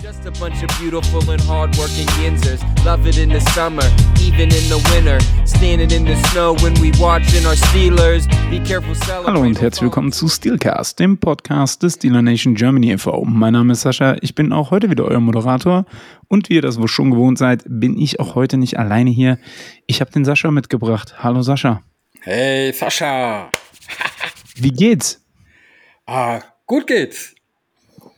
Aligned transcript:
Just 0.00 0.24
a 0.26 0.30
bunch 0.38 0.62
of 0.62 0.68
beautiful 0.78 1.28
and 1.28 1.40
hardworking 1.40 2.06
Yinzers. 2.22 2.62
Love 2.84 3.04
it 3.08 3.18
in 3.18 3.30
the 3.30 3.40
summer, 3.52 3.82
even 4.20 4.42
in 4.42 4.68
the 4.68 4.78
winter. 4.92 5.18
Standing 5.44 5.90
in 5.90 6.04
the 6.04 6.14
snow 6.28 6.54
when 6.62 6.72
we 6.74 6.92
watching 7.00 7.44
our 7.44 7.56
Steelers. 7.56 8.28
Be 8.48 8.60
careful 8.60 8.94
Hallo 9.26 9.40
und 9.40 9.60
herzlich 9.60 9.82
willkommen 9.82 10.12
zu 10.12 10.28
Steelcast, 10.28 11.00
dem 11.00 11.18
Podcast 11.18 11.82
des 11.82 11.94
Steeler 11.94 12.22
Nation 12.22 12.54
Germany 12.54 12.92
e.V. 12.92 13.24
Mein 13.24 13.54
Name 13.54 13.72
ist 13.72 13.80
Sascha, 13.80 14.16
ich 14.20 14.36
bin 14.36 14.52
auch 14.52 14.70
heute 14.70 14.88
wieder 14.88 15.04
euer 15.04 15.18
Moderator 15.18 15.84
und 16.28 16.48
wie 16.48 16.54
ihr 16.54 16.62
das 16.62 16.78
wohl 16.78 16.86
schon 16.86 17.10
gewohnt 17.10 17.38
seid, 17.38 17.64
bin 17.66 17.98
ich 17.98 18.20
auch 18.20 18.36
heute 18.36 18.56
nicht 18.56 18.78
alleine 18.78 19.10
hier. 19.10 19.40
Ich 19.88 20.00
habe 20.00 20.12
den 20.12 20.24
Sascha 20.24 20.52
mitgebracht. 20.52 21.24
Hallo 21.24 21.42
Sascha. 21.42 21.82
Hey 22.20 22.72
Sascha. 22.72 23.50
wie 24.54 24.70
geht's? 24.70 25.24
Ah, 26.06 26.40
gut 26.66 26.86
geht's 26.86 27.34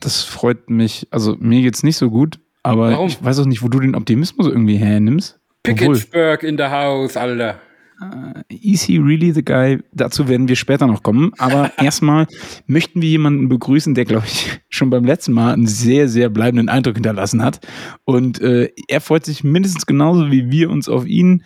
das 0.01 0.23
freut 0.23 0.69
mich. 0.69 1.07
Also 1.11 1.37
mir 1.39 1.61
geht's 1.61 1.83
nicht 1.83 1.97
so 1.97 2.09
gut, 2.09 2.39
aber 2.63 2.91
Warum? 2.91 3.07
ich 3.07 3.23
weiß 3.23 3.39
auch 3.39 3.45
nicht, 3.45 3.61
wo 3.61 3.69
du 3.69 3.79
den 3.79 3.95
Optimismus 3.95 4.47
irgendwie 4.47 4.77
hernimmst. 4.77 5.39
Picketsburg 5.63 6.43
in 6.43 6.57
the 6.57 6.65
house, 6.65 7.15
Alter. 7.15 7.59
Uh, 8.01 8.41
is 8.49 8.81
he 8.81 8.97
really 8.97 9.31
the 9.31 9.45
guy? 9.45 9.77
Dazu 9.93 10.27
werden 10.27 10.47
wir 10.47 10.55
später 10.55 10.87
noch 10.87 11.03
kommen. 11.03 11.33
Aber 11.37 11.71
erstmal 11.77 12.25
möchten 12.65 13.01
wir 13.01 13.09
jemanden 13.09 13.47
begrüßen, 13.47 13.93
der, 13.93 14.05
glaube 14.05 14.25
ich, 14.25 14.59
schon 14.69 14.89
beim 14.89 15.05
letzten 15.05 15.33
Mal 15.33 15.53
einen 15.53 15.67
sehr, 15.67 16.09
sehr 16.09 16.29
bleibenden 16.29 16.67
Eindruck 16.67 16.95
hinterlassen 16.95 17.43
hat. 17.43 17.59
Und 18.03 18.41
äh, 18.41 18.69
er 18.87 19.01
freut 19.01 19.25
sich 19.25 19.43
mindestens 19.43 19.85
genauso 19.85 20.31
wie 20.31 20.49
wir 20.49 20.71
uns 20.71 20.89
auf 20.89 21.05
ihn. 21.05 21.43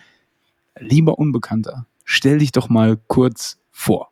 Lieber 0.78 1.18
Unbekannter, 1.18 1.86
stell 2.04 2.38
dich 2.38 2.52
doch 2.52 2.70
mal 2.70 2.98
kurz 3.06 3.58
vor 3.70 4.10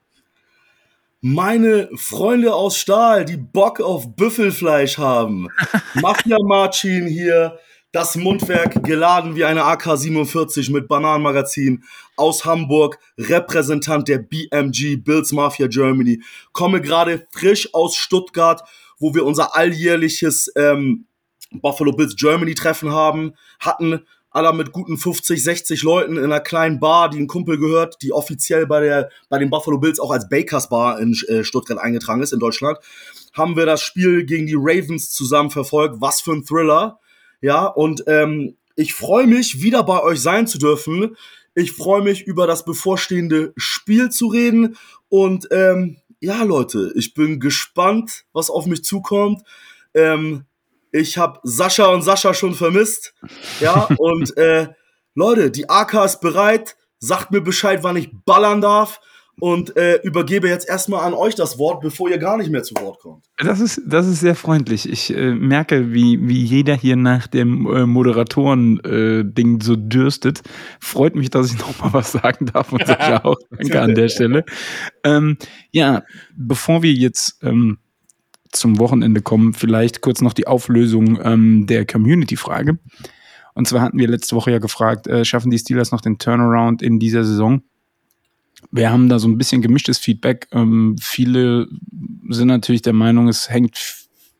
meine 1.27 1.88
Freunde 1.95 2.55
aus 2.55 2.77
Stahl, 2.77 3.24
die 3.24 3.38
Bock 3.38 3.80
auf 3.80 4.14
Büffelfleisch 4.14 4.98
haben. 4.98 5.48
Mafia 5.95 6.37
Marcin 6.42 7.06
hier, 7.06 7.59
das 7.92 8.14
Mundwerk 8.16 8.84
geladen 8.84 9.34
wie 9.34 9.47
eine 9.47 9.64
AK-47 9.64 10.70
mit 10.70 10.86
Bananenmagazin 10.86 11.83
aus 12.19 12.44
Hamburg, 12.44 12.98
Repräsentant 13.16 14.06
der 14.06 14.19
BMG, 14.19 15.03
Bills 15.03 15.33
Mafia 15.33 15.66
Germany. 15.66 16.22
Komme 16.53 16.83
gerade 16.83 17.27
frisch 17.31 17.72
aus 17.72 17.97
Stuttgart, 17.97 18.62
wo 18.98 19.14
wir 19.14 19.25
unser 19.25 19.56
alljährliches 19.56 20.53
ähm, 20.56 21.06
Buffalo 21.53 21.92
Bills 21.92 22.16
Germany 22.16 22.55
Treffen 22.55 22.92
haben, 22.92 23.33
hatten 23.61 24.05
aller 24.34 24.52
mit 24.52 24.72
guten 24.72 24.98
50, 24.98 25.42
60 25.42 25.82
Leuten 25.84 26.16
in 26.16 26.24
einer 26.24 26.40
kleinen 26.40 26.80
Bar, 26.80 27.08
die 27.08 27.18
ein 27.18 27.28
Kumpel 27.28 27.56
gehört, 27.56 28.02
die 28.02 28.12
offiziell 28.12 28.66
bei 28.66 28.80
der 28.80 29.10
bei 29.28 29.38
den 29.38 29.48
Buffalo 29.48 29.78
Bills 29.78 30.00
auch 30.00 30.10
als 30.10 30.28
Bakers 30.28 30.68
Bar 30.68 31.00
in 31.00 31.16
äh, 31.28 31.44
Stuttgart 31.44 31.78
eingetragen 31.78 32.20
ist 32.20 32.32
in 32.32 32.41
Deutschland, 32.41 32.78
haben 33.32 33.56
wir 33.56 33.64
das 33.64 33.80
Spiel 33.80 34.26
gegen 34.26 34.46
die 34.46 34.56
Ravens 34.56 35.12
zusammen 35.12 35.50
verfolgt. 35.50 36.00
Was 36.00 36.20
für 36.20 36.32
ein 36.32 36.44
Thriller, 36.44 36.98
ja 37.41 37.64
und 37.64 38.04
ähm, 38.08 38.56
ich 38.74 38.92
freue 38.92 39.28
mich 39.28 39.62
wieder 39.62 39.84
bei 39.84 40.02
euch 40.02 40.20
sein 40.20 40.48
zu 40.48 40.58
dürfen. 40.58 41.16
Ich 41.54 41.70
freue 41.70 42.02
mich 42.02 42.26
über 42.26 42.48
das 42.48 42.64
bevorstehende 42.64 43.52
Spiel 43.56 44.10
zu 44.10 44.26
reden 44.26 44.76
und 45.08 45.46
ähm, 45.52 45.98
ja 46.19 46.42
Leute, 46.42 46.92
ich 46.96 47.14
bin 47.14 47.38
gespannt, 47.38 48.24
was 48.32 48.50
auf 48.50 48.66
mich 48.66 48.82
zukommt. 48.82 49.42
Ähm, 49.94 50.44
ich 50.95 51.19
habe 51.19 51.41
Sascha 51.42 51.87
und 51.87 52.03
Sascha 52.03 52.34
schon 52.34 52.55
vermisst. 52.55 53.14
Ja, 53.61 53.89
und 53.98 54.37
äh, 54.37 54.69
Leute, 55.14 55.50
die 55.50 55.69
AK 55.69 56.05
ist 56.05 56.20
bereit. 56.20 56.77
Sagt 56.98 57.33
mir 57.33 57.41
Bescheid, 57.41 57.81
wann 57.83 57.97
ich 57.97 58.11
ballern 58.25 58.61
darf. 58.61 59.00
Und 59.41 59.77
äh, 59.77 59.97
übergebe 60.05 60.48
jetzt 60.48 60.69
erstmal 60.69 61.05
an 61.05 61.12
euch 61.12 61.34
das 61.34 61.59
Wort, 61.59 61.81
bevor 61.81 62.09
ihr 62.09 62.19
gar 62.19 62.37
nicht 62.37 62.50
mehr 62.50 62.62
zu 62.62 62.72
Wort 62.77 63.00
kommt. 63.00 63.27
Das 63.37 63.59
ist, 63.59 63.83
das 63.84 64.06
ist 64.06 64.20
sehr 64.20 64.37
freundlich. 64.37 64.89
Ich 64.89 65.12
äh, 65.12 65.34
merke, 65.34 65.92
wie, 65.92 66.20
wie 66.28 66.41
jeder 66.41 66.77
hier 66.77 66.95
nach 66.95 67.27
dem 67.27 67.67
äh, 67.67 67.84
Moderatoren-Ding 67.84 69.61
so 69.61 69.75
dürstet. 69.75 70.42
Freut 70.78 71.17
mich, 71.17 71.31
dass 71.31 71.53
ich 71.53 71.59
nochmal 71.67 71.92
was 71.92 72.12
sagen 72.12 72.47
darf 72.47 72.72
und 72.72 72.87
Sascha 72.87 73.25
auch. 73.25 73.39
Danke 73.50 73.81
an 73.81 73.97
der 73.97 74.09
Stelle. 74.09 74.44
Ähm, 75.03 75.37
ja, 75.72 76.04
bevor 76.37 76.84
wir 76.84 76.93
jetzt 76.93 77.43
ähm, 77.43 77.78
zum 78.56 78.78
Wochenende 78.78 79.22
kommen, 79.22 79.53
vielleicht 79.53 80.00
kurz 80.00 80.20
noch 80.20 80.32
die 80.32 80.47
Auflösung 80.47 81.19
ähm, 81.22 81.66
der 81.66 81.87
Community-Frage. 81.87 82.78
Und 83.54 83.69
zwar 83.69 83.82
hatten 83.82 83.98
wir 83.98 84.09
letzte 84.09 84.37
Woche 84.37 84.50
ja 84.50 84.59
gefragt, 84.59 85.06
äh, 85.06 85.25
schaffen 85.25 85.50
die 85.50 85.59
Steelers 85.59 85.92
noch 85.92 86.00
den 86.00 86.19
Turnaround 86.19 86.82
in 86.82 86.98
dieser 86.98 87.25
Saison? 87.25 87.62
Wir 88.70 88.91
haben 88.91 89.09
da 89.09 89.19
so 89.19 89.28
ein 89.28 89.38
bisschen 89.38 89.62
gemischtes 89.62 89.98
Feedback. 89.98 90.48
Ähm, 90.53 90.97
viele 91.00 91.69
sind 92.28 92.48
natürlich 92.48 92.82
der 92.82 92.92
Meinung, 92.92 93.28
es 93.28 93.50
hängt 93.50 93.78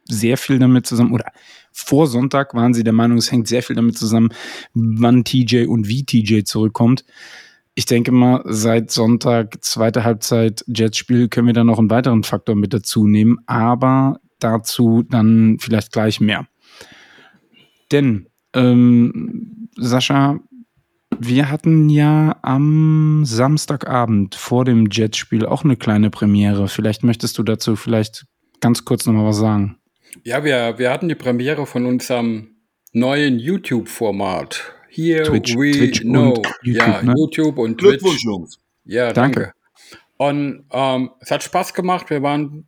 sehr 0.09 0.37
viel 0.37 0.59
damit 0.59 0.87
zusammen, 0.87 1.13
oder 1.13 1.33
vor 1.73 2.07
Sonntag 2.07 2.55
waren 2.55 2.75
sie 2.75 2.85
der 2.85 2.93
Meinung, 2.93 3.19
es 3.19 3.31
hängt 3.31 3.49
sehr 3.49 3.63
viel 3.63 3.77
damit 3.77 3.99
zusammen, 3.99 4.31
wann 4.75 5.25
TJ 5.25 5.67
und 5.67 5.89
wie 5.89 6.05
TJ 6.05 6.43
zurückkommt. 6.45 7.05
Ich 7.75 7.87
denke 7.87 8.13
mal, 8.13 8.43
seit 8.45 8.91
Sonntag, 8.91 9.65
zweite 9.65 10.05
Halbzeit 10.05 10.65
Jets-Spiel, 10.69 11.29
können 11.29 11.49
wir 11.49 11.55
da 11.55 11.65
noch 11.65 11.79
einen 11.79 11.91
weiteren 11.91 12.23
Faktor 12.23 12.55
mit 12.55 12.73
dazu 12.73 13.07
nehmen, 13.07 13.39
aber 13.47 14.21
dazu 14.39 15.03
dann 15.03 15.59
vielleicht 15.59 15.93
gleich 15.93 16.21
mehr. 16.21 16.47
Denn, 17.91 18.29
ähm, 18.55 19.69
Sascha, 19.77 20.39
wir 21.19 21.51
hatten 21.51 21.89
ja 21.89 22.37
am 22.43 23.25
Samstagabend 23.25 24.35
vor 24.35 24.65
dem 24.65 24.89
Jets-Spiel 24.91 25.47
auch 25.47 25.65
eine 25.65 25.77
kleine 25.77 26.11
Premiere. 26.11 26.69
Vielleicht 26.69 27.03
möchtest 27.03 27.39
du 27.39 27.43
dazu 27.43 27.77
vielleicht 27.77 28.27
ganz 28.61 28.85
kurz 28.85 29.07
nochmal 29.07 29.27
was 29.27 29.39
sagen. 29.39 29.79
Ja, 30.23 30.45
wir, 30.45 30.79
wir 30.79 30.91
hatten 30.91 31.09
die 31.09 31.15
Premiere 31.15 31.67
von 31.67 31.87
unserem 31.87 32.57
neuen 32.93 33.39
YouTube-Format. 33.39 34.74
Here 34.95 35.25
Twitch, 35.25 35.57
we 35.57 35.73
Twitch 35.73 36.03
know. 36.03 36.35
YouTube, 36.37 36.47
ja, 36.63 37.03
ne? 37.03 37.15
YouTube 37.17 37.59
und 37.59 37.79
Twitch. 37.79 38.01
Glückwunsch, 38.01 38.25
Jungs. 38.25 38.59
Ja, 38.85 39.13
danke. 39.13 39.41
danke. 39.41 39.55
Und 40.17 40.65
ähm, 40.71 41.11
es 41.21 41.31
hat 41.31 41.43
Spaß 41.43 41.75
gemacht. 41.75 42.11
Wir 42.11 42.23
waren 42.23 42.67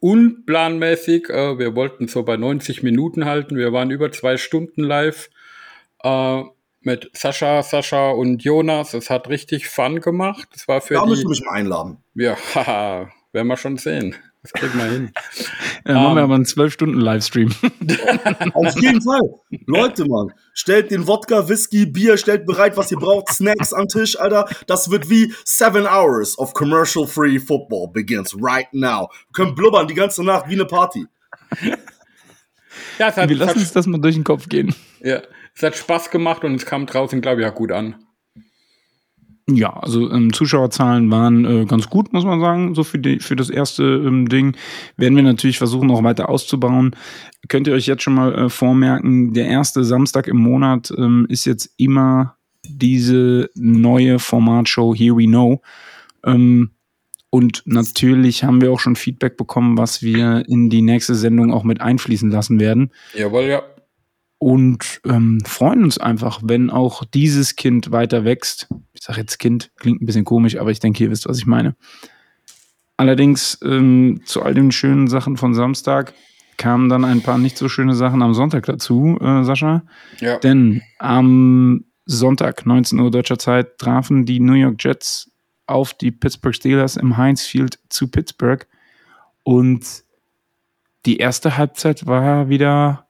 unplanmäßig. 0.00 1.28
Äh, 1.28 1.58
wir 1.58 1.74
wollten 1.74 2.08
so 2.08 2.22
bei 2.22 2.36
90 2.36 2.82
Minuten 2.82 3.24
halten. 3.24 3.56
Wir 3.56 3.72
waren 3.72 3.90
über 3.90 4.10
zwei 4.12 4.36
Stunden 4.36 4.82
live 4.82 5.28
äh, 6.02 6.42
mit 6.80 7.10
Sascha, 7.12 7.62
Sascha 7.62 8.10
und 8.10 8.42
Jonas. 8.42 8.94
Es 8.94 9.10
hat 9.10 9.28
richtig 9.28 9.68
Fun 9.68 10.00
gemacht. 10.00 10.48
Es 10.54 10.68
war 10.68 10.80
für 10.80 10.94
da 10.94 11.02
die, 11.02 11.10
müssen 11.10 11.24
wir 11.24 11.30
mich 11.30 11.44
mal 11.44 11.52
einladen. 11.52 11.98
Ja, 12.14 12.36
haha, 12.54 13.10
werden 13.32 13.48
wir 13.48 13.56
schon 13.56 13.76
sehen. 13.76 14.14
Das 14.52 14.52
kriegen 14.52 14.78
wir 14.78 14.84
hin. 14.84 15.12
Ja, 15.14 15.44
dann 15.84 15.96
um, 15.96 16.02
machen 16.02 16.14
wir 16.16 16.22
ähm, 16.22 16.24
aber 16.24 16.34
einen 16.36 16.44
12-Stunden-Livestream. 16.44 17.50
Auf 18.54 18.80
jeden 18.80 19.02
Fall. 19.02 19.20
Leute, 19.66 20.04
Mann, 20.06 20.32
stellt 20.54 20.90
den 20.90 21.06
Wodka, 21.06 21.48
Whisky, 21.48 21.86
Bier, 21.86 22.16
stellt 22.16 22.46
bereit, 22.46 22.76
was 22.76 22.92
ihr 22.92 22.98
braucht, 22.98 23.32
Snacks 23.32 23.72
am 23.72 23.88
Tisch, 23.88 24.18
Alter. 24.18 24.48
Das 24.66 24.90
wird 24.90 25.10
wie 25.10 25.34
seven 25.44 25.86
hours 25.86 26.38
of 26.38 26.54
commercial-free 26.54 27.40
football 27.40 27.88
begins 27.92 28.36
right 28.40 28.72
now. 28.72 29.08
Wir 29.10 29.32
können 29.32 29.54
blubbern 29.54 29.88
die 29.88 29.94
ganze 29.94 30.22
Nacht 30.22 30.48
wie 30.48 30.54
eine 30.54 30.66
Party. 30.66 31.06
Ja, 32.98 33.14
hat, 33.14 33.28
wir 33.28 33.36
lassen 33.36 33.58
uns 33.58 33.72
das 33.72 33.86
mal 33.86 33.98
durch 33.98 34.14
den 34.14 34.24
Kopf 34.24 34.48
gehen. 34.48 34.74
Ja, 35.00 35.22
es 35.54 35.62
hat 35.62 35.76
Spaß 35.76 36.10
gemacht 36.10 36.44
und 36.44 36.54
es 36.54 36.66
kam 36.66 36.86
draußen, 36.86 37.20
glaube 37.20 37.40
ich, 37.40 37.46
auch 37.46 37.54
gut 37.54 37.72
an. 37.72 38.05
Ja, 39.48 39.74
also 39.74 40.10
ähm, 40.10 40.32
Zuschauerzahlen 40.32 41.08
waren 41.12 41.44
äh, 41.44 41.64
ganz 41.66 41.88
gut, 41.88 42.12
muss 42.12 42.24
man 42.24 42.40
sagen, 42.40 42.74
so 42.74 42.82
für, 42.82 42.98
die, 42.98 43.20
für 43.20 43.36
das 43.36 43.48
erste 43.48 43.84
ähm, 43.84 44.28
Ding. 44.28 44.56
Werden 44.96 45.14
wir 45.14 45.22
natürlich 45.22 45.58
versuchen, 45.58 45.86
noch 45.86 46.02
weiter 46.02 46.28
auszubauen. 46.28 46.96
Könnt 47.48 47.68
ihr 47.68 47.74
euch 47.74 47.86
jetzt 47.86 48.02
schon 48.02 48.14
mal 48.14 48.34
äh, 48.34 48.48
vormerken, 48.48 49.34
der 49.34 49.46
erste 49.46 49.84
Samstag 49.84 50.26
im 50.26 50.38
Monat 50.38 50.92
ähm, 50.98 51.26
ist 51.28 51.44
jetzt 51.44 51.70
immer 51.76 52.36
diese 52.64 53.48
neue 53.54 54.18
Formatshow 54.18 54.96
Here 54.96 55.16
We 55.16 55.26
Know. 55.26 55.62
Ähm, 56.24 56.72
und 57.30 57.62
natürlich 57.66 58.42
haben 58.42 58.60
wir 58.60 58.72
auch 58.72 58.80
schon 58.80 58.96
Feedback 58.96 59.36
bekommen, 59.36 59.78
was 59.78 60.02
wir 60.02 60.42
in 60.48 60.70
die 60.70 60.82
nächste 60.82 61.14
Sendung 61.14 61.52
auch 61.52 61.62
mit 61.62 61.80
einfließen 61.80 62.32
lassen 62.32 62.58
werden. 62.58 62.90
Jawohl, 63.14 63.44
ja 63.44 63.62
und 64.38 65.00
ähm, 65.06 65.40
freuen 65.46 65.84
uns 65.84 65.98
einfach, 65.98 66.40
wenn 66.44 66.70
auch 66.70 67.04
dieses 67.04 67.56
Kind 67.56 67.90
weiter 67.90 68.24
wächst. 68.24 68.68
Ich 68.96 69.02
sage 69.02 69.20
jetzt 69.20 69.38
Kind, 69.38 69.70
klingt 69.76 70.00
ein 70.00 70.06
bisschen 70.06 70.24
komisch, 70.24 70.56
aber 70.58 70.70
ich 70.70 70.80
denke, 70.80 71.04
ihr 71.04 71.10
wisst, 71.10 71.28
was 71.28 71.38
ich 71.38 71.46
meine. 71.46 71.76
Allerdings 72.96 73.58
ähm, 73.62 74.22
zu 74.24 74.42
all 74.42 74.54
den 74.54 74.72
schönen 74.72 75.06
Sachen 75.06 75.36
von 75.36 75.54
Samstag 75.54 76.14
kamen 76.56 76.88
dann 76.88 77.04
ein 77.04 77.22
paar 77.22 77.36
nicht 77.36 77.58
so 77.58 77.68
schöne 77.68 77.94
Sachen 77.94 78.22
am 78.22 78.32
Sonntag 78.32 78.64
dazu, 78.64 79.18
äh, 79.20 79.44
Sascha. 79.44 79.82
Ja. 80.20 80.38
Denn 80.38 80.82
am 80.98 81.84
Sonntag, 82.06 82.64
19 82.64 82.98
Uhr 82.98 83.10
deutscher 83.10 83.38
Zeit, 83.38 83.78
trafen 83.78 84.24
die 84.24 84.40
New 84.40 84.54
York 84.54 84.82
Jets 84.82 85.30
auf 85.66 85.92
die 85.92 86.12
Pittsburgh 86.12 86.54
Steelers 86.54 86.96
im 86.96 87.16
Heinz 87.16 87.44
Field 87.44 87.78
zu 87.90 88.08
Pittsburgh. 88.08 88.66
Und 89.42 90.04
die 91.04 91.18
erste 91.18 91.56
Halbzeit 91.56 92.06
war 92.06 92.48
wieder 92.48 93.06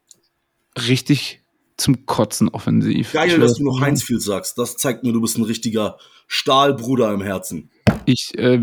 richtig 0.76 1.42
zum 1.76 2.06
Kotzen 2.06 2.49
offensiv. 2.49 3.12
Geil, 3.12 3.38
dass 3.38 3.55
du 3.55 3.64
noch 3.64 3.81
Heinzfield 3.81 4.23
sagst. 4.23 4.58
Das 4.58 4.76
zeigt 4.76 5.05
mir, 5.05 5.12
du 5.12 5.20
bist 5.20 5.38
ein 5.38 5.44
richtiger 5.44 5.99
Stahlbruder 6.26 7.12
im 7.12 7.20
Herzen. 7.20 7.70
Ich 8.06 8.32
äh, 8.37 8.61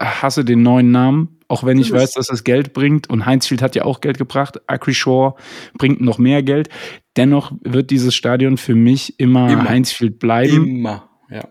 hasse 0.00 0.44
den 0.44 0.62
neuen 0.62 0.90
Namen, 0.90 1.40
auch 1.48 1.64
wenn 1.64 1.78
ich 1.78 1.92
weiß, 1.92 2.12
dass 2.12 2.30
es 2.30 2.44
Geld 2.44 2.72
bringt. 2.72 3.10
Und 3.10 3.26
Heinzfield 3.26 3.62
hat 3.62 3.74
ja 3.74 3.84
auch 3.84 4.00
Geld 4.00 4.18
gebracht. 4.18 4.60
Acrishaw 4.66 5.36
bringt 5.76 6.00
noch 6.00 6.18
mehr 6.18 6.42
Geld. 6.42 6.68
Dennoch 7.16 7.52
wird 7.62 7.90
dieses 7.90 8.14
Stadion 8.14 8.56
für 8.56 8.74
mich 8.74 9.18
immer, 9.18 9.50
immer. 9.50 9.68
Heinzfield 9.68 10.18
bleiben. 10.18 10.66
Immer, 10.66 11.08
ja. 11.30 11.48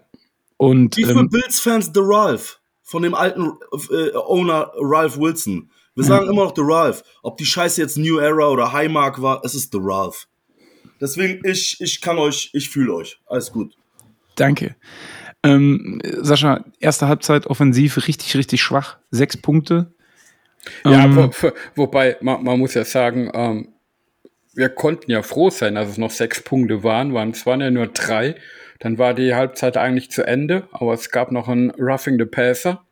Und, 0.57 0.97
Wie 0.97 1.03
für 1.03 1.19
ähm, 1.19 1.29
Bills-Fans 1.29 1.91
The 1.93 2.01
Ralph 2.03 2.59
von 2.83 3.03
dem 3.03 3.15
alten 3.15 3.51
äh, 3.89 4.15
Owner 4.15 4.71
Ralph 4.75 5.17
Wilson. 5.17 5.71
Wir 5.95 6.03
sagen 6.05 6.29
immer 6.29 6.45
noch 6.45 6.55
The 6.55 6.61
Ralph. 6.63 7.03
Ob 7.21 7.37
die 7.37 7.45
Scheiße 7.45 7.81
jetzt 7.81 7.97
New 7.97 8.17
Era 8.17 8.47
oder 8.47 8.71
Highmark 8.71 9.21
war, 9.21 9.41
es 9.43 9.55
ist 9.55 9.71
The 9.71 9.79
Ralph. 9.81 10.27
Deswegen, 11.01 11.45
ich, 11.47 11.81
ich 11.81 11.99
kann 11.99 12.19
euch, 12.19 12.51
ich 12.53 12.69
fühle 12.69 12.93
euch. 12.93 13.19
Alles 13.25 13.51
gut. 13.51 13.75
Danke. 14.35 14.75
Ähm, 15.43 15.99
Sascha, 16.03 16.63
erste 16.79 17.07
Halbzeit 17.07 17.47
offensiv 17.47 17.97
richtig, 18.07 18.35
richtig 18.35 18.61
schwach. 18.61 18.97
Sechs 19.09 19.35
Punkte. 19.35 19.91
Ja, 20.85 21.05
ähm, 21.05 21.15
wo, 21.15 21.51
wobei, 21.75 22.17
man, 22.21 22.43
man, 22.43 22.59
muss 22.59 22.75
ja 22.75 22.85
sagen, 22.85 23.31
ähm, 23.33 23.69
wir 24.53 24.69
konnten 24.69 25.09
ja 25.09 25.23
froh 25.23 25.49
sein, 25.49 25.75
dass 25.75 25.89
es 25.89 25.97
noch 25.97 26.11
sechs 26.11 26.43
Punkte 26.43 26.83
waren, 26.83 27.13
waren 27.13 27.31
es 27.31 27.45
waren 27.45 27.61
ja 27.61 27.71
nur 27.71 27.87
drei. 27.87 28.35
Dann 28.79 28.97
war 28.97 29.13
die 29.13 29.33
Halbzeit 29.33 29.77
eigentlich 29.77 30.11
zu 30.11 30.23
Ende, 30.23 30.67
aber 30.71 30.93
es 30.93 31.09
gab 31.09 31.31
noch 31.31 31.47
ein 31.47 31.71
Roughing 31.77 32.19
the 32.19 32.25
Passer, 32.25 32.83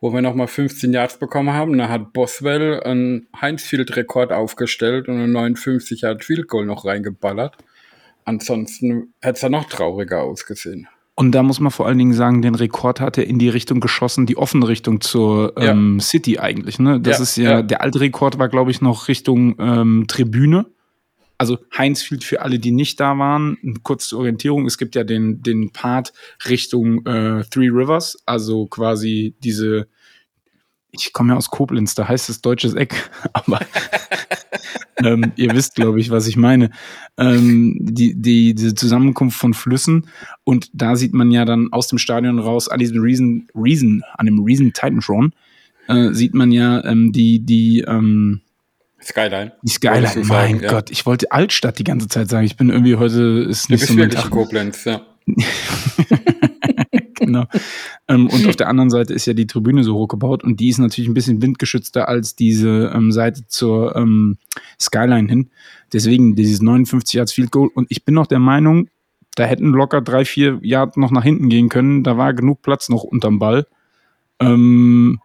wo 0.00 0.12
wir 0.12 0.22
nochmal 0.22 0.46
15 0.46 0.92
Yards 0.92 1.18
bekommen 1.18 1.52
haben. 1.52 1.76
Da 1.76 1.88
hat 1.88 2.12
Boswell 2.12 2.80
einen 2.80 3.26
Heinz-Field-Rekord 3.40 4.32
aufgestellt 4.32 5.08
und 5.08 5.16
einen 5.16 5.32
59 5.32 6.02
Yard 6.02 6.24
Field 6.24 6.48
Goal 6.48 6.66
noch 6.66 6.84
reingeballert. 6.84 7.56
Ansonsten 8.24 9.14
hätte 9.20 9.36
es 9.36 9.42
ja 9.42 9.48
noch 9.48 9.64
trauriger 9.64 10.22
ausgesehen. 10.22 10.88
Und 11.14 11.32
da 11.32 11.42
muss 11.42 11.58
man 11.58 11.72
vor 11.72 11.86
allen 11.86 11.98
Dingen 11.98 12.12
sagen, 12.12 12.42
den 12.42 12.54
Rekord 12.54 13.00
hat 13.00 13.18
er 13.18 13.26
in 13.26 13.40
die 13.40 13.48
Richtung 13.48 13.80
geschossen, 13.80 14.24
die 14.24 14.36
offene 14.36 14.68
Richtung 14.68 15.00
zur 15.00 15.54
ähm, 15.56 15.96
ja. 15.98 16.04
City 16.04 16.38
eigentlich. 16.38 16.78
Ne? 16.78 17.00
Das 17.00 17.16
ja, 17.16 17.22
ist 17.22 17.36
ja, 17.36 17.50
ja, 17.50 17.62
der 17.62 17.80
alte 17.80 17.98
Rekord 17.98 18.38
war, 18.38 18.48
glaube 18.48 18.70
ich, 18.70 18.80
noch 18.80 19.08
Richtung 19.08 19.56
ähm, 19.58 20.04
Tribüne. 20.06 20.66
Also 21.38 21.58
Heinzfield 21.76 22.24
für 22.24 22.42
alle, 22.42 22.58
die 22.58 22.72
nicht 22.72 22.98
da 22.98 23.16
waren, 23.16 23.56
kurz 23.84 24.08
zur 24.08 24.18
Orientierung, 24.18 24.66
es 24.66 24.76
gibt 24.76 24.96
ja 24.96 25.04
den, 25.04 25.42
den 25.42 25.70
Part 25.72 26.12
Richtung 26.48 27.06
äh, 27.06 27.44
Three 27.44 27.68
Rivers, 27.68 28.18
also 28.26 28.66
quasi 28.66 29.34
diese 29.38 29.88
ich 30.90 31.12
komme 31.12 31.32
ja 31.32 31.36
aus 31.36 31.50
Koblenz, 31.50 31.94
da 31.94 32.08
heißt 32.08 32.28
es 32.28 32.40
deutsches 32.40 32.74
Eck, 32.74 33.10
aber 33.32 33.60
ähm, 35.04 35.32
ihr 35.36 35.52
wisst, 35.54 35.74
glaube 35.74 36.00
ich, 36.00 36.10
was 36.10 36.26
ich 36.26 36.36
meine. 36.36 36.70
Ähm, 37.16 37.76
die, 37.80 38.14
die, 38.14 38.54
diese 38.54 38.74
Zusammenkunft 38.74 39.38
von 39.38 39.54
Flüssen. 39.54 40.08
Und 40.44 40.70
da 40.72 40.96
sieht 40.96 41.14
man 41.14 41.30
ja 41.30 41.44
dann 41.44 41.72
aus 41.72 41.88
dem 41.88 41.98
Stadion 41.98 42.38
raus, 42.38 42.68
an 42.68 42.78
diesem 42.78 43.00
Reason, 43.00 43.48
Reason, 43.54 44.02
an 44.16 44.26
dem 44.26 44.42
Reason 44.42 44.72
Titantron, 44.72 45.32
äh, 45.88 46.12
sieht 46.12 46.34
man 46.34 46.52
ja 46.52 46.84
ähm, 46.84 47.12
die, 47.12 47.40
die, 47.40 47.80
ähm, 47.86 48.40
Skyline. 49.02 49.52
Die 49.62 49.70
Skyline, 49.70 50.10
mein 50.16 50.24
sagen, 50.24 50.60
Gott, 50.60 50.90
ja. 50.90 50.92
ich 50.92 51.06
wollte 51.06 51.30
Altstadt 51.30 51.78
die 51.78 51.84
ganze 51.84 52.08
Zeit 52.08 52.28
sagen. 52.28 52.44
Ich 52.44 52.56
bin 52.56 52.70
irgendwie 52.70 52.96
heute 52.96 53.46
ist 53.48 53.70
nicht 53.70 53.82
du 53.82 53.86
bist 53.86 53.92
so 53.92 53.98
mein 53.98 54.10
Tag. 54.10 54.30
Koblenz, 54.30 54.84
ja. 54.84 55.02
genau. 57.14 57.44
ähm, 58.08 58.28
und 58.28 58.46
auf 58.48 58.56
der 58.56 58.68
anderen 58.68 58.90
Seite 58.90 59.12
ist 59.12 59.26
ja 59.26 59.34
die 59.34 59.46
Tribüne 59.46 59.84
so 59.84 59.94
hochgebaut 59.94 60.42
und 60.42 60.58
die 60.58 60.68
ist 60.68 60.78
natürlich 60.78 61.08
ein 61.08 61.14
bisschen 61.14 61.42
windgeschützter 61.42 62.08
als 62.08 62.34
diese 62.34 62.90
ähm, 62.94 63.12
Seite 63.12 63.46
zur 63.46 63.94
ähm, 63.94 64.38
Skyline 64.80 65.28
hin. 65.28 65.50
Deswegen 65.92 66.34
dieses 66.34 66.62
59 66.62 67.14
Yards 67.14 67.32
Field 67.32 67.50
Goal. 67.50 67.68
Und 67.74 67.86
ich 67.90 68.04
bin 68.04 68.14
noch 68.14 68.26
der 68.26 68.40
Meinung, 68.40 68.88
da 69.34 69.44
hätten 69.44 69.68
locker 69.68 70.00
drei, 70.00 70.24
vier 70.24 70.58
Yards 70.62 70.96
noch 70.96 71.10
nach 71.10 71.22
hinten 71.22 71.48
gehen 71.48 71.68
können. 71.68 72.02
Da 72.02 72.16
war 72.16 72.34
genug 72.34 72.62
Platz 72.62 72.88
noch 72.88 73.04
unterm 73.04 73.38
Ball. 73.38 73.66
Ähm, 74.40 75.20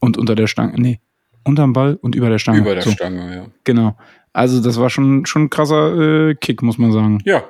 und 0.00 0.18
unter 0.18 0.34
der 0.34 0.48
Stange. 0.48 0.74
Nee, 0.80 1.00
unterm 1.44 1.72
Ball 1.72 1.98
und 2.00 2.14
über 2.14 2.28
der 2.28 2.38
Stange. 2.38 2.60
Über 2.60 2.74
der 2.74 2.84
so. 2.84 2.90
Stange, 2.90 3.34
ja. 3.34 3.46
Genau. 3.64 3.96
Also 4.32 4.62
das 4.62 4.78
war 4.78 4.90
schon, 4.90 5.26
schon 5.26 5.44
ein 5.44 5.50
krasser 5.50 6.30
äh, 6.30 6.34
Kick, 6.34 6.62
muss 6.62 6.78
man 6.78 6.92
sagen. 6.92 7.22
Ja, 7.24 7.44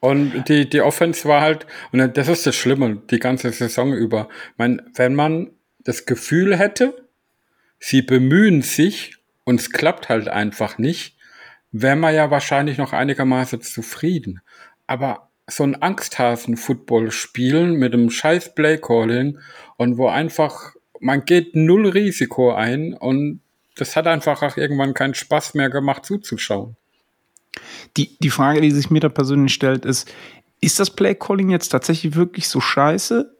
und 0.00 0.44
die, 0.48 0.68
die 0.68 0.80
Offense 0.80 1.28
war 1.28 1.40
halt, 1.40 1.66
und 1.90 2.16
das 2.16 2.28
ist 2.28 2.46
das 2.46 2.54
Schlimme, 2.54 3.02
die 3.10 3.18
ganze 3.18 3.50
Saison 3.50 3.92
über. 3.92 4.28
Meine, 4.56 4.84
wenn 4.94 5.14
man 5.14 5.50
das 5.80 6.06
Gefühl 6.06 6.56
hätte, 6.56 7.08
sie 7.80 8.02
bemühen 8.02 8.62
sich 8.62 9.16
und 9.44 9.60
es 9.60 9.70
klappt 9.70 10.08
halt 10.08 10.28
einfach 10.28 10.78
nicht, 10.78 11.16
wäre 11.72 11.96
man 11.96 12.14
ja 12.14 12.30
wahrscheinlich 12.30 12.78
noch 12.78 12.92
einigermaßen 12.92 13.60
zufrieden. 13.60 14.40
Aber 14.86 15.30
so 15.48 15.64
ein 15.64 15.80
Angsthasen-Football 15.80 17.10
spielen 17.10 17.74
mit 17.74 17.92
einem 17.92 18.10
scheiß 18.10 18.54
Play-Calling 18.54 19.38
und 19.76 19.98
wo 19.98 20.08
einfach, 20.08 20.74
man 21.00 21.24
geht 21.24 21.54
null 21.54 21.88
Risiko 21.88 22.52
ein 22.52 22.94
und 22.94 23.40
das 23.76 23.96
hat 23.96 24.06
einfach 24.06 24.42
auch 24.42 24.56
irgendwann 24.56 24.94
keinen 24.94 25.14
Spaß 25.14 25.54
mehr 25.54 25.70
gemacht 25.70 26.04
zuzuschauen. 26.04 26.76
Die, 27.96 28.16
die 28.18 28.30
Frage, 28.30 28.60
die 28.60 28.70
sich 28.70 28.90
mir 28.90 29.00
da 29.00 29.08
persönlich 29.08 29.54
stellt, 29.54 29.84
ist, 29.84 30.12
ist 30.60 30.80
das 30.80 30.90
Play-Calling 30.90 31.50
jetzt 31.50 31.68
tatsächlich 31.68 32.16
wirklich 32.16 32.48
so 32.48 32.60
scheiße? 32.60 33.34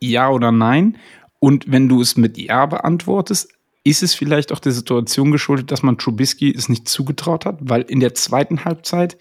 Ja 0.00 0.30
oder 0.30 0.50
nein? 0.52 0.98
Und 1.38 1.70
wenn 1.70 1.88
du 1.88 2.00
es 2.00 2.16
mit 2.16 2.38
Ja 2.38 2.66
beantwortest, 2.66 3.52
ist 3.84 4.02
es 4.02 4.14
vielleicht 4.14 4.52
auch 4.52 4.60
der 4.60 4.72
Situation 4.72 5.32
geschuldet, 5.32 5.70
dass 5.70 5.82
man 5.82 5.98
Trubisky 5.98 6.54
es 6.54 6.68
nicht 6.68 6.88
zugetraut 6.88 7.46
hat? 7.46 7.58
Weil 7.60 7.82
in 7.82 8.00
der 8.00 8.14
zweiten 8.14 8.64
Halbzeit, 8.64 9.16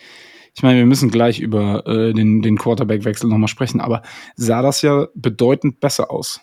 ich 0.56 0.62
meine, 0.62 0.80
wir 0.80 0.86
müssen 0.86 1.10
gleich 1.10 1.40
über 1.40 1.86
äh, 1.88 2.14
den, 2.14 2.42
den 2.42 2.58
Quarterback-Wechsel 2.58 3.30
nochmal 3.30 3.48
sprechen, 3.48 3.82
aber 3.82 4.04
sah 4.36 4.62
das 4.62 4.82
ja 4.82 5.08
bedeutend 5.16 5.80
besser 5.80 6.12
aus. 6.12 6.42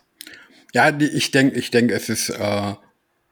Ja, 0.75 0.93
ich 0.99 1.31
denke, 1.31 1.59
ich 1.59 1.71
denke, 1.71 1.95
es 1.95 2.09
ist 2.09 2.31
äh, 2.31 2.75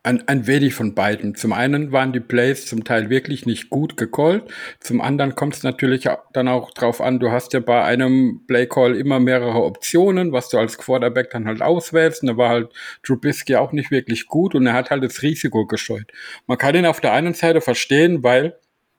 ein, 0.06 0.26
ein 0.28 0.46
wenig 0.46 0.74
von 0.74 0.94
beiden. 0.94 1.34
Zum 1.34 1.52
einen 1.52 1.90
waren 1.90 2.12
die 2.12 2.20
Plays 2.20 2.66
zum 2.66 2.84
Teil 2.84 3.10
wirklich 3.10 3.44
nicht 3.44 3.70
gut 3.70 3.96
gecallt. 3.96 4.44
Zum 4.78 5.00
anderen 5.00 5.34
kommt 5.34 5.54
es 5.56 5.64
natürlich 5.64 6.08
dann 6.32 6.46
auch 6.46 6.70
drauf 6.70 7.00
an, 7.00 7.18
du 7.18 7.32
hast 7.32 7.52
ja 7.52 7.60
bei 7.60 7.82
einem 7.82 8.42
Play-Call 8.46 8.94
immer 8.94 9.18
mehrere 9.18 9.64
Optionen, 9.64 10.32
was 10.32 10.48
du 10.48 10.58
als 10.58 10.78
Quarterback 10.78 11.30
dann 11.30 11.46
halt 11.46 11.60
auswählst. 11.60 12.22
Und 12.22 12.28
da 12.28 12.36
war 12.36 12.50
halt 12.50 12.72
Trubisky 13.02 13.56
auch 13.56 13.72
nicht 13.72 13.90
wirklich 13.90 14.26
gut 14.26 14.54
und 14.54 14.66
er 14.66 14.74
hat 14.74 14.90
halt 14.90 15.02
das 15.02 15.22
Risiko 15.22 15.66
gescheut. 15.66 16.12
Man 16.46 16.56
kann 16.56 16.76
ihn 16.76 16.86
auf 16.86 17.00
der 17.00 17.12
einen 17.12 17.34
Seite 17.34 17.60
verstehen, 17.60 18.22
weil 18.22 18.56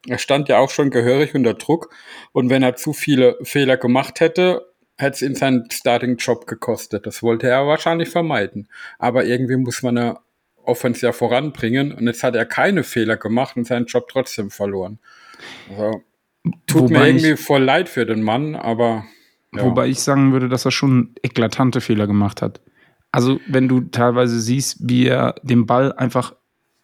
er 0.07 0.18
stand 0.18 0.50
ja 0.50 0.60
auch 0.60 0.69
schon 0.69 0.90
gehörig 0.90 1.33
unter 1.33 1.54
Druck. 1.54 1.90
Und 2.33 2.50
wenn 2.50 2.63
er 2.63 2.75
zu 2.75 2.92
viele 2.92 3.38
Fehler 3.44 3.78
gemacht 3.78 4.19
hätte, 4.19 4.66
hätte 4.98 5.16
es 5.16 5.22
ihn 5.22 5.36
seinen 5.36 5.70
Starting-Job 5.70 6.48
gekostet. 6.48 7.06
Das 7.06 7.22
wollte 7.22 7.48
er 7.48 7.68
wahrscheinlich 7.68 8.10
vermeiden. 8.10 8.68
Aber 9.00 9.26
irgendwie 9.26 9.58
muss 9.58 9.84
man 9.84 9.98
ja 9.98 10.20
Offense 10.64 11.06
ja 11.06 11.14
voranbringen. 11.14 11.92
Und 11.92 12.08
jetzt 12.08 12.24
hat 12.24 12.36
er 12.36 12.46
keine 12.46 12.84
Fehler 12.84 13.18
gemacht 13.18 13.56
und 13.56 13.66
seinen 13.66 13.86
Job 13.86 14.08
trotzdem 14.10 14.50
verloren. 14.50 15.00
Also, 15.69 16.02
tut 16.66 16.81
Wobei 16.83 17.00
mir 17.00 17.07
irgendwie 17.07 17.38
voll 17.38 17.64
leid 17.64 17.90
für 17.90 18.06
den 18.06 18.21
Mann, 18.21 18.56
aber. 18.56 19.06
Ja. 19.54 19.64
Wobei 19.64 19.88
ich 19.88 20.02
sagen 20.02 20.33
würde, 20.33 20.50
dass 20.50 20.66
er 20.66 20.71
schon 20.71 21.16
eklatante 21.21 21.80
Fehler 21.80 22.07
gemacht 22.07 22.42
hat. 22.42 22.60
Also, 23.12 23.40
wenn 23.48 23.68
du 23.68 23.81
teilweise 23.81 24.40
siehst, 24.42 24.90
wie 24.90 25.07
er 25.07 25.36
den 25.42 25.66
Ball 25.66 25.94
einfach 25.94 26.36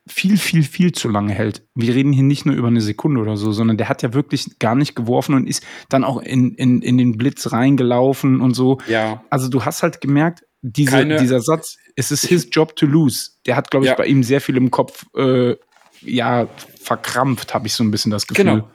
viel, 0.06 0.38
viel, 0.38 0.64
viel 0.64 0.92
zu 0.92 1.08
lange 1.08 1.34
hält. 1.34 1.64
Wir 1.76 1.96
reden 1.96 2.12
hier 2.12 2.24
nicht 2.24 2.46
nur 2.46 2.56
über 2.56 2.68
eine 2.68 2.82
Sekunde 2.82 3.22
oder 3.22 3.38
so, 3.38 3.52
sondern 3.52 3.78
der 3.78 3.88
hat 3.88 4.02
ja 4.02 4.14
wirklich 4.14 4.60
gar 4.60 4.76
nicht 4.76 4.96
geworfen 4.96 5.34
und 5.34 5.48
ist 5.48 5.66
dann 5.90 6.04
auch 6.04 6.22
in, 6.22 6.56
in, 6.56 6.82
in 6.82 6.98
den 6.98 7.18
Blitz 7.18 7.52
reingelaufen 7.52 8.42
und 8.42 8.54
so. 8.54 8.80
Ja. 8.88 9.24
Also 9.30 9.48
du 9.50 9.64
hast 9.64 9.82
halt 9.82 10.02
gemerkt, 10.02 10.44
diese, 10.62 10.92
Keine, 10.92 11.18
dieser 11.18 11.42
Satz, 11.42 11.78
es 11.96 12.12
ist 12.12 12.26
his 12.26 12.48
job 12.52 12.76
to 12.76 12.86
lose. 12.86 13.32
Der 13.46 13.56
hat, 13.56 13.70
glaube 13.70 13.86
ich, 13.86 13.92
ja. 13.92 13.96
bei 13.96 14.06
ihm 14.06 14.24
sehr 14.24 14.42
viel 14.42 14.58
im 14.58 14.72
Kopf, 14.72 15.06
äh, 15.16 15.56
ja, 16.02 16.48
verkrampft, 16.82 17.54
habe 17.54 17.68
ich 17.68 17.74
so 17.74 17.84
ein 17.84 17.92
bisschen 17.92 18.12
das 18.12 18.28
Gefühl. 18.28 18.46
Genau. 18.46 18.70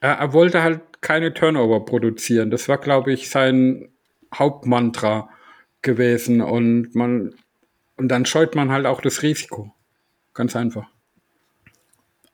Er, 0.00 0.14
er 0.18 0.32
wollte 0.32 0.62
halt 0.62 0.80
keine 1.00 1.34
Turnover 1.34 1.84
produzieren. 1.84 2.50
Das 2.50 2.68
war, 2.68 2.78
glaube 2.78 3.12
ich, 3.12 3.30
sein 3.30 3.88
Hauptmantra 4.34 5.28
gewesen. 5.82 6.40
Und 6.40 6.94
man, 6.94 7.34
und 7.96 8.08
dann 8.08 8.26
scheut 8.26 8.54
man 8.54 8.70
halt 8.70 8.86
auch 8.86 9.00
das 9.00 9.22
Risiko. 9.22 9.72
Ganz 10.36 10.54
einfach. 10.54 10.86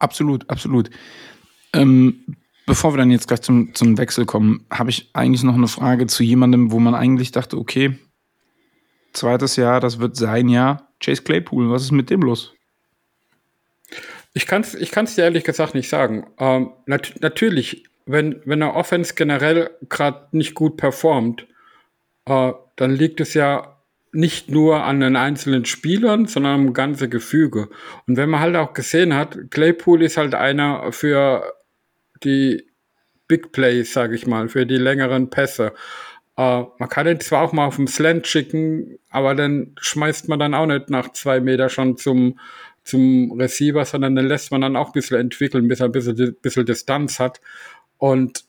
Absolut, 0.01 0.51
absolut. 0.51 0.91
Ähm, 1.73 2.37
bevor 2.67 2.93
wir 2.93 2.99
dann 2.99 3.13
jetzt 3.13 3.29
gleich 3.29 3.41
zum, 3.43 3.75
zum 3.75 3.97
Wechsel 3.97 4.27
kommen, 4.27 4.67
habe 4.71 4.91
ich 4.91 5.11
eigentlich 5.15 5.45
noch 5.45 5.55
eine 5.55 5.69
Frage 5.69 6.09
zu 6.09 6.25
jemandem, 6.25 6.73
wo 6.73 6.81
man 6.81 6.97
eigentlich 6.97 7.31
dachte, 7.31 7.57
okay, 7.57 7.97
zweites 9.13 9.55
Jahr, 9.55 9.79
das 9.79 10.01
wird 10.01 10.17
sein 10.17 10.49
Jahr. 10.49 10.89
Chase 11.01 11.23
Claypool, 11.23 11.71
was 11.71 11.85
ist 11.85 11.93
mit 11.93 12.11
dem 12.11 12.23
los? 12.23 12.53
Ich 14.35 14.47
kann 14.47 14.63
es 14.63 14.75
ich 14.75 14.91
kann's 14.91 15.15
dir 15.15 15.23
ehrlich 15.23 15.45
gesagt 15.45 15.75
nicht 15.75 15.89
sagen. 15.89 16.27
Ähm, 16.39 16.73
nat 16.87 17.15
natürlich, 17.21 17.85
wenn, 18.05 18.43
wenn 18.45 18.63
eine 18.63 18.75
Offense 18.75 19.15
generell 19.15 19.71
gerade 19.89 20.27
nicht 20.33 20.55
gut 20.55 20.77
performt, 20.77 21.47
äh, 22.25 22.53
dann 22.75 22.91
liegt 22.91 23.21
es 23.21 23.35
ja 23.35 23.72
nicht 24.13 24.51
nur 24.51 24.85
an 24.85 25.01
den 25.01 25.17
einzelnen 25.17 25.65
Spielern, 25.65 26.27
sondern 26.27 26.55
am 26.55 26.73
ganzen 26.75 27.09
Gefüge. 27.09 27.71
Und 28.07 28.17
wenn 28.19 28.29
man 28.29 28.41
halt 28.41 28.57
auch 28.57 28.75
gesehen 28.75 29.15
hat, 29.15 29.51
Claypool 29.51 30.03
ist 30.03 30.19
halt 30.19 30.35
einer 30.35 30.93
für 30.93 31.55
die 32.23 32.67
Big 33.27 33.53
Plays, 33.53 33.93
sage 33.93 34.15
ich 34.15 34.27
mal, 34.27 34.49
für 34.49 34.67
die 34.67 34.77
längeren 34.77 35.31
Pässe. 35.31 35.73
äh, 36.37 36.63
man 36.79 36.89
kann 36.89 37.07
den 37.07 37.21
zwar 37.21 37.43
auch 37.43 37.53
mal 37.53 37.67
auf 37.67 37.77
dem 37.77 37.87
Slant 37.87 38.27
schicken, 38.27 38.99
aber 39.11 39.35
dann 39.35 39.75
schmeißt 39.81 40.29
man 40.29 40.39
dann 40.39 40.55
auch 40.55 40.67
nicht 40.67 40.91
nach 40.91 41.13
zwei 41.13 41.41
Meter 41.41 41.71
schon 41.71 41.97
zum, 41.97 42.39
zum 42.85 43.33
Receiver, 43.41 43.85
sondern 43.87 44.17
dann 44.17 44.27
lässt 44.27 44.51
man 44.51 44.61
dann 44.61 44.77
auch 44.77 44.89
ein 44.89 44.93
bisschen 44.93 45.19
entwickeln, 45.19 45.69
bis 45.69 45.81
er 45.81 45.87
ein 45.87 45.93
bisschen, 45.93 46.37
bisschen 46.43 46.67
Distanz 46.67 47.19
hat. 47.19 47.41
Und 47.97 48.45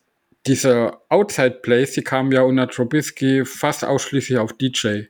diese 0.46 0.98
Outside-Plays, 1.10 1.94
die 1.94 2.04
kamen 2.04 2.32
ja 2.34 2.42
unter 2.42 2.68
Trubisky 2.68 3.46
fast 3.46 3.86
ausschließlich 3.86 4.40
auf 4.40 4.54
DJ. 4.54 5.04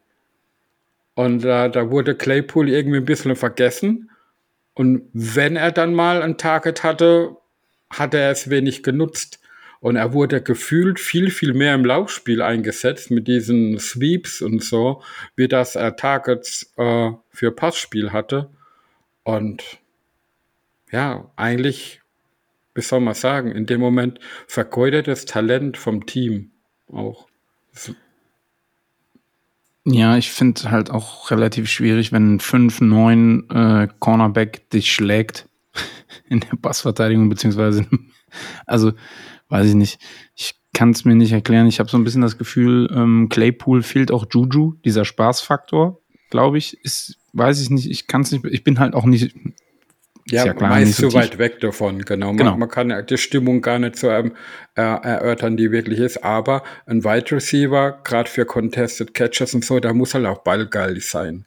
Und 1.15 1.45
äh, 1.45 1.69
da 1.69 1.91
wurde 1.91 2.15
Claypool 2.15 2.69
irgendwie 2.69 2.97
ein 2.97 3.05
bisschen 3.05 3.35
vergessen. 3.35 4.09
Und 4.73 5.03
wenn 5.13 5.55
er 5.55 5.71
dann 5.71 5.93
mal 5.93 6.21
ein 6.21 6.37
Target 6.37 6.83
hatte, 6.83 7.37
hatte 7.89 8.17
er 8.17 8.31
es 8.31 8.49
wenig 8.49 8.83
genutzt. 8.83 9.39
Und 9.79 9.97
er 9.97 10.13
wurde 10.13 10.41
gefühlt 10.41 10.99
viel, 10.99 11.29
viel 11.29 11.53
mehr 11.53 11.75
im 11.75 11.83
Laufspiel 11.83 12.41
eingesetzt 12.41 13.11
mit 13.11 13.27
diesen 13.27 13.77
Sweeps 13.79 14.41
und 14.41 14.63
so, 14.63 15.03
wie 15.35 15.49
das 15.49 15.75
er 15.75 15.95
Targets 15.97 16.71
äh, 16.77 17.11
für 17.29 17.51
Passspiel 17.51 18.13
hatte. 18.13 18.49
Und 19.23 19.79
ja, 20.89 21.29
eigentlich, 21.35 22.01
wie 22.75 22.81
soll 22.81 23.01
man 23.01 23.13
sagen, 23.13 23.51
in 23.51 23.65
dem 23.65 23.81
Moment 23.81 24.19
vergeudetes 24.47 25.25
Talent 25.25 25.75
vom 25.75 26.05
Team 26.05 26.51
auch. 26.87 27.27
Ja, 29.85 30.17
ich 30.17 30.31
finde 30.31 30.71
halt 30.71 30.89
auch 30.91 31.29
relativ 31.29 31.69
schwierig, 31.69 32.11
wenn 32.13 32.39
5-9 32.39 33.83
äh, 33.83 33.87
Cornerback 33.99 34.69
dich 34.69 34.93
schlägt 34.93 35.49
in 36.29 36.39
der 36.39 36.55
Passverteidigung, 36.61 37.27
beziehungsweise, 37.29 37.85
also 38.65 38.93
weiß 39.49 39.67
ich 39.67 39.75
nicht. 39.75 39.99
Ich 40.35 40.55
kann 40.73 40.91
es 40.91 41.05
mir 41.05 41.15
nicht 41.15 41.33
erklären. 41.33 41.67
Ich 41.67 41.79
habe 41.79 41.89
so 41.89 41.97
ein 41.97 42.03
bisschen 42.03 42.21
das 42.21 42.37
Gefühl, 42.37 42.89
ähm, 42.95 43.27
Claypool 43.29 43.83
fehlt 43.83 44.11
auch 44.11 44.25
Juju, 44.31 44.73
dieser 44.85 45.05
Spaßfaktor, 45.05 46.01
glaube 46.29 46.57
ich, 46.57 46.77
ist, 46.83 47.17
weiß 47.33 47.61
ich 47.61 47.69
nicht, 47.69 47.89
ich 47.89 48.07
kann 48.07 48.21
es 48.21 48.31
nicht, 48.31 48.45
ich 48.45 48.63
bin 48.63 48.79
halt 48.79 48.95
auch 48.95 49.05
nicht, 49.05 49.35
ja, 50.29 50.45
ja 50.45 50.53
klar, 50.53 50.69
meist 50.69 50.95
so, 50.95 51.13
weit 51.13 51.37
weg 51.37 51.59
davon, 51.59 52.03
genau. 52.03 52.33
genau. 52.33 52.51
Man, 52.51 52.59
man, 52.59 52.69
kann 52.69 53.05
die 53.07 53.17
Stimmung 53.17 53.61
gar 53.61 53.79
nicht 53.79 53.97
so 53.97 54.09
ähm, 54.09 54.33
äh, 54.75 54.81
erörtern, 54.81 55.57
die 55.57 55.71
wirklich 55.71 55.99
ist. 55.99 56.23
Aber 56.23 56.63
ein 56.85 57.03
Wide 57.03 57.31
Receiver, 57.31 57.99
gerade 58.03 58.29
für 58.29 58.45
Contested 58.45 59.13
Catches 59.13 59.53
und 59.53 59.65
so, 59.65 59.79
da 59.79 59.93
muss 59.93 60.13
halt 60.13 60.25
auch 60.25 60.39
ballgeil 60.39 60.99
sein. 61.01 61.45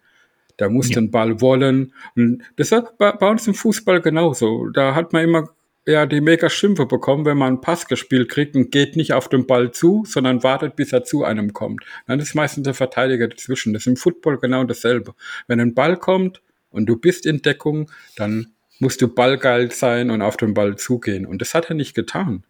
Da 0.58 0.68
muss 0.68 0.88
ja. 0.88 0.96
den 0.96 1.10
Ball 1.10 1.40
wollen. 1.40 1.94
Und 2.16 2.42
das 2.56 2.72
ist 2.72 2.98
bei, 2.98 3.12
bei 3.12 3.28
uns 3.28 3.46
im 3.46 3.54
Fußball 3.54 4.00
genauso. 4.00 4.68
Da 4.68 4.94
hat 4.94 5.12
man 5.12 5.24
immer 5.24 5.48
ja 5.86 6.04
die 6.04 6.20
mega 6.20 6.50
Schimpfe 6.50 6.84
bekommen, 6.86 7.24
wenn 7.24 7.38
man 7.38 7.48
einen 7.48 7.60
Pass 7.60 7.86
gespielt 7.86 8.28
kriegt 8.28 8.56
und 8.56 8.70
geht 8.72 8.96
nicht 8.96 9.12
auf 9.12 9.28
den 9.28 9.46
Ball 9.46 9.70
zu, 9.70 10.04
sondern 10.06 10.42
wartet, 10.42 10.76
bis 10.76 10.92
er 10.92 11.04
zu 11.04 11.24
einem 11.24 11.52
kommt. 11.52 11.84
Dann 12.06 12.20
ist 12.20 12.34
meistens 12.34 12.64
der 12.64 12.74
Verteidiger 12.74 13.28
dazwischen. 13.28 13.72
Das 13.72 13.82
ist 13.82 13.86
im 13.86 13.96
Football 13.96 14.38
genau 14.38 14.64
dasselbe. 14.64 15.14
Wenn 15.46 15.60
ein 15.60 15.74
Ball 15.74 15.96
kommt 15.96 16.42
und 16.70 16.86
du 16.86 16.96
bist 16.96 17.24
in 17.24 17.42
Deckung, 17.42 17.90
dann 18.16 18.55
musst 18.78 19.00
du 19.02 19.08
ballgeil 19.08 19.70
sein 19.70 20.10
und 20.10 20.22
auf 20.22 20.36
den 20.36 20.54
Ball 20.54 20.76
zugehen. 20.76 21.26
Und 21.26 21.40
das 21.40 21.54
hat 21.54 21.70
er 21.70 21.74
nicht 21.74 21.94
getan. 21.94 22.44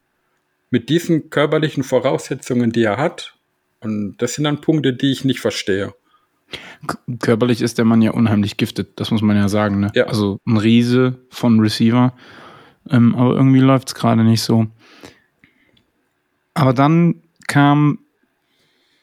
Mit 0.71 0.89
diesen 0.89 1.31
körperlichen 1.31 1.85
Voraussetzungen, 1.85 2.73
die 2.73 2.83
er 2.83 2.97
hat. 2.97 3.35
Und 3.81 4.17
das 4.19 4.35
sind 4.35 4.45
dann 4.45 4.61
Punkte, 4.61 4.93
die 4.93 5.13
ich 5.13 5.25
nicht 5.25 5.41
verstehe. 5.41 5.95
Körperlich 7.21 7.63
ist 7.63 7.79
der 7.79 7.85
Mann 7.85 8.03
ja 8.03 8.13
unheimlich 8.13 8.57
giftet, 8.57 9.01
das 9.01 9.11
muss 9.11 9.23
man 9.23 9.37
ja 9.37 9.49
sagen. 9.49 9.81
Ne? 9.81 9.91
Ja. 9.95 10.05
Also 10.05 10.41
ein 10.47 10.57
Riese 10.57 11.19
von 11.31 11.61
Receiver. 11.61 12.15
Ähm, 12.89 13.15
aber 13.15 13.35
irgendwie 13.35 13.61
läuft 13.61 13.89
es 13.89 13.95
gerade 13.95 14.23
nicht 14.23 14.43
so. 14.43 14.67
Aber 16.55 16.73
dann 16.73 17.23
kam, 17.49 17.99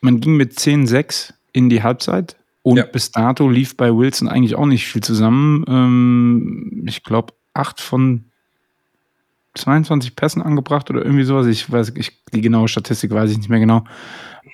man 0.02 0.20
ging 0.20 0.38
mit 0.38 0.54
10-6 0.54 1.34
in 1.52 1.70
die 1.70 1.84
Halbzeit 1.84 2.38
und 2.64 2.78
ja. 2.78 2.86
bis 2.86 3.12
dato 3.12 3.50
lief 3.50 3.76
bei 3.76 3.96
Wilson 3.96 4.30
eigentlich 4.30 4.56
auch 4.56 4.66
nicht 4.66 4.88
viel 4.88 5.04
zusammen. 5.04 5.66
Ähm, 5.68 6.86
ich 6.88 7.04
glaube, 7.04 7.34
acht 7.54 7.82
von 7.82 8.24
22 9.56 10.16
Pässen 10.16 10.42
angebracht 10.42 10.90
oder 10.90 11.04
irgendwie 11.04 11.26
sowas. 11.26 11.46
Ich 11.48 11.70
weiß, 11.70 11.92
ich, 11.96 12.24
die 12.34 12.42
genaue 12.42 12.70
Statistik 12.70 13.12
weiß 13.12 13.30
ich 13.32 13.38
nicht 13.38 13.50
mehr 13.50 13.60
genau. 13.60 13.84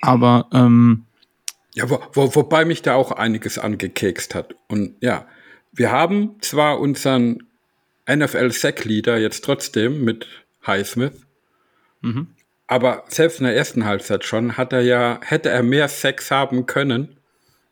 Aber 0.01 0.47
ähm, 0.51 1.05
ja, 1.75 1.87
wo, 1.89 2.01
wo, 2.13 2.35
wobei 2.35 2.65
mich 2.65 2.81
da 2.81 2.95
auch 2.95 3.11
einiges 3.11 3.59
angekekst 3.59 4.33
hat. 4.33 4.55
Und 4.67 4.95
ja, 5.01 5.27
wir 5.71 5.91
haben 5.91 6.35
zwar 6.41 6.79
unseren 6.79 7.43
NFL-Sack-Leader 8.09 9.19
jetzt 9.19 9.43
trotzdem 9.43 10.03
mit 10.03 10.27
Highsmith, 10.65 11.27
mhm. 12.01 12.27
aber 12.65 13.03
selbst 13.07 13.39
in 13.39 13.45
der 13.45 13.55
ersten 13.55 13.85
Halbzeit 13.85 14.25
schon 14.25 14.57
hat 14.57 14.73
er 14.73 14.81
ja, 14.81 15.19
hätte 15.23 15.49
er 15.49 15.61
mehr 15.61 15.87
Sex 15.87 16.31
haben 16.31 16.65
können 16.65 17.18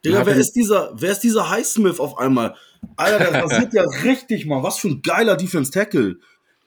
Digga, 0.07 0.25
wer 0.25 0.35
ist 0.35 0.53
dieser, 0.53 0.91
wer 0.95 1.11
ist 1.11 1.19
dieser 1.19 1.49
Highsmith 1.49 1.99
auf 1.99 2.17
einmal? 2.17 2.55
Alter, 2.95 3.19
der 3.19 3.43
rasiert 3.43 3.73
ja 3.73 3.83
richtig, 4.03 4.45
Mann. 4.45 4.63
Was 4.63 4.79
für 4.79 4.89
ein 4.89 5.01
geiler 5.01 5.35
Defense 5.35 5.71
Tackle. 5.71 6.17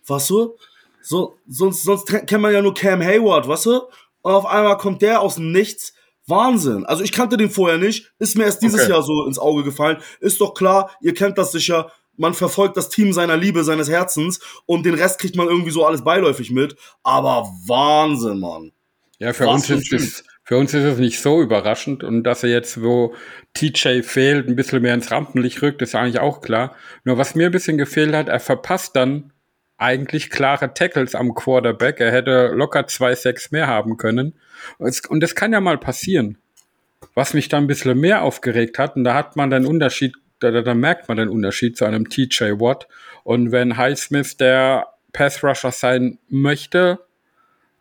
Weißt 0.06 0.30
du? 0.30 0.56
So, 1.02 1.36
sonst, 1.48 1.84
sonst 1.84 2.06
kennt 2.06 2.42
man 2.42 2.52
ja 2.52 2.62
nur 2.62 2.74
Cam 2.74 3.02
Hayward, 3.02 3.48
weißt 3.48 3.66
du? 3.66 3.80
Und 4.22 4.32
auf 4.32 4.46
einmal 4.46 4.76
kommt 4.76 5.02
der 5.02 5.20
aus 5.20 5.36
dem 5.36 5.52
Nichts. 5.52 5.94
Wahnsinn. 6.26 6.86
Also 6.86 7.02
ich 7.02 7.12
kannte 7.12 7.36
den 7.36 7.50
vorher 7.50 7.78
nicht. 7.78 8.12
Ist 8.18 8.36
mir 8.36 8.44
erst 8.44 8.62
dieses 8.62 8.82
okay. 8.82 8.90
Jahr 8.90 9.02
so 9.02 9.26
ins 9.26 9.38
Auge 9.38 9.64
gefallen. 9.64 9.98
Ist 10.20 10.40
doch 10.40 10.54
klar, 10.54 10.90
ihr 11.00 11.14
kennt 11.14 11.38
das 11.38 11.52
sicher. 11.52 11.90
Man 12.16 12.34
verfolgt 12.34 12.76
das 12.76 12.88
Team 12.88 13.12
seiner 13.12 13.36
Liebe, 13.36 13.64
seines 13.64 13.88
Herzens 13.88 14.40
und 14.66 14.84
den 14.84 14.94
Rest 14.94 15.18
kriegt 15.18 15.36
man 15.36 15.48
irgendwie 15.48 15.70
so 15.70 15.84
alles 15.84 16.04
beiläufig 16.04 16.50
mit. 16.50 16.76
Aber 17.02 17.50
Wahnsinn, 17.66 18.40
Mann. 18.40 18.72
Ja, 19.18 19.32
für 19.32 19.46
Was 19.46 19.68
uns 19.68 19.70
ist 19.70 19.92
das, 19.92 20.24
für 20.50 20.56
uns 20.56 20.74
ist 20.74 20.82
es 20.82 20.98
nicht 20.98 21.20
so 21.20 21.40
überraschend 21.40 22.02
und 22.02 22.24
dass 22.24 22.42
er 22.42 22.50
jetzt, 22.50 22.82
wo 22.82 23.14
TJ 23.54 24.02
fehlt, 24.02 24.48
ein 24.48 24.56
bisschen 24.56 24.82
mehr 24.82 24.94
ins 24.94 25.12
Rampenlicht 25.12 25.62
rückt, 25.62 25.80
ist 25.80 25.94
eigentlich 25.94 26.18
auch 26.18 26.40
klar. 26.40 26.74
Nur 27.04 27.18
was 27.18 27.36
mir 27.36 27.46
ein 27.46 27.52
bisschen 27.52 27.78
gefehlt 27.78 28.12
hat, 28.16 28.28
er 28.28 28.40
verpasst 28.40 28.96
dann 28.96 29.32
eigentlich 29.76 30.28
klare 30.28 30.74
Tackles 30.74 31.14
am 31.14 31.36
Quarterback. 31.36 32.00
Er 32.00 32.10
hätte 32.10 32.48
locker 32.48 32.88
zwei, 32.88 33.14
sechs 33.14 33.52
mehr 33.52 33.68
haben 33.68 33.96
können. 33.96 34.34
Und 34.78 35.22
das 35.22 35.36
kann 35.36 35.52
ja 35.52 35.60
mal 35.60 35.78
passieren. 35.78 36.36
Was 37.14 37.32
mich 37.32 37.48
dann 37.48 37.62
ein 37.62 37.68
bisschen 37.68 37.96
mehr 38.00 38.22
aufgeregt 38.22 38.76
hat, 38.80 38.96
und 38.96 39.04
da 39.04 39.14
hat 39.14 39.36
man 39.36 39.50
den 39.50 39.66
Unterschied, 39.66 40.16
da, 40.40 40.50
da 40.50 40.74
merkt 40.74 41.06
man 41.06 41.16
den 41.16 41.28
Unterschied 41.28 41.76
zu 41.76 41.84
einem 41.84 42.08
TJ 42.08 42.58
Watt. 42.58 42.88
Und 43.22 43.52
wenn 43.52 43.76
Highsmith 43.76 44.36
der 44.36 44.88
Pass 45.12 45.44
Rusher 45.44 45.70
sein 45.70 46.18
möchte, 46.28 46.98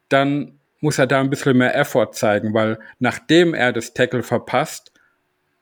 dann 0.08 0.59
muss 0.82 0.98
er 0.98 1.08
da 1.08 1.20
ein 1.20 1.30
bisschen 1.30 1.58
mehr 1.58 1.76
Effort 1.76 2.12
zeigen, 2.14 2.54
weil 2.54 2.80
nachdem 3.00 3.54
er 3.54 3.74
das 3.74 3.94
Tackle 3.94 4.24
verpasst, 4.24 4.92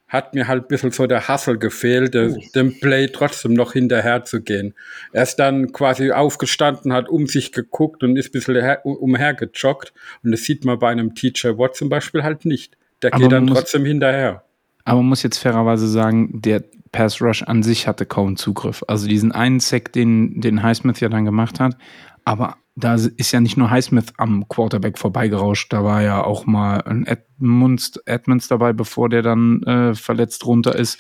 hat 0.08 0.34
mir 0.34 0.48
halt 0.48 0.64
ein 0.64 0.68
bisschen 0.68 0.92
so 0.92 1.06
der 1.06 1.28
Hustle 1.28 1.58
gefehlt, 1.58 2.16
oh. 2.16 2.38
dem 2.56 2.80
Play 2.80 3.08
trotzdem 3.08 3.54
noch 3.54 3.74
hinterher 3.74 4.24
zu 4.24 4.42
gehen. 4.42 4.74
Er 5.12 5.24
ist 5.24 5.36
dann 5.36 5.74
quasi 5.74 6.12
aufgestanden, 6.12 6.94
hat 6.94 7.10
um 7.10 7.28
sich 7.28 7.52
geguckt 7.52 8.04
und 8.04 8.16
ist 8.16 8.30
ein 8.30 8.32
bisschen 8.32 8.78
umhergejoggt. 8.84 9.94
Und 10.24 10.32
das 10.32 10.44
sieht 10.44 10.64
man 10.64 10.80
bei 10.80 10.90
einem 10.90 11.14
TJ 11.14 11.58
Watt 11.58 11.76
zum 11.76 11.90
Beispiel 11.90 12.24
halt 12.24 12.46
nicht. 12.46 12.78
Der 13.02 13.14
aber 13.14 13.24
geht 13.24 13.32
dann 13.34 13.46
muss, 13.46 13.58
trotzdem 13.58 13.84
hinterher. 13.86 14.44
Aber 14.86 15.02
man 15.02 15.10
muss 15.10 15.24
jetzt 15.24 15.40
fairerweise 15.40 15.88
sagen, 15.90 16.42
der 16.42 16.64
Pass 16.94 17.22
Rush 17.22 17.44
an 17.44 17.62
sich 17.62 17.86
hatte 17.86 18.06
kaum 18.06 18.38
Zugriff. 18.38 18.86
Also 18.88 19.10
diesen 19.10 19.34
einen 19.34 19.60
Sack, 19.60 19.92
den, 19.92 20.40
den 20.40 20.64
Highsmith 20.64 21.02
ja 21.02 21.10
dann 21.10 21.26
gemacht 21.26 21.60
hat, 21.60 21.76
aber 22.24 22.56
da 22.78 22.94
ist 22.94 23.32
ja 23.32 23.40
nicht 23.40 23.58
nur 23.58 23.72
Highsmith 23.72 24.14
am 24.18 24.48
Quarterback 24.48 25.00
vorbeigerauscht, 25.00 25.74
da 25.74 25.84
war 25.84 26.04
ja 26.04 26.24
auch 26.24 26.46
mal 26.46 26.82
ein 26.82 27.08
Edmunds, 27.08 28.00
Edmonds 28.06 28.48
dabei, 28.48 28.72
bevor 28.72 29.10
der 29.10 29.24
dann 29.24 29.64
äh, 29.64 29.96
verletzt 29.96 30.46
runter 30.46 30.76
ist. 30.76 31.00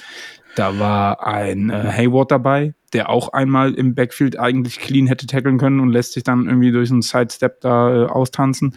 Da 0.55 0.79
war 0.79 1.25
ein 1.25 1.69
äh, 1.69 1.91
Hayward 1.91 2.31
dabei, 2.31 2.73
der 2.93 3.11
auch 3.11 3.29
einmal 3.29 3.75
im 3.75 3.93
Backfield 3.93 4.39
eigentlich 4.39 4.79
clean 4.79 5.05
hätte 5.05 5.27
tackeln 5.27 5.59
können 5.59 5.79
und 5.79 5.89
lässt 5.89 6.13
sich 6.13 6.23
dann 6.23 6.47
irgendwie 6.47 6.71
durch 6.71 6.89
einen 6.89 7.03
Sidestep 7.03 7.61
da 7.61 8.05
äh, 8.05 8.07
austanzen. 8.07 8.75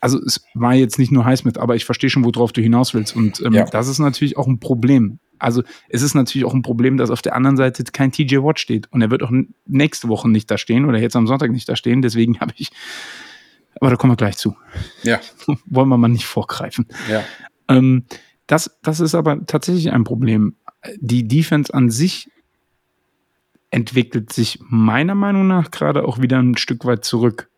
Also 0.00 0.18
es 0.18 0.42
war 0.54 0.74
jetzt 0.74 0.98
nicht 0.98 1.12
nur 1.12 1.26
Highsmith, 1.26 1.58
aber 1.58 1.76
ich 1.76 1.84
verstehe 1.84 2.08
schon, 2.08 2.24
worauf 2.24 2.52
du 2.52 2.62
hinaus 2.62 2.94
willst. 2.94 3.14
Und 3.14 3.42
ähm, 3.42 3.52
ja. 3.52 3.66
das 3.66 3.88
ist 3.88 3.98
natürlich 3.98 4.38
auch 4.38 4.46
ein 4.46 4.60
Problem. 4.60 5.18
Also 5.38 5.62
es 5.88 6.02
ist 6.02 6.14
natürlich 6.14 6.44
auch 6.44 6.54
ein 6.54 6.62
Problem, 6.62 6.96
dass 6.96 7.10
auf 7.10 7.22
der 7.22 7.34
anderen 7.34 7.56
Seite 7.56 7.84
kein 7.84 8.12
TJ 8.12 8.38
Watt 8.38 8.58
steht. 8.60 8.90
Und 8.92 9.02
er 9.02 9.10
wird 9.10 9.22
auch 9.22 9.32
nächste 9.66 10.08
Woche 10.08 10.28
nicht 10.28 10.50
da 10.50 10.58
stehen 10.58 10.84
oder 10.84 10.98
jetzt 10.98 11.16
am 11.16 11.26
Sonntag 11.26 11.50
nicht 11.50 11.68
da 11.68 11.76
stehen. 11.76 12.02
Deswegen 12.02 12.38
habe 12.40 12.52
ich, 12.56 12.70
aber 13.80 13.90
da 13.90 13.96
kommen 13.96 14.12
wir 14.12 14.16
gleich 14.16 14.36
zu. 14.36 14.56
Ja. 15.02 15.20
Wollen 15.66 15.88
wir 15.88 15.98
mal 15.98 16.08
nicht 16.08 16.26
vorgreifen. 16.26 16.86
Ja. 17.10 17.24
Ähm, 17.68 18.04
das, 18.46 18.78
das 18.82 19.00
ist 19.00 19.14
aber 19.14 19.46
tatsächlich 19.46 19.90
ein 19.92 20.04
Problem. 20.04 20.56
Die 20.96 21.26
Defense 21.26 21.72
an 21.72 21.90
sich 21.90 22.30
entwickelt 23.70 24.32
sich 24.32 24.60
meiner 24.68 25.14
Meinung 25.14 25.48
nach 25.48 25.70
gerade 25.70 26.06
auch 26.06 26.20
wieder 26.20 26.38
ein 26.38 26.56
Stück 26.56 26.84
weit 26.84 27.04
zurück. 27.04 27.48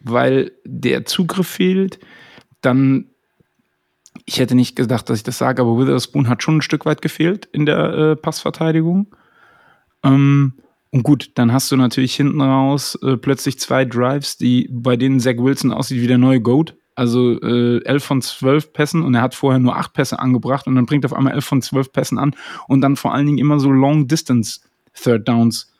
Weil 0.00 0.52
der 0.64 1.04
Zugriff 1.04 1.46
fehlt, 1.46 1.98
dann 2.60 3.06
ich 4.26 4.38
hätte 4.38 4.54
nicht 4.54 4.76
gedacht, 4.76 5.08
dass 5.08 5.18
ich 5.18 5.24
das 5.24 5.38
sage, 5.38 5.62
aber 5.62 5.78
Witherspoon 5.78 6.28
hat 6.28 6.42
schon 6.42 6.58
ein 6.58 6.62
Stück 6.62 6.86
weit 6.86 7.02
gefehlt 7.02 7.46
in 7.52 7.66
der 7.66 7.78
äh, 7.78 8.16
Passverteidigung. 8.16 9.14
Ähm, 10.02 10.54
und 10.90 11.02
gut, 11.02 11.32
dann 11.34 11.52
hast 11.52 11.72
du 11.72 11.76
natürlich 11.76 12.14
hinten 12.14 12.40
raus 12.40 12.96
äh, 13.02 13.16
plötzlich 13.16 13.58
zwei 13.58 13.84
Drives, 13.84 14.36
die 14.36 14.68
bei 14.70 14.96
denen 14.96 15.18
Zach 15.18 15.36
Wilson 15.38 15.72
aussieht 15.72 16.00
wie 16.00 16.06
der 16.06 16.18
neue 16.18 16.40
Goat. 16.40 16.76
Also 16.94 17.40
äh, 17.42 17.82
11 17.84 18.04
von 18.04 18.22
12 18.22 18.72
Pässen 18.72 19.02
und 19.02 19.14
er 19.14 19.22
hat 19.22 19.34
vorher 19.34 19.58
nur 19.58 19.76
8 19.76 19.92
Pässe 19.92 20.20
angebracht 20.20 20.68
und 20.68 20.76
dann 20.76 20.86
bringt 20.86 21.04
er 21.04 21.10
auf 21.10 21.16
einmal 21.16 21.32
11 21.32 21.44
von 21.44 21.62
12 21.62 21.92
Pässen 21.92 22.18
an 22.18 22.36
und 22.68 22.82
dann 22.82 22.94
vor 22.94 23.12
allen 23.12 23.26
Dingen 23.26 23.38
immer 23.38 23.58
so 23.58 23.72
Long 23.72 24.06
Distance 24.06 24.60
Third 24.94 25.26
Downs 25.26 25.72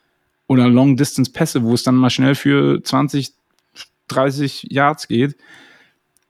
oder 0.49 0.69
Long 0.69 0.97
Distance 0.97 1.31
Pässe, 1.31 1.63
wo 1.63 1.75
es 1.75 1.85
dann 1.85 1.95
mal 1.95 2.11
schnell 2.11 2.35
für 2.35 2.83
20, 2.83 3.33
30 4.09 4.67
Yards 4.71 5.07
geht. 5.07 5.37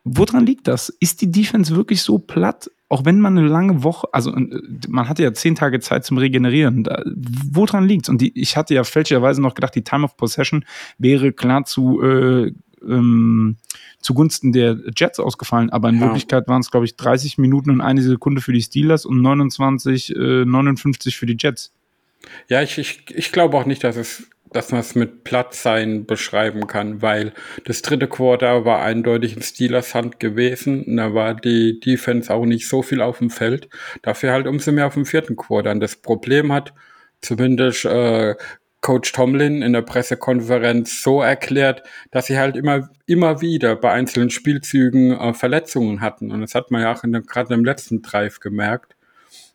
Woran 0.04 0.44
liegt 0.44 0.68
das? 0.68 0.90
Ist 1.00 1.22
die 1.22 1.30
Defense 1.30 1.74
wirklich 1.74 2.02
so 2.02 2.18
platt? 2.18 2.70
Auch 2.90 3.06
wenn 3.06 3.20
man 3.20 3.38
eine 3.38 3.48
lange 3.48 3.82
Woche, 3.82 4.06
also 4.12 4.34
äh, 4.34 4.60
man 4.88 5.08
hatte 5.08 5.22
ja 5.22 5.32
zehn 5.32 5.54
Tage 5.54 5.80
Zeit 5.80 6.04
zum 6.04 6.18
Regenerieren. 6.18 6.84
Da, 6.84 7.02
woran 7.50 7.88
liegt's? 7.88 8.10
Und 8.10 8.20
die, 8.20 8.38
ich 8.38 8.56
hatte 8.56 8.74
ja 8.74 8.84
fälschlicherweise 8.84 9.40
noch 9.40 9.54
gedacht, 9.54 9.74
die 9.74 9.82
Time 9.82 10.04
of 10.04 10.16
Possession 10.16 10.64
wäre 10.98 11.32
klar 11.32 11.64
zu 11.64 12.02
äh, 12.02 12.52
ähm, 12.86 13.56
zugunsten 14.00 14.52
der 14.52 14.78
Jets 14.94 15.18
ausgefallen, 15.18 15.70
aber 15.70 15.88
in 15.88 15.96
ja. 15.96 16.02
Wirklichkeit 16.02 16.46
waren 16.48 16.60
es, 16.60 16.70
glaube 16.70 16.84
ich, 16.84 16.96
30 16.96 17.38
Minuten 17.38 17.70
und 17.70 17.80
eine 17.80 18.02
Sekunde 18.02 18.42
für 18.42 18.52
die 18.52 18.62
Steelers 18.62 19.06
und 19.06 19.22
29, 19.22 20.14
äh, 20.14 20.44
59 20.44 21.16
für 21.16 21.26
die 21.26 21.36
Jets. 21.38 21.72
Ja, 22.48 22.62
ich, 22.62 22.78
ich, 22.78 23.04
ich 23.08 23.32
glaube 23.32 23.56
auch 23.56 23.66
nicht, 23.66 23.82
dass 23.84 23.96
es 23.96 24.28
dass 24.54 24.70
man 24.70 24.80
es 24.80 24.94
mit 24.94 25.24
Plattsein 25.24 26.06
beschreiben 26.06 26.66
kann, 26.68 27.02
weil 27.02 27.32
das 27.64 27.82
dritte 27.82 28.06
Quarter 28.06 28.64
war 28.64 28.82
eindeutig 28.82 29.36
in 29.36 29.42
Steelers 29.42 29.94
Hand 29.94 30.20
gewesen. 30.20 30.84
Und 30.84 30.96
da 30.96 31.12
war 31.12 31.34
die 31.34 31.80
Defense 31.80 32.32
auch 32.32 32.46
nicht 32.46 32.68
so 32.68 32.82
viel 32.82 33.02
auf 33.02 33.18
dem 33.18 33.30
Feld. 33.30 33.68
Dafür 34.02 34.32
halt 34.32 34.46
umso 34.46 34.70
mehr 34.70 34.86
auf 34.86 34.94
dem 34.94 35.06
vierten 35.06 35.34
Quarter. 35.34 35.72
Und 35.72 35.80
das 35.80 35.96
Problem 35.96 36.52
hat 36.52 36.72
zumindest 37.20 37.84
äh, 37.84 38.36
Coach 38.80 39.10
Tomlin 39.12 39.62
in 39.62 39.72
der 39.72 39.82
Pressekonferenz 39.82 41.02
so 41.02 41.20
erklärt, 41.20 41.82
dass 42.12 42.26
sie 42.26 42.38
halt 42.38 42.56
immer, 42.56 42.90
immer 43.06 43.40
wieder 43.40 43.74
bei 43.74 43.90
einzelnen 43.90 44.30
Spielzügen 44.30 45.18
äh, 45.18 45.34
Verletzungen 45.34 46.00
hatten. 46.00 46.30
Und 46.30 46.42
das 46.42 46.54
hat 46.54 46.70
man 46.70 46.82
ja 46.82 46.92
auch 46.92 47.02
gerade 47.02 47.54
im 47.54 47.64
letzten 47.64 48.02
Drive 48.02 48.38
gemerkt. 48.38 48.94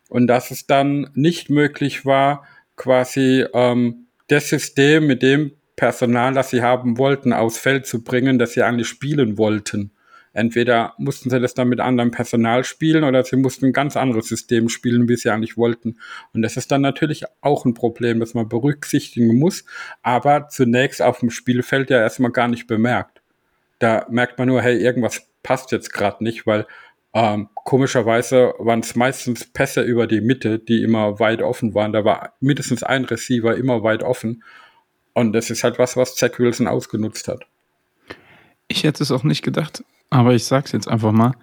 Und 0.09 0.27
dass 0.27 0.51
es 0.51 0.67
dann 0.67 1.09
nicht 1.13 1.49
möglich 1.49 2.05
war, 2.05 2.43
quasi 2.75 3.45
ähm, 3.53 4.07
das 4.29 4.49
System 4.49 5.07
mit 5.07 5.21
dem 5.21 5.51
Personal, 5.75 6.33
das 6.33 6.49
sie 6.49 6.61
haben 6.61 6.97
wollten, 6.97 7.33
aufs 7.33 7.57
Feld 7.57 7.85
zu 7.85 8.03
bringen, 8.03 8.39
das 8.39 8.53
sie 8.53 8.63
eigentlich 8.63 8.87
spielen 8.87 9.37
wollten. 9.37 9.91
Entweder 10.33 10.93
mussten 10.97 11.29
sie 11.29 11.39
das 11.39 11.53
dann 11.53 11.69
mit 11.69 11.79
anderem 11.79 12.11
Personal 12.11 12.63
spielen 12.63 13.03
oder 13.03 13.23
sie 13.23 13.35
mussten 13.35 13.67
ein 13.67 13.73
ganz 13.73 13.97
anderes 13.97 14.27
System 14.27 14.69
spielen, 14.69 15.09
wie 15.09 15.15
sie 15.15 15.29
eigentlich 15.29 15.57
wollten. 15.57 15.97
Und 16.33 16.43
das 16.43 16.55
ist 16.55 16.71
dann 16.71 16.81
natürlich 16.81 17.23
auch 17.41 17.65
ein 17.65 17.73
Problem, 17.73 18.19
das 18.19 18.33
man 18.35 18.47
berücksichtigen 18.47 19.39
muss, 19.39 19.65
aber 20.03 20.47
zunächst 20.49 21.01
auf 21.01 21.19
dem 21.19 21.31
Spielfeld 21.31 21.89
ja 21.89 21.99
erstmal 21.99 22.31
gar 22.31 22.47
nicht 22.47 22.67
bemerkt. 22.67 23.21
Da 23.79 24.05
merkt 24.09 24.37
man 24.37 24.49
nur, 24.49 24.61
hey, 24.61 24.77
irgendwas 24.77 25.27
passt 25.41 25.71
jetzt 25.71 25.93
gerade 25.93 26.23
nicht, 26.23 26.45
weil 26.45 26.67
ähm, 27.13 27.49
komischerweise 27.55 28.53
waren 28.59 28.81
es 28.81 28.95
meistens 28.95 29.45
Pässe 29.45 29.81
über 29.81 30.05
die 30.05 30.21
Mitte, 30.21 30.59
die 30.59 30.83
immer 30.83 31.19
weit 31.19 31.41
offen 31.41 31.73
waren. 31.73 31.91
Da 31.91 32.05
war 32.05 32.33
mindestens 32.39 32.83
ein 32.83 33.05
Receiver 33.05 33.55
immer 33.55 33.83
weit 33.83 34.03
offen. 34.03 34.43
Und 35.13 35.33
das 35.33 35.49
ist 35.49 35.63
halt 35.63 35.79
was, 35.79 35.97
was 35.97 36.15
Zach 36.15 36.37
Wilson 36.37 36.67
ausgenutzt 36.67 37.27
hat. 37.27 37.45
Ich 38.67 38.83
hätte 38.83 39.01
es 39.01 39.11
auch 39.11 39.23
nicht 39.23 39.41
gedacht, 39.41 39.83
aber 40.11 40.33
ich 40.33 40.45
sag's 40.45 40.71
jetzt 40.71 40.87
einfach 40.87 41.11
mal. 41.11 41.33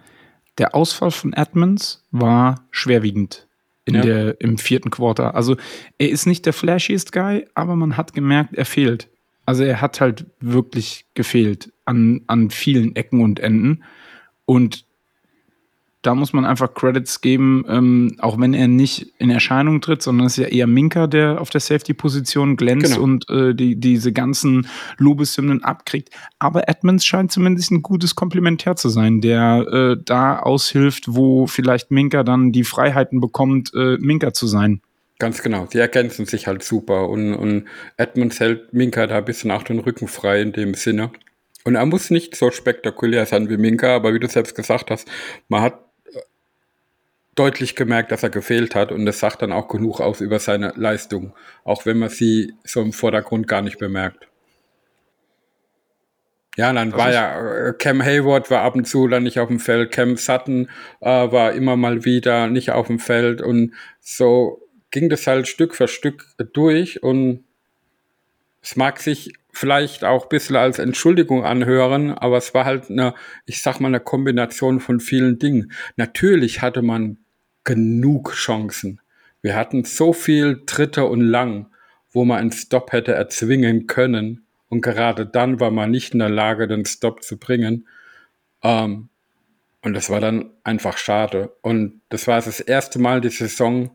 Der 0.57 0.73
Ausfall 0.73 1.11
von 1.11 1.33
Edmonds 1.33 2.03
war 2.11 2.65
schwerwiegend 2.71 3.47
in 3.85 3.95
ja. 3.95 4.01
der, 4.01 4.41
im 4.41 4.57
vierten 4.57 4.89
Quarter. 4.89 5.35
Also 5.35 5.57
er 5.97 6.09
ist 6.09 6.25
nicht 6.25 6.45
der 6.45 6.53
flashiest 6.53 7.11
Guy, 7.11 7.45
aber 7.53 7.75
man 7.75 7.97
hat 7.97 8.13
gemerkt, 8.13 8.55
er 8.55 8.65
fehlt. 8.65 9.09
Also 9.45 9.63
er 9.63 9.81
hat 9.81 10.01
halt 10.01 10.25
wirklich 10.39 11.05
gefehlt 11.13 11.71
an, 11.85 12.21
an 12.27 12.49
vielen 12.49 12.95
Ecken 12.95 13.21
und 13.21 13.39
Enden. 13.39 13.83
Und 14.45 14.86
da 16.03 16.15
muss 16.15 16.31
man 16.31 16.45
einfach 16.45 16.73
Credits 16.73 17.21
geben, 17.21 17.65
ähm, 17.67 18.15
auch 18.19 18.39
wenn 18.39 18.53
er 18.53 18.67
nicht 18.67 19.13
in 19.17 19.29
Erscheinung 19.29 19.81
tritt, 19.81 20.01
sondern 20.01 20.27
es 20.27 20.37
ist 20.37 20.43
ja 20.43 20.49
eher 20.49 20.67
Minka, 20.67 21.07
der 21.07 21.41
auf 21.41 21.49
der 21.49 21.61
Safety-Position 21.61 22.55
glänzt 22.55 22.93
genau. 22.93 23.03
und 23.03 23.29
äh, 23.29 23.55
die, 23.55 23.79
diese 23.79 24.13
ganzen 24.13 24.67
Lobeshymnen 24.97 25.63
abkriegt. 25.63 26.09
Aber 26.39 26.69
Edmonds 26.69 27.05
scheint 27.05 27.31
zumindest 27.31 27.71
ein 27.71 27.81
gutes 27.81 28.15
Komplementär 28.15 28.75
zu 28.75 28.89
sein, 28.89 29.21
der 29.21 29.65
äh, 29.71 30.03
da 30.03 30.39
aushilft, 30.39 31.05
wo 31.07 31.47
vielleicht 31.47 31.91
Minka 31.91 32.23
dann 32.23 32.51
die 32.51 32.63
Freiheiten 32.63 33.19
bekommt, 33.19 33.73
äh, 33.73 33.97
Minka 33.99 34.33
zu 34.33 34.47
sein. 34.47 34.81
Ganz 35.19 35.41
genau, 35.41 35.65
die 35.65 35.79
ergänzen 35.79 36.27
sich 36.27 36.45
halt 36.45 36.61
super 36.61 37.09
und, 37.09 37.33
und 37.33 37.65
Edmonds 37.97 38.39
hält 38.39 38.71
Minka 38.71 39.07
da 39.07 39.17
ein 39.17 39.25
bisschen 39.25 39.49
auch 39.49 39.63
den 39.63 39.79
Rücken 39.79 40.07
frei 40.07 40.41
in 40.41 40.51
dem 40.51 40.75
Sinne. 40.75 41.09
Und 41.65 41.75
er 41.75 41.85
muss 41.85 42.11
nicht 42.11 42.35
so 42.35 42.51
spektakulär 42.51 43.25
sein 43.25 43.49
wie 43.49 43.57
Minka, 43.57 43.95
aber 43.95 44.13
wie 44.13 44.19
du 44.19 44.27
selbst 44.29 44.55
gesagt 44.55 44.89
hast, 44.89 45.05
man 45.49 45.63
hat 45.63 45.86
deutlich 47.37 47.75
gemerkt, 47.75 48.11
dass 48.11 48.23
er 48.23 48.29
gefehlt 48.29 48.75
hat 48.75 48.91
und 48.91 49.05
das 49.05 49.19
sagt 49.19 49.41
dann 49.41 49.51
auch 49.51 49.67
genug 49.67 49.99
aus 49.99 50.21
über 50.21 50.39
seine 50.39 50.73
Leistung, 50.75 51.33
auch 51.63 51.85
wenn 51.85 51.97
man 51.97 52.09
sie 52.09 52.53
so 52.63 52.81
im 52.81 52.93
Vordergrund 52.93 53.47
gar 53.47 53.61
nicht 53.61 53.77
bemerkt. 53.77 54.27
Ja, 56.57 56.73
dann 56.73 56.89
das 56.89 56.99
war 56.99 57.13
ja, 57.13 57.67
äh, 57.67 57.73
Cam 57.73 58.03
Hayward 58.03 58.49
war 58.49 58.63
ab 58.63 58.75
und 58.75 58.85
zu 58.87 59.07
dann 59.07 59.23
nicht 59.23 59.39
auf 59.39 59.47
dem 59.47 59.59
Feld, 59.59 59.91
Cam 59.91 60.17
Sutton 60.17 60.69
äh, 61.01 61.31
war 61.31 61.53
immer 61.53 61.75
mal 61.75 62.03
wieder 62.03 62.47
nicht 62.47 62.71
auf 62.71 62.87
dem 62.87 62.99
Feld 62.99 63.41
und 63.41 63.73
so 63.99 64.67
ging 64.89 65.09
das 65.09 65.27
halt 65.27 65.47
Stück 65.47 65.75
für 65.75 65.87
Stück 65.87 66.25
durch 66.53 67.03
und 67.03 67.43
es 68.61 68.75
mag 68.75 68.99
sich 68.99 69.33
vielleicht 69.51 70.03
auch 70.03 70.23
ein 70.23 70.29
bisschen 70.29 70.55
als 70.55 70.79
Entschuldigung 70.79 71.45
anhören, 71.45 72.11
aber 72.11 72.37
es 72.37 72.53
war 72.53 72.65
halt 72.65 72.89
eine, 72.89 73.13
ich 73.45 73.61
sag 73.61 73.79
mal, 73.79 73.87
eine 73.87 73.99
Kombination 73.99 74.79
von 74.79 74.99
vielen 74.99 75.39
Dingen. 75.39 75.71
Natürlich 75.95 76.61
hatte 76.61 76.81
man 76.81 77.17
genug 77.67 78.31
Chancen. 78.33 79.01
Wir 79.41 79.55
hatten 79.55 79.83
so 79.83 80.13
viel 80.13 80.63
Dritte 80.65 81.03
und 81.03 81.19
Lang, 81.19 81.67
wo 82.11 82.23
man 82.23 82.39
einen 82.39 82.51
Stop 82.53 82.93
hätte 82.93 83.13
erzwingen 83.13 83.87
können. 83.87 84.45
Und 84.69 84.81
gerade 84.81 85.25
dann 85.25 85.59
war 85.59 85.69
man 85.69 85.91
nicht 85.91 86.13
in 86.13 86.19
der 86.19 86.29
Lage, 86.29 86.67
den 86.67 86.85
Stop 86.85 87.23
zu 87.23 87.37
bringen. 87.37 87.85
Ähm, 88.63 89.09
und 89.81 89.93
das 89.93 90.09
war 90.09 90.21
dann 90.21 90.51
einfach 90.63 90.97
schade. 90.97 91.55
Und 91.61 92.01
das 92.07 92.25
war 92.25 92.41
das 92.41 92.61
erste 92.61 92.99
Mal 92.99 93.19
die 93.19 93.29
Saison, 93.29 93.91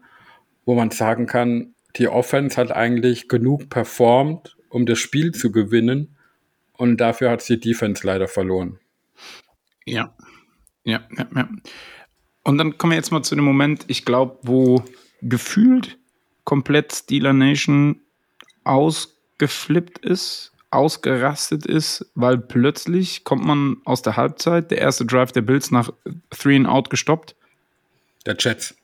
wo 0.66 0.74
man 0.74 0.90
sagen 0.90 1.26
kann, 1.26 1.74
die 1.96 2.08
Offense 2.08 2.58
hat 2.58 2.72
eigentlich 2.72 3.26
genug 3.26 3.70
performt, 3.70 4.54
um 4.68 4.85
das 4.85 4.98
Spiel 4.98 5.32
zu 5.32 5.50
gewinnen. 5.50 6.14
Und 6.74 6.98
dafür 6.98 7.30
hat 7.30 7.48
die 7.48 7.58
Defense 7.58 8.06
leider 8.06 8.28
verloren. 8.28 8.78
Ja, 9.87 10.14
ja, 10.85 11.00
ja, 11.16 11.26
ja. 11.35 11.48
Und 12.44 12.59
dann 12.59 12.76
kommen 12.78 12.92
wir 12.92 12.96
jetzt 12.96 13.12
mal 13.12 13.22
zu 13.22 13.35
dem 13.35 13.44
Moment, 13.44 13.85
ich 13.88 14.05
glaube, 14.05 14.38
wo 14.42 14.85
gefühlt 15.20 15.98
komplett 16.44 16.92
Steeler 16.92 17.33
Nation 17.33 18.00
ausgeflippt 18.64 19.98
ist, 19.98 20.52
ausgerastet 20.70 21.66
ist, 21.66 22.11
weil 22.14 22.38
plötzlich 22.38 23.24
kommt 23.24 23.44
man 23.44 23.76
aus 23.85 24.02
der 24.02 24.16
Halbzeit, 24.16 24.70
der 24.70 24.78
erste 24.78 25.05
Drive 25.05 25.33
der 25.33 25.42
Bills 25.42 25.70
nach 25.70 25.90
Three 26.31 26.57
and 26.57 26.66
Out 26.66 26.90
gestoppt. 26.90 27.37
Der 28.26 28.37
Jets. 28.38 28.74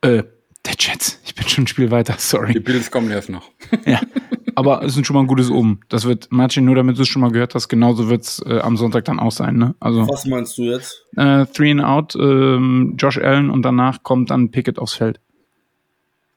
Äh, 0.00 0.24
der 0.64 0.74
Jets. 0.78 1.20
Ich 1.24 1.34
bin 1.34 1.46
schon 1.48 1.64
ein 1.64 1.66
Spiel 1.68 1.90
weiter, 1.90 2.16
sorry. 2.18 2.52
Die 2.52 2.60
Bills 2.60 2.90
kommen 2.90 3.10
erst 3.10 3.28
noch. 3.28 3.50
ja. 3.84 4.00
Aber 4.56 4.82
es 4.82 4.96
ist 4.96 5.06
schon 5.06 5.14
mal 5.14 5.20
ein 5.20 5.26
gutes 5.26 5.50
Oben. 5.50 5.80
Das 5.90 6.06
wird, 6.06 6.28
Martin, 6.30 6.64
nur 6.64 6.74
damit 6.74 6.96
du 6.96 7.02
es 7.02 7.08
schon 7.08 7.20
mal 7.20 7.30
gehört 7.30 7.54
hast, 7.54 7.68
genauso 7.68 8.08
wird 8.08 8.22
es 8.22 8.42
äh, 8.46 8.58
am 8.60 8.78
Sonntag 8.78 9.04
dann 9.04 9.20
auch 9.20 9.30
sein. 9.30 9.56
Ne? 9.58 9.74
Also, 9.80 10.08
Was 10.08 10.24
meinst 10.24 10.56
du 10.56 10.62
jetzt? 10.62 11.04
Äh, 11.14 11.44
three 11.46 11.70
and 11.70 11.82
out, 11.82 12.16
ähm, 12.16 12.94
Josh 12.98 13.18
Allen 13.18 13.50
und 13.50 13.62
danach 13.62 14.02
kommt 14.02 14.30
dann 14.30 14.50
Pickett 14.50 14.78
aufs 14.78 14.94
Feld. 14.94 15.20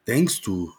Denkst 0.05 0.41
du? 0.41 0.69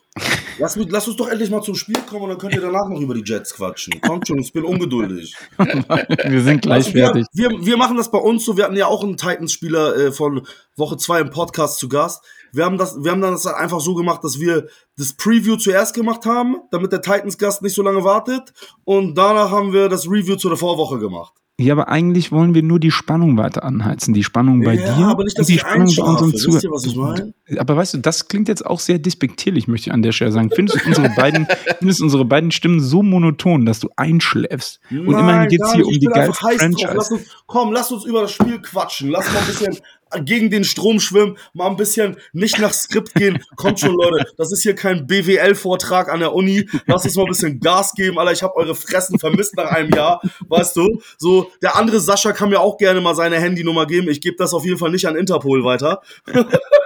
Lass, 0.61 0.77
lass, 0.77 1.09
uns 1.09 1.16
doch 1.16 1.29
endlich 1.29 1.51
mal 1.51 1.62
zum 1.62 1.75
Spiel 1.75 1.96
kommen 2.09 2.25
und 2.25 2.29
dann 2.31 2.38
könnt 2.38 2.55
ihr 2.55 2.61
danach 2.61 2.88
noch 2.88 3.01
über 3.01 3.14
die 3.14 3.23
Jets 3.25 3.55
quatschen. 3.55 4.01
Kommt 4.01 4.29
schon, 4.29 4.38
ich 4.38 4.53
bin 4.53 4.64
ungeduldig. 4.64 5.35
wir 5.59 6.42
sind 6.42 6.62
gleich 6.62 6.87
also, 6.87 6.90
fertig. 6.90 7.27
Wir, 7.33 7.51
wir, 7.51 7.66
wir, 7.66 7.77
machen 7.77 7.96
das 7.96 8.11
bei 8.11 8.18
uns 8.18 8.44
so. 8.44 8.57
Wir 8.57 8.64
hatten 8.64 8.77
ja 8.77 8.87
auch 8.87 9.03
einen 9.03 9.16
Titans-Spieler 9.16 9.96
äh, 9.96 10.12
von 10.12 10.46
Woche 10.77 10.96
2 10.96 11.20
im 11.20 11.31
Podcast 11.31 11.79
zu 11.79 11.88
Gast. 11.88 12.23
Wir 12.53 12.64
haben 12.64 12.79
das, 12.79 13.03
wir 13.03 13.11
haben 13.11 13.20
dann 13.20 13.33
das 13.33 13.46
einfach 13.46 13.81
so 13.81 13.94
gemacht, 13.94 14.23
dass 14.23 14.38
wir 14.38 14.68
das 14.96 15.14
Preview 15.14 15.57
zuerst 15.57 15.94
gemacht 15.94 16.27
haben, 16.27 16.57
damit 16.70 16.92
der 16.92 17.01
Titans-Gast 17.01 17.62
nicht 17.62 17.75
so 17.75 17.83
lange 17.83 18.05
wartet. 18.05 18.53
Und 18.85 19.16
danach 19.16 19.51
haben 19.51 19.73
wir 19.73 19.88
das 19.88 20.07
Review 20.07 20.37
zu 20.37 20.49
der 20.49 20.59
Vorwoche 20.59 20.99
gemacht. 20.99 21.33
Ja, 21.61 21.75
aber 21.75 21.88
eigentlich 21.88 22.33
wollen 22.33 22.55
wir 22.55 22.62
nur 22.62 22.81
die 22.81 22.90
Spannung 22.90 23.37
weiter 23.37 23.64
anheizen. 23.64 24.14
Die 24.14 24.25
Spannung 24.25 24.62
bei 24.62 24.75
ja, 24.75 24.96
dir 24.96 25.07
aber 25.09 25.25
nicht, 25.25 25.38
dass 25.38 25.46
die 25.46 25.59
Spannung 25.59 25.94
bei 25.94 26.03
unseren 26.05 26.35
Zuhörern. 26.35 27.35
Aber 27.59 27.77
weißt 27.77 27.95
du, 27.95 27.99
das 27.99 28.29
klingt 28.29 28.49
jetzt 28.49 28.65
auch 28.65 28.81
sehr 28.81 28.99
despektierlich, 28.99 29.69
möchte 29.69 29.91
ich 29.91 29.95
an 29.95 30.03
der 30.03 30.13
Stelle 30.13 30.33
sagen. 30.33 30.51
Findest 30.55 30.85
du 30.85 30.89
unsere 30.89 31.11
beiden, 31.11 31.47
findest 31.79 32.03
unsere 32.03 32.25
beiden 32.25 32.51
Stimmen 32.51 32.81
so 32.81 33.03
monoton, 33.03 33.67
dass 33.67 33.81
du 33.81 33.89
einschläfst? 33.97 34.81
Und 34.91 35.07
Nein, 35.07 35.21
immerhin 35.21 35.49
geht 35.49 35.61
es 35.63 35.73
hier 35.73 35.87
um 35.87 35.93
die 35.93 36.07
geilste 36.07 36.35
Franchise. 36.35 36.93
Lass 36.95 37.11
uns, 37.11 37.23
komm, 37.47 37.73
lass 37.73 37.91
uns 37.91 38.05
über 38.05 38.23
das 38.23 38.33
Spiel 38.33 38.61
quatschen. 38.61 39.11
Lass 39.11 39.31
mal 39.33 39.41
ein 39.41 39.47
bisschen 39.47 39.79
gegen 40.25 40.51
den 40.51 40.65
Strom 40.65 41.01
schwimmen, 41.01 41.39
mal 41.53 41.69
ein 41.69 41.77
bisschen 41.77 42.17
nicht 42.33 42.59
nach 42.59 42.73
Skript 42.73 43.15
gehen. 43.15 43.43
Kommt 43.57 43.81
schon, 43.81 43.95
Leute, 43.95 44.27
das 44.37 44.53
ist 44.53 44.63
hier 44.63 44.75
kein 44.75 45.07
BWL-Vortrag 45.07 46.09
an 46.09 46.21
der 46.21 46.35
Uni. 46.35 46.69
Lass 46.87 47.05
uns 47.05 47.17
mal 47.17 47.25
ein 47.25 47.29
bisschen 47.29 47.61
Gas 47.61 47.95
geben, 47.95 48.19
Alter. 48.19 48.33
Ich 48.33 48.43
habe 48.43 48.57
eure 48.57 48.75
Fressen 48.75 49.19
vermisst 49.19 49.57
nach 49.57 49.71
einem 49.71 49.91
Jahr, 49.91 50.21
weißt 50.49 50.77
du? 50.77 51.01
So, 51.19 51.51
der 51.63 51.77
andere 51.77 52.01
Sascha 52.01 52.33
kann 52.33 52.51
mir 52.51 52.61
auch 52.61 52.77
gerne 52.77 53.01
mal 53.01 53.15
seine 53.15 53.39
Handynummer 53.39 53.87
geben. 53.87 54.09
Ich 54.09 54.21
gebe 54.21 54.37
das 54.37 54.53
auf 54.53 54.65
jeden 54.65 54.79
Fall 54.79 54.91
nicht 54.91 55.07
an 55.07 55.17
Interpol 55.17 55.65
weiter. 55.65 56.01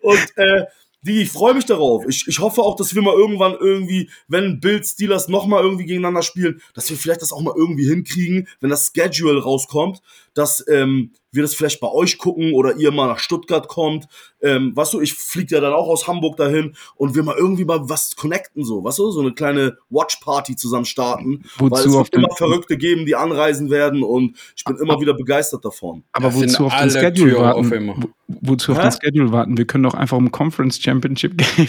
Und 0.00 0.36
äh, 0.36 0.64
die, 1.02 1.22
ich 1.22 1.30
freue 1.30 1.54
mich 1.54 1.64
darauf. 1.64 2.04
Ich, 2.08 2.26
ich 2.26 2.40
hoffe 2.40 2.62
auch, 2.62 2.74
dass 2.74 2.94
wir 2.94 3.02
mal 3.02 3.14
irgendwann 3.14 3.54
irgendwie, 3.58 4.10
wenn 4.26 4.58
Bill 4.60 4.82
Steelers 4.82 5.28
nochmal 5.28 5.62
irgendwie 5.62 5.86
gegeneinander 5.86 6.22
spielen, 6.22 6.60
dass 6.74 6.90
wir 6.90 6.96
vielleicht 6.96 7.22
das 7.22 7.32
auch 7.32 7.40
mal 7.40 7.54
irgendwie 7.56 7.88
hinkriegen, 7.88 8.48
wenn 8.60 8.70
das 8.70 8.92
Schedule 8.94 9.42
rauskommt, 9.42 10.00
dass 10.34 10.64
ähm, 10.68 11.12
wir 11.30 11.42
das 11.42 11.54
vielleicht 11.54 11.80
bei 11.80 11.88
euch 11.88 12.18
gucken 12.18 12.52
oder 12.52 12.76
ihr 12.76 12.90
mal 12.90 13.06
nach 13.06 13.20
Stuttgart 13.20 13.68
kommt. 13.68 14.08
Ähm, 14.42 14.74
weißt 14.74 14.94
du, 14.94 15.00
ich 15.00 15.14
fliege 15.14 15.56
ja 15.56 15.60
dann 15.60 15.72
auch 15.72 15.88
aus 15.88 16.06
Hamburg 16.06 16.36
dahin 16.36 16.74
und 16.96 17.14
wir 17.14 17.22
mal 17.22 17.36
irgendwie 17.36 17.64
mal 17.64 17.88
was 17.88 18.14
connecten, 18.16 18.64
so, 18.64 18.84
weißt 18.84 18.98
du, 18.98 19.10
so 19.10 19.20
eine 19.20 19.32
kleine 19.32 19.78
Watch-Party 19.90 20.56
zusammen 20.56 20.84
starten. 20.84 21.44
Wozu 21.56 21.70
weil 21.70 21.86
es 21.86 21.92
wird 21.92 22.14
immer 22.14 22.28
Verrückte 22.36 22.76
geben, 22.76 23.06
die 23.06 23.16
anreisen 23.16 23.70
werden 23.70 24.02
und 24.02 24.36
ich 24.56 24.64
bin 24.64 24.76
immer 24.76 25.00
wieder 25.00 25.14
begeistert 25.14 25.64
davon. 25.64 26.04
Aber 26.12 26.34
wozu 26.34 26.66
auf 26.66 26.76
den 26.76 26.90
Schedule 26.90 27.32
Tür 27.32 27.40
warten? 27.40 27.90
Auf 27.90 28.08
wozu 28.28 28.72
auf 28.72 28.78
den 28.80 28.92
Schedule 28.92 29.32
warten? 29.32 29.58
Wir 29.58 29.66
können 29.66 29.84
doch 29.84 29.94
einfach 29.94 30.16
um 30.16 30.30
Conference 30.30 30.80
Championship 30.80 31.36
gehen. 31.56 31.68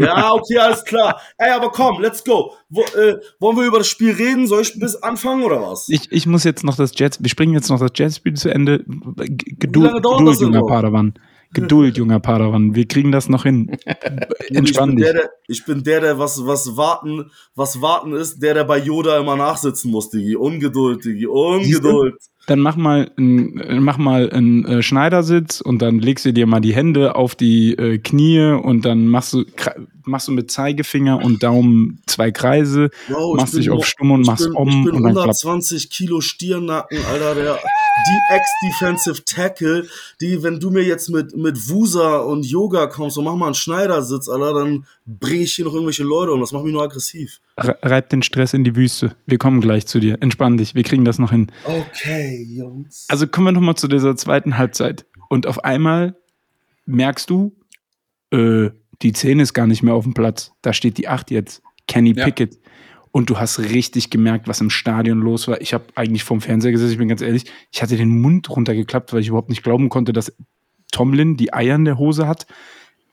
ja, 0.00 0.32
okay, 0.32 0.58
alles 0.58 0.84
klar. 0.84 1.20
Ey, 1.38 1.50
aber 1.50 1.70
komm, 1.70 2.00
let's 2.00 2.22
go. 2.22 2.52
Wo, 2.68 2.82
äh, 2.82 3.16
wollen 3.40 3.56
wir 3.56 3.64
über 3.64 3.78
das 3.78 3.88
Spiel 3.88 4.12
reden? 4.12 4.46
Soll 4.46 4.62
ich 4.62 4.78
bis 4.78 4.96
anfangen 4.96 5.42
oder 5.42 5.62
was? 5.62 5.88
Ich, 5.88 6.10
ich 6.12 6.26
muss 6.26 6.44
jetzt 6.44 6.64
noch 6.64 6.76
das 6.76 6.92
Jets, 6.96 7.22
wir 7.22 7.28
springen 7.28 7.54
jetzt 7.54 7.70
noch 7.70 7.78
das 7.78 7.90
Jets-Spiel 7.94 8.34
zu 8.34 8.50
Ende. 8.50 8.84
Geduld, 8.86 9.94
Geduld 9.94 10.40
junger 10.40 10.60
noch? 10.60 10.66
Padawan. 10.66 11.14
Geduld, 11.52 11.96
junger 11.96 12.20
Padawan. 12.20 12.74
Wir 12.74 12.86
kriegen 12.86 13.12
das 13.12 13.28
noch 13.28 13.44
hin. 13.44 13.78
Entspann 14.50 14.96
dich. 14.96 15.06
Ich 15.48 15.64
bin 15.64 15.82
der, 15.82 16.00
der 16.00 16.18
was, 16.18 16.44
was 16.44 16.76
warten, 16.76 17.30
was 17.54 17.80
warten 17.80 18.12
ist, 18.12 18.42
der, 18.42 18.54
der 18.54 18.64
bei 18.64 18.78
Yoda 18.78 19.18
immer 19.18 19.36
nachsitzen 19.36 19.90
muss, 19.90 20.10
Digi. 20.10 20.36
Ungeduld, 20.36 21.04
Digi. 21.04 21.26
Ungeduld 21.26 22.16
dann 22.46 22.60
mach 22.60 22.76
mal, 22.76 23.10
ein, 23.18 23.82
mach 23.82 23.98
mal 23.98 24.30
einen 24.30 24.64
äh, 24.64 24.82
Schneidersitz 24.82 25.60
und 25.60 25.82
dann 25.82 25.98
legst 25.98 26.24
du 26.24 26.32
dir 26.32 26.46
mal 26.46 26.60
die 26.60 26.74
Hände 26.74 27.16
auf 27.16 27.34
die 27.34 27.72
äh, 27.72 27.98
Knie 27.98 28.40
und 28.40 28.84
dann 28.84 29.08
machst 29.08 29.32
du, 29.32 29.44
machst 30.04 30.28
du 30.28 30.32
mit 30.32 30.50
Zeigefinger 30.50 31.24
und 31.24 31.42
Daumen 31.42 32.00
zwei 32.06 32.30
Kreise, 32.30 32.90
wow, 33.08 33.36
machst 33.36 33.54
dich 33.54 33.70
auf 33.70 33.84
stumm 33.84 34.12
und 34.12 34.26
machst 34.26 34.44
bin, 34.44 34.54
um. 34.54 34.68
Ich 34.68 34.84
bin 34.84 34.94
und 34.94 35.06
120 35.06 35.90
Kilo 35.90 36.20
Stirnacken, 36.20 36.98
Alter, 37.12 37.34
der 37.34 37.58
die 38.08 38.34
Ex-Defensive 38.34 39.24
Tackle, 39.24 39.88
die, 40.20 40.42
wenn 40.42 40.60
du 40.60 40.70
mir 40.70 40.84
jetzt 40.84 41.08
mit, 41.08 41.36
mit 41.36 41.68
Wusa 41.68 42.18
und 42.18 42.46
Yoga 42.46 42.86
kommst 42.86 43.18
und 43.18 43.24
mach 43.24 43.34
mal 43.34 43.46
einen 43.46 43.54
Schneidersitz, 43.54 44.28
Alter, 44.28 44.54
dann 44.54 44.86
bringe 45.04 45.42
ich 45.42 45.54
hier 45.54 45.64
noch 45.64 45.74
irgendwelche 45.74 46.04
Leute 46.04 46.32
und 46.32 46.40
das 46.40 46.52
macht 46.52 46.64
mich 46.64 46.72
nur 46.72 46.82
aggressiv. 46.82 47.40
Reib 47.56 48.10
den 48.10 48.22
Stress 48.22 48.52
in 48.52 48.64
die 48.64 48.76
Wüste. 48.76 49.16
Wir 49.24 49.38
kommen 49.38 49.62
gleich 49.62 49.86
zu 49.86 49.98
dir. 49.98 50.18
Entspann 50.20 50.58
dich, 50.58 50.74
wir 50.74 50.82
kriegen 50.82 51.06
das 51.06 51.18
noch 51.18 51.30
hin. 51.30 51.50
Okay, 51.64 52.42
Jungs. 52.42 53.06
Also 53.08 53.26
kommen 53.26 53.46
wir 53.46 53.52
nochmal 53.52 53.76
zu 53.76 53.88
dieser 53.88 54.14
zweiten 54.16 54.58
Halbzeit. 54.58 55.06
Und 55.30 55.46
auf 55.46 55.64
einmal 55.64 56.16
merkst 56.84 57.30
du, 57.30 57.56
äh, 58.30 58.70
die 59.02 59.12
10 59.12 59.40
ist 59.40 59.54
gar 59.54 59.66
nicht 59.66 59.82
mehr 59.82 59.94
auf 59.94 60.04
dem 60.04 60.14
Platz. 60.14 60.52
Da 60.62 60.72
steht 60.72 60.98
die 60.98 61.08
8 61.08 61.30
jetzt. 61.30 61.62
Kenny 61.88 62.12
ja. 62.14 62.24
Pickett. 62.24 62.58
Und 63.10 63.30
du 63.30 63.38
hast 63.38 63.58
richtig 63.58 64.10
gemerkt, 64.10 64.48
was 64.48 64.60
im 64.60 64.68
Stadion 64.68 65.20
los 65.20 65.48
war. 65.48 65.60
Ich 65.62 65.72
habe 65.72 65.86
eigentlich 65.94 66.24
vorm 66.24 66.42
Fernseher 66.42 66.72
gesessen, 66.72 66.92
ich 66.92 66.98
bin 66.98 67.08
ganz 67.08 67.22
ehrlich, 67.22 67.46
ich 67.72 67.80
hatte 67.80 67.96
den 67.96 68.20
Mund 68.20 68.50
runtergeklappt, 68.50 69.12
weil 69.12 69.20
ich 69.20 69.28
überhaupt 69.28 69.48
nicht 69.48 69.62
glauben 69.62 69.88
konnte, 69.88 70.12
dass 70.12 70.36
Tomlin 70.92 71.38
die 71.38 71.54
Eier 71.54 71.76
in 71.76 71.86
der 71.86 71.96
Hose 71.96 72.28
hat, 72.28 72.46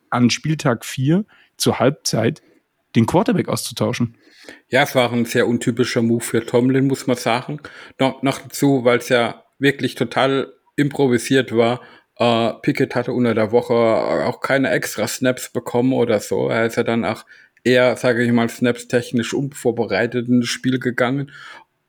an 0.10 0.29
Spieltag 0.29 0.84
4 0.84 1.25
zur 1.56 1.79
Halbzeit 1.79 2.41
den 2.95 3.06
Quarterback 3.06 3.47
auszutauschen. 3.47 4.17
Ja, 4.67 4.84
es 4.84 4.95
war 4.95 5.12
ein 5.13 5.25
sehr 5.25 5.47
untypischer 5.47 6.01
Move 6.01 6.23
für 6.23 6.45
Tomlin, 6.45 6.88
muss 6.88 7.08
man 7.08 7.17
sagen. 7.17 7.60
Noch, 7.99 8.21
noch 8.23 8.39
dazu, 8.39 8.84
weil 8.84 8.97
es 8.97 9.10
ja 9.10 9.43
wirklich 9.60 9.95
total 9.95 10.53
improvisiert 10.75 11.56
war. 11.56 11.82
Äh, 12.17 12.53
Pickett 12.62 12.95
hatte 12.95 13.13
unter 13.13 13.34
der 13.34 13.51
Woche 13.51 13.73
auch 13.73 14.39
keine 14.41 14.71
extra 14.71 15.08
Snaps 15.08 15.51
bekommen 15.51 15.93
oder 15.93 16.19
so. 16.19 16.49
Er 16.49 16.65
ist 16.65 16.75
ja 16.75 16.84
dann 16.84 17.06
auch 17.06 17.25
eher, 17.63 17.95
sage 17.95 18.23
ich 18.23 18.32
mal, 18.32 18.49
snaps 18.49 18.88
technisch 18.88 19.34
unvorbereitet 19.34 20.27
in 20.27 20.41
das 20.41 20.49
Spiel 20.49 20.79
gegangen. 20.79 21.32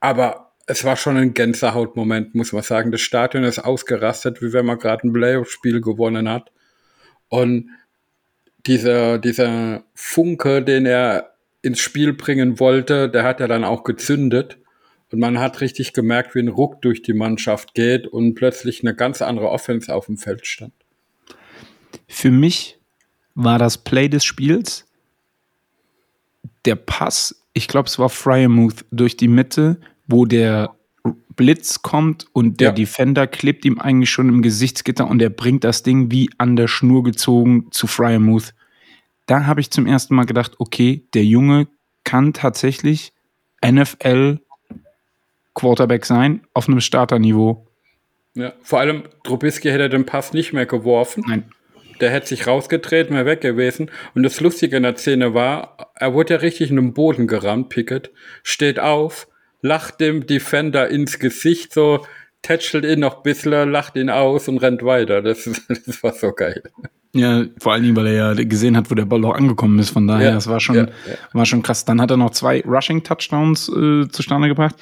Aber 0.01 0.53
es 0.67 0.85
war 0.85 0.97
schon 0.97 1.17
ein 1.17 1.35
Gänsehautmoment, 1.35 2.35
muss 2.35 2.53
man 2.53 2.63
sagen. 2.63 2.91
Das 2.91 3.01
Stadion 3.01 3.45
ist 3.45 3.59
ausgerastet, 3.59 4.41
wie 4.41 4.53
wenn 4.53 4.67
man 4.67 4.79
gerade 4.79 5.07
ein 5.07 5.13
Playoff-Spiel 5.13 5.81
gewonnen 5.81 6.29
hat. 6.29 6.53
Und 7.29 7.71
dieser, 8.67 9.19
dieser 9.19 9.85
Funke, 9.95 10.63
den 10.63 10.87
er 10.87 11.34
ins 11.65 11.81
Spiel 11.81 12.13
bringen 12.13 12.61
wollte, 12.61 13.09
der 13.09 13.25
hat 13.25 13.41
ja 13.41 13.49
dann 13.49 13.65
auch 13.65 13.85
gezündet. 13.85 14.59
Und 15.11 15.21
man 15.21 15.39
hat 15.39 15.61
richtig 15.61 15.93
gemerkt, 15.93 16.35
wie 16.35 16.41
ein 16.41 16.49
Ruck 16.49 16.83
durch 16.83 17.03
die 17.03 17.13
Mannschaft 17.13 17.75
geht 17.75 18.07
und 18.07 18.35
plötzlich 18.35 18.83
eine 18.83 18.95
ganz 18.95 19.23
andere 19.23 19.49
Offense 19.49 19.95
auf 19.95 20.07
dem 20.07 20.17
Feld 20.17 20.47
stand. 20.47 20.73
Für 22.09 22.31
mich 22.31 22.79
war 23.35 23.59
das 23.59 23.79
Play 23.79 24.09
des 24.09 24.25
Spiels 24.25 24.87
der 26.65 26.77
Pass, 26.77 27.45
ich 27.53 27.69
glaube, 27.69 27.89
es 27.89 27.99
war 27.99 28.09
Fryermuth 28.09 28.85
durch 28.91 29.17
die 29.17 29.29
Mitte, 29.29 29.79
wo 30.07 30.25
der 30.25 30.75
Blitz 31.37 31.83
kommt 31.83 32.27
und 32.33 32.61
der 32.61 32.69
ja. 32.69 32.75
Defender 32.75 33.27
klebt 33.27 33.65
ihm 33.65 33.79
eigentlich 33.79 34.11
schon 34.11 34.29
im 34.29 34.43
Gesichtsgitter 34.43 35.07
und 35.07 35.21
er 35.21 35.31
bringt 35.31 35.65
das 35.65 35.83
Ding 35.83 36.11
wie 36.11 36.31
an 36.39 36.57
der 36.57 36.69
Schnur 36.69 37.03
gezogen 37.03 37.69
zu 37.71 37.87
Fryermuth. 37.87 38.55
Da 39.27 39.47
habe 39.47 39.61
ich 39.61 39.71
zum 39.71 39.87
ersten 39.87 40.15
Mal 40.15 40.27
gedacht, 40.27 40.57
okay, 40.59 41.07
der 41.15 41.25
Junge 41.25 41.69
kann 42.05 42.33
tatsächlich 42.33 43.13
NFL 43.65 44.41
Quarterback 45.55 46.05
sein 46.05 46.47
auf 46.53 46.69
einem 46.69 46.81
Starterniveau. 46.81 47.67
Ja, 48.35 48.53
vor 48.63 48.81
allem 48.81 49.05
Trubisky 49.23 49.71
hätte 49.71 49.89
den 49.89 50.05
Pass 50.05 50.33
nicht 50.33 50.53
mehr 50.53 50.67
geworfen. 50.67 51.25
Nein 51.27 51.45
der 52.01 52.11
hätte 52.11 52.29
sich 52.29 52.47
rausgetreten, 52.47 53.15
wäre 53.15 53.27
weg 53.27 53.41
gewesen. 53.41 53.91
Und 54.15 54.23
das 54.23 54.41
Lustige 54.41 54.77
in 54.77 54.83
der 54.83 54.97
Szene 54.97 55.35
war, 55.35 55.93
er 55.95 56.15
wurde 56.15 56.35
ja 56.35 56.41
richtig 56.41 56.71
in 56.71 56.77
den 56.77 56.95
Boden 56.95 57.27
gerammt, 57.27 57.69
Pickett, 57.69 58.11
steht 58.43 58.81
auf, 58.81 59.29
lacht 59.61 60.01
dem 60.01 60.27
Defender 60.27 60.89
ins 60.89 61.19
Gesicht, 61.19 61.73
so 61.73 62.05
tätschelt 62.43 62.85
ihn 62.85 63.01
noch 63.01 63.19
ein 63.19 63.23
bisschen, 63.23 63.71
lacht 63.71 63.97
ihn 63.97 64.11
aus 64.11 64.49
und 64.49 64.59
rennt 64.59 64.85
weiter. 64.85 65.23
Das, 65.23 65.45
das 65.87 66.03
war 66.03 66.13
so 66.13 66.33
geil. 66.33 66.63
Ja, 67.15 67.45
vor 67.59 67.73
allen 67.73 67.85
Dingen, 67.85 67.95
weil 67.95 68.09
er 68.09 68.35
ja 68.35 68.45
gesehen 68.45 68.77
hat, 68.77 68.91
wo 68.91 68.97
der 68.97 69.05
Ball 69.05 69.25
auch 69.25 69.35
angekommen 69.35 69.79
ist. 69.79 69.91
Von 69.91 70.09
daher, 70.09 70.31
ja, 70.31 70.35
das 70.35 70.49
war 70.49 70.59
schon, 70.59 70.75
ja, 70.75 70.83
ja. 70.83 71.15
war 71.33 71.47
schon 71.47 71.63
krass. 71.63 71.85
Dann 71.85 72.01
hat 72.01 72.11
er 72.11 72.17
noch 72.17 72.31
zwei 72.31 72.61
Rushing-Touchdowns 72.63 73.69
äh, 73.69 74.09
zustande 74.09 74.49
gebracht. 74.49 74.75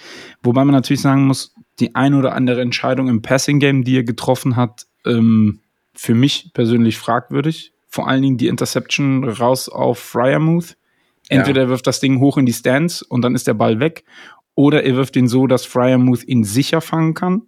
Wobei 0.43 0.65
man 0.65 0.75
natürlich 0.75 1.03
sagen 1.03 1.27
muss, 1.27 1.55
die 1.79 1.95
ein 1.95 2.15
oder 2.15 2.35
andere 2.35 2.63
Entscheidung 2.63 3.09
im 3.09 3.21
Passing-Game, 3.21 3.85
die 3.85 3.99
er 3.99 4.05
getroffen 4.05 4.57
hat, 4.57 4.87
ähm, 5.05 5.61
für 5.95 6.15
mich 6.15 6.53
persönlich 6.55 6.97
fragwürdig. 6.97 7.75
Vor 7.89 8.09
allen 8.09 8.23
Dingen 8.23 8.39
die 8.39 8.49
Interception 8.49 9.29
raus 9.29 9.69
auf 9.69 9.99
Fryermuth. 9.99 10.77
Entweder 11.29 11.63
er 11.63 11.69
wirft 11.69 11.87
das 11.87 12.01
Ding 12.01 12.19
hoch 12.19 12.39
in 12.39 12.47
die 12.47 12.53
Stands 12.53 13.03
und 13.03 13.23
dann 13.23 13.35
ist 13.35 13.47
der 13.47 13.55
Ball 13.55 13.79
weg, 13.79 14.05
oder 14.55 14.85
er 14.85 14.97
wirft 14.97 15.17
ihn 15.17 15.29
so, 15.29 15.47
dass 15.47 15.65
Fryermuth 15.65 16.25
ihn 16.25 16.45
sicher 16.45 16.81
fangen 16.81 17.15
kann. 17.15 17.43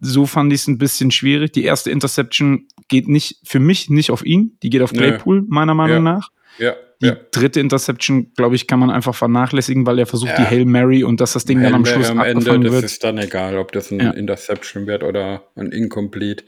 So 0.00 0.26
fand 0.26 0.52
ich 0.52 0.62
es 0.62 0.66
ein 0.66 0.78
bisschen 0.78 1.10
schwierig. 1.10 1.52
Die 1.52 1.64
erste 1.64 1.90
Interception 1.90 2.66
geht 2.88 3.08
nicht, 3.08 3.40
für 3.44 3.60
mich 3.60 3.90
nicht 3.90 4.10
auf 4.10 4.24
ihn, 4.24 4.56
die 4.62 4.70
geht 4.70 4.82
auf 4.82 4.92
Claypool, 4.92 5.44
meiner 5.48 5.74
Meinung 5.74 6.04
ja. 6.04 6.12
nach. 6.14 6.30
Ja. 6.58 6.74
Die 7.02 7.06
ja. 7.06 7.16
dritte 7.30 7.60
Interception, 7.60 8.32
glaube 8.36 8.56
ich, 8.56 8.66
kann 8.66 8.78
man 8.78 8.90
einfach 8.90 9.14
vernachlässigen, 9.14 9.86
weil 9.86 9.98
er 9.98 10.06
versucht 10.06 10.36
die 10.36 10.44
Hail 10.44 10.66
Mary 10.66 11.02
und 11.02 11.20
dass 11.20 11.32
das 11.32 11.46
Ding 11.46 11.58
Hail 11.58 11.70
dann 11.70 11.74
am 11.76 11.86
Schluss 11.86 12.10
am 12.10 12.20
Ende, 12.20 12.44
wird. 12.44 12.84
Das 12.84 12.92
ist 12.92 13.04
dann 13.04 13.16
egal, 13.16 13.56
ob 13.56 13.72
das 13.72 13.90
ein. 13.90 14.00
Interception 14.00 14.86
wird 14.86 15.02
oder 15.02 15.44
ein 15.56 15.72
Incomplete. 15.72 16.44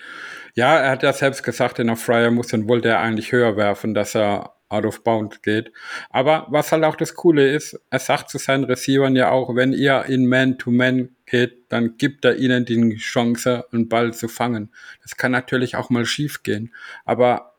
Ja, 0.55 0.77
er 0.77 0.91
hat 0.91 1.03
ja 1.03 1.13
selbst 1.15 1.43
gesagt, 1.43 1.79
in 1.79 1.87
der 1.87 1.97
Fryer 1.97 2.31
muss 2.31 2.49
dann 2.49 2.69
wollte 2.69 2.89
er 2.89 3.01
eigentlich 3.01 3.33
höher 3.33 3.57
werfen, 3.57 3.95
dass 3.95 4.15
er 4.15 4.53
out 4.73 4.85
of 4.85 5.05
bound 5.05 5.43
geht. 5.43 5.73
Aber 6.11 6.47
was 6.51 6.73
halt 6.73 6.85
auch 6.85 6.97
das 6.97 7.15
Coole 7.15 7.53
ist, 7.53 7.81
er 7.91 7.99
sagt 7.99 8.31
zu 8.31 8.39
seinen 8.39 8.65
Receivern 8.65 9.15
ja 9.17 9.31
auch, 9.31 9.55
wenn 9.55 9.73
ihr 9.73 10.05
in 10.07 10.27
Man-to-Man 10.27 11.01
-Man 11.01 11.09
geht, 11.27 11.65
dann 11.69 11.97
gibt 11.97 12.25
er 12.25 12.37
ihnen 12.37 12.65
die 12.65 12.97
Chance, 12.97 13.65
einen 13.73 13.89
Ball 13.89 14.13
zu 14.13 14.29
fangen. 14.29 14.71
Das 15.03 15.17
kann 15.17 15.33
natürlich 15.33 15.77
auch 15.77 15.91
mal 15.91 16.05
schief 16.05 16.43
gehen. 16.43 16.73
Aber 17.05 17.55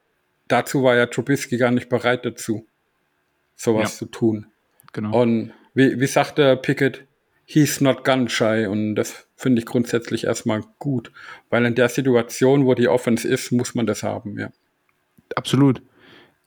dazu 0.47 0.83
war 0.83 0.95
ja 0.95 1.05
Trubisky 1.05 1.57
gar 1.57 1.71
nicht 1.71 1.89
bereit 1.89 2.25
dazu 2.25 2.65
sowas 3.55 3.93
ja. 3.93 3.97
zu 3.99 4.05
tun. 4.05 4.47
Genau. 4.91 5.21
Und 5.21 5.53
wie, 5.73 5.99
wie 5.99 6.07
sagte 6.07 6.57
Pickett, 6.57 7.05
he's 7.45 7.81
not 7.81 8.03
gun 8.03 8.29
shy 8.29 8.67
und 8.67 8.95
das 8.95 9.27
finde 9.35 9.59
ich 9.59 9.65
grundsätzlich 9.65 10.25
erstmal 10.25 10.61
gut, 10.79 11.11
weil 11.49 11.65
in 11.65 11.75
der 11.75 11.89
Situation, 11.89 12.65
wo 12.65 12.73
die 12.73 12.87
Offense 12.87 13.27
ist, 13.27 13.51
muss 13.51 13.75
man 13.75 13.85
das 13.85 14.03
haben, 14.03 14.39
ja. 14.39 14.51
absolut. 15.35 15.81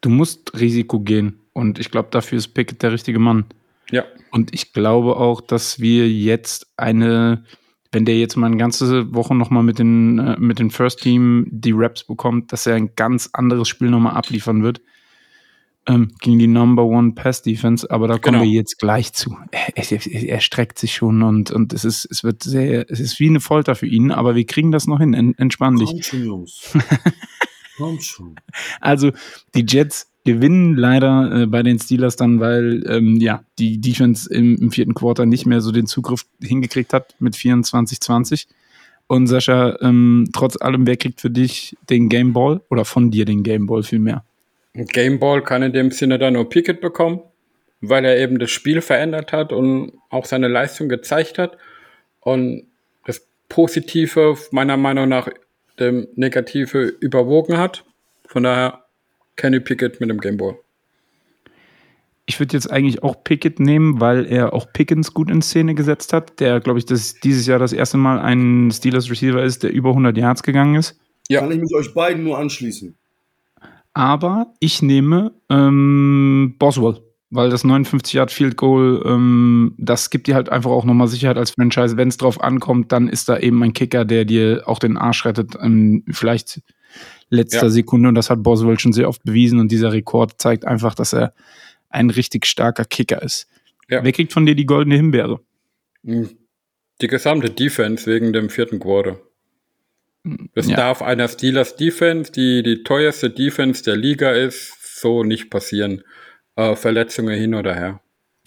Du 0.00 0.10
musst 0.10 0.58
Risiko 0.58 1.00
gehen. 1.00 1.40
Und 1.52 1.78
ich 1.78 1.90
glaube, 1.90 2.08
dafür 2.10 2.38
ist 2.38 2.48
Pickett 2.48 2.82
der 2.82 2.92
richtige 2.92 3.18
Mann. 3.18 3.46
Ja. 3.90 4.04
Und 4.30 4.52
ich 4.52 4.72
glaube 4.72 5.16
auch, 5.16 5.40
dass 5.40 5.80
wir 5.80 6.10
jetzt 6.10 6.66
eine, 6.76 7.44
wenn 7.92 8.04
der 8.04 8.18
jetzt 8.18 8.36
mal 8.36 8.46
eine 8.46 8.56
ganze 8.56 9.14
Woche 9.14 9.34
nochmal 9.34 9.62
mit 9.62 9.78
den, 9.78 10.18
äh, 10.18 10.36
mit 10.38 10.58
den 10.58 10.70
First 10.70 11.02
Team 11.02 11.46
die 11.50 11.72
Raps 11.72 12.04
bekommt, 12.04 12.52
dass 12.52 12.66
er 12.66 12.74
ein 12.74 12.90
ganz 12.96 13.30
anderes 13.32 13.68
Spiel 13.68 13.88
nochmal 13.88 14.14
abliefern 14.14 14.62
wird. 14.62 14.80
Ähm, 15.88 16.10
gegen 16.20 16.40
die 16.40 16.48
Number 16.48 16.84
One 16.84 17.12
Pass 17.12 17.42
Defense, 17.42 17.88
aber 17.88 18.08
da 18.08 18.18
kommen 18.18 18.40
genau. 18.40 18.44
wir 18.44 18.50
jetzt 18.50 18.80
gleich 18.80 19.12
zu. 19.12 19.38
Er, 19.52 19.72
er, 19.76 20.06
er, 20.28 20.40
streckt 20.40 20.80
sich 20.80 20.94
schon 20.94 21.22
und, 21.22 21.52
und 21.52 21.72
es 21.72 21.84
ist, 21.84 22.08
es 22.10 22.24
wird 22.24 22.42
sehr, 22.42 22.90
es 22.90 22.98
ist 22.98 23.20
wie 23.20 23.28
eine 23.28 23.38
Folter 23.38 23.76
für 23.76 23.86
ihn, 23.86 24.10
aber 24.10 24.34
wir 24.34 24.44
kriegen 24.46 24.72
das 24.72 24.88
noch 24.88 24.98
hin. 24.98 25.14
Entspann 25.38 25.76
dich. 25.76 26.12
Jungs. 26.12 26.76
Komm 27.76 28.00
schon. 28.00 28.36
Also, 28.80 29.12
die 29.54 29.64
Jets 29.66 30.10
gewinnen 30.26 30.76
leider 30.76 31.42
äh, 31.42 31.46
bei 31.46 31.62
den 31.62 31.78
Steelers 31.78 32.16
dann, 32.16 32.40
weil 32.40 32.84
ähm, 32.88 33.16
ja, 33.16 33.42
die 33.58 33.80
Defense 33.80 34.32
im, 34.32 34.56
im, 34.56 34.70
vierten 34.72 34.92
Quarter 34.92 35.24
nicht 35.24 35.46
mehr 35.46 35.62
so 35.62 35.72
den 35.72 35.86
Zugriff 35.86 36.26
hingekriegt 36.42 36.92
hat 36.92 37.14
mit 37.18 37.34
24-20. 37.34 38.46
Und 39.06 39.28
Sascha, 39.28 39.78
ähm, 39.80 40.28
trotz 40.32 40.60
allem, 40.60 40.86
wer 40.86 40.96
kriegt 40.96 41.20
für 41.20 41.30
dich 41.30 41.76
den 41.88 42.08
Game 42.08 42.32
Ball 42.32 42.60
oder 42.70 42.84
von 42.84 43.10
dir 43.10 43.24
den 43.24 43.44
Game 43.44 43.66
Ball 43.66 43.84
vielmehr? 43.84 44.24
Game 44.74 45.18
Ball 45.18 45.42
kann 45.42 45.62
in 45.62 45.72
dem 45.72 45.90
Sinne 45.92 46.18
dann 46.18 46.34
nur 46.34 46.48
Pickett 46.48 46.80
bekommen, 46.80 47.20
weil 47.80 48.04
er 48.04 48.18
eben 48.18 48.38
das 48.38 48.50
Spiel 48.50 48.80
verändert 48.80 49.32
hat 49.32 49.52
und 49.52 49.92
auch 50.10 50.24
seine 50.24 50.48
Leistung 50.48 50.88
gezeigt 50.88 51.38
hat. 51.38 51.56
Und 52.20 52.64
das 53.04 53.26
Positive 53.48 54.36
meiner 54.50 54.76
Meinung 54.76 55.08
nach 55.08 55.28
dem 55.78 56.08
Negative 56.14 56.86
überwogen 57.00 57.58
hat. 57.58 57.84
Von 58.26 58.42
daher 58.42 58.84
Kenny 59.36 59.60
Pickett 59.60 60.00
mit 60.00 60.10
dem 60.10 60.18
Gameball. 60.18 60.56
Ich 62.28 62.40
würde 62.40 62.54
jetzt 62.54 62.70
eigentlich 62.70 63.04
auch 63.04 63.22
Pickett 63.22 63.60
nehmen, 63.60 64.00
weil 64.00 64.26
er 64.26 64.52
auch 64.52 64.72
Pickens 64.72 65.14
gut 65.14 65.30
in 65.30 65.42
Szene 65.42 65.74
gesetzt 65.76 66.12
hat, 66.12 66.40
der, 66.40 66.58
glaube 66.58 66.80
ich, 66.80 66.84
das 66.84 67.14
dieses 67.14 67.46
Jahr 67.46 67.60
das 67.60 67.72
erste 67.72 67.98
Mal 67.98 68.18
ein 68.18 68.70
Steelers 68.72 69.08
Receiver 69.08 69.42
ist, 69.44 69.62
der 69.62 69.72
über 69.72 69.90
100 69.90 70.16
Yards 70.16 70.42
gegangen 70.42 70.74
ist. 70.74 70.98
Ja. 71.28 71.40
Kann 71.40 71.52
ich 71.52 71.60
mich 71.60 71.72
euch 71.74 71.94
beiden 71.94 72.24
nur 72.24 72.38
anschließen. 72.38 72.96
Aber 73.94 74.52
ich 74.58 74.82
nehme 74.82 75.32
ähm, 75.48 76.56
Boswell, 76.58 77.00
weil 77.36 77.50
das 77.50 77.64
59 77.64 78.14
Yard 78.14 78.30
Field 78.30 78.56
Goal, 78.56 79.02
ähm, 79.06 79.74
das 79.78 80.10
gibt 80.10 80.26
dir 80.26 80.34
halt 80.34 80.48
einfach 80.48 80.70
auch 80.70 80.84
nochmal 80.84 81.08
Sicherheit 81.08 81.36
als 81.36 81.50
Franchise. 81.50 81.96
Wenn 81.96 82.08
es 82.08 82.16
drauf 82.16 82.40
ankommt, 82.40 82.92
dann 82.92 83.08
ist 83.08 83.28
da 83.28 83.38
eben 83.38 83.62
ein 83.62 83.72
Kicker, 83.72 84.04
der 84.04 84.24
dir 84.24 84.62
auch 84.66 84.78
den 84.78 84.96
Arsch 84.96 85.24
rettet. 85.24 85.54
Ähm, 85.60 86.04
vielleicht 86.10 86.62
letzter 87.30 87.64
ja. 87.64 87.70
Sekunde 87.70 88.08
und 88.08 88.14
das 88.14 88.30
hat 88.30 88.42
Boswell 88.42 88.78
schon 88.78 88.92
sehr 88.92 89.08
oft 89.08 89.22
bewiesen 89.24 89.58
und 89.58 89.70
dieser 89.70 89.92
Rekord 89.92 90.40
zeigt 90.40 90.64
einfach, 90.64 90.94
dass 90.94 91.12
er 91.12 91.32
ein 91.90 92.10
richtig 92.10 92.46
starker 92.46 92.84
Kicker 92.84 93.22
ist. 93.22 93.48
Ja. 93.88 94.02
Wer 94.02 94.12
kriegt 94.12 94.32
von 94.32 94.46
dir 94.46 94.54
die 94.54 94.66
goldene 94.66 94.96
Himbeere? 94.96 95.40
Hm. 96.04 96.30
Die 97.00 97.08
gesamte 97.08 97.50
Defense 97.50 98.10
wegen 98.10 98.32
dem 98.32 98.48
vierten 98.48 98.80
Quarter. 98.80 99.20
Es 100.54 100.66
ja. 100.68 100.76
darf 100.76 101.02
einer 101.02 101.28
Steelers 101.28 101.76
Defense, 101.76 102.32
die 102.32 102.62
die 102.62 102.82
teuerste 102.82 103.30
Defense 103.30 103.84
der 103.84 103.96
Liga 103.96 104.32
ist, 104.32 105.00
so 105.00 105.22
nicht 105.22 105.50
passieren. 105.50 106.02
Äh, 106.56 106.74
Verletzungen 106.74 107.38
hin 107.38 107.54
oder 107.54 107.74
her. 107.74 108.00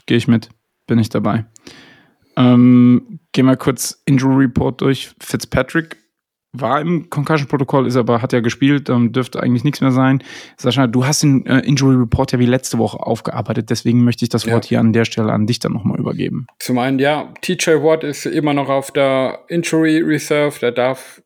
Gehe 0.05 0.17
ich 0.17 0.27
mit, 0.27 0.49
bin 0.87 0.99
ich 0.99 1.09
dabei. 1.09 1.45
Ähm, 2.35 3.19
gehen 3.31 3.45
wir 3.45 3.57
kurz 3.57 4.01
Injury 4.05 4.45
Report 4.45 4.81
durch. 4.81 5.11
Fitzpatrick 5.21 5.97
war 6.51 6.81
im 6.81 7.09
Concussion-Protokoll, 7.09 7.85
ist 7.85 7.95
aber, 7.95 8.21
hat 8.21 8.33
ja 8.33 8.39
gespielt, 8.39 8.89
ähm, 8.89 9.11
dürfte 9.11 9.41
eigentlich 9.41 9.63
nichts 9.63 9.81
mehr 9.81 9.91
sein. 9.91 10.23
Sascha, 10.57 10.87
du 10.87 11.05
hast 11.05 11.21
den 11.21 11.45
äh, 11.45 11.59
Injury 11.59 11.95
Report 11.95 12.31
ja 12.31 12.39
wie 12.39 12.47
letzte 12.47 12.79
Woche 12.79 12.99
aufgearbeitet, 12.99 13.69
deswegen 13.69 14.03
möchte 14.03 14.25
ich 14.25 14.29
das 14.29 14.47
Wort 14.49 14.65
ja. 14.65 14.69
hier 14.69 14.79
an 14.79 14.93
der 14.93 15.05
Stelle 15.05 15.31
an 15.31 15.45
dich 15.45 15.59
dann 15.59 15.73
nochmal 15.73 15.99
übergeben. 15.99 16.47
Zum 16.57 16.79
einen, 16.79 16.97
ja, 16.97 17.31
TJ 17.41 17.71
Watt 17.83 18.03
ist 18.03 18.25
immer 18.25 18.53
noch 18.53 18.69
auf 18.69 18.91
der 18.91 19.41
Injury 19.47 19.99
Reserve, 19.99 20.57
der 20.59 20.71
darf 20.71 21.21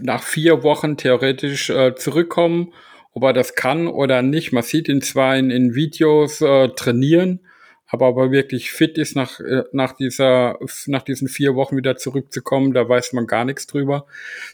nach 0.00 0.22
vier 0.22 0.62
Wochen 0.62 0.96
theoretisch 0.96 1.70
äh, 1.70 1.94
zurückkommen. 1.94 2.72
Ob 3.14 3.22
er 3.22 3.32
das 3.32 3.54
kann 3.54 3.86
oder 3.86 4.22
nicht, 4.22 4.52
man 4.52 4.64
sieht 4.64 4.88
ihn 4.88 5.00
zwar 5.00 5.36
in, 5.36 5.50
in 5.50 5.74
Videos 5.74 6.40
äh, 6.40 6.68
trainieren, 6.70 7.40
aber 7.86 8.08
ob 8.08 8.16
er 8.18 8.30
wirklich 8.32 8.72
fit 8.72 8.98
ist, 8.98 9.14
nach, 9.14 9.38
äh, 9.38 9.62
nach, 9.72 9.92
dieser, 9.92 10.58
nach 10.86 11.02
diesen 11.02 11.28
vier 11.28 11.54
Wochen 11.54 11.76
wieder 11.76 11.96
zurückzukommen, 11.96 12.72
da 12.72 12.88
weiß 12.88 13.12
man 13.12 13.28
gar 13.28 13.44
nichts 13.44 13.68
drüber. 13.68 14.06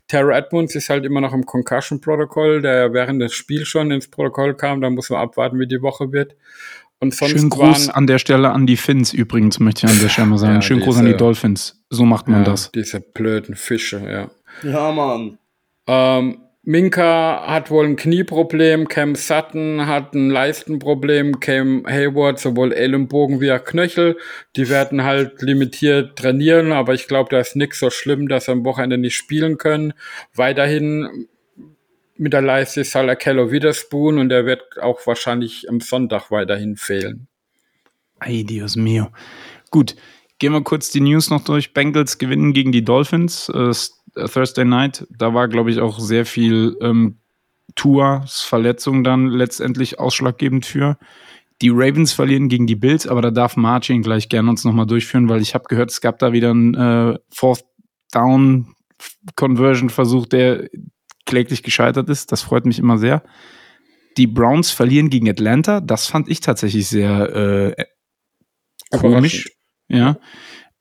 Terra 0.08 0.36
Edmonds 0.36 0.74
ist 0.74 0.90
halt 0.90 1.06
immer 1.06 1.22
noch 1.22 1.32
im 1.32 1.46
Concussion-Protokoll, 1.46 2.60
der 2.60 2.92
während 2.92 3.22
des 3.22 3.32
Spiels 3.32 3.66
schon 3.66 3.90
ins 3.90 4.08
Protokoll 4.08 4.54
kam, 4.54 4.82
da 4.82 4.90
muss 4.90 5.08
man 5.08 5.20
abwarten, 5.20 5.58
wie 5.58 5.66
die 5.66 5.80
Woche 5.80 6.12
wird. 6.12 6.36
Und 6.98 7.14
sonst 7.14 7.32
Schönen 7.32 7.48
Gruß 7.48 7.88
an 7.88 8.06
der 8.06 8.18
Stelle 8.18 8.50
an 8.50 8.66
die 8.66 8.76
Finns 8.76 9.14
übrigens, 9.14 9.58
möchte 9.58 9.86
ich 9.86 9.92
an 9.92 9.98
der 10.00 10.10
Stelle 10.10 10.28
mal 10.28 10.36
sagen. 10.36 10.56
ja, 10.56 10.62
Schönen 10.62 10.82
Gruß 10.82 10.98
an 10.98 11.06
die 11.06 11.16
Dolphins. 11.16 11.82
So 11.88 12.04
macht 12.04 12.28
man 12.28 12.40
ja, 12.40 12.44
das. 12.44 12.70
Diese 12.72 13.00
blöden 13.00 13.56
Fische, 13.56 14.02
ja. 14.06 14.30
Ja, 14.70 14.92
Mann. 14.92 15.38
Ähm, 15.86 16.42
Minka 16.62 17.46
hat 17.46 17.70
wohl 17.70 17.86
ein 17.86 17.96
Knieproblem, 17.96 18.86
Cam 18.88 19.14
Sutton 19.14 19.86
hat 19.86 20.14
ein 20.14 20.28
Leistenproblem, 20.28 21.40
Cam 21.40 21.86
Hayward 21.86 22.38
sowohl 22.38 22.72
Ellenbogen 22.72 23.40
wie 23.40 23.50
auch 23.50 23.64
Knöchel. 23.64 24.18
Die 24.56 24.68
werden 24.68 25.02
halt 25.02 25.40
limitiert 25.40 26.18
trainieren, 26.18 26.72
aber 26.72 26.92
ich 26.92 27.08
glaube, 27.08 27.30
da 27.30 27.40
ist 27.40 27.56
nichts 27.56 27.78
so 27.78 27.88
schlimm, 27.88 28.28
dass 28.28 28.44
sie 28.44 28.52
am 28.52 28.64
Wochenende 28.64 28.98
nicht 28.98 29.16
spielen 29.16 29.56
können. 29.56 29.94
Weiterhin 30.34 31.28
mit 32.18 32.34
der 32.34 32.42
Leiste 32.42 32.82
ist 32.82 32.90
Salakello 32.90 33.50
Witherspoon 33.50 34.18
und 34.18 34.28
der 34.28 34.44
wird 34.44 34.62
auch 34.82 35.06
wahrscheinlich 35.06 35.66
am 35.70 35.80
Sonntag 35.80 36.30
weiterhin 36.30 36.76
fehlen. 36.76 37.26
Ay, 38.18 38.44
Dios 38.44 38.76
mio. 38.76 39.08
Gut, 39.70 39.96
gehen 40.38 40.52
wir 40.52 40.62
kurz 40.62 40.90
die 40.90 41.00
News 41.00 41.30
noch 41.30 41.42
durch. 41.42 41.72
Bengals 41.72 42.18
gewinnen 42.18 42.52
gegen 42.52 42.72
die 42.72 42.84
Dolphins. 42.84 43.48
Äh, 43.48 43.72
Thursday 44.14 44.64
Night, 44.64 45.06
da 45.10 45.34
war, 45.34 45.48
glaube 45.48 45.70
ich, 45.70 45.80
auch 45.80 45.98
sehr 45.98 46.26
viel 46.26 46.76
ähm, 46.80 47.18
Tours 47.74 48.42
Verletzung 48.42 49.04
dann 49.04 49.28
letztendlich 49.28 49.98
ausschlaggebend 49.98 50.66
für. 50.66 50.98
Die 51.62 51.70
Ravens 51.70 52.12
verlieren 52.12 52.48
gegen 52.48 52.66
die 52.66 52.76
Bills, 52.76 53.06
aber 53.06 53.20
da 53.20 53.30
darf 53.30 53.56
Marcin 53.56 54.02
gleich 54.02 54.28
gerne 54.28 54.48
uns 54.48 54.64
nochmal 54.64 54.86
durchführen, 54.86 55.28
weil 55.28 55.42
ich 55.42 55.54
habe 55.54 55.64
gehört, 55.68 55.90
es 55.90 56.00
gab 56.00 56.18
da 56.18 56.32
wieder 56.32 56.50
einen 56.50 56.74
äh, 56.74 57.18
Fourth 57.30 57.64
Down 58.12 58.74
Conversion 59.36 59.90
Versuch, 59.90 60.26
der 60.26 60.68
kläglich 61.26 61.62
gescheitert 61.62 62.08
ist. 62.08 62.32
Das 62.32 62.42
freut 62.42 62.66
mich 62.66 62.78
immer 62.78 62.98
sehr. 62.98 63.22
Die 64.16 64.26
Browns 64.26 64.70
verlieren 64.70 65.10
gegen 65.10 65.28
Atlanta. 65.28 65.80
Das 65.80 66.06
fand 66.06 66.28
ich 66.28 66.40
tatsächlich 66.40 66.88
sehr 66.88 67.76
äh, 67.76 67.84
komisch. 68.90 69.50
Ja. 69.88 70.18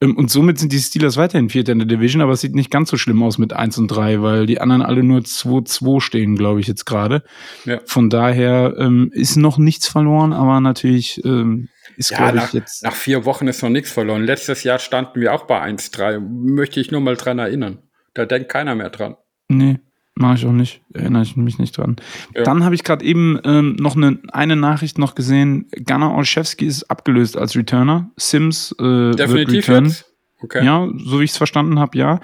Ähm, 0.00 0.16
und 0.16 0.30
somit 0.30 0.58
sind 0.58 0.72
die 0.72 0.78
Steelers 0.78 1.16
weiterhin 1.16 1.50
Vierter 1.50 1.72
in 1.72 1.78
der 1.78 1.88
Division, 1.88 2.22
aber 2.22 2.32
es 2.32 2.40
sieht 2.40 2.54
nicht 2.54 2.70
ganz 2.70 2.90
so 2.90 2.96
schlimm 2.96 3.22
aus 3.22 3.38
mit 3.38 3.52
1 3.52 3.78
und 3.78 3.88
3, 3.88 4.22
weil 4.22 4.46
die 4.46 4.60
anderen 4.60 4.82
alle 4.82 5.02
nur 5.02 5.20
2-2 5.20 6.00
stehen, 6.00 6.36
glaube 6.36 6.60
ich, 6.60 6.66
jetzt 6.66 6.86
gerade. 6.86 7.22
Ja. 7.64 7.80
Von 7.84 8.10
daher 8.10 8.74
ähm, 8.78 9.10
ist 9.12 9.36
noch 9.36 9.58
nichts 9.58 9.88
verloren, 9.88 10.32
aber 10.32 10.60
natürlich 10.60 11.24
ähm, 11.24 11.68
ist, 11.96 12.10
ja, 12.10 12.34
ich, 12.34 12.52
jetzt. 12.52 12.82
Nach 12.82 12.94
vier 12.94 13.24
Wochen 13.24 13.46
ist 13.48 13.62
noch 13.62 13.70
nichts 13.70 13.90
verloren. 13.90 14.24
Letztes 14.24 14.64
Jahr 14.64 14.78
standen 14.78 15.20
wir 15.20 15.34
auch 15.34 15.46
bei 15.46 15.62
1-3. 15.62 16.20
Möchte 16.20 16.80
ich 16.80 16.90
nur 16.90 17.00
mal 17.00 17.16
dran 17.16 17.38
erinnern. 17.38 17.78
Da 18.14 18.26
denkt 18.26 18.48
keiner 18.48 18.74
mehr 18.74 18.90
dran. 18.90 19.16
Nee. 19.48 19.78
Mache 20.14 20.34
ich 20.34 20.46
auch 20.46 20.52
nicht, 20.52 20.82
erinnere 20.92 21.22
ich 21.22 21.36
mich 21.36 21.58
nicht 21.58 21.76
dran. 21.78 21.96
Ja. 22.34 22.42
Dann 22.42 22.64
habe 22.64 22.74
ich 22.74 22.84
gerade 22.84 23.04
eben 23.04 23.38
ähm, 23.44 23.76
noch 23.76 23.96
eine, 23.96 24.18
eine 24.32 24.56
Nachricht 24.56 24.98
noch 24.98 25.14
gesehen. 25.14 25.68
Gunnar 25.86 26.14
Olszewski 26.14 26.66
ist 26.66 26.84
abgelöst 26.84 27.36
als 27.38 27.56
Returner. 27.56 28.10
Sims 28.16 28.74
äh, 28.78 29.12
Definitiv 29.12 29.68
wird 29.68 29.82
return. 29.82 29.94
Okay. 30.42 30.64
Ja, 30.64 30.88
so 30.96 31.20
wie 31.20 31.24
ich 31.24 31.30
es 31.30 31.36
verstanden 31.36 31.78
habe, 31.78 31.96
ja. 31.96 32.20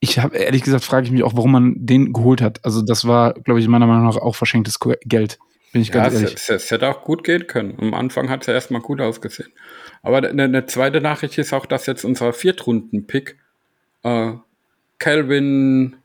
Ich 0.00 0.18
habe 0.18 0.36
ehrlich 0.36 0.62
gesagt, 0.62 0.84
frage 0.84 1.06
ich 1.06 1.12
mich 1.12 1.22
auch, 1.22 1.34
warum 1.34 1.52
man 1.52 1.74
den 1.76 2.12
geholt 2.12 2.40
hat. 2.40 2.64
Also 2.64 2.82
das 2.82 3.06
war, 3.06 3.34
glaube 3.34 3.60
ich, 3.60 3.68
meiner 3.68 3.86
Meinung 3.86 4.06
nach 4.06 4.16
auch 4.16 4.34
verschenktes 4.34 4.78
Geld. 5.04 5.38
Bin 5.72 5.82
ich 5.82 5.88
ja, 5.88 5.94
ganz 5.94 6.14
ehrlich. 6.14 6.34
Es, 6.34 6.48
es, 6.48 6.70
hätte 6.70 6.88
auch 6.88 7.04
gut 7.04 7.22
gehen 7.22 7.46
können. 7.46 7.76
Am 7.78 7.94
Anfang 7.94 8.28
hat 8.28 8.40
es 8.40 8.46
ja 8.46 8.54
erstmal 8.54 8.80
gut 8.80 9.00
ausgesehen. 9.00 9.50
Aber 10.02 10.18
eine, 10.18 10.44
eine, 10.44 10.66
zweite 10.66 11.00
Nachricht 11.00 11.38
ist 11.38 11.52
auch, 11.52 11.66
dass 11.66 11.86
jetzt 11.86 12.04
unser 12.04 12.32
Viertrunden-Pick 12.32 13.38
äh, 14.02 14.32
Calvin 14.98 15.96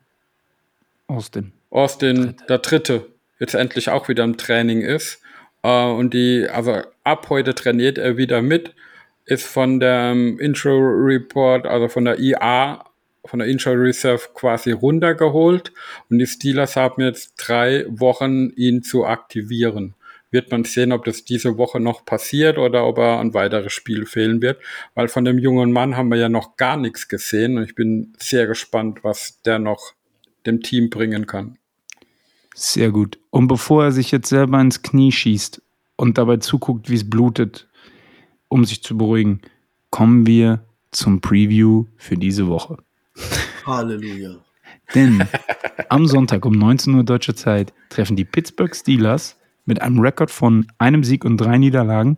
Austin. 1.08 1.54
Austin, 1.70 2.16
Dritte. 2.16 2.46
der 2.48 2.58
Dritte, 2.60 3.08
jetzt 3.40 3.54
endlich 3.54 3.90
auch 3.90 4.08
wieder 4.08 4.24
im 4.24 4.38
Training 4.38 4.82
ist. 4.82 5.22
Äh, 5.64 5.86
und 5.86 6.14
die, 6.14 6.48
also 6.50 6.82
ab 7.04 7.28
heute 7.30 7.54
trainiert 7.54 7.98
er 7.98 8.18
wieder 8.18 8.42
mit, 8.42 8.74
ist 9.26 9.46
von 9.46 9.80
der 9.80 10.12
um, 10.12 10.40
Intro 10.40 10.78
Report, 10.78 11.66
also 11.66 11.88
von 11.88 12.06
der 12.06 12.20
IA, 12.20 12.86
von 13.26 13.40
der 13.40 13.48
Intro 13.48 13.72
Reserve 13.72 14.22
quasi 14.34 14.72
runtergeholt. 14.72 15.72
Und 16.10 16.20
die 16.20 16.28
Steelers 16.28 16.76
haben 16.76 17.02
jetzt 17.02 17.34
drei 17.38 17.86
Wochen, 17.90 18.52
ihn 18.56 18.84
zu 18.84 19.06
aktivieren 19.06 19.96
wird 20.36 20.52
man 20.52 20.66
sehen, 20.66 20.92
ob 20.92 21.06
das 21.06 21.24
diese 21.24 21.58
Woche 21.58 21.80
noch 21.80 22.04
passiert 22.04 22.58
oder 22.58 22.86
ob 22.86 22.98
er 22.98 23.20
ein 23.20 23.34
weiteres 23.34 23.72
Spiel 23.72 24.06
fehlen 24.06 24.42
wird. 24.42 24.62
Weil 24.94 25.08
von 25.08 25.24
dem 25.24 25.40
jungen 25.40 25.72
Mann 25.72 25.96
haben 25.96 26.10
wir 26.10 26.18
ja 26.18 26.28
noch 26.28 26.58
gar 26.58 26.76
nichts 26.76 27.08
gesehen 27.08 27.58
und 27.58 27.64
ich 27.64 27.74
bin 27.74 28.14
sehr 28.20 28.46
gespannt, 28.46 29.04
was 29.04 29.42
der 29.44 29.60
noch 29.60 29.94
dem 30.46 30.62
Team 30.62 30.90
bringen 30.90 31.28
kann. 31.28 31.58
Sehr 32.54 32.92
gut. 32.92 33.20
Und 33.32 33.48
bevor 33.48 33.86
er 33.86 33.92
sich 33.92 34.12
jetzt 34.12 34.30
selber 34.30 34.62
ins 34.62 34.82
Knie 34.82 35.12
schießt 35.12 35.62
und 35.98 36.18
dabei 36.18 36.38
zuguckt, 36.38 36.90
wie 36.90 36.96
es 36.96 37.10
blutet, 37.10 37.68
um 38.48 38.64
sich 38.64 38.82
zu 38.82 38.98
beruhigen, 38.98 39.42
kommen 39.90 40.26
wir 40.26 40.64
zum 40.92 41.22
Preview 41.22 41.86
für 41.98 42.16
diese 42.16 42.48
Woche. 42.48 42.78
Halleluja. 43.66 44.38
Denn 44.94 45.28
am 45.90 46.06
Sonntag 46.06 46.46
um 46.46 46.54
19 46.54 46.94
Uhr 46.94 47.04
deutsche 47.04 47.36
Zeit 47.36 47.74
treffen 47.90 48.16
die 48.16 48.26
Pittsburgh 48.26 48.76
Steelers 48.76 49.38
mit 49.66 49.82
einem 49.82 50.00
Rekord 50.00 50.32
von 50.32 50.68
einem 50.78 51.04
Sieg 51.04 51.26
und 51.26 51.38
drei 51.38 51.58
Niederlagen 51.58 52.18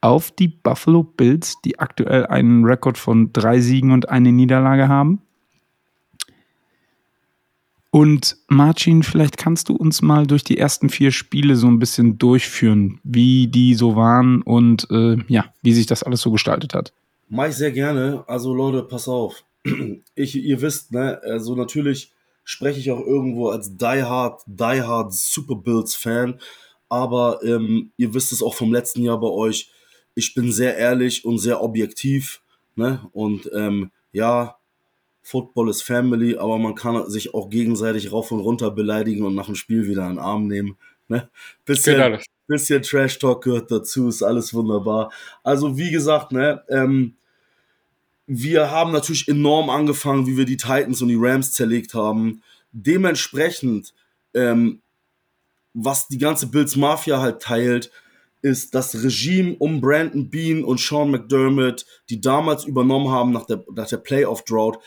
auf 0.00 0.30
die 0.30 0.48
Buffalo 0.48 1.02
Bills, 1.02 1.60
die 1.64 1.78
aktuell 1.78 2.26
einen 2.26 2.64
Rekord 2.64 2.98
von 2.98 3.32
drei 3.32 3.60
Siegen 3.60 3.92
und 3.92 4.08
eine 4.08 4.32
Niederlage 4.32 4.88
haben. 4.88 5.22
Und 7.94 8.38
Marcin, 8.48 9.02
vielleicht 9.02 9.36
kannst 9.36 9.68
du 9.68 9.76
uns 9.76 10.00
mal 10.00 10.26
durch 10.26 10.42
die 10.42 10.56
ersten 10.56 10.88
vier 10.88 11.12
Spiele 11.12 11.56
so 11.56 11.66
ein 11.66 11.78
bisschen 11.78 12.16
durchführen, 12.16 12.98
wie 13.04 13.48
die 13.48 13.74
so 13.74 13.96
waren 13.96 14.40
und 14.40 14.90
äh, 14.90 15.18
ja, 15.28 15.52
wie 15.60 15.74
sich 15.74 15.84
das 15.84 16.02
alles 16.02 16.22
so 16.22 16.30
gestaltet 16.30 16.72
hat. 16.72 16.94
Mach 17.28 17.48
ich 17.48 17.54
sehr 17.54 17.70
gerne. 17.70 18.24
Also 18.26 18.54
Leute, 18.54 18.82
pass 18.82 19.08
auf. 19.08 19.44
Ich, 20.14 20.34
ihr 20.34 20.62
wisst, 20.62 20.92
ne, 20.92 21.20
also 21.22 21.54
natürlich 21.54 22.12
spreche 22.44 22.80
ich 22.80 22.90
auch 22.90 23.00
irgendwo 23.00 23.48
als 23.48 23.76
Die 23.76 24.02
Hard, 24.02 24.40
Die 24.46 24.82
Hard 24.82 25.12
Super 25.12 25.56
Bills 25.56 25.94
Fan, 25.94 26.40
aber 26.88 27.40
ähm, 27.44 27.92
ihr 27.98 28.14
wisst 28.14 28.32
es 28.32 28.42
auch 28.42 28.54
vom 28.54 28.72
letzten 28.72 29.02
Jahr 29.02 29.20
bei 29.20 29.28
euch. 29.28 29.70
Ich 30.14 30.34
bin 30.34 30.50
sehr 30.50 30.78
ehrlich 30.78 31.26
und 31.26 31.38
sehr 31.38 31.62
objektiv, 31.62 32.40
ne, 32.74 33.06
und 33.12 33.50
ähm, 33.54 33.90
ja, 34.12 34.56
Football 35.22 35.70
ist 35.70 35.82
Family, 35.82 36.36
aber 36.36 36.58
man 36.58 36.74
kann 36.74 37.08
sich 37.08 37.32
auch 37.32 37.48
gegenseitig 37.48 38.12
rauf 38.12 38.32
und 38.32 38.40
runter 38.40 38.70
beleidigen 38.70 39.24
und 39.24 39.34
nach 39.34 39.46
dem 39.46 39.54
Spiel 39.54 39.86
wieder 39.86 40.06
einen 40.06 40.18
Arm 40.18 40.48
nehmen. 40.48 40.76
Ne? 41.08 41.28
Bisschen, 41.64 41.96
genau. 41.96 42.18
bisschen 42.46 42.82
Trash 42.82 43.18
Talk 43.18 43.44
gehört 43.44 43.70
dazu, 43.70 44.08
ist 44.08 44.22
alles 44.22 44.52
wunderbar. 44.52 45.12
Also 45.44 45.78
wie 45.78 45.90
gesagt, 45.90 46.32
ne, 46.32 46.62
ähm, 46.68 47.14
wir 48.26 48.70
haben 48.70 48.92
natürlich 48.92 49.28
enorm 49.28 49.70
angefangen, 49.70 50.26
wie 50.26 50.36
wir 50.36 50.44
die 50.44 50.56
Titans 50.56 51.02
und 51.02 51.08
die 51.08 51.18
Rams 51.18 51.52
zerlegt 51.52 51.94
haben. 51.94 52.42
Dementsprechend, 52.72 53.94
ähm, 54.34 54.80
was 55.74 56.08
die 56.08 56.18
ganze 56.18 56.46
Bills 56.48 56.76
Mafia 56.76 57.20
halt 57.20 57.42
teilt, 57.42 57.90
ist 58.42 58.74
das 58.74 59.02
Regime 59.02 59.54
um 59.58 59.80
Brandon 59.80 60.28
Bean 60.28 60.64
und 60.64 60.80
Sean 60.80 61.10
McDermott, 61.10 61.86
die 62.10 62.20
damals 62.20 62.64
übernommen 62.64 63.10
haben 63.10 63.30
nach 63.30 63.46
der, 63.46 63.64
nach 63.74 63.88
der 63.88 63.98
Playoff-Drought, 63.98 64.78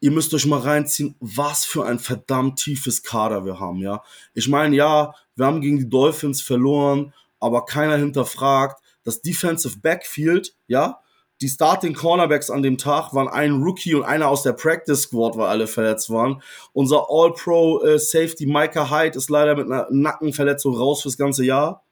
ihr 0.00 0.10
müsst 0.10 0.32
euch 0.34 0.46
mal 0.46 0.60
reinziehen, 0.60 1.14
was 1.20 1.64
für 1.64 1.84
ein 1.84 1.98
verdammt 1.98 2.58
tiefes 2.58 3.02
Kader 3.02 3.44
wir 3.44 3.60
haben, 3.60 3.78
ja. 3.78 4.02
Ich 4.34 4.48
meine, 4.48 4.74
ja, 4.74 5.14
wir 5.36 5.46
haben 5.46 5.60
gegen 5.60 5.78
die 5.78 5.88
Dolphins 5.88 6.40
verloren, 6.40 7.12
aber 7.38 7.64
keiner 7.64 7.96
hinterfragt, 7.96 8.82
das 9.04 9.22
Defensive 9.22 9.78
Backfield, 9.78 10.54
ja, 10.66 11.00
die 11.40 11.48
Starting 11.48 11.94
Cornerbacks 11.94 12.50
an 12.50 12.62
dem 12.62 12.76
Tag 12.76 13.14
waren 13.14 13.28
ein 13.28 13.62
Rookie 13.62 13.94
und 13.94 14.04
einer 14.04 14.28
aus 14.28 14.42
der 14.42 14.52
Practice 14.52 15.02
Squad, 15.02 15.38
weil 15.38 15.48
alle 15.48 15.66
verletzt 15.66 16.10
waren. 16.10 16.42
Unser 16.74 17.06
All-Pro 17.08 17.82
äh, 17.82 17.98
Safety 17.98 18.44
Micah 18.44 18.90
Hyde 18.90 19.16
ist 19.16 19.30
leider 19.30 19.56
mit 19.56 19.64
einer 19.64 19.86
Nackenverletzung 19.90 20.76
raus 20.76 21.00
fürs 21.00 21.16
ganze 21.16 21.44
Jahr. 21.44 21.82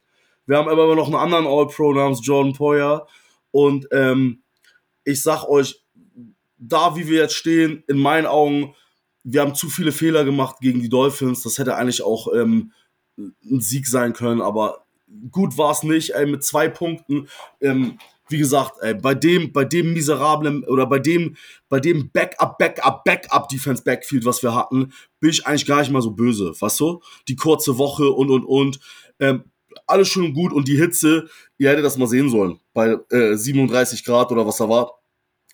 Wir 0.44 0.58
haben 0.58 0.68
aber 0.68 0.94
noch 0.94 1.06
einen 1.06 1.14
anderen 1.14 1.46
All-Pro 1.46 1.94
namens 1.94 2.20
Jordan 2.22 2.52
Poyer. 2.52 3.06
Und 3.50 3.88
ähm, 3.90 4.42
ich 5.04 5.22
sag 5.22 5.44
euch, 5.44 5.82
da, 6.58 6.96
wie 6.96 7.08
wir 7.08 7.20
jetzt 7.20 7.34
stehen, 7.34 7.84
in 7.88 7.98
meinen 7.98 8.26
Augen, 8.26 8.74
wir 9.24 9.40
haben 9.40 9.54
zu 9.54 9.68
viele 9.68 9.92
Fehler 9.92 10.24
gemacht 10.24 10.56
gegen 10.60 10.80
die 10.80 10.88
Dolphins. 10.88 11.42
Das 11.42 11.58
hätte 11.58 11.76
eigentlich 11.76 12.02
auch 12.02 12.28
ähm, 12.34 12.72
ein 13.16 13.60
Sieg 13.60 13.86
sein 13.86 14.12
können, 14.12 14.40
aber 14.40 14.84
gut 15.30 15.58
war 15.58 15.72
es 15.72 15.82
nicht. 15.82 16.14
Ey, 16.14 16.26
mit 16.26 16.44
zwei 16.44 16.68
Punkten. 16.68 17.28
Ähm, 17.60 17.98
wie 18.30 18.38
gesagt, 18.38 18.74
ey, 18.82 18.94
bei 18.94 19.14
dem, 19.14 19.52
bei 19.52 19.64
dem 19.64 19.94
miserablen 19.94 20.64
oder 20.64 20.86
bei 20.86 20.98
dem, 20.98 21.36
bei 21.68 21.80
dem 21.80 22.10
Backup, 22.10 22.58
Backup, 22.58 23.04
Backup 23.04 23.48
Defense 23.48 23.82
Backfield, 23.82 24.24
was 24.24 24.42
wir 24.42 24.54
hatten, 24.54 24.92
bin 25.20 25.30
ich 25.30 25.46
eigentlich 25.46 25.66
gar 25.66 25.80
nicht 25.80 25.90
mal 25.90 26.02
so 26.02 26.10
böse, 26.10 26.52
weißt 26.58 26.80
du? 26.80 27.00
Die 27.26 27.36
kurze 27.36 27.78
Woche 27.78 28.10
und 28.10 28.30
und 28.30 28.44
und. 28.44 28.80
Ähm, 29.18 29.44
alles 29.86 30.08
schön 30.08 30.26
und 30.26 30.34
gut 30.34 30.52
und 30.52 30.68
die 30.68 30.76
Hitze, 30.76 31.28
ihr 31.56 31.70
hättet 31.70 31.84
das 31.84 31.96
mal 31.96 32.06
sehen 32.06 32.28
sollen. 32.28 32.60
Bei 32.74 32.98
äh, 33.10 33.34
37 33.34 34.04
Grad 34.04 34.30
oder 34.30 34.46
was 34.46 34.58
da 34.58 34.68
war 34.68 34.97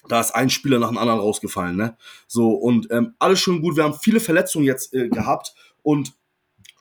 da 0.08 0.20
ist 0.20 0.34
ein 0.34 0.50
Spieler 0.50 0.78
nach 0.78 0.88
dem 0.88 0.98
anderen 0.98 1.20
rausgefallen, 1.20 1.76
ne? 1.76 1.96
So, 2.26 2.50
und 2.50 2.90
ähm, 2.90 3.14
alles 3.18 3.40
schon 3.40 3.62
gut. 3.62 3.76
Wir 3.76 3.84
haben 3.84 3.98
viele 3.98 4.20
Verletzungen 4.20 4.66
jetzt 4.66 4.92
äh, 4.94 5.08
gehabt 5.08 5.54
und 5.82 6.12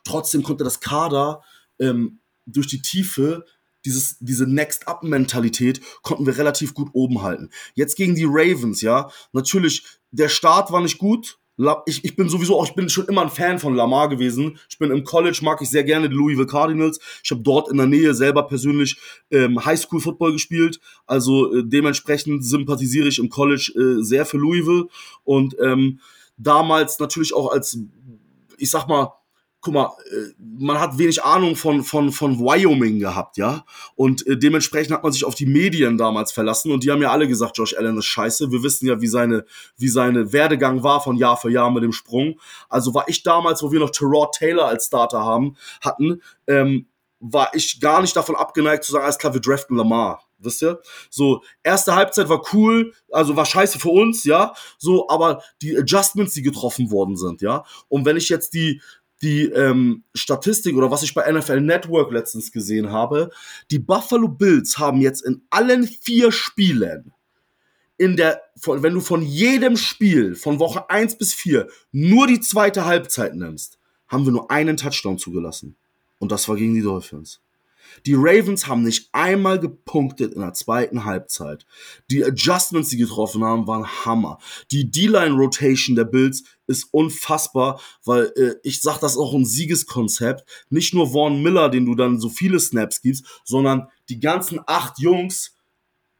trotzdem 0.04 0.42
konnte 0.42 0.64
das 0.64 0.80
Kader 0.80 1.42
ähm, 1.78 2.20
durch 2.46 2.66
die 2.66 2.82
Tiefe 2.82 3.44
dieses, 3.84 4.18
diese 4.18 4.46
Next-Up-Mentalität 4.46 5.80
konnten 6.02 6.26
wir 6.26 6.38
relativ 6.38 6.74
gut 6.74 6.90
oben 6.92 7.22
halten. 7.22 7.50
Jetzt 7.74 7.96
gegen 7.96 8.14
die 8.14 8.26
Ravens, 8.26 8.80
ja, 8.80 9.10
natürlich, 9.32 9.84
der 10.10 10.28
Start 10.28 10.72
war 10.72 10.80
nicht 10.80 10.98
gut, 10.98 11.38
ich, 11.86 12.04
ich 12.04 12.16
bin 12.16 12.28
sowieso 12.28 12.58
auch, 12.58 12.66
ich 12.66 12.74
bin 12.74 12.88
schon 12.88 13.06
immer 13.06 13.22
ein 13.22 13.30
Fan 13.30 13.58
von 13.58 13.74
Lamar 13.74 14.08
gewesen. 14.08 14.58
Ich 14.68 14.78
bin 14.78 14.90
im 14.90 15.04
College, 15.04 15.38
mag 15.42 15.62
ich 15.62 15.70
sehr 15.70 15.84
gerne 15.84 16.08
die 16.08 16.16
Louisville 16.16 16.46
Cardinals. 16.46 16.98
Ich 17.22 17.30
habe 17.30 17.42
dort 17.42 17.70
in 17.70 17.76
der 17.76 17.86
Nähe 17.86 18.14
selber 18.14 18.46
persönlich 18.46 18.98
ähm, 19.30 19.64
Highschool-Football 19.64 20.32
gespielt. 20.32 20.80
Also 21.06 21.54
äh, 21.54 21.62
dementsprechend 21.64 22.44
sympathisiere 22.44 23.08
ich 23.08 23.18
im 23.18 23.28
College 23.28 23.72
äh, 23.76 24.02
sehr 24.02 24.26
für 24.26 24.38
Louisville. 24.38 24.86
Und 25.22 25.56
ähm, 25.60 26.00
damals 26.36 26.98
natürlich 26.98 27.34
auch 27.34 27.52
als, 27.52 27.78
ich 28.58 28.70
sag 28.70 28.88
mal, 28.88 29.12
guck 29.64 29.74
mal, 29.74 29.92
äh, 30.10 30.32
man 30.38 30.78
hat 30.78 30.98
wenig 30.98 31.24
Ahnung 31.24 31.56
von, 31.56 31.82
von, 31.82 32.12
von 32.12 32.38
Wyoming 32.38 33.00
gehabt, 33.00 33.36
ja. 33.38 33.64
Und 33.96 34.24
äh, 34.26 34.36
dementsprechend 34.36 34.94
hat 34.94 35.02
man 35.02 35.12
sich 35.12 35.24
auf 35.24 35.34
die 35.34 35.46
Medien 35.46 35.98
damals 35.98 36.30
verlassen 36.30 36.70
und 36.70 36.84
die 36.84 36.92
haben 36.92 37.02
ja 37.02 37.10
alle 37.10 37.26
gesagt, 37.26 37.58
Josh 37.58 37.74
Allen 37.76 37.98
ist 37.98 38.04
scheiße. 38.04 38.52
Wir 38.52 38.62
wissen 38.62 38.86
ja, 38.86 39.00
wie 39.00 39.08
seine, 39.08 39.46
wie 39.76 39.88
seine 39.88 40.32
Werdegang 40.32 40.82
war 40.82 41.00
von 41.00 41.16
Jahr 41.16 41.36
für 41.36 41.50
Jahr 41.50 41.70
mit 41.70 41.82
dem 41.82 41.92
Sprung. 41.92 42.38
Also 42.68 42.94
war 42.94 43.08
ich 43.08 43.22
damals, 43.22 43.62
wo 43.62 43.72
wir 43.72 43.80
noch 43.80 43.90
Terod 43.90 44.34
Taylor 44.34 44.66
als 44.66 44.86
Starter 44.86 45.20
haben, 45.20 45.56
hatten, 45.80 46.20
ähm, 46.46 46.86
war 47.20 47.54
ich 47.54 47.80
gar 47.80 48.02
nicht 48.02 48.14
davon 48.14 48.36
abgeneigt 48.36 48.84
zu 48.84 48.92
sagen, 48.92 49.04
alles 49.04 49.18
klar, 49.18 49.32
wir 49.32 49.40
draften 49.40 49.76
Lamar. 49.76 50.22
Wisst 50.38 50.62
ihr? 50.62 50.80
So, 51.08 51.42
erste 51.62 51.94
Halbzeit 51.94 52.28
war 52.28 52.42
cool, 52.52 52.92
also 53.10 53.34
war 53.34 53.46
scheiße 53.46 53.78
für 53.78 53.88
uns, 53.88 54.24
ja. 54.24 54.52
So, 54.76 55.08
aber 55.08 55.42
die 55.62 55.74
Adjustments, 55.76 56.34
die 56.34 56.42
getroffen 56.42 56.90
worden 56.90 57.16
sind, 57.16 57.40
ja. 57.40 57.64
Und 57.88 58.04
wenn 58.04 58.18
ich 58.18 58.28
jetzt 58.28 58.52
die, 58.52 58.82
die 59.24 59.44
ähm, 59.46 60.04
Statistik 60.14 60.76
oder 60.76 60.90
was 60.90 61.02
ich 61.02 61.14
bei 61.14 61.30
NFL 61.30 61.60
Network 61.60 62.12
letztens 62.12 62.52
gesehen 62.52 62.92
habe, 62.92 63.30
die 63.70 63.78
Buffalo 63.78 64.28
Bills 64.28 64.78
haben 64.78 65.00
jetzt 65.00 65.22
in 65.22 65.42
allen 65.50 65.84
vier 65.84 66.30
Spielen 66.30 67.12
in 67.96 68.16
der, 68.16 68.42
von, 68.56 68.82
wenn 68.82 68.94
du 68.94 69.00
von 69.00 69.22
jedem 69.22 69.76
Spiel 69.76 70.34
von 70.34 70.58
Woche 70.58 70.90
1 70.90 71.16
bis 71.16 71.32
4 71.32 71.68
nur 71.92 72.26
die 72.26 72.40
zweite 72.40 72.84
Halbzeit 72.84 73.34
nimmst, 73.34 73.78
haben 74.08 74.24
wir 74.24 74.32
nur 74.32 74.50
einen 74.50 74.76
Touchdown 74.76 75.18
zugelassen. 75.18 75.76
Und 76.18 76.30
das 76.30 76.48
war 76.48 76.56
gegen 76.56 76.74
die 76.74 76.82
Dolphins. 76.82 77.40
Die 78.06 78.14
Ravens 78.14 78.66
haben 78.66 78.82
nicht 78.82 79.08
einmal 79.12 79.58
gepunktet 79.58 80.34
in 80.34 80.40
der 80.40 80.52
zweiten 80.52 81.04
Halbzeit. 81.04 81.66
Die 82.10 82.24
Adjustments, 82.24 82.90
die 82.90 82.96
getroffen 82.96 83.44
haben, 83.44 83.66
waren 83.66 83.86
Hammer. 83.86 84.38
Die 84.70 84.90
D-Line-Rotation 84.90 85.96
der 85.96 86.04
Bills 86.04 86.44
ist 86.66 86.88
unfassbar, 86.92 87.80
weil 88.04 88.32
äh, 88.36 88.54
ich 88.62 88.80
sag, 88.80 88.98
das 89.00 89.12
ist 89.12 89.18
auch 89.18 89.34
ein 89.34 89.44
Siegeskonzept. 89.44 90.44
Nicht 90.70 90.94
nur 90.94 91.12
Vaughn 91.12 91.42
Miller, 91.42 91.68
den 91.68 91.86
du 91.86 91.94
dann 91.94 92.20
so 92.20 92.28
viele 92.28 92.60
Snaps 92.60 93.02
gibst, 93.02 93.24
sondern 93.44 93.88
die 94.08 94.20
ganzen 94.20 94.60
acht 94.66 94.98
Jungs 94.98 95.56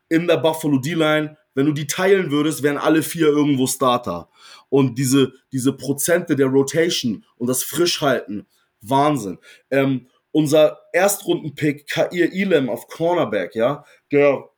in 0.09 0.27
der 0.27 0.37
Buffalo 0.37 0.79
D-Line, 0.79 1.37
wenn 1.55 1.67
du 1.67 1.73
die 1.73 1.87
teilen 1.87 2.31
würdest, 2.31 2.63
wären 2.63 2.79
alle 2.79 3.03
vier 3.03 3.29
irgendwo 3.29 3.67
Starter. 3.67 4.29
Und 4.69 4.99
diese, 4.99 5.33
diese 5.53 5.73
Prozente 5.73 6.37
der 6.37 6.47
Rotation 6.47 7.25
und 7.37 7.47
das 7.47 7.63
Frischhalten, 7.63 8.47
Wahnsinn. 8.81 9.39
Ähm, 9.71 10.09
unser 10.35 10.81
Erstrundenpick 10.93 11.89
Kair 11.89 12.33
Elam 12.33 12.69
auf 12.69 12.89
Cornerback, 12.89 13.55
ja, 13.55 13.85
der 14.11 14.51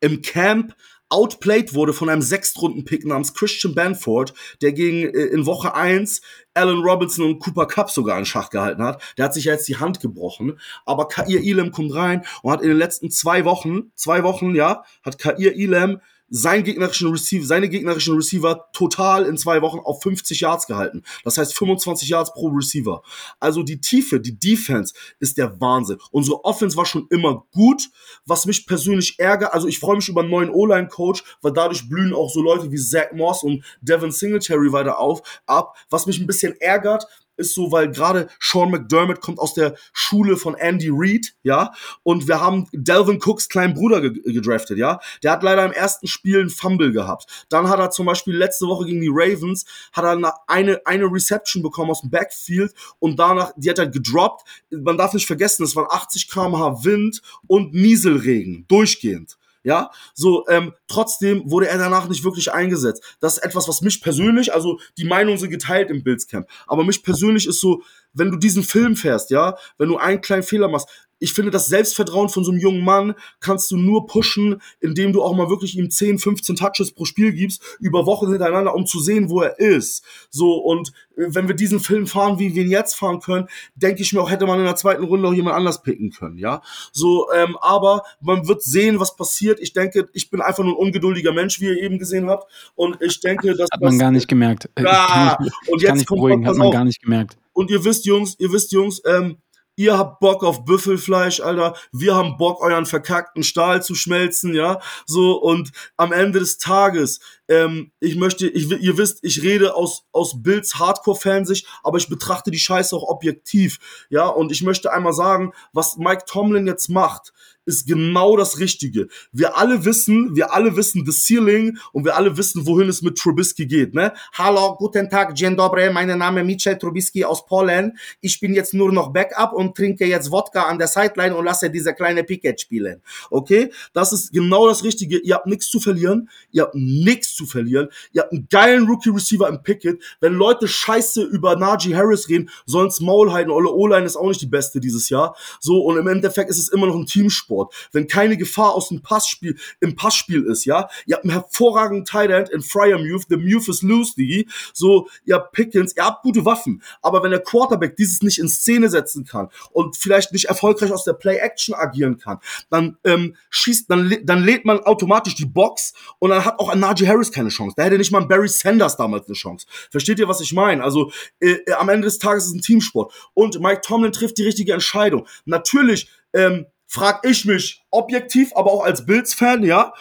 im 0.00 0.20
Camp 0.20 0.74
outplayed 1.08 1.74
wurde 1.74 1.92
von 1.92 2.08
einem 2.08 2.22
Sechstrunden-Pick 2.22 3.04
namens 3.04 3.34
Christian 3.34 3.74
Banford, 3.74 4.34
der 4.62 4.72
gegen 4.72 5.02
äh, 5.02 5.24
in 5.24 5.46
Woche 5.46 5.74
1 5.74 6.20
Allen 6.54 6.82
Robinson 6.82 7.26
und 7.26 7.38
Cooper 7.40 7.66
Cup 7.66 7.90
sogar 7.90 8.18
in 8.18 8.26
Schach 8.26 8.50
gehalten 8.50 8.82
hat. 8.84 9.02
Der 9.16 9.24
hat 9.24 9.34
sich 9.34 9.44
ja 9.44 9.54
jetzt 9.54 9.66
die 9.68 9.78
Hand 9.78 10.00
gebrochen. 10.00 10.60
Aber 10.84 11.08
Kair 11.08 11.40
Elam 11.42 11.72
kommt 11.72 11.94
rein 11.94 12.24
und 12.42 12.52
hat 12.52 12.60
in 12.60 12.68
den 12.68 12.78
letzten 12.78 13.10
zwei 13.10 13.44
Wochen, 13.44 13.90
zwei 13.94 14.22
Wochen, 14.22 14.54
ja, 14.54 14.84
hat 15.02 15.18
Kair 15.18 15.56
Elam 15.56 16.00
sein 16.30 16.64
gegnerischen 16.64 17.10
Receiver, 17.10 17.44
seine 17.44 17.68
gegnerischen 17.68 18.14
Receiver 18.14 18.68
total 18.72 19.26
in 19.26 19.36
zwei 19.36 19.60
Wochen 19.62 19.80
auf 19.80 20.02
50 20.02 20.40
Yards 20.40 20.66
gehalten. 20.66 21.02
Das 21.24 21.36
heißt 21.36 21.54
25 21.54 22.08
Yards 22.08 22.32
pro 22.32 22.48
Receiver. 22.48 23.02
Also 23.40 23.62
die 23.62 23.80
Tiefe, 23.80 24.20
die 24.20 24.38
Defense 24.38 24.94
ist 25.18 25.36
der 25.36 25.60
Wahnsinn. 25.60 25.98
Unsere 26.12 26.44
Offense 26.44 26.76
war 26.76 26.86
schon 26.86 27.06
immer 27.10 27.44
gut, 27.52 27.88
was 28.24 28.46
mich 28.46 28.66
persönlich 28.66 29.18
ärgert. 29.18 29.52
Also 29.52 29.66
ich 29.66 29.80
freue 29.80 29.96
mich 29.96 30.08
über 30.08 30.20
einen 30.20 30.30
neuen 30.30 30.50
O-Line-Coach, 30.50 31.24
weil 31.42 31.52
dadurch 31.52 31.88
blühen 31.88 32.14
auch 32.14 32.30
so 32.30 32.40
Leute 32.40 32.70
wie 32.70 32.78
Zach 32.78 33.12
Moss 33.12 33.42
und 33.42 33.64
Devin 33.80 34.12
Singletary 34.12 34.72
weiter 34.72 34.98
auf, 34.98 35.22
ab. 35.46 35.76
Was 35.90 36.06
mich 36.06 36.20
ein 36.20 36.26
bisschen 36.26 36.54
ärgert, 36.60 37.06
ist 37.40 37.54
so, 37.54 37.72
weil 37.72 37.90
gerade 37.90 38.28
Sean 38.40 38.70
McDermott 38.70 39.20
kommt 39.20 39.38
aus 39.38 39.54
der 39.54 39.74
Schule 39.92 40.36
von 40.36 40.54
Andy 40.54 40.90
Reid, 40.90 41.34
ja, 41.42 41.72
und 42.02 42.28
wir 42.28 42.40
haben 42.40 42.68
Delvin 42.72 43.20
Cooks 43.20 43.48
kleinen 43.48 43.74
Bruder 43.74 44.00
gedraftet, 44.00 44.78
ja. 44.78 45.00
Der 45.22 45.32
hat 45.32 45.42
leider 45.42 45.64
im 45.64 45.72
ersten 45.72 46.06
Spiel 46.06 46.40
einen 46.40 46.50
Fumble 46.50 46.92
gehabt. 46.92 47.46
Dann 47.48 47.68
hat 47.68 47.80
er 47.80 47.90
zum 47.90 48.06
Beispiel 48.06 48.36
letzte 48.36 48.66
Woche 48.66 48.86
gegen 48.86 49.00
die 49.00 49.10
Ravens, 49.10 49.64
hat 49.92 50.04
er 50.04 50.40
eine, 50.46 50.80
eine 50.86 51.04
Reception 51.06 51.62
bekommen 51.62 51.90
aus 51.90 52.02
dem 52.02 52.10
Backfield 52.10 52.72
und 52.98 53.18
danach, 53.18 53.52
die 53.56 53.70
hat 53.70 53.78
er 53.78 53.88
gedroppt. 53.88 54.46
Man 54.70 54.98
darf 54.98 55.14
nicht 55.14 55.26
vergessen, 55.26 55.64
es 55.64 55.74
waren 55.74 55.88
80 55.90 56.30
km/h 56.30 56.84
Wind 56.84 57.22
und 57.46 57.74
Nieselregen, 57.74 58.66
durchgehend. 58.68 59.36
Ja, 59.62 59.90
so, 60.14 60.46
ähm, 60.48 60.72
trotzdem 60.88 61.42
wurde 61.50 61.68
er 61.68 61.76
danach 61.76 62.08
nicht 62.08 62.24
wirklich 62.24 62.52
eingesetzt. 62.52 63.16
Das 63.20 63.34
ist 63.36 63.44
etwas, 63.44 63.68
was 63.68 63.82
mich 63.82 64.00
persönlich, 64.00 64.54
also 64.54 64.80
die 64.96 65.04
Meinungen 65.04 65.38
sind 65.38 65.50
geteilt 65.50 65.90
im 65.90 66.02
Bildscamp, 66.02 66.48
aber 66.66 66.82
mich 66.84 67.02
persönlich 67.02 67.46
ist 67.46 67.60
so, 67.60 67.82
wenn 68.14 68.30
du 68.30 68.38
diesen 68.38 68.62
Film 68.62 68.96
fährst, 68.96 69.30
ja, 69.30 69.56
wenn 69.76 69.88
du 69.88 69.98
einen 69.98 70.22
kleinen 70.22 70.42
Fehler 70.42 70.68
machst, 70.68 70.88
ich 71.20 71.34
finde, 71.34 71.50
das 71.50 71.66
Selbstvertrauen 71.66 72.28
von 72.28 72.44
so 72.44 72.50
einem 72.50 72.60
jungen 72.60 72.82
Mann 72.82 73.14
kannst 73.38 73.70
du 73.70 73.76
nur 73.76 74.06
pushen, 74.06 74.60
indem 74.80 75.12
du 75.12 75.22
auch 75.22 75.36
mal 75.36 75.48
wirklich 75.48 75.76
ihm 75.78 75.90
10, 75.90 76.18
15 76.18 76.56
Touches 76.56 76.92
pro 76.92 77.04
Spiel 77.04 77.32
gibst, 77.32 77.62
über 77.78 78.06
Wochen 78.06 78.30
hintereinander, 78.30 78.74
um 78.74 78.86
zu 78.86 78.98
sehen, 79.00 79.28
wo 79.28 79.42
er 79.42 79.58
ist. 79.58 80.02
So, 80.30 80.54
und 80.54 80.92
äh, 81.16 81.26
wenn 81.28 81.46
wir 81.46 81.54
diesen 81.54 81.78
Film 81.78 82.06
fahren, 82.06 82.38
wie 82.38 82.54
wir 82.54 82.64
ihn 82.64 82.70
jetzt 82.70 82.94
fahren 82.94 83.20
können, 83.20 83.48
denke 83.74 84.02
ich 84.02 84.12
mir 84.12 84.22
auch, 84.22 84.30
hätte 84.30 84.46
man 84.46 84.58
in 84.58 84.64
der 84.64 84.76
zweiten 84.76 85.04
Runde 85.04 85.28
auch 85.28 85.34
jemand 85.34 85.56
anders 85.56 85.82
picken 85.82 86.10
können, 86.10 86.38
ja. 86.38 86.62
So, 86.90 87.28
ähm, 87.32 87.56
aber 87.60 88.02
man 88.20 88.48
wird 88.48 88.62
sehen, 88.62 88.98
was 88.98 89.14
passiert. 89.14 89.60
Ich 89.60 89.74
denke, 89.74 90.08
ich 90.14 90.30
bin 90.30 90.40
einfach 90.40 90.64
nur 90.64 90.72
ein 90.72 90.86
ungeduldiger 90.86 91.32
Mensch, 91.32 91.60
wie 91.60 91.66
ihr 91.66 91.82
eben 91.82 91.98
gesehen 91.98 92.30
habt. 92.30 92.50
Und 92.74 93.00
ich 93.02 93.20
denke, 93.20 93.54
dass. 93.54 93.68
Hat 93.70 93.80
man 93.80 93.92
das, 93.92 94.00
gar 94.00 94.10
nicht 94.10 94.26
gemerkt. 94.26 94.70
Ja, 94.78 95.36
kann 95.36 95.50
und 95.68 95.82
jetzt 95.82 95.94
nicht 95.96 96.06
kommt 96.06 96.20
beruhigen, 96.20 96.46
hat 96.46 96.56
man 96.56 96.70
gar 96.70 96.84
nicht 96.84 97.02
gemerkt. 97.02 97.36
Und 97.52 97.70
ihr 97.70 97.84
wisst, 97.84 98.06
Jungs, 98.06 98.36
ihr 98.38 98.50
wisst, 98.52 98.72
Jungs, 98.72 99.02
ähm, 99.06 99.36
Ihr 99.80 99.96
habt 99.96 100.20
Bock 100.20 100.44
auf 100.44 100.66
Büffelfleisch, 100.66 101.40
Alter. 101.40 101.74
Wir 101.90 102.14
haben 102.14 102.36
Bock, 102.36 102.60
euren 102.60 102.84
verkackten 102.84 103.42
Stahl 103.42 103.82
zu 103.82 103.94
schmelzen, 103.94 104.52
ja. 104.52 104.78
So, 105.06 105.40
und 105.40 105.72
am 105.96 106.12
Ende 106.12 106.38
des 106.38 106.58
Tages, 106.58 107.20
ähm, 107.50 107.90
ich 107.98 108.16
möchte, 108.16 108.46
ich, 108.46 108.70
ihr 108.70 108.96
wisst, 108.96 109.18
ich 109.22 109.42
rede 109.42 109.74
aus, 109.74 110.04
aus 110.12 110.40
Bills 110.40 110.76
Hardcore-Fansicht, 110.76 111.66
aber 111.82 111.98
ich 111.98 112.08
betrachte 112.08 112.52
die 112.52 112.60
Scheiße 112.60 112.94
auch 112.94 113.02
objektiv, 113.02 114.06
ja. 114.08 114.28
Und 114.28 114.52
ich 114.52 114.62
möchte 114.62 114.92
einmal 114.92 115.12
sagen, 115.12 115.52
was 115.72 115.96
Mike 115.96 116.24
Tomlin 116.26 116.68
jetzt 116.68 116.88
macht, 116.88 117.32
ist 117.66 117.86
genau 117.86 118.36
das 118.36 118.58
Richtige. 118.58 119.08
Wir 119.32 119.56
alle 119.56 119.84
wissen, 119.84 120.34
wir 120.34 120.52
alle 120.52 120.76
wissen 120.76 121.04
the 121.06 121.12
ceiling 121.12 121.78
und 121.92 122.04
wir 122.04 122.16
alle 122.16 122.36
wissen, 122.36 122.66
wohin 122.66 122.88
es 122.88 123.02
mit 123.02 123.18
Trubisky 123.18 123.66
geht, 123.66 123.94
ne? 123.94 124.12
Hallo, 124.32 124.76
guten 124.76 125.08
Tag, 125.08 125.36
dzień 125.36 125.56
dobry, 125.56 125.90
mein 125.90 126.18
Name 126.18 126.42
Michel 126.42 126.78
Trubisky 126.78 127.24
aus 127.24 127.46
Polen. 127.46 127.96
Ich 128.20 128.40
bin 128.40 128.54
jetzt 128.54 128.74
nur 128.74 128.92
noch 128.92 129.12
Backup 129.12 129.52
und 129.52 129.76
trinke 129.76 130.06
jetzt 130.06 130.30
Wodka 130.30 130.64
an 130.64 130.78
der 130.78 130.88
Sideline 130.88 131.36
und 131.36 131.44
lasse 131.44 131.70
diese 131.70 131.94
kleine 131.94 132.24
Picket 132.24 132.60
spielen. 132.60 133.02
Okay? 133.30 133.70
Das 133.92 134.12
ist 134.12 134.32
genau 134.32 134.66
das 134.66 134.82
Richtige. 134.82 135.18
Ihr 135.18 135.34
habt 135.34 135.46
nichts 135.46 135.70
zu 135.70 135.80
verlieren. 135.80 136.28
Ihr 136.50 136.62
habt 136.62 136.74
nichts 136.74 137.34
zu 137.34 137.39
verlieren. 137.46 137.88
Ihr 138.12 138.22
habt 138.22 138.32
einen 138.32 138.48
geilen 138.50 138.88
Rookie 138.88 139.10
Receiver 139.10 139.48
im 139.48 139.62
Picket. 139.62 140.02
Wenn 140.20 140.34
Leute 140.34 140.66
scheiße 140.66 141.22
über 141.22 141.56
Najee 141.56 141.94
Harris 141.94 142.28
reden, 142.28 142.50
sollen's 142.66 143.00
Maul 143.00 143.32
halten. 143.32 143.50
Olle 143.50 143.70
O-Line 143.70 144.06
ist 144.06 144.16
auch 144.16 144.28
nicht 144.28 144.40
die 144.40 144.46
beste 144.46 144.80
dieses 144.80 145.08
Jahr. 145.08 145.36
So, 145.60 145.80
und 145.82 145.98
im 145.98 146.06
Endeffekt 146.06 146.50
ist 146.50 146.58
es 146.58 146.68
immer 146.68 146.86
noch 146.86 146.96
ein 146.96 147.06
Teamsport. 147.06 147.50
Sport, 147.50 147.74
wenn 147.92 148.06
keine 148.06 148.36
Gefahr 148.36 148.74
aus 148.74 148.88
dem 148.88 149.02
Passspiel, 149.02 149.56
im 149.80 149.96
Passspiel 149.96 150.44
ist, 150.44 150.64
ja. 150.64 150.88
Ihr 151.06 151.16
habt 151.16 151.24
einen 151.24 151.32
hervorragenden 151.32 152.04
Tight 152.04 152.30
End 152.30 152.48
in 152.50 152.62
Fryer 152.62 152.98
Muth, 152.98 153.24
the 153.28 153.36
Muth 153.36 153.68
is 153.68 153.82
loose, 153.82 154.14
Digi. 154.14 154.48
So, 154.72 155.08
ihr 155.24 155.36
habt 155.36 155.52
Pickens, 155.52 155.96
ihr 155.96 156.04
habt 156.04 156.22
gute 156.22 156.44
Waffen. 156.44 156.82
Aber 157.02 157.22
wenn 157.22 157.30
der 157.30 157.40
Quarterback 157.40 157.96
dieses 157.96 158.22
nicht 158.22 158.38
in 158.38 158.48
Szene 158.48 158.88
setzen 158.88 159.24
kann 159.24 159.48
und 159.72 159.96
vielleicht 159.96 160.32
nicht 160.32 160.46
erfolgreich 160.46 160.92
aus 160.92 161.04
der 161.04 161.14
Play-Action 161.14 161.74
agieren 161.74 162.18
kann, 162.18 162.38
dann 162.68 162.98
ähm, 163.04 163.36
schießt, 163.50 163.90
dann, 163.90 164.14
dann 164.22 164.44
lädt 164.44 164.64
man 164.64 164.80
automatisch 164.80 165.34
die 165.34 165.46
Box 165.46 165.94
und 166.18 166.30
dann 166.30 166.44
hat 166.44 166.58
auch 166.58 166.68
ein 166.68 166.80
Najee 166.80 167.08
Harris 167.08 167.29
keine 167.32 167.48
Chance. 167.48 167.74
Da 167.76 167.84
hätte 167.84 167.98
nicht 167.98 168.12
mal 168.12 168.20
ein 168.20 168.28
Barry 168.28 168.48
Sanders 168.48 168.96
damals 168.96 169.26
eine 169.26 169.34
Chance. 169.34 169.66
Versteht 169.90 170.18
ihr, 170.18 170.28
was 170.28 170.40
ich 170.40 170.52
meine? 170.52 170.82
Also 170.82 171.12
äh, 171.40 171.52
äh 171.66 171.72
am 171.72 171.88
Ende 171.88 172.06
des 172.06 172.18
Tages 172.18 172.44
ist 172.44 172.50
es 172.50 172.56
ein 172.56 172.62
Teamsport. 172.62 173.12
Und 173.34 173.60
Mike 173.60 173.82
Tomlin 173.82 174.12
trifft 174.12 174.38
die 174.38 174.44
richtige 174.44 174.72
Entscheidung. 174.72 175.26
Natürlich 175.44 176.08
ähm, 176.32 176.66
frag 176.86 177.24
ich 177.24 177.44
mich 177.44 177.82
objektiv, 177.90 178.52
aber 178.54 178.72
auch 178.72 178.84
als 178.84 179.06
Bills-Fan, 179.06 179.62
ja, 179.62 179.92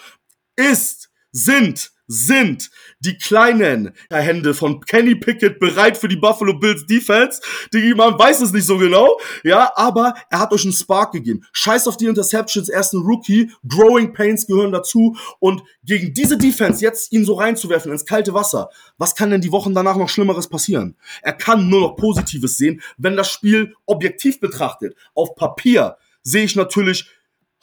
ist, 0.56 1.09
sind, 1.32 1.92
sind 2.10 2.72
die 3.02 3.18
kleinen 3.18 3.94
Hände 4.10 4.56
von 4.56 4.82
Kenny 4.82 5.14
Pickett 5.14 5.60
bereit 5.60 5.96
für 5.96 6.08
die 6.08 6.16
Buffalo 6.16 6.58
Bills 6.58 6.88
Defense? 6.88 7.40
Die, 7.72 7.94
man 7.94 8.18
weiß 8.18 8.42
es 8.42 8.52
nicht 8.52 8.66
so 8.66 8.80
genau, 8.80 9.20
ja, 9.44 9.72
aber 9.76 10.16
er 10.32 10.40
hat 10.40 10.52
euch 10.52 10.64
einen 10.64 10.74
Spark 10.74 11.12
gegeben. 11.12 11.46
Scheiß 11.54 11.88
auf 11.88 11.98
die 11.98 12.08
Interceptions, 12.08 12.68
ersten 12.68 12.98
Rookie, 12.98 13.52
Growing 13.68 14.12
Pains 14.12 14.48
gehören 14.48 14.72
dazu 14.72 15.16
und 15.38 15.62
gegen 15.84 16.12
diese 16.14 16.38
Defense 16.38 16.84
jetzt 16.84 17.12
ihn 17.12 17.26
so 17.26 17.36
reinzuwerfen 17.36 17.92
ins 17.92 18.06
kalte 18.06 18.34
Wasser, 18.34 18.70
was 18.98 19.16
kann 19.16 19.30
denn 19.30 19.42
die 19.42 19.52
Wochen 19.52 19.76
danach 19.76 19.96
noch 19.96 20.10
Schlimmeres 20.10 20.48
passieren? 20.48 20.98
Er 21.22 21.34
kann 21.34 21.70
nur 21.70 21.82
noch 21.82 21.96
Positives 21.96 22.58
sehen, 22.58 22.82
wenn 22.98 23.16
das 23.16 23.30
Spiel 23.30 23.76
objektiv 23.86 24.40
betrachtet, 24.40 24.96
auf 25.14 25.36
Papier 25.36 25.98
sehe 26.24 26.44
ich 26.44 26.56
natürlich 26.56 27.06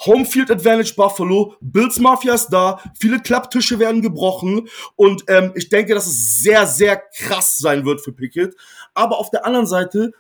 Homefield 0.05 0.51
Advantage 0.51 0.95
Buffalo, 0.95 1.55
Bills 1.61 1.99
Mafia 1.99 2.35
ist 2.35 2.49
da, 2.49 2.81
viele 2.99 3.21
Klapptische 3.21 3.79
werden 3.79 4.03
gebrochen 4.03 4.69
und 4.95 5.25
ähm, 5.29 5.53
ich 5.55 5.69
denke, 5.69 5.95
dass 5.95 6.07
es 6.07 6.43
sehr, 6.43 6.67
sehr 6.67 6.97
krass 6.97 7.57
sein 7.59 7.85
wird 7.85 8.01
für 8.03 8.13
Pickett. 8.13 8.55
Aber 8.95 9.19
auf 9.19 9.31
der 9.31 9.47
anderen 9.47 9.67
Seite, 9.67 10.13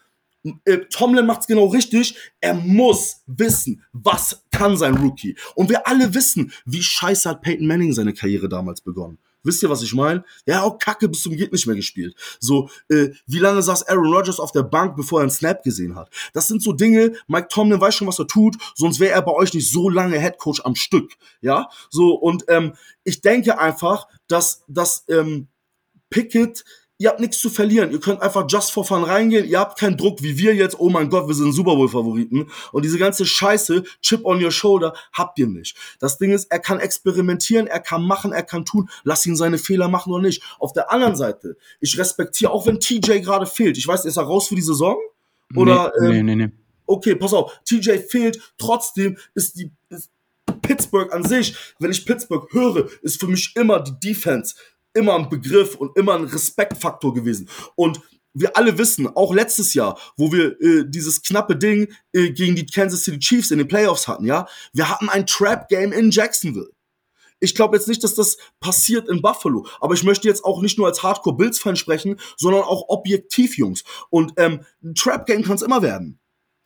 äh, 0.64 0.78
Tomlin 0.90 1.26
macht's 1.26 1.46
genau 1.46 1.66
richtig. 1.66 2.16
Er 2.40 2.54
muss 2.54 3.22
wissen, 3.26 3.82
was 3.92 4.44
kann 4.50 4.76
sein 4.76 4.96
Rookie. 4.96 5.36
Und 5.54 5.68
wir 5.68 5.86
alle 5.86 6.14
wissen, 6.14 6.52
wie 6.64 6.82
scheiße 6.82 7.28
hat 7.28 7.42
Peyton 7.42 7.66
Manning 7.66 7.92
seine 7.92 8.14
Karriere 8.14 8.48
damals 8.48 8.80
begonnen. 8.80 9.18
Wisst 9.46 9.62
ihr, 9.62 9.70
was 9.70 9.82
ich 9.82 9.94
meine? 9.94 10.24
Ja, 10.44 10.62
auch 10.62 10.78
Kacke 10.78 11.08
bis 11.08 11.22
zum 11.22 11.36
geht 11.36 11.52
nicht 11.52 11.66
mehr 11.66 11.76
gespielt. 11.76 12.16
So, 12.40 12.68
äh, 12.88 13.10
wie 13.26 13.38
lange 13.38 13.62
saß 13.62 13.88
Aaron 13.88 14.12
Rodgers 14.12 14.40
auf 14.40 14.50
der 14.50 14.64
Bank, 14.64 14.96
bevor 14.96 15.20
er 15.20 15.22
einen 15.22 15.30
Snap 15.30 15.62
gesehen 15.62 15.94
hat? 15.94 16.10
Das 16.32 16.48
sind 16.48 16.62
so 16.62 16.72
Dinge, 16.72 17.12
Mike 17.28 17.48
Tomlin 17.48 17.80
weiß 17.80 17.94
schon, 17.94 18.08
was 18.08 18.18
er 18.18 18.26
tut, 18.26 18.56
sonst 18.74 18.98
wäre 18.98 19.12
er 19.12 19.22
bei 19.22 19.32
euch 19.32 19.54
nicht 19.54 19.70
so 19.70 19.88
lange 19.88 20.18
Headcoach 20.18 20.64
am 20.64 20.74
Stück. 20.74 21.12
Ja, 21.40 21.68
so, 21.90 22.14
und 22.14 22.44
ähm, 22.48 22.74
ich 23.04 23.20
denke 23.20 23.58
einfach, 23.58 24.08
dass, 24.26 24.64
dass 24.66 25.04
ähm, 25.08 25.46
Pickett 26.10 26.64
ihr 26.98 27.10
habt 27.10 27.20
nichts 27.20 27.40
zu 27.40 27.50
verlieren. 27.50 27.90
Ihr 27.90 28.00
könnt 28.00 28.22
einfach 28.22 28.46
just 28.48 28.72
for 28.72 28.84
fun 28.84 29.04
reingehen. 29.04 29.46
Ihr 29.46 29.58
habt 29.58 29.78
keinen 29.78 29.96
Druck 29.96 30.22
wie 30.22 30.38
wir 30.38 30.54
jetzt. 30.54 30.78
Oh 30.78 30.88
mein 30.88 31.10
Gott, 31.10 31.28
wir 31.28 31.34
sind 31.34 31.52
Super 31.52 31.76
Bowl 31.76 31.88
Favoriten. 31.88 32.48
Und 32.72 32.84
diese 32.84 32.98
ganze 32.98 33.26
Scheiße, 33.26 33.82
Chip 34.00 34.24
on 34.24 34.42
your 34.42 34.50
shoulder, 34.50 34.94
habt 35.12 35.38
ihr 35.38 35.46
nicht. 35.46 35.76
Das 35.98 36.18
Ding 36.18 36.32
ist, 36.32 36.50
er 36.50 36.58
kann 36.58 36.80
experimentieren, 36.80 37.66
er 37.66 37.80
kann 37.80 38.02
machen, 38.02 38.32
er 38.32 38.42
kann 38.42 38.64
tun. 38.64 38.88
Lass 39.04 39.26
ihn 39.26 39.36
seine 39.36 39.58
Fehler 39.58 39.88
machen 39.88 40.12
oder 40.12 40.22
nicht. 40.22 40.42
Auf 40.58 40.72
der 40.72 40.90
anderen 40.90 41.16
Seite, 41.16 41.56
ich 41.80 41.98
respektiere, 41.98 42.50
auch 42.50 42.66
wenn 42.66 42.80
TJ 42.80 43.20
gerade 43.20 43.46
fehlt. 43.46 43.76
Ich 43.76 43.86
weiß, 43.86 44.04
ist 44.04 44.16
er 44.16 44.24
raus 44.24 44.48
für 44.48 44.54
die 44.54 44.62
Saison? 44.62 44.96
Oder, 45.54 45.92
nee, 46.00 46.06
ähm, 46.06 46.26
nee, 46.26 46.34
nee, 46.34 46.46
nee. 46.46 46.52
Okay, 46.86 47.16
pass 47.16 47.34
auf. 47.34 47.60
TJ 47.64 47.98
fehlt. 48.08 48.38
Trotzdem 48.58 49.18
ist 49.34 49.58
die, 49.58 49.70
ist 49.90 50.10
Pittsburgh 50.62 51.12
an 51.12 51.24
sich, 51.24 51.56
wenn 51.78 51.90
ich 51.90 52.06
Pittsburgh 52.06 52.52
höre, 52.52 52.88
ist 53.02 53.20
für 53.20 53.26
mich 53.26 53.54
immer 53.56 53.80
die 53.80 53.98
Defense 54.00 54.54
immer 54.96 55.14
ein 55.14 55.28
Begriff 55.28 55.74
und 55.76 55.96
immer 55.96 56.14
ein 56.14 56.24
Respektfaktor 56.24 57.14
gewesen. 57.14 57.48
Und 57.76 58.00
wir 58.34 58.56
alle 58.56 58.76
wissen, 58.76 59.08
auch 59.16 59.32
letztes 59.32 59.72
Jahr, 59.74 59.98
wo 60.16 60.30
wir 60.32 60.60
äh, 60.60 60.84
dieses 60.86 61.22
knappe 61.22 61.56
Ding 61.56 61.92
äh, 62.12 62.30
gegen 62.30 62.54
die 62.54 62.66
Kansas 62.66 63.04
City 63.04 63.18
Chiefs 63.18 63.50
in 63.50 63.58
den 63.58 63.68
Playoffs 63.68 64.08
hatten, 64.08 64.26
ja, 64.26 64.46
wir 64.74 64.90
hatten 64.90 65.08
ein 65.08 65.26
Trap-Game 65.26 65.92
in 65.92 66.10
Jacksonville. 66.10 66.70
Ich 67.40 67.54
glaube 67.54 67.76
jetzt 67.76 67.88
nicht, 67.88 68.02
dass 68.02 68.14
das 68.14 68.38
passiert 68.60 69.08
in 69.08 69.22
Buffalo, 69.22 69.66
aber 69.80 69.94
ich 69.94 70.04
möchte 70.04 70.28
jetzt 70.28 70.44
auch 70.44 70.62
nicht 70.62 70.78
nur 70.78 70.86
als 70.86 71.02
Hardcore-Bills-Fan 71.02 71.76
sprechen, 71.76 72.18
sondern 72.36 72.62
auch 72.62 72.88
objektiv, 72.88 73.58
Jungs. 73.58 73.84
Und 74.10 74.32
ähm, 74.36 74.64
ein 74.82 74.94
Trap-Game 74.94 75.42
kann 75.42 75.56
es 75.56 75.62
immer 75.62 75.82
werden. 75.82 76.18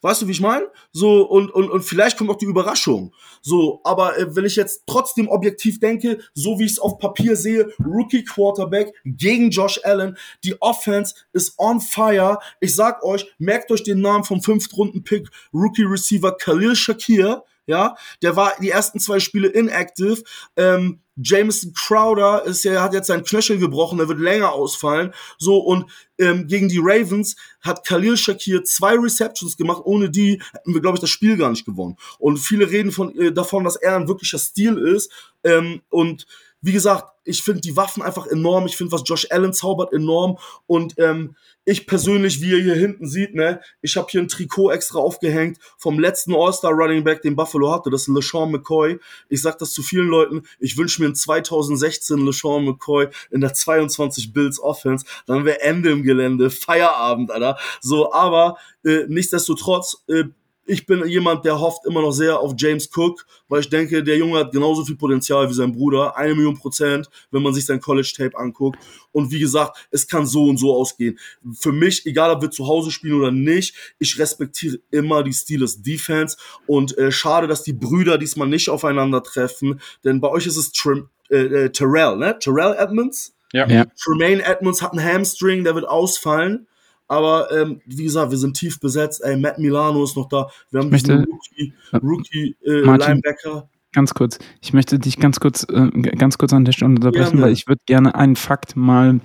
Weißt 0.02 0.22
du, 0.22 0.28
wie 0.28 0.32
ich 0.32 0.40
meine? 0.40 0.66
So, 0.92 1.22
und, 1.28 1.50
und, 1.50 1.70
und 1.70 1.82
vielleicht 1.82 2.16
kommt 2.16 2.30
auch 2.30 2.38
die 2.38 2.46
Überraschung. 2.46 3.14
So, 3.42 3.80
aber 3.84 4.18
äh, 4.18 4.34
wenn 4.34 4.44
ich 4.44 4.56
jetzt 4.56 4.84
trotzdem 4.86 5.28
objektiv 5.28 5.78
denke, 5.78 6.20
so 6.34 6.58
wie 6.58 6.64
ich 6.64 6.72
es 6.72 6.78
auf 6.78 6.98
Papier 6.98 7.36
sehe, 7.36 7.72
Rookie 7.78 8.24
Quarterback 8.24 8.94
gegen 9.04 9.50
Josh 9.50 9.80
Allen, 9.84 10.16
die 10.44 10.60
Offense 10.60 11.14
ist 11.32 11.58
on 11.58 11.80
fire. 11.80 12.38
Ich 12.60 12.74
sag 12.74 13.02
euch, 13.02 13.26
merkt 13.38 13.70
euch 13.70 13.82
den 13.82 14.00
Namen 14.00 14.24
vom 14.24 14.42
Fünftrunden-Pick, 14.42 15.28
Rookie 15.52 15.84
Receiver 15.84 16.36
Khalil 16.36 16.74
Shakir 16.74 17.44
ja, 17.70 17.94
der 18.20 18.34
war 18.34 18.54
die 18.60 18.70
ersten 18.70 18.98
zwei 18.98 19.20
Spiele 19.20 19.46
inactive. 19.46 20.24
Ähm, 20.56 21.02
Jameson 21.22 21.72
Crowder 21.74 22.44
ist 22.44 22.64
ja, 22.64 22.82
hat 22.82 22.94
jetzt 22.94 23.08
seinen 23.08 23.24
Knöchel 23.24 23.58
gebrochen, 23.58 23.98
der 23.98 24.08
wird 24.08 24.20
länger 24.20 24.52
ausfallen. 24.52 25.12
So, 25.38 25.58
und 25.58 25.86
ähm, 26.18 26.46
gegen 26.46 26.68
die 26.68 26.80
Ravens 26.80 27.36
hat 27.60 27.86
Khalil 27.86 28.16
Shakir 28.16 28.64
zwei 28.64 28.94
Receptions 28.94 29.56
gemacht, 29.56 29.82
ohne 29.84 30.10
die 30.10 30.40
hätten 30.52 30.74
wir, 30.74 30.80
glaube 30.80 30.96
ich, 30.96 31.00
das 31.00 31.10
Spiel 31.10 31.36
gar 31.36 31.50
nicht 31.50 31.64
gewonnen. 31.64 31.96
Und 32.18 32.38
viele 32.38 32.70
reden 32.70 32.92
von, 32.92 33.16
äh, 33.18 33.32
davon, 33.32 33.64
dass 33.64 33.76
er 33.76 33.96
ein 33.96 34.08
wirklicher 34.08 34.38
Stil 34.38 34.76
ist. 34.78 35.10
Ähm, 35.44 35.80
und 35.88 36.26
wie 36.62 36.72
gesagt, 36.72 37.06
ich 37.24 37.42
finde 37.42 37.60
die 37.60 37.76
Waffen 37.76 38.02
einfach 38.02 38.26
enorm. 38.26 38.66
Ich 38.66 38.76
finde, 38.76 38.92
was 38.92 39.02
Josh 39.04 39.26
Allen 39.30 39.52
zaubert, 39.52 39.92
enorm. 39.92 40.38
Und 40.66 40.94
ähm, 40.98 41.36
ich 41.64 41.86
persönlich, 41.86 42.40
wie 42.40 42.50
ihr 42.50 42.62
hier 42.62 42.74
hinten 42.74 43.06
seht, 43.06 43.34
ne, 43.34 43.60
ich 43.82 43.96
habe 43.96 44.08
hier 44.10 44.20
ein 44.20 44.28
Trikot 44.28 44.70
extra 44.70 44.98
aufgehängt 44.98 45.58
vom 45.78 45.98
letzten 45.98 46.34
All-Star 46.34 46.72
Running 46.72 47.04
Back, 47.04 47.22
den 47.22 47.36
Buffalo 47.36 47.70
hatte. 47.72 47.90
Das 47.90 48.02
ist 48.02 48.08
LeSean 48.08 48.50
McCoy. 48.50 48.98
Ich 49.28 49.42
sag 49.42 49.58
das 49.58 49.72
zu 49.72 49.82
vielen 49.82 50.08
Leuten. 50.08 50.42
Ich 50.58 50.76
wünsche 50.76 51.02
mir 51.02 51.08
in 51.08 51.14
2016 51.14 52.18
LeSean 52.18 52.64
McCoy 52.64 53.08
in 53.30 53.40
der 53.40 53.54
22 53.54 54.32
Bills 54.32 54.58
Offense. 54.58 55.04
Dann 55.26 55.44
wäre 55.44 55.60
Ende 55.60 55.90
im 55.90 56.02
Gelände, 56.02 56.50
Feierabend, 56.50 57.30
Alter. 57.30 57.58
So, 57.80 58.12
aber 58.12 58.56
äh, 58.84 59.04
nichtsdestotrotz 59.08 60.02
äh, 60.08 60.24
ich 60.70 60.86
bin 60.86 61.04
jemand, 61.08 61.44
der 61.44 61.58
hofft 61.58 61.84
immer 61.84 62.00
noch 62.00 62.12
sehr 62.12 62.38
auf 62.38 62.54
James 62.56 62.88
Cook, 62.94 63.26
weil 63.48 63.60
ich 63.60 63.68
denke, 63.68 64.04
der 64.04 64.16
Junge 64.16 64.38
hat 64.38 64.52
genauso 64.52 64.84
viel 64.84 64.94
Potenzial 64.94 65.48
wie 65.50 65.54
sein 65.54 65.72
Bruder. 65.72 66.16
Eine 66.16 66.36
Million 66.36 66.56
Prozent, 66.56 67.10
wenn 67.32 67.42
man 67.42 67.52
sich 67.52 67.66
sein 67.66 67.80
College-Tape 67.80 68.38
anguckt. 68.38 68.78
Und 69.10 69.32
wie 69.32 69.40
gesagt, 69.40 69.88
es 69.90 70.06
kann 70.06 70.26
so 70.26 70.44
und 70.44 70.58
so 70.58 70.72
ausgehen. 70.72 71.18
Für 71.58 71.72
mich, 71.72 72.06
egal 72.06 72.30
ob 72.30 72.42
wir 72.42 72.52
zu 72.52 72.68
Hause 72.68 72.92
spielen 72.92 73.18
oder 73.18 73.32
nicht, 73.32 73.74
ich 73.98 74.16
respektiere 74.16 74.78
immer 74.92 75.24
die 75.24 75.32
Steelers 75.32 75.82
Defense. 75.82 76.36
Und 76.68 76.96
äh, 76.96 77.10
schade, 77.10 77.48
dass 77.48 77.64
die 77.64 77.72
Brüder 77.72 78.16
diesmal 78.16 78.46
nicht 78.46 78.68
aufeinandertreffen. 78.68 79.80
Denn 80.04 80.20
bei 80.20 80.28
euch 80.28 80.46
ist 80.46 80.56
es 80.56 80.70
Trim, 80.70 81.08
äh, 81.30 81.64
äh, 81.64 81.70
Terrell, 81.70 82.16
ne? 82.16 82.38
Terrell 82.38 82.76
Edmonds? 82.78 83.34
Ja. 83.52 83.66
ja. 83.66 83.86
Tremaine 84.00 84.44
Edmonds 84.44 84.82
hat 84.82 84.92
einen 84.92 85.04
Hamstring, 85.04 85.64
der 85.64 85.74
wird 85.74 85.88
ausfallen. 85.88 86.68
Aber 87.10 87.50
ähm, 87.50 87.80
wie 87.86 88.04
gesagt, 88.04 88.30
wir 88.30 88.38
sind 88.38 88.56
tief 88.56 88.78
besetzt. 88.78 89.20
Ey, 89.24 89.36
Matt 89.36 89.58
Milano 89.58 90.04
ist 90.04 90.16
noch 90.16 90.28
da. 90.28 90.48
Wir 90.70 90.78
haben 90.78 90.90
möchte, 90.90 91.18
diesen 91.18 91.24
Rookie, 91.24 91.74
Rookie 91.92 92.56
äh, 92.64 92.82
Martin, 92.82 93.14
Linebacker. 93.14 93.68
Ganz 93.92 94.14
kurz. 94.14 94.38
Ich 94.60 94.72
möchte 94.72 94.96
dich 95.00 95.18
ganz 95.18 95.40
kurz, 95.40 95.66
äh, 95.68 95.90
ganz 95.90 96.38
kurz 96.38 96.52
an 96.52 96.64
der 96.64 96.70
Stelle 96.70 96.94
unterbrechen, 96.94 97.38
ja, 97.38 97.42
weil 97.42 97.52
ich 97.52 97.66
würde 97.66 97.82
gerne 97.84 98.14
einen 98.14 98.36
Fakt 98.36 98.76
mal 98.76 99.18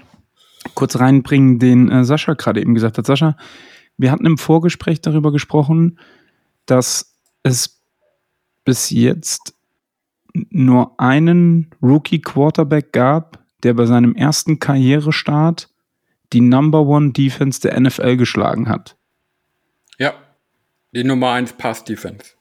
kurz 0.74 0.98
reinbringen, 0.98 1.60
den 1.60 1.92
äh, 1.92 2.04
Sascha 2.06 2.34
gerade 2.34 2.60
eben 2.60 2.74
gesagt 2.74 2.98
hat. 2.98 3.06
Sascha, 3.06 3.38
wir 3.98 4.12
hatten 4.12 4.26
im 4.26 4.40
Vorgespräch 4.40 5.02
darüber 5.02 5.32
gesprochen, 5.32 6.00
dass 6.66 7.14
es 7.44 7.84
bis 8.64 8.90
jetzt 8.90 9.54
nur 10.34 11.00
einen 11.00 11.70
Rookie 11.84 12.20
Quarterback 12.20 12.92
gab, 12.94 13.46
der 13.62 13.76
bei 13.76 13.86
seinem 13.86 14.16
ersten 14.16 14.58
Karrierestart 14.58 15.70
die 16.34 16.42
Number 16.42 16.82
One 16.82 17.12
Defense 17.12 17.62
der 17.62 17.80
NFL 17.80 18.18
geschlagen 18.18 18.70
hat. 18.70 18.98
Ja, 19.98 20.14
die 20.94 21.04
Nummer 21.04 21.32
1 21.32 21.54
Pass 21.54 21.84
Defense. 21.84 22.32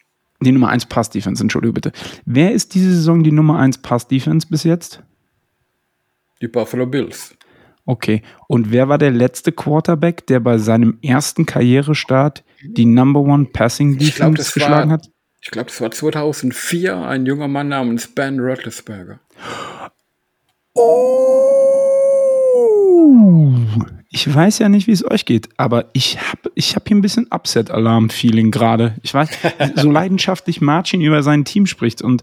Die 0.40 0.52
Nummer 0.52 0.68
1 0.68 0.86
Pass 0.86 1.10
Defense, 1.10 1.42
entschuldige 1.42 1.72
bitte. 1.72 1.92
Wer 2.24 2.52
ist 2.52 2.74
diese 2.74 2.94
Saison 2.94 3.22
die 3.22 3.32
Nummer 3.32 3.58
1 3.58 3.78
Pass 3.78 4.08
Defense 4.08 4.46
bis 4.48 4.64
jetzt? 4.64 5.02
Die 6.40 6.48
Buffalo 6.48 6.86
Bills. 6.86 7.36
Okay. 7.86 8.22
Und 8.48 8.70
wer 8.70 8.88
war 8.88 8.98
der 8.98 9.10
letzte 9.10 9.52
Quarterback, 9.52 10.26
der 10.26 10.40
bei 10.40 10.58
seinem 10.58 10.98
ersten 11.02 11.46
Karrierestart 11.46 12.44
die 12.62 12.86
Number 12.86 13.20
One 13.20 13.46
Passing 13.46 13.98
Defense 13.98 14.16
glaub, 14.16 14.34
geschlagen 14.34 14.90
war, 14.90 14.98
hat? 14.98 15.10
Ich 15.40 15.50
glaube, 15.50 15.68
das 15.68 15.80
war 15.80 15.90
2004 15.90 16.96
ein 16.96 17.26
junger 17.26 17.48
Mann 17.48 17.68
namens 17.68 18.08
Ben 18.08 18.40
Roethlisberger. 18.40 19.20
Oh! 20.74 21.83
Ich 24.10 24.32
weiß 24.32 24.60
ja 24.60 24.68
nicht, 24.68 24.86
wie 24.86 24.92
es 24.92 25.08
euch 25.10 25.24
geht, 25.24 25.48
aber 25.56 25.90
ich 25.92 26.20
habe 26.20 26.52
ich 26.54 26.76
hab 26.76 26.86
hier 26.86 26.96
ein 26.96 27.00
bisschen 27.00 27.26
Upset-Alarm-Feeling 27.30 28.50
gerade. 28.50 28.94
Ich 29.02 29.12
weiß, 29.12 29.28
so 29.76 29.90
leidenschaftlich 29.90 30.60
Marcin 30.60 31.00
über 31.00 31.22
sein 31.22 31.44
Team 31.44 31.66
spricht 31.66 32.00
und 32.00 32.22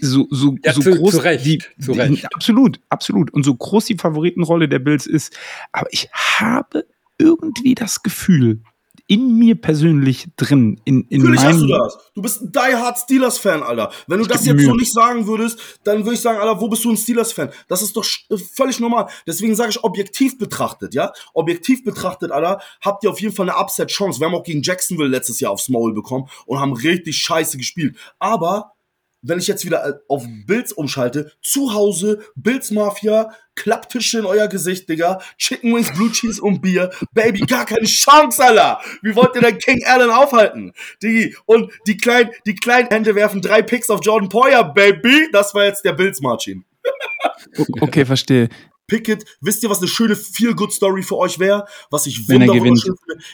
so, 0.00 0.28
so, 0.30 0.56
ja, 0.64 0.72
so 0.72 0.80
zu, 0.80 0.90
groß 0.92 1.14
zu 1.14 1.18
Recht, 1.18 1.44
die, 1.44 1.62
zu 1.80 1.92
Recht. 1.92 2.26
absolut, 2.34 2.80
absolut. 2.88 3.32
Und 3.32 3.44
so 3.44 3.54
groß 3.54 3.86
die 3.86 3.96
Favoritenrolle 3.96 4.68
der 4.68 4.78
Bills 4.78 5.06
ist. 5.06 5.36
Aber 5.72 5.88
ich 5.90 6.08
habe 6.12 6.86
irgendwie 7.18 7.74
das 7.74 8.02
Gefühl, 8.02 8.60
in 9.06 9.38
mir 9.38 9.60
persönlich 9.60 10.28
drin. 10.36 10.80
In, 10.84 11.02
in 11.08 11.22
Natürlich 11.22 11.44
hast 11.44 11.60
du 11.60 11.66
das. 11.66 11.98
Du 12.14 12.22
bist 12.22 12.42
ein 12.42 12.52
Die 12.52 12.74
Hard 12.74 12.98
Steelers-Fan, 12.98 13.62
Alter. 13.62 13.92
Wenn 14.06 14.20
du 14.20 14.26
das 14.26 14.46
jetzt 14.46 14.56
Mühe. 14.56 14.66
so 14.66 14.74
nicht 14.74 14.92
sagen 14.92 15.26
würdest, 15.26 15.58
dann 15.84 15.98
würde 16.04 16.14
ich 16.14 16.20
sagen, 16.20 16.38
Alter, 16.38 16.60
wo 16.60 16.68
bist 16.68 16.84
du 16.84 16.90
ein 16.90 16.96
Steelers-Fan? 16.96 17.50
Das 17.68 17.82
ist 17.82 17.96
doch 17.96 18.04
äh, 18.30 18.36
völlig 18.36 18.80
normal. 18.80 19.08
Deswegen 19.26 19.54
sage 19.54 19.70
ich 19.70 19.84
objektiv 19.84 20.38
betrachtet, 20.38 20.94
ja? 20.94 21.12
Objektiv 21.34 21.84
betrachtet, 21.84 22.30
Alter, 22.30 22.60
habt 22.80 23.04
ihr 23.04 23.10
auf 23.10 23.20
jeden 23.20 23.34
Fall 23.34 23.48
eine 23.48 23.58
Upset-Chance. 23.58 24.20
Wir 24.20 24.26
haben 24.26 24.34
auch 24.34 24.44
gegen 24.44 24.62
Jacksonville 24.62 25.08
letztes 25.08 25.40
Jahr 25.40 25.52
aufs 25.52 25.68
Maul 25.68 25.92
bekommen 25.92 26.28
und 26.46 26.60
haben 26.60 26.72
richtig 26.72 27.18
scheiße 27.18 27.58
gespielt. 27.58 27.96
Aber 28.18 28.73
wenn 29.24 29.38
ich 29.38 29.48
jetzt 29.48 29.64
wieder 29.64 29.84
äh, 29.86 29.92
auf 30.08 30.24
Bills 30.46 30.72
umschalte, 30.72 31.32
zu 31.42 31.72
Hause, 31.72 32.24
Bills 32.36 32.70
Mafia, 32.70 33.30
Klapptische 33.56 34.18
in 34.18 34.26
euer 34.26 34.48
Gesicht, 34.48 34.88
Digga, 34.88 35.20
Chicken 35.38 35.74
Wings, 35.74 35.92
Blue 35.92 36.10
Cheese 36.10 36.42
und 36.42 36.60
Bier, 36.60 36.90
Baby, 37.12 37.40
gar 37.40 37.64
keine 37.64 37.86
Chance, 37.86 38.44
Alter. 38.44 38.80
Wie 39.02 39.14
wollt 39.14 39.34
ihr 39.34 39.42
denn 39.42 39.58
King 39.58 39.84
Allen 39.86 40.10
aufhalten? 40.10 40.72
Digi, 41.02 41.36
und 41.46 41.72
die 41.86 41.96
kleinen, 41.96 42.30
die 42.46 42.54
kleinen 42.54 42.88
Hände 42.88 43.14
werfen 43.14 43.40
drei 43.40 43.62
Picks 43.62 43.90
auf 43.90 44.00
Jordan 44.02 44.28
Poyer, 44.28 44.64
Baby. 44.64 45.28
Das 45.32 45.54
war 45.54 45.64
jetzt 45.64 45.84
der 45.84 45.92
Bills 45.92 46.20
Marcin. 46.20 46.64
okay, 47.80 48.04
verstehe. 48.04 48.48
Pickett, 48.86 49.24
wisst 49.40 49.62
ihr, 49.62 49.70
was 49.70 49.78
eine 49.78 49.88
schöne 49.88 50.16
Feel-Good-Story 50.16 51.02
für 51.02 51.16
euch 51.16 51.38
wäre? 51.38 51.66
Was 51.90 52.06
ich 52.06 52.28
wunderbar 52.28 52.62
finde. 52.62 52.82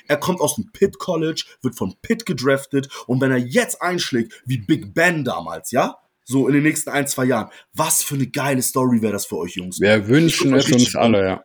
Er 0.07 0.17
kommt 0.17 0.41
aus 0.41 0.57
dem 0.57 0.71
Pitt 0.73 0.99
College, 0.99 1.45
wird 1.63 1.77
von 1.77 1.95
Pitt 2.03 2.27
gedraftet 2.27 2.89
und 3.07 3.21
wenn 3.21 3.31
er 3.31 3.39
jetzt 3.39 3.83
einschlägt, 3.83 4.43
wie 4.47 4.59
Big 4.59 4.95
Ben 4.95 5.25
damals, 5.25 5.71
ja? 5.71 5.99
So 6.25 6.47
in 6.47 6.55
den 6.55 6.63
nächsten 6.63 6.91
ein, 6.91 7.09
zwei 7.09 7.25
Jahren. 7.25 7.51
Was 7.73 8.03
für 8.03 8.15
eine 8.15 8.29
geile 8.29 8.63
Story 8.63 9.03
wäre 9.03 9.13
das 9.13 9.27
für 9.27 9.39
euch, 9.39 9.57
Jungs? 9.57 9.81
Wir 9.81 10.07
wünschen 10.07 10.55
es 10.55 10.71
uns 10.71 10.95
alle, 10.95 11.25
ja. 11.25 11.45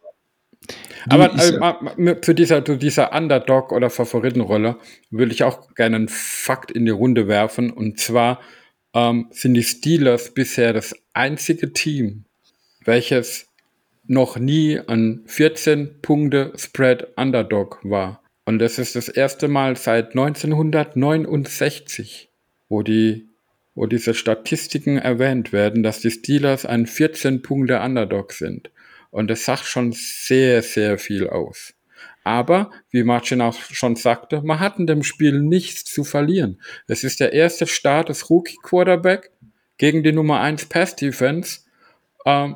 Aber 1.07 1.33
äh, 1.35 2.21
zu 2.21 2.33
dieser, 2.33 2.61
dieser 2.61 3.13
Underdog- 3.13 3.71
oder 3.71 3.89
Favoritenrolle 3.89 4.77
will 5.11 5.31
ich 5.31 5.43
auch 5.43 5.73
gerne 5.75 5.95
einen 5.97 6.07
Fakt 6.07 6.71
in 6.71 6.85
die 6.85 6.91
Runde 6.91 7.27
werfen. 7.27 7.71
Und 7.71 7.99
zwar 7.99 8.41
ähm, 8.93 9.27
sind 9.31 9.53
die 9.53 9.63
Steelers 9.63 10.33
bisher 10.33 10.73
das 10.73 10.95
einzige 11.13 11.73
Team, 11.73 12.25
welches 12.83 13.44
noch 14.07 14.37
nie 14.37 14.79
ein 14.79 15.23
14 15.25 16.01
Punkte 16.01 16.53
Spread 16.55 17.17
Underdog 17.17 17.79
war. 17.83 18.21
Und 18.45 18.59
das 18.59 18.77
ist 18.77 18.95
das 18.95 19.09
erste 19.09 19.47
Mal 19.47 19.75
seit 19.75 20.11
1969, 20.11 22.29
wo 22.69 22.83
die 22.83 23.27
wo 23.75 23.85
diese 23.85 24.13
Statistiken 24.13 24.97
erwähnt 24.97 25.51
werden, 25.51 25.83
dass 25.83 25.99
die 25.99 26.09
Steelers 26.09 26.65
ein 26.65 26.87
14 26.87 27.41
Punkte 27.41 27.81
Underdog 27.81 28.31
sind. 28.31 28.71
Und 29.11 29.29
das 29.29 29.45
sagt 29.45 29.65
schon 29.65 29.91
sehr, 29.91 30.61
sehr 30.61 30.97
viel 30.97 31.29
aus. 31.29 31.73
Aber, 32.23 32.71
wie 32.89 33.03
Marcin 33.03 33.41
auch 33.41 33.53
schon 33.53 33.95
sagte, 33.95 34.41
man 34.41 34.59
hat 34.59 34.79
in 34.79 34.87
dem 34.87 35.03
Spiel 35.03 35.41
nichts 35.41 35.83
zu 35.83 36.03
verlieren. 36.03 36.59
Es 36.87 37.03
ist 37.03 37.19
der 37.19 37.33
erste 37.33 37.67
Start 37.67 38.09
des 38.09 38.29
Rookie 38.29 38.57
Quarterback 38.63 39.31
gegen 39.77 40.03
die 40.03 40.11
Nummer 40.11 40.39
1 40.39 40.65
Pass 40.65 40.95
Defense. 40.95 41.59
Ähm, 42.25 42.55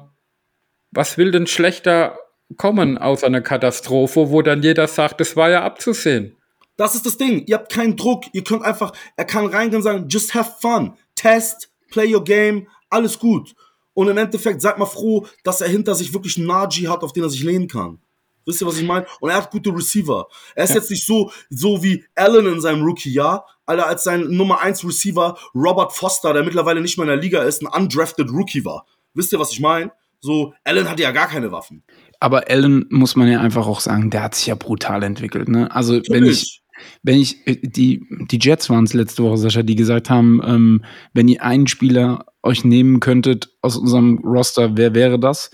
was 0.91 1.17
will 1.17 1.31
denn 1.31 1.47
schlechter 1.47 2.17
kommen 2.57 2.97
aus 2.97 3.23
einer 3.23 3.41
Katastrophe, 3.41 4.31
wo 4.31 4.41
dann 4.41 4.63
jeder 4.63 4.87
sagt, 4.87 5.21
es 5.21 5.35
war 5.35 5.49
ja 5.49 5.63
abzusehen? 5.63 6.35
Das 6.77 6.95
ist 6.95 7.05
das 7.05 7.17
Ding. 7.17 7.43
Ihr 7.45 7.57
habt 7.57 7.71
keinen 7.71 7.97
Druck. 7.97 8.25
Ihr 8.33 8.43
könnt 8.43 8.63
einfach, 8.63 8.93
er 9.17 9.25
kann 9.25 9.45
reingehen 9.47 9.77
und 9.77 9.83
sagen, 9.83 10.07
just 10.07 10.33
have 10.33 10.53
fun. 10.61 10.93
Test, 11.15 11.69
play 11.91 12.13
your 12.13 12.23
game, 12.23 12.67
alles 12.89 13.19
gut. 13.19 13.53
Und 13.93 14.07
im 14.07 14.17
Endeffekt 14.17 14.61
seid 14.61 14.77
mal 14.77 14.85
froh, 14.85 15.27
dass 15.43 15.61
er 15.61 15.67
hinter 15.67 15.93
sich 15.93 16.13
wirklich 16.13 16.37
einen 16.37 16.47
Najee 16.47 16.87
hat, 16.87 17.03
auf 17.03 17.11
den 17.11 17.23
er 17.23 17.29
sich 17.29 17.43
lehnen 17.43 17.67
kann. 17.67 17.99
Wisst 18.45 18.61
ihr, 18.61 18.67
was 18.67 18.77
ich 18.77 18.87
meine? 18.87 19.05
Und 19.19 19.29
er 19.29 19.35
hat 19.35 19.51
gute 19.51 19.69
Receiver. 19.69 20.27
Er 20.55 20.63
ist 20.63 20.69
ja. 20.69 20.77
jetzt 20.77 20.89
nicht 20.89 21.05
so, 21.05 21.31
so 21.49 21.83
wie 21.83 22.05
Allen 22.15 22.47
in 22.47 22.61
seinem 22.61 22.83
Rookie-Jahr, 22.83 23.45
Alter, 23.65 23.87
als 23.87 24.03
sein 24.03 24.21
Nummer 24.29 24.61
1 24.61 24.85
Receiver 24.85 25.37
Robert 25.53 25.93
Foster, 25.93 26.33
der 26.33 26.43
mittlerweile 26.43 26.81
nicht 26.81 26.97
mehr 26.97 27.03
in 27.03 27.09
der 27.09 27.17
Liga 27.17 27.43
ist, 27.43 27.61
ein 27.61 27.67
undrafted 27.67 28.31
Rookie 28.31 28.65
war. 28.65 28.87
Wisst 29.13 29.33
ihr, 29.33 29.39
was 29.39 29.51
ich 29.51 29.59
meine? 29.59 29.91
So, 30.21 30.53
Allen 30.63 30.89
hatte 30.89 31.03
ja 31.03 31.11
gar 31.11 31.27
keine 31.27 31.51
Waffen. 31.51 31.83
Aber 32.19 32.49
Allen 32.49 32.85
muss 32.89 33.15
man 33.15 33.29
ja 33.29 33.39
einfach 33.39 33.67
auch 33.67 33.79
sagen, 33.79 34.09
der 34.09 34.23
hat 34.23 34.35
sich 34.35 34.47
ja 34.47 34.55
brutal 34.55 35.03
entwickelt. 35.03 35.47
Ne? 35.47 35.73
Also 35.73 35.93
Natürlich. 35.95 36.21
wenn 36.21 36.29
ich 36.29 36.63
wenn 37.03 37.19
ich 37.19 37.47
äh, 37.47 37.57
die 37.61 38.05
die 38.09 38.39
Jets 38.41 38.69
waren 38.69 38.85
es 38.85 38.93
letzte 38.93 39.23
Woche, 39.23 39.37
Sascha, 39.37 39.63
die 39.63 39.75
gesagt 39.75 40.09
haben, 40.09 40.41
ähm, 40.45 40.85
wenn 41.13 41.27
ihr 41.27 41.43
einen 41.43 41.67
Spieler 41.67 42.25
euch 42.43 42.63
nehmen 42.63 42.99
könntet 42.99 43.49
aus 43.61 43.77
unserem 43.77 44.19
Roster, 44.19 44.77
wer 44.77 44.93
wäre 44.93 45.19
das? 45.19 45.51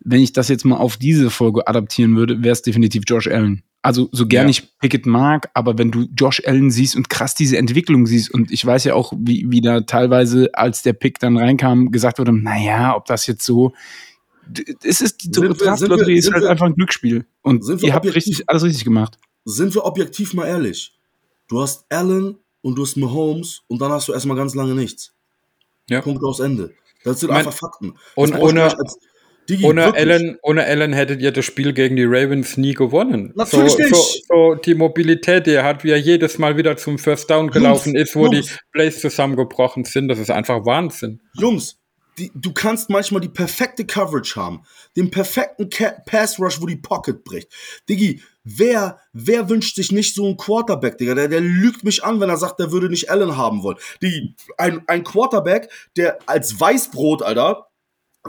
Wenn 0.00 0.20
ich 0.20 0.32
das 0.32 0.48
jetzt 0.48 0.64
mal 0.64 0.76
auf 0.76 0.96
diese 0.96 1.30
Folge 1.30 1.66
adaptieren 1.66 2.16
würde, 2.16 2.42
wäre 2.42 2.52
es 2.52 2.62
definitiv 2.62 3.04
Josh 3.06 3.28
Allen. 3.28 3.62
Also 3.86 4.08
so 4.10 4.26
gern 4.26 4.46
ja. 4.46 4.50
ich 4.50 4.78
Pickett 4.80 5.06
mag, 5.06 5.48
aber 5.54 5.78
wenn 5.78 5.92
du 5.92 6.08
Josh 6.16 6.42
Allen 6.44 6.72
siehst 6.72 6.96
und 6.96 7.08
krass 7.08 7.36
diese 7.36 7.56
Entwicklung 7.56 8.08
siehst 8.08 8.34
und 8.34 8.50
ich 8.50 8.66
weiß 8.66 8.82
ja 8.82 8.94
auch, 8.94 9.12
wie, 9.16 9.46
wie 9.48 9.60
da 9.60 9.82
teilweise, 9.82 10.50
als 10.54 10.82
der 10.82 10.92
Pick 10.92 11.20
dann 11.20 11.36
reinkam, 11.36 11.92
gesagt 11.92 12.18
wurde, 12.18 12.32
naja, 12.32 12.96
ob 12.96 13.04
das 13.04 13.28
jetzt 13.28 13.46
so 13.46 13.72
es 14.82 15.00
ist 15.00 15.22
die 15.22 15.30
Draftlotterie 15.30 16.16
ist 16.16 16.32
halt 16.32 16.42
wir, 16.42 16.50
einfach 16.50 16.66
ein 16.66 16.74
Glücksspiel 16.74 17.26
und 17.42 17.64
ihr 17.80 17.94
habt 17.94 18.12
richtig 18.12 18.48
alles 18.48 18.64
richtig 18.64 18.82
gemacht. 18.82 19.18
Sind 19.44 19.72
wir 19.72 19.84
objektiv 19.84 20.34
mal 20.34 20.46
ehrlich? 20.46 20.98
Du 21.46 21.60
hast 21.60 21.84
Allen 21.88 22.38
und 22.62 22.74
du 22.74 22.82
hast 22.82 22.96
Mahomes 22.96 23.62
und 23.68 23.80
dann 23.80 23.92
hast 23.92 24.08
du 24.08 24.12
erstmal 24.12 24.36
ganz 24.36 24.56
lange 24.56 24.74
nichts. 24.74 25.14
Ja. 25.88 26.00
Punkt 26.00 26.24
aus 26.24 26.40
Ende. 26.40 26.74
Das 27.04 27.20
sind 27.20 27.28
mein, 27.28 27.38
einfach 27.38 27.52
Fakten. 27.52 27.94
Und 28.16 28.34
ohne, 28.34 28.76
Digi, 29.48 29.64
ohne, 29.64 29.94
Allen, 29.94 30.38
ohne 30.42 30.64
Allen 30.64 30.92
hättet 30.92 31.20
ihr 31.20 31.32
das 31.32 31.44
Spiel 31.44 31.72
gegen 31.72 31.96
die 31.96 32.04
Ravens 32.04 32.56
nie 32.56 32.74
gewonnen. 32.74 33.32
Natürlich 33.34 33.72
so, 33.72 33.78
nicht. 33.78 33.94
So, 33.94 34.02
so, 34.28 34.54
die 34.56 34.74
Mobilität, 34.74 35.46
die 35.46 35.52
er 35.52 35.64
hat, 35.64 35.84
wie 35.84 35.90
er 35.90 35.98
jedes 35.98 36.38
Mal 36.38 36.56
wieder 36.56 36.76
zum 36.76 36.98
First 36.98 37.30
Down 37.30 37.50
gelaufen 37.50 37.94
Jungs, 37.94 38.08
ist, 38.08 38.16
wo 38.16 38.26
Jungs. 38.26 38.46
die 38.46 38.54
Plays 38.72 39.00
zusammengebrochen 39.00 39.84
sind, 39.84 40.08
das 40.08 40.18
ist 40.18 40.30
einfach 40.30 40.64
Wahnsinn. 40.66 41.20
Jungs, 41.34 41.78
die, 42.18 42.30
du 42.34 42.52
kannst 42.52 42.90
manchmal 42.90 43.20
die 43.20 43.28
perfekte 43.28 43.84
Coverage 43.84 44.36
haben, 44.36 44.62
den 44.96 45.10
perfekten 45.10 45.68
Pass 46.06 46.38
Rush, 46.38 46.60
wo 46.60 46.66
die 46.66 46.76
Pocket 46.76 47.22
bricht. 47.24 47.48
Digi, 47.88 48.22
wer, 48.42 48.98
wer 49.12 49.48
wünscht 49.48 49.76
sich 49.76 49.92
nicht 49.92 50.14
so 50.14 50.24
einen 50.24 50.36
Quarterback, 50.36 50.98
Digga? 50.98 51.14
Der, 51.14 51.28
der 51.28 51.40
lügt 51.40 51.84
mich 51.84 52.04
an, 52.04 52.20
wenn 52.20 52.30
er 52.30 52.38
sagt, 52.38 52.58
der 52.58 52.72
würde 52.72 52.88
nicht 52.88 53.10
Allen 53.10 53.36
haben 53.36 53.62
wollen. 53.62 53.78
Die, 54.02 54.34
ein, 54.56 54.82
ein 54.86 55.04
Quarterback, 55.04 55.70
der 55.96 56.18
als 56.26 56.58
Weißbrot, 56.58 57.22
Alter, 57.22 57.65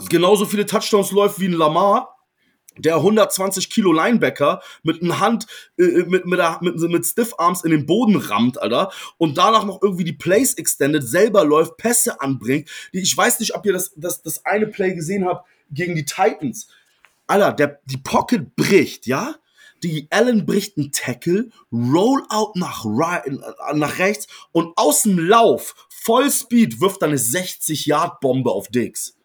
genauso 0.10 0.46
viele 0.46 0.66
Touchdowns 0.66 1.12
läuft 1.12 1.40
wie 1.40 1.48
ein 1.48 1.54
Lamar, 1.54 2.18
der 2.78 2.96
120 2.96 3.70
Kilo 3.70 3.92
Linebacker 3.92 4.62
mit 4.84 5.02
einer 5.02 5.20
Hand, 5.20 5.48
äh, 5.78 5.84
äh 5.84 6.06
mit, 6.06 6.26
mit, 6.26 6.40
mit, 6.62 6.80
mit 6.80 7.06
Stiff 7.06 7.34
Arms 7.38 7.64
in 7.64 7.72
den 7.72 7.86
Boden 7.86 8.16
rammt, 8.16 8.62
Alter, 8.62 8.92
und 9.18 9.38
danach 9.38 9.66
noch 9.66 9.82
irgendwie 9.82 10.04
die 10.04 10.14
Plays 10.14 10.54
extended, 10.54 11.04
selber 11.04 11.44
läuft, 11.44 11.78
Pässe 11.78 12.22
anbringt. 12.22 12.70
Ich 12.92 13.16
weiß 13.16 13.40
nicht, 13.40 13.56
ob 13.56 13.66
ihr 13.66 13.74
das, 13.74 13.92
das, 13.96 14.22
das 14.22 14.46
eine 14.46 14.68
Play 14.68 14.94
gesehen 14.94 15.26
habt 15.26 15.48
gegen 15.72 15.96
die 15.96 16.06
Titans. 16.06 16.68
Alter, 17.26 17.54
der, 17.54 17.80
die 17.86 17.98
Pocket 17.98 18.56
bricht, 18.56 19.08
ja? 19.08 19.36
Die 19.84 20.08
Allen 20.10 20.48
bricht 20.48 20.78
einen 20.78 20.92
Tackle, 20.92 21.50
Rollout 21.72 22.54
nach, 22.56 22.84
nach 22.86 24.00
rechts 24.00 24.28
und 24.52 24.76
aus 24.76 25.04
dem 25.04 25.20
Lauf, 25.20 25.76
Vollspeed, 25.90 26.82
wirft 26.82 27.04
eine 27.04 27.18
60-Yard-Bombe 27.18 28.50
auf 28.50 28.70
Diggs. 28.70 29.17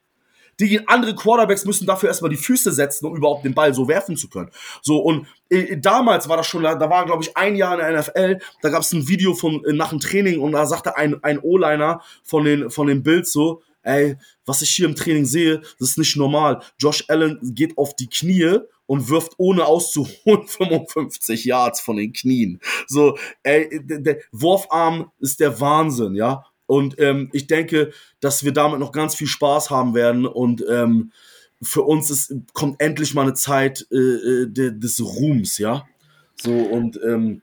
Die 0.61 0.87
andere 0.89 1.15
Quarterbacks 1.15 1.65
müssen 1.65 1.87
dafür 1.87 2.09
erstmal 2.09 2.31
die 2.31 2.37
Füße 2.37 2.73
setzen, 2.73 3.07
um 3.07 3.17
überhaupt 3.17 3.45
den 3.45 3.55
Ball 3.55 3.75
so 3.75 3.89
werfen 3.89 4.17
zu 4.17 4.29
können. 4.29 4.51
So, 4.83 4.99
und 4.99 5.27
äh, 5.49 5.77
damals 5.79 6.29
war 6.29 6.37
das 6.37 6.47
schon, 6.47 6.63
da 6.63 6.91
war, 6.91 7.07
glaube 7.07 7.23
ich, 7.23 7.37
ein 7.37 7.57
Jahr 7.57 7.75
in 7.75 7.81
der 7.81 8.01
NFL, 8.01 8.39
da 8.61 8.69
gab 8.69 8.83
es 8.83 8.93
ein 8.93 9.09
Video 9.09 9.35
von 9.35 9.65
äh, 9.65 9.73
nach 9.73 9.91
dem 9.91 10.01
Training 10.01 10.41
und 10.41 10.53
da 10.53 10.67
sagte 10.67 10.97
ein, 10.97 11.23
ein 11.23 11.39
O-Liner 11.39 12.03
von 12.23 12.45
den, 12.45 12.71
von 12.71 12.87
den 12.87 13.03
Bills 13.03 13.33
so, 13.33 13.63
ey, 13.83 14.17
was 14.47 14.63
ich 14.63 14.71
hier 14.71 14.87
im 14.87 14.95
Training 14.95 15.25
sehe, 15.25 15.61
das 15.79 15.91
ist 15.91 15.99
nicht 15.99 16.17
normal. 16.17 16.63
Josh 16.79 17.05
Allen 17.09 17.39
geht 17.55 17.77
auf 17.79 17.95
die 17.97 18.09
Knie 18.09 18.59
und 18.87 19.09
wirft 19.09 19.33
ohne 19.39 19.65
auszuholen 19.65 20.47
55 20.47 21.45
Yards 21.45 21.81
von 21.81 21.97
den 21.97 22.13
Knien. 22.13 22.61
So, 22.87 23.17
ey, 23.43 23.81
der 23.83 24.19
Wurfarm 24.33 25.11
ist 25.19 25.41
der 25.41 25.61
Wahnsinn, 25.61 26.15
ja. 26.15 26.45
Und 26.73 26.99
ähm, 26.99 27.29
ich 27.35 27.49
denke, 27.49 27.93
dass 28.21 28.45
wir 28.45 28.53
damit 28.53 28.81
noch 28.81 28.93
ganz 28.93 29.15
viel 29.15 29.27
Spaß 29.27 29.69
haben 29.69 29.95
werden. 29.95 30.25
Und 30.25 30.65
ähm, 30.71 31.13
für 31.61 31.83
uns 31.83 32.09
ist, 32.09 32.35
kommt 32.55 32.81
endlich 32.81 33.13
mal 33.13 33.23
eine 33.23 33.35
Zeit 33.35 33.87
äh, 33.93 33.97
äh 33.97 34.47
de, 34.47 34.79
des 34.79 34.99
Ruhms, 35.05 35.59
ja. 35.59 35.85
So 36.35 36.51
und 36.51 36.99
ähm, 37.07 37.43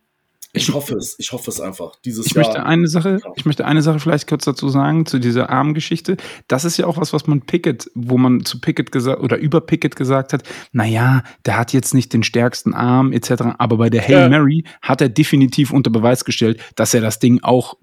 ich 0.52 0.74
hoffe 0.74 0.96
es, 0.96 1.16
ich 1.20 1.32
hoffe 1.32 1.52
es 1.52 1.62
einfach. 1.62 1.92
Dieses 2.04 2.26
ich 2.26 2.34
Jahr, 2.34 2.44
möchte 2.44 2.66
eine 2.66 2.88
Sache, 2.88 3.20
ich 3.36 3.46
möchte 3.46 3.68
eine 3.68 3.84
Sache 3.84 4.00
vielleicht 4.00 4.28
kurz 4.28 4.46
dazu 4.46 4.68
sagen 4.68 5.06
zu 5.06 5.20
dieser 5.20 5.52
Armgeschichte. 5.52 6.18
Das 6.48 6.66
ist 6.66 6.78
ja 6.78 6.88
auch 6.88 6.98
was, 6.98 7.14
was 7.14 7.28
man 7.28 7.42
Pickett, 7.42 7.92
wo 7.94 8.18
man 8.18 8.44
zu 8.46 8.60
Pickett 8.60 8.92
gesagt 8.92 9.22
oder 9.22 9.38
über 9.38 9.62
Pickett 9.62 9.96
gesagt 9.96 10.34
hat. 10.34 10.42
Naja, 10.72 11.22
der 11.46 11.56
hat 11.56 11.72
jetzt 11.72 11.94
nicht 11.94 12.14
den 12.14 12.24
stärksten 12.24 12.74
Arm 12.74 13.14
etc. 13.14 13.44
Aber 13.60 13.78
bei 13.78 13.92
der 13.92 14.02
Hail 14.02 14.28
Mary 14.32 14.64
hat 14.82 15.02
er 15.02 15.10
definitiv 15.10 15.70
unter 15.70 15.92
Beweis 15.92 16.26
gestellt, 16.26 16.60
dass 16.76 16.96
er 16.96 17.02
das 17.02 17.20
Ding 17.20 17.44
auch 17.44 17.78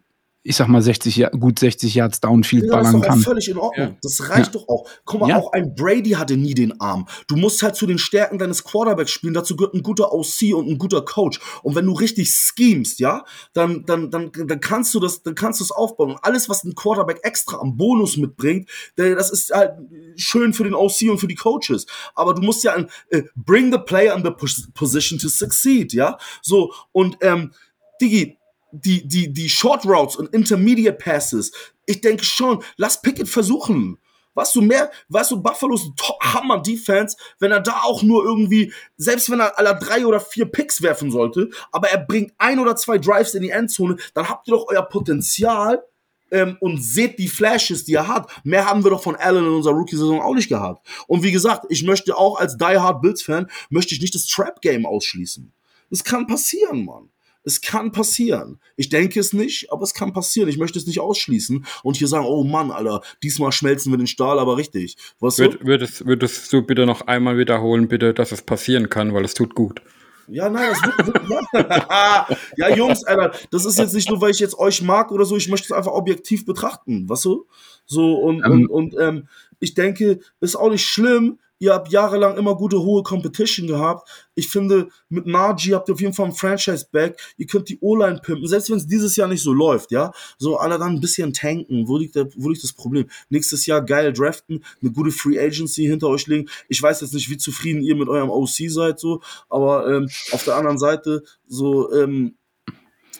ich 0.47 0.55
sag 0.57 0.69
mal, 0.69 0.81
60, 0.81 1.27
gut 1.41 1.59
60 1.59 1.93
Yards 1.95 2.21
Downfield 2.21 2.67
ja, 2.67 2.71
ballern 2.71 3.01
kann. 3.01 3.03
Das 3.03 3.17
ist 3.17 3.25
doch 3.25 3.31
völlig 3.31 3.49
in 3.49 3.59
Ordnung. 3.59 3.89
Ja. 3.89 3.97
Das 4.01 4.31
reicht 4.31 4.55
ja. 4.55 4.61
doch 4.61 4.69
auch. 4.69 4.89
Guck 5.05 5.21
mal, 5.21 5.33
auch 5.35 5.53
ein 5.53 5.75
Brady 5.75 6.11
hatte 6.11 6.37
nie 6.37 6.55
den 6.55 6.81
Arm. 6.81 7.07
Du 7.27 7.37
musst 7.37 7.63
halt 7.65 7.75
zu 7.75 7.87
den 7.87 7.99
Stärken 7.99 8.39
deines 8.39 8.63
Quarterbacks 8.63 9.11
spielen. 9.11 9.35
Dazu 9.35 9.57
gehört 9.57 9.75
ein 9.75 9.83
guter 9.83 10.13
OC 10.13 10.55
und 10.55 10.69
ein 10.69 10.79
guter 10.79 11.03
Coach. 11.03 11.41
Und 11.65 11.75
wenn 11.75 11.87
du 11.87 11.93
richtig 11.93 12.33
schemst, 12.33 13.01
ja, 13.01 13.25
dann, 13.55 13.85
dann, 13.87 14.11
dann, 14.11 14.31
dann 14.33 14.61
kannst 14.61 14.95
du 14.95 15.01
das, 15.01 15.23
dann 15.25 15.35
kannst 15.35 15.59
du 15.61 15.65
es 15.65 15.73
aufbauen. 15.73 16.13
Und 16.13 16.19
alles, 16.23 16.49
was 16.49 16.63
ein 16.63 16.77
Quarterback 16.77 17.21
extra 17.25 17.59
am 17.59 17.77
Bonus 17.77 18.17
mitbringt, 18.17 18.71
das 18.95 19.31
ist 19.31 19.53
halt 19.53 19.73
schön 20.15 20.53
für 20.53 20.63
den 20.63 20.75
OC 20.75 21.11
und 21.11 21.19
für 21.19 21.29
die 21.29 21.35
Coaches. 21.35 21.87
Aber 22.15 22.35
du 22.35 22.43
musst 22.43 22.63
ja 22.63 22.75
ein, 22.75 22.89
uh, 23.13 23.23
bring 23.35 23.73
the 23.73 23.79
player 23.79 24.15
in 24.15 24.25
the 24.25 24.31
position 24.75 25.19
to 25.19 25.29
succeed, 25.29 25.93
ja. 25.93 26.19
So, 26.41 26.73
und, 26.93 27.17
ähm, 27.21 27.53
Digi, 28.01 28.36
die, 28.73 29.07
die, 29.07 29.33
die 29.33 29.49
Short 29.49 29.85
Routes 29.87 30.17
und 30.17 30.33
Intermediate 30.35 30.99
Passes, 30.99 31.53
ich 31.87 32.01
denke 32.01 32.25
schon, 32.25 32.63
lass 32.77 33.01
Pickett 33.01 33.29
versuchen. 33.29 33.99
Weißt 34.35 34.55
du, 34.55 34.61
mehr, 34.61 34.91
weißt 35.09 35.31
du, 35.31 35.43
Buffalo's 35.43 35.91
Hammer-Defense, 36.21 37.17
wenn 37.39 37.53
er 37.53 37.61
da 37.61 37.81
auch 37.85 38.03
nur 38.03 38.23
irgendwie, 38.23 38.71
selbst 38.99 39.31
wenn 39.31 39.41
er 39.41 39.59
aller 39.59 39.75
drei 39.75 40.05
oder 40.05 40.21
vier 40.21 40.45
Picks 40.45 40.83
werfen 40.83 41.11
sollte, 41.11 41.49
aber 41.73 41.89
er 41.89 41.99
bringt 41.99 42.35
ein 42.37 42.59
oder 42.59 42.77
zwei 42.77 42.99
Drives 42.99 43.33
in 43.33 43.43
die 43.43 43.51
Endzone, 43.51 43.97
dann 44.13 44.29
habt 44.29 44.47
ihr 44.47 44.51
doch 44.51 44.67
euer 44.69 44.83
Potenzial 44.83 45.83
ähm, 46.31 46.59
und 46.61 46.83
seht 46.83 47.19
die 47.19 47.29
Flashes, 47.29 47.85
die 47.85 47.95
er 47.95 48.09
hat. 48.09 48.31
Mehr 48.45 48.67
haben 48.67 48.85
wir 48.85 48.91
doch 48.91 49.03
von 49.03 49.17
Allen 49.17 49.47
in 49.47 49.53
unserer 49.53 49.73
Rookie-Saison 49.73 50.21
auch 50.21 50.35
nicht 50.35 50.51
gehabt. 50.51 50.87
Und 51.07 51.23
wie 51.23 51.33
gesagt, 51.33 51.65
ich 51.71 51.83
möchte 51.85 52.15
auch 52.15 52.39
als 52.39 52.59
Die 52.59 52.65
Hard 52.65 53.01
Bills-Fan, 53.01 53.49
möchte 53.71 53.95
ich 53.95 54.03
nicht 54.03 54.15
das 54.15 54.27
Trap-Game 54.27 54.85
ausschließen. 54.85 55.51
Das 55.89 56.05
kann 56.05 56.27
passieren, 56.27 56.85
Mann. 56.85 57.09
Es 57.47 57.61
kann 57.61 57.93
passieren. 57.93 58.59
Ich 58.75 58.89
denke 58.89 59.21
es 59.21 59.33
nicht, 59.33 59.73
aber 59.73 59.85
es 59.85 59.95
kann 59.95 60.13
passieren. 60.13 60.49
Ich 60.49 60.59
möchte 60.59 60.81
es 60.81 60.87
nicht 60.87 60.99
ausschließen 60.99 61.65
und 61.85 61.97
hier 61.97 62.09
sagen, 62.09 62.27
oh 62.27 62.43
Mann, 62.43 62.73
Alter, 62.73 63.03
diesmal 63.23 63.53
schmelzen 63.53 63.93
wir 63.93 63.99
den 63.99 64.09
Stahl 64.09 64.41
aber 64.41 64.57
richtig. 64.57 64.97
Was 65.21 65.39
Würd, 65.39 65.65
würdest, 65.65 66.05
würdest 66.05 66.53
du 66.53 66.63
bitte 66.63 66.87
noch 66.87 67.03
einmal 67.03 67.39
wiederholen, 67.39 67.87
bitte, 67.87 68.13
dass 68.13 68.33
es 68.33 68.43
passieren 68.43 68.91
kann, 68.91 69.15
weil 69.15 69.25
es 69.25 69.35
tut 69.35 69.55
gut. 69.55 69.81
Ja, 70.27 70.51
nein, 70.51 70.73
das 70.73 70.83
wird, 70.83 71.29
wird 71.29 71.71
ja. 71.71 72.27
ja, 72.57 72.75
Jungs, 72.75 73.05
Alter, 73.05 73.33
das 73.53 73.65
ist 73.65 73.79
jetzt 73.79 73.95
nicht 73.95 74.11
nur, 74.11 74.21
weil 74.21 74.33
ich 74.33 74.41
jetzt 74.41 74.59
euch 74.59 74.83
mag 74.83 75.13
oder 75.13 75.25
so, 75.25 75.37
ich 75.37 75.49
möchte 75.49 75.67
es 75.67 75.73
einfach 75.73 75.93
objektiv 75.93 76.45
betrachten, 76.47 77.09
weißt 77.09 77.27
du? 77.27 77.47
So, 77.85 78.15
und, 78.17 78.45
ähm, 78.45 78.53
und, 78.53 78.67
und 78.67 78.97
ähm, 79.01 79.29
ich 79.61 79.75
denke, 79.75 80.19
ist 80.41 80.57
auch 80.57 80.71
nicht 80.71 80.85
schlimm, 80.85 81.39
Ihr 81.59 81.73
habt 81.73 81.91
jahrelang 81.91 82.37
immer 82.37 82.55
gute 82.55 82.81
hohe 82.81 83.03
Competition 83.03 83.67
gehabt. 83.67 84.09
Ich 84.35 84.49
finde, 84.49 84.89
mit 85.09 85.27
Margie 85.27 85.75
habt 85.75 85.89
ihr 85.89 85.95
auf 85.95 86.01
jeden 86.01 86.13
Fall 86.13 86.27
ein 86.27 86.33
Franchise-Back. 86.33 87.19
Ihr 87.39 87.47
könnt 87.47 87.69
die 87.69 87.79
O-Line 87.81 88.21
pimpen, 88.23 88.47
selbst 88.47 88.71
wenn 88.71 88.77
es 88.77 88.87
dieses 88.87 89.17
Jahr 89.17 89.29
nicht 89.29 89.43
so 89.43 89.53
läuft, 89.53 89.91
ja. 89.91 90.13
So 90.39 90.59
alle 90.59 90.79
dann 90.79 90.97
ein 90.97 91.01
bisschen 91.01 91.33
tanken. 91.33 91.89
Wo 91.89 91.97
liegt, 91.97 92.15
der, 92.15 92.29
wo 92.37 92.51
liegt 92.51 92.63
das 92.63 92.73
Problem? 92.73 93.07
Nächstes 93.31 93.67
Jahr 93.67 93.83
geil 93.83 94.13
draften, 94.13 94.65
eine 94.83 94.93
gute 94.93 95.11
Free 95.11 95.39
Agency 95.39 95.87
hinter 95.87 96.09
euch 96.09 96.27
legen. 96.27 96.49
Ich 96.69 96.83
weiß 96.83 97.01
jetzt 97.01 97.15
nicht, 97.15 97.31
wie 97.31 97.39
zufrieden 97.39 97.83
ihr 97.83 97.97
mit 97.97 98.09
eurem 98.09 98.31
OC 98.31 98.69
seid, 98.69 98.99
so, 99.01 99.23
aber 99.49 99.89
ähm, 99.89 100.09
auf 100.33 100.45
der 100.45 100.57
anderen 100.57 100.79
Seite, 100.79 101.23
so, 101.47 101.93
ähm, 101.93 102.35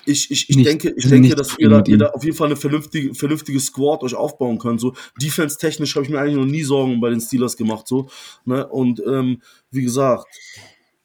ich, 0.07 0.31
ich, 0.31 0.51
ich 0.51 0.57
nicht, 0.57 0.69
denke, 0.69 0.95
ich 0.97 1.09
denke, 1.09 1.35
dass 1.35 1.59
ihr 1.59 1.69
da, 1.69 1.83
ihr 1.87 1.99
da 1.99 2.07
auf 2.11 2.25
jeden 2.25 2.37
Fall 2.37 2.47
eine 2.47 2.57
vernünftige, 2.57 3.15
vernünftige 3.15 3.61
Squad 3.61 4.03
euch 4.03 4.15
aufbauen 4.15 4.59
könnt. 4.59 4.81
So 4.81 4.95
defense-technisch 5.21 5.95
habe 5.97 6.05
ich 6.05 6.11
mir 6.11 6.21
eigentlich 6.21 6.37
noch 6.37 6.47
nie 6.47 6.63
Sorgen 6.63 7.01
bei 7.01 7.11
den 7.11 7.21
Steelers 7.21 7.57
gemacht. 7.57 7.87
So, 7.87 8.09
ne? 8.45 8.67
Und 8.67 9.03
ähm, 9.07 9.43
wie 9.71 9.83
gesagt, 9.83 10.27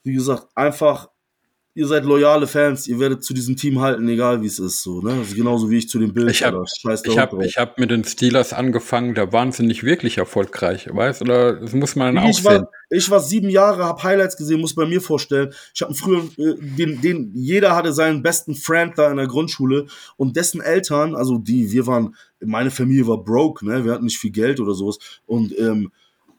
wie 0.04 0.14
gesagt, 0.14 0.48
einfach 0.56 1.10
ihr 1.74 1.88
seid 1.88 2.04
loyale 2.04 2.48
Fans, 2.48 2.88
ihr 2.88 3.00
werdet 3.00 3.24
zu 3.24 3.34
diesem 3.34 3.56
Team 3.56 3.80
halten, 3.80 4.08
egal 4.10 4.42
wie 4.42 4.48
es 4.48 4.60
ist. 4.60 4.84
So, 4.84 5.02
ne? 5.02 5.14
Also 5.14 5.36
genauso 5.36 5.70
wie 5.70 5.78
ich 5.78 5.88
zu 5.88 6.00
den 6.00 6.14
Bills. 6.14 6.32
Ich 6.32 6.44
habe 6.44 6.64
ich 7.06 7.18
hab, 7.18 7.42
ich 7.42 7.58
hab 7.58 7.80
mit 7.80 7.92
den 7.92 8.04
Steelers 8.04 8.52
angefangen, 8.52 9.16
da 9.16 9.32
waren 9.32 9.52
sie 9.52 9.64
nicht 9.64 9.84
wirklich 9.84 10.18
erfolgreich, 10.18 10.90
weißt 10.92 11.22
Oder 11.22 11.62
das 11.62 11.74
muss 11.74 11.96
man 11.96 12.18
auch 12.18 12.30
ich 12.30 12.44
war, 12.44 12.70
ich 12.90 13.10
war 13.10 13.22
sieben 13.22 13.50
Jahre, 13.50 13.86
habe 13.86 14.04
Highlights 14.04 14.36
gesehen, 14.36 14.60
muss 14.60 14.76
bei 14.76 14.86
mir 14.86 15.02
vorstellen. 15.02 15.54
Ich 15.74 15.82
habe 15.82 15.94
früher, 15.94 16.24
äh, 16.38 16.56
den, 16.60 17.00
den, 17.02 17.32
jeder 17.34 17.76
hatte 17.76 17.94
seinen 17.94 18.22
besten 18.22 18.56
Friend 18.56 18.98
da 18.98 19.10
in 19.10 19.18
der 19.18 19.28
Grundschule 19.28 19.86
und 20.18 20.36
dessen 20.36 20.60
Eltern, 20.60 21.16
also 21.16 21.38
die, 21.38 21.72
wir 21.72 21.88
waren, 21.88 22.16
meine 22.42 22.72
Familie 22.72 23.08
war 23.08 23.24
broke, 23.24 23.66
ne? 23.66 23.86
Wir 23.86 23.94
hatten 23.94 24.06
nicht 24.06 24.20
viel 24.20 24.32
Geld 24.32 24.60
oder 24.60 24.74
sowas. 24.74 24.98
Und 25.26 25.58
ähm, 25.58 25.92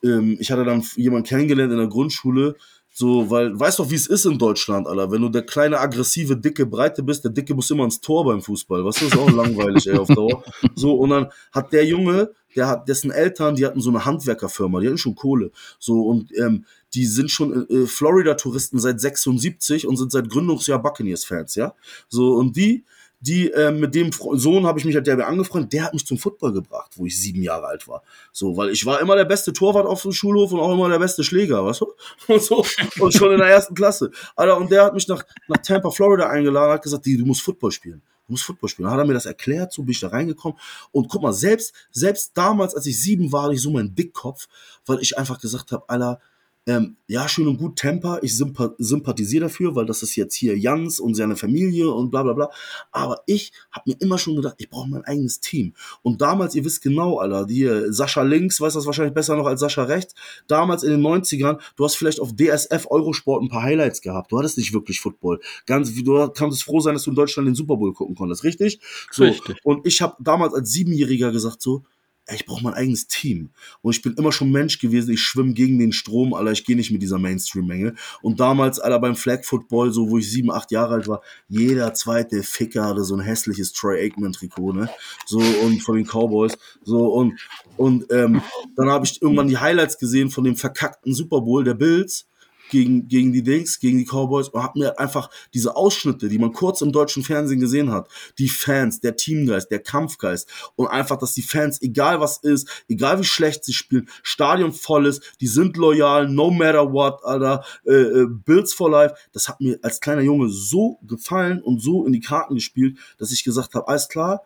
ähm, 0.04 0.36
ich 0.40 0.50
hatte 0.50 0.64
dann 0.64 0.82
jemanden 0.96 1.26
kennengelernt 1.26 1.72
in 1.72 1.78
der 1.78 1.86
Grundschule, 1.86 2.56
so, 2.94 3.30
weil, 3.30 3.58
weißt 3.58 3.78
doch, 3.78 3.90
wie 3.90 3.94
es 3.94 4.06
ist 4.06 4.26
in 4.26 4.38
Deutschland, 4.38 4.86
Alter. 4.86 5.10
Wenn 5.10 5.22
du 5.22 5.30
der 5.30 5.46
kleine, 5.46 5.80
aggressive, 5.80 6.36
dicke, 6.36 6.66
breite 6.66 7.02
bist, 7.02 7.24
der 7.24 7.30
Dicke 7.30 7.54
muss 7.54 7.70
immer 7.70 7.84
ins 7.84 8.00
Tor 8.02 8.26
beim 8.26 8.42
Fußball. 8.42 8.84
Was 8.84 9.00
ist 9.00 9.16
auch 9.16 9.30
langweilig, 9.30 9.86
ey, 9.86 9.96
auf 9.96 10.08
Dauer. 10.08 10.44
So, 10.74 10.94
und 10.94 11.08
dann 11.10 11.28
hat 11.52 11.72
der 11.72 11.86
Junge, 11.86 12.32
der 12.54 12.68
hat, 12.68 12.86
dessen 12.88 13.10
Eltern, 13.10 13.56
die 13.56 13.64
hatten 13.64 13.80
so 13.80 13.88
eine 13.88 14.04
Handwerkerfirma, 14.04 14.80
die 14.80 14.88
hatten 14.88 14.98
schon 14.98 15.14
Kohle. 15.14 15.52
So, 15.78 16.02
und, 16.02 16.36
ähm, 16.38 16.66
die 16.92 17.06
sind 17.06 17.30
schon 17.30 17.66
äh, 17.70 17.86
Florida-Touristen 17.86 18.78
seit 18.78 19.00
76 19.00 19.86
und 19.86 19.96
sind 19.96 20.12
seit 20.12 20.28
Gründungsjahr 20.28 20.82
Buccaneers-Fans, 20.82 21.54
ja. 21.54 21.74
So, 22.08 22.34
und 22.34 22.56
die, 22.56 22.84
die 23.22 23.52
äh, 23.52 23.70
mit 23.70 23.94
dem 23.94 24.10
Sohn 24.12 24.66
habe 24.66 24.80
ich 24.80 24.84
mich 24.84 24.96
halt 24.96 25.06
derbe 25.06 25.26
angefreundet, 25.26 25.72
der 25.72 25.84
hat 25.84 25.94
mich 25.94 26.04
zum 26.04 26.18
Football 26.18 26.52
gebracht, 26.52 26.90
wo 26.96 27.06
ich 27.06 27.18
sieben 27.18 27.40
Jahre 27.40 27.66
alt 27.66 27.86
war. 27.86 28.02
So, 28.32 28.56
weil 28.56 28.70
ich 28.70 28.84
war 28.84 29.00
immer 29.00 29.14
der 29.14 29.24
beste 29.24 29.52
Torwart 29.52 29.86
auf 29.86 30.02
dem 30.02 30.12
Schulhof 30.12 30.52
und 30.52 30.58
auch 30.58 30.72
immer 30.72 30.88
der 30.88 30.98
beste 30.98 31.22
Schläger, 31.22 31.62
du? 31.80 31.92
Und 32.28 32.42
so, 32.42 32.64
und 33.00 33.14
schon 33.14 33.32
in 33.32 33.38
der 33.38 33.48
ersten 33.48 33.74
Klasse. 33.74 34.10
Alter, 34.34 34.56
und 34.56 34.70
der 34.70 34.84
hat 34.84 34.94
mich 34.94 35.06
nach, 35.06 35.24
nach 35.48 35.58
Tampa, 35.58 35.90
Florida 35.90 36.28
eingeladen, 36.28 36.72
hat 36.72 36.82
gesagt, 36.82 37.06
du 37.06 37.24
musst 37.24 37.42
Football 37.42 37.70
spielen. 37.70 38.02
Du 38.26 38.32
musst 38.32 38.44
Football 38.44 38.68
spielen. 38.68 38.84
Dann 38.84 38.94
hat 38.94 39.00
er 39.00 39.06
mir 39.06 39.14
das 39.14 39.26
erklärt, 39.26 39.72
so 39.72 39.82
bin 39.82 39.92
ich 39.92 40.00
da 40.00 40.08
reingekommen. 40.08 40.58
Und 40.90 41.08
guck 41.08 41.22
mal, 41.22 41.32
selbst, 41.32 41.74
selbst 41.90 42.32
damals, 42.34 42.74
als 42.74 42.86
ich 42.86 43.00
sieben 43.00 43.30
war, 43.32 43.44
hatte 43.44 43.54
ich 43.54 43.62
so 43.62 43.70
meinen 43.70 43.94
Dickkopf, 43.94 44.48
weil 44.86 45.00
ich 45.00 45.16
einfach 45.16 45.40
gesagt 45.40 45.72
habe, 45.72 45.88
Alter, 45.88 46.20
ähm, 46.66 46.96
ja, 47.08 47.28
schön 47.28 47.48
und 47.48 47.58
gut, 47.58 47.76
Temper, 47.76 48.20
ich 48.22 48.36
sympathisiere 48.36 49.46
dafür, 49.46 49.74
weil 49.74 49.84
das 49.84 50.02
ist 50.04 50.14
jetzt 50.14 50.36
hier 50.36 50.56
Jans 50.56 51.00
und 51.00 51.14
seine 51.14 51.34
Familie 51.34 51.90
und 51.90 52.10
bla 52.10 52.22
bla 52.22 52.34
bla. 52.34 52.50
Aber 52.92 53.22
ich 53.26 53.52
habe 53.72 53.90
mir 53.90 53.96
immer 54.00 54.16
schon 54.16 54.36
gedacht, 54.36 54.54
ich 54.58 54.70
brauche 54.70 54.88
mein 54.88 55.04
eigenes 55.04 55.40
Team. 55.40 55.74
Und 56.02 56.20
damals, 56.20 56.54
ihr 56.54 56.64
wisst 56.64 56.80
genau, 56.80 57.18
Alter, 57.18 57.46
hier 57.48 57.92
Sascha 57.92 58.22
links 58.22 58.60
weiß 58.60 58.74
das 58.74 58.86
wahrscheinlich 58.86 59.12
besser 59.12 59.36
noch 59.36 59.46
als 59.46 59.60
Sascha 59.60 59.82
rechts. 59.82 60.14
Damals 60.46 60.84
in 60.84 60.90
den 60.90 61.00
90ern, 61.00 61.58
du 61.74 61.84
hast 61.84 61.96
vielleicht 61.96 62.20
auf 62.20 62.32
DSF 62.36 62.86
Eurosport 62.88 63.42
ein 63.42 63.48
paar 63.48 63.64
Highlights 63.64 64.00
gehabt. 64.00 64.30
Du 64.30 64.38
hattest 64.38 64.56
nicht 64.56 64.72
wirklich 64.72 65.00
Football. 65.00 65.40
Ganz, 65.66 65.92
du 65.92 66.28
kannst 66.28 66.62
froh 66.62 66.78
sein, 66.78 66.94
dass 66.94 67.02
du 67.02 67.10
in 67.10 67.16
Deutschland 67.16 67.48
den 67.48 67.56
Super 67.56 67.76
Bowl 67.76 67.92
gucken 67.92 68.14
konntest, 68.14 68.44
richtig? 68.44 68.78
So. 69.10 69.24
Richtig. 69.24 69.58
Und 69.64 69.84
ich 69.84 70.00
habe 70.00 70.14
damals 70.20 70.54
als 70.54 70.70
Siebenjähriger 70.70 71.32
gesagt 71.32 71.60
so, 71.60 71.82
ich 72.30 72.46
brauche 72.46 72.62
mein 72.62 72.74
eigenes 72.74 73.08
Team. 73.08 73.50
Und 73.80 73.96
ich 73.96 74.02
bin 74.02 74.14
immer 74.14 74.32
schon 74.32 74.52
Mensch 74.52 74.78
gewesen, 74.78 75.12
ich 75.12 75.20
schwimme 75.20 75.54
gegen 75.54 75.78
den 75.78 75.92
Strom, 75.92 76.34
Alter, 76.34 76.52
ich 76.52 76.64
gehe 76.64 76.76
nicht 76.76 76.90
mit 76.90 77.02
dieser 77.02 77.18
Mainstream-Menge. 77.18 77.94
Und 78.22 78.38
damals, 78.40 78.78
Alter, 78.78 79.00
beim 79.00 79.16
Flag 79.16 79.44
Football, 79.44 79.92
so 79.92 80.08
wo 80.08 80.18
ich 80.18 80.30
sieben, 80.30 80.50
acht 80.50 80.70
Jahre 80.70 80.94
alt 80.94 81.08
war, 81.08 81.22
jeder 81.48 81.94
zweite 81.94 82.42
Ficker 82.42 82.84
hatte 82.84 83.04
so 83.04 83.14
ein 83.16 83.20
hässliches 83.20 83.72
Troy 83.72 84.00
Aikman-Trikot, 84.00 84.72
ne? 84.72 84.88
So, 85.26 85.38
und 85.38 85.80
von 85.82 85.96
den 85.96 86.06
Cowboys. 86.06 86.56
So, 86.84 87.12
und, 87.12 87.38
und 87.76 88.10
ähm, 88.12 88.40
dann 88.76 88.88
habe 88.88 89.04
ich 89.04 89.20
irgendwann 89.20 89.48
die 89.48 89.58
Highlights 89.58 89.98
gesehen 89.98 90.30
von 90.30 90.44
dem 90.44 90.56
verkackten 90.56 91.14
Super 91.14 91.40
Bowl 91.40 91.64
der 91.64 91.74
Bills 91.74 92.26
gegen, 92.72 93.06
gegen 93.06 93.32
die 93.32 93.42
Dings, 93.42 93.78
gegen 93.78 93.98
die 93.98 94.06
Cowboys 94.06 94.48
und 94.48 94.62
hab 94.62 94.76
mir 94.76 94.98
einfach 94.98 95.28
diese 95.52 95.76
Ausschnitte, 95.76 96.30
die 96.30 96.38
man 96.38 96.52
kurz 96.52 96.80
im 96.80 96.90
deutschen 96.90 97.22
Fernsehen 97.22 97.60
gesehen 97.60 97.92
hat, 97.92 98.08
die 98.38 98.48
Fans, 98.48 99.00
der 99.00 99.14
Teamgeist, 99.14 99.70
der 99.70 99.80
Kampfgeist 99.80 100.48
und 100.74 100.86
einfach, 100.86 101.18
dass 101.18 101.34
die 101.34 101.42
Fans, 101.42 101.80
egal 101.82 102.20
was 102.20 102.38
ist, 102.38 102.66
egal 102.88 103.20
wie 103.20 103.24
schlecht 103.24 103.64
sie 103.64 103.74
spielen, 103.74 104.08
Stadion 104.22 104.72
voll 104.72 105.06
ist, 105.06 105.22
die 105.42 105.46
sind 105.46 105.76
loyal, 105.76 106.28
no 106.28 106.50
matter 106.50 106.90
what, 106.90 107.22
Alter, 107.24 107.62
äh, 107.84 107.92
äh, 107.92 108.26
Bills 108.26 108.72
for 108.72 108.90
Life, 108.90 109.14
das 109.32 109.48
hat 109.48 109.60
mir 109.60 109.78
als 109.82 110.00
kleiner 110.00 110.22
Junge 110.22 110.48
so 110.48 110.98
gefallen 111.02 111.62
und 111.62 111.82
so 111.82 112.06
in 112.06 112.14
die 112.14 112.20
Karten 112.20 112.54
gespielt, 112.54 112.98
dass 113.18 113.32
ich 113.32 113.44
gesagt 113.44 113.74
habe, 113.74 113.86
alles 113.86 114.08
klar, 114.08 114.42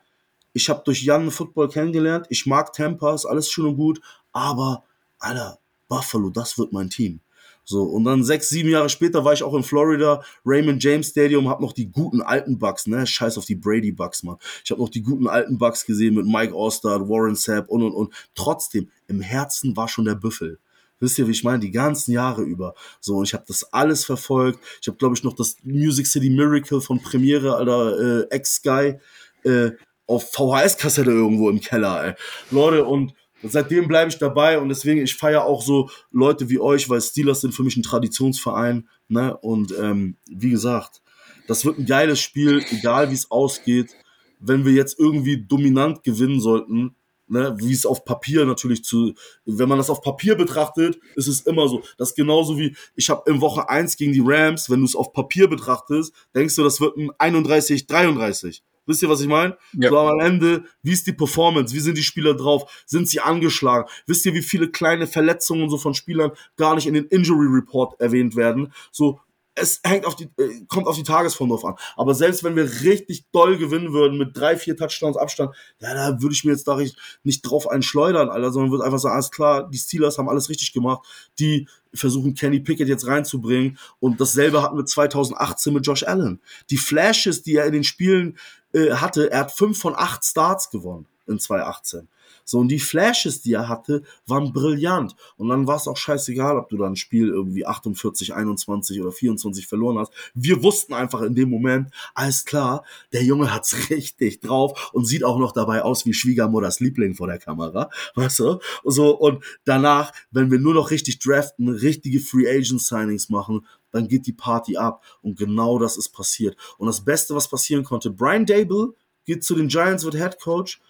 ich 0.53 0.69
habe 0.69 0.83
durch 0.85 1.05
Jan 1.05 1.31
Football 1.31 1.69
kennengelernt, 1.69 2.27
ich 2.29 2.45
mag 2.45 2.73
Tampa, 2.73 3.17
alles 3.25 3.49
schön 3.49 3.67
und 3.67 3.77
gut, 3.77 4.01
aber, 4.33 4.83
Alter, 5.21 5.61
Buffalo, 5.87 6.31
das 6.31 6.59
wird 6.59 6.73
mein 6.73 6.91
Team. 6.91 7.21
So, 7.69 7.83
und 7.83 8.05
dann 8.05 8.23
sechs, 8.23 8.49
sieben 8.49 8.69
Jahre 8.69 8.89
später 8.89 9.25
war 9.25 9.33
ich 9.33 9.43
auch 9.43 9.53
in 9.55 9.65
Florida, 9.65 10.23
Raymond 10.45 10.83
James 10.83 11.09
Stadium, 11.09 11.49
hab 11.49 11.61
noch 11.61 11.73
die 11.73 11.91
guten 11.91 12.23
alten 12.23 12.61
Bucks, 12.61 12.87
ne? 12.87 13.05
Scheiß 13.05 13.37
auf 13.39 13.45
die 13.45 13.57
Brady 13.57 13.91
Bucks, 13.91 14.23
Mann. 14.23 14.37
Ich 14.65 14.71
habe 14.71 14.81
noch 14.81 14.89
die 14.89 15.03
guten 15.03 15.27
alten 15.27 15.59
Bucks 15.59 15.85
gesehen 15.85 16.15
mit 16.15 16.27
Mike 16.27 16.55
Ostad, 16.55 17.09
Warren 17.09 17.35
Sapp 17.35 17.69
und 17.69 17.83
und 17.83 17.93
und. 17.93 18.15
Trotzdem, 18.37 18.89
im 19.09 19.21
Herzen 19.21 19.77
war 19.77 19.89
schon 19.89 20.05
der 20.05 20.15
Büffel. 20.15 20.61
Wisst 21.01 21.19
ihr, 21.19 21.27
wie 21.27 21.33
ich 21.33 21.43
meine? 21.43 21.59
Die 21.59 21.73
ganzen 21.73 22.13
Jahre 22.13 22.43
über. 22.43 22.75
So, 23.01 23.17
und 23.17 23.25
ich 23.25 23.35
habe 23.35 23.45
das 23.49 23.73
alles 23.73 24.05
verfolgt. 24.05 24.61
Ich 24.81 24.87
habe, 24.87 24.97
glaube 24.97 25.17
ich, 25.17 25.25
noch 25.25 25.35
das 25.35 25.57
Music 25.65 26.07
City 26.07 26.31
Miracle 26.31 26.81
von 26.81 27.03
Premiere, 27.03 27.57
Alter, 27.57 27.99
äh, 27.99 28.27
Ex-Guy, 28.31 29.01
äh, 29.43 29.73
auf 30.07 30.31
VHS-Kassette 30.31 31.11
irgendwo 31.11 31.51
im 31.51 31.61
Keller, 31.61 32.05
ey. 32.05 32.15
Leute, 32.53 32.85
und 32.85 33.13
und 33.43 33.53
seitdem 33.53 33.87
bleibe 33.87 34.11
ich 34.11 34.19
dabei 34.19 34.59
und 34.59 34.69
deswegen, 34.69 35.03
ich 35.03 35.15
feiere 35.15 35.45
auch 35.45 35.63
so 35.63 35.91
Leute 36.11 36.49
wie 36.49 36.59
euch, 36.59 36.89
weil 36.89 37.01
Steelers 37.01 37.43
sind 37.43 37.53
für 37.53 37.63
mich 37.63 37.77
ein 37.77 37.83
Traditionsverein. 37.83 38.89
Ne? 39.09 39.37
Und 39.37 39.75
ähm, 39.79 40.17
wie 40.29 40.51
gesagt, 40.51 41.03
das 41.47 41.65
wird 41.65 41.79
ein 41.79 41.87
geiles 41.87 42.21
Spiel, 42.21 42.65
egal 42.71 43.11
wie 43.11 43.15
es 43.15 43.31
ausgeht. 43.31 43.95
Wenn 44.41 44.65
wir 44.65 44.73
jetzt 44.73 44.99
irgendwie 44.99 45.45
dominant 45.47 46.03
gewinnen 46.03 46.41
sollten, 46.41 46.95
ne, 47.29 47.57
wie 47.59 47.73
es 47.73 47.87
auf 47.87 48.05
Papier 48.05 48.45
natürlich 48.45 48.85
zu, 48.85 49.15
wenn 49.45 49.69
man 49.69 49.79
das 49.79 49.91
auf 49.91 50.03
Papier 50.03 50.35
betrachtet, 50.35 50.99
ist 51.15 51.29
es 51.29 51.41
immer 51.41 51.69
so. 51.69 51.83
Das 51.99 52.11
ist 52.11 52.17
genauso 52.17 52.59
wie, 52.59 52.77
ich 52.95 53.11
habe 53.11 53.31
in 53.31 53.41
Woche 53.41 53.69
1 53.69 53.97
gegen 53.97 54.13
die 54.13 54.23
Rams, 54.25 54.71
wenn 54.71 54.81
du 54.81 54.87
es 54.87 54.97
auf 54.97 55.13
Papier 55.13 55.49
betrachtest, 55.49 56.13
denkst 56.35 56.57
du, 56.57 56.65
das 56.65 56.81
wird 56.81 56.97
ein 56.97 57.11
31, 57.19 57.87
33. 57.87 58.63
Wisst 58.87 59.03
ihr, 59.03 59.09
was 59.09 59.21
ich 59.21 59.29
meine? 59.29 59.57
Ja. 59.75 59.91
So 59.91 59.99
am 59.99 60.21
Ende, 60.21 60.65
wie 60.83 60.93
ist 60.93 61.07
die 61.07 61.13
Performance? 61.13 61.75
Wie 61.75 61.81
sind 61.81 61.99
die 61.99 62.03
Spieler 62.03 62.35
drauf? 62.35 62.85
Sind 62.87 63.09
sie 63.09 63.21
angeschlagen? 63.21 63.89
Wisst 64.07 64.25
ihr, 64.27 64.35
wie 64.35 64.43
viele 64.43 64.71
kleine 64.71 65.07
Verletzungen 65.07 65.69
so 65.69 65.77
von 65.77 65.95
Spielern 65.95 66.33
gar 66.57 66.75
nicht 66.75 66.87
in 66.87 66.95
den 66.95 67.07
Injury 67.07 67.47
Report 67.49 68.01
erwähnt 68.01 68.37
werden? 68.37 68.73
So, 68.93 69.21
es 69.57 69.81
hängt 69.85 70.05
auf 70.05 70.15
die, 70.15 70.25
äh, 70.37 70.65
kommt 70.69 70.87
auf 70.87 70.97
die 70.97 71.03
Tagesform 71.03 71.49
drauf 71.49 71.65
an. 71.65 71.75
Aber 71.97 72.15
selbst 72.15 72.45
wenn 72.45 72.57
wir 72.57 72.83
richtig 72.83 73.25
doll 73.33 73.57
gewinnen 73.57 73.93
würden 73.93 74.19
mit 74.19 74.37
drei, 74.37 74.57
vier 74.57 74.77
Touchdowns 74.77 75.17
Abstand, 75.17 75.55
ja, 75.81 75.95
da 75.95 76.21
würde 76.21 76.35
ich 76.35 76.45
mir 76.45 76.53
jetzt 76.53 76.69
da 76.69 76.79
nicht 77.25 77.43
drauf 77.43 77.69
einschleudern, 77.69 78.29
Alter, 78.29 78.53
sondern 78.53 78.71
würde 78.71 78.85
einfach 78.85 78.99
sagen, 78.99 79.15
alles 79.15 79.31
klar, 79.31 79.69
die 79.69 79.79
Steelers 79.79 80.19
haben 80.19 80.29
alles 80.29 80.51
richtig 80.51 80.73
gemacht. 80.73 81.07
Die 81.39 81.67
versuchen 81.95 82.35
Kenny 82.35 82.61
Pickett 82.61 82.89
jetzt 82.89 83.07
reinzubringen. 83.07 83.79
Und 83.99 84.21
dasselbe 84.21 84.63
hatten 84.63 84.77
wir 84.77 84.85
2018 84.85 85.73
mit 85.73 85.87
Josh 85.87 86.03
Allen. 86.03 86.41
Die 86.69 86.77
Flashes, 86.77 87.43
die 87.43 87.57
er 87.57 87.65
in 87.65 87.73
den 87.73 87.85
Spielen 87.85 88.37
äh, 88.77 88.93
hatte, 88.93 89.31
er 89.31 89.41
hat 89.41 89.53
fünf 89.53 89.79
von 89.79 89.95
acht 89.97 90.25
Starts 90.25 90.71
gewonnen 90.71 91.07
in 91.27 91.39
2018. 91.39 92.09
So, 92.45 92.61
und 92.61 92.69
die 92.69 92.79
Flashes, 92.79 93.43
die 93.43 93.55
er 93.55 93.69
hatte, 93.69 94.03
waren 94.27 94.53
brillant. 94.53 95.17
Und 95.37 95.49
dann 95.49 95.67
war 95.67 95.77
es 95.77 95.89
auch 95.89 95.97
scheißegal, 95.97 96.57
ob 96.57 96.69
du 96.69 96.77
da 96.77 96.87
ein 96.87 96.95
Spiel 96.95 97.29
irgendwie 97.29 97.67
48, 97.67 98.35
21 98.35 99.01
oder 99.01 99.11
24 99.11 99.67
verloren 99.67 99.99
hast. 99.99 100.13
Wir 100.35 100.63
wussten 100.63 100.95
einfach 100.95 101.23
in 101.23 101.35
dem 101.35 101.51
Moment, 101.51 101.91
alles 102.15 102.45
klar, 102.45 102.85
der 103.13 103.25
Junge 103.25 103.53
hat's 103.53 103.75
richtig 103.91 104.41
drauf 104.41 104.91
und 104.93 105.07
sieht 105.07 105.25
auch 105.25 105.39
noch 105.39 105.51
dabei 105.51 105.83
aus 105.83 106.07
wie 106.07 106.15
Schwiegermutters 106.15 106.79
Liebling 106.79 107.15
vor 107.15 107.27
der 107.27 107.39
Kamera. 107.39 107.91
Weißt 108.15 108.39
du? 108.39 108.61
So, 108.85 109.17
und 109.17 109.43
danach, 109.65 110.13
wenn 110.31 110.51
wir 110.51 110.61
nur 110.61 110.75
noch 110.75 110.93
richtig 110.93 111.19
draften, 111.19 111.69
richtige 111.69 112.21
Free 112.21 112.49
Agent 112.49 112.81
Signings 112.81 113.29
machen, 113.29 113.67
dann 113.97 114.09
geht 114.09 114.27
die 114.27 114.33
Party 114.33 114.77
ab. 114.77 115.03
Und 115.23 115.39
genau 115.39 115.79
das 115.79 115.97
ist 115.97 116.11
passiert. 116.11 116.57
Und 116.79 116.87
das 116.87 117.05
Beste, 117.05 117.35
was 117.35 117.49
passieren 117.49 117.85
konnte, 117.85 118.11
Brian 118.11 118.47
Dable 118.47 118.95
geht 119.25 119.45
zu 119.45 119.55
den 119.55 119.69
Giants, 119.69 120.05
wird 120.05 120.15
Head 120.15 120.39
Coach 120.41 120.81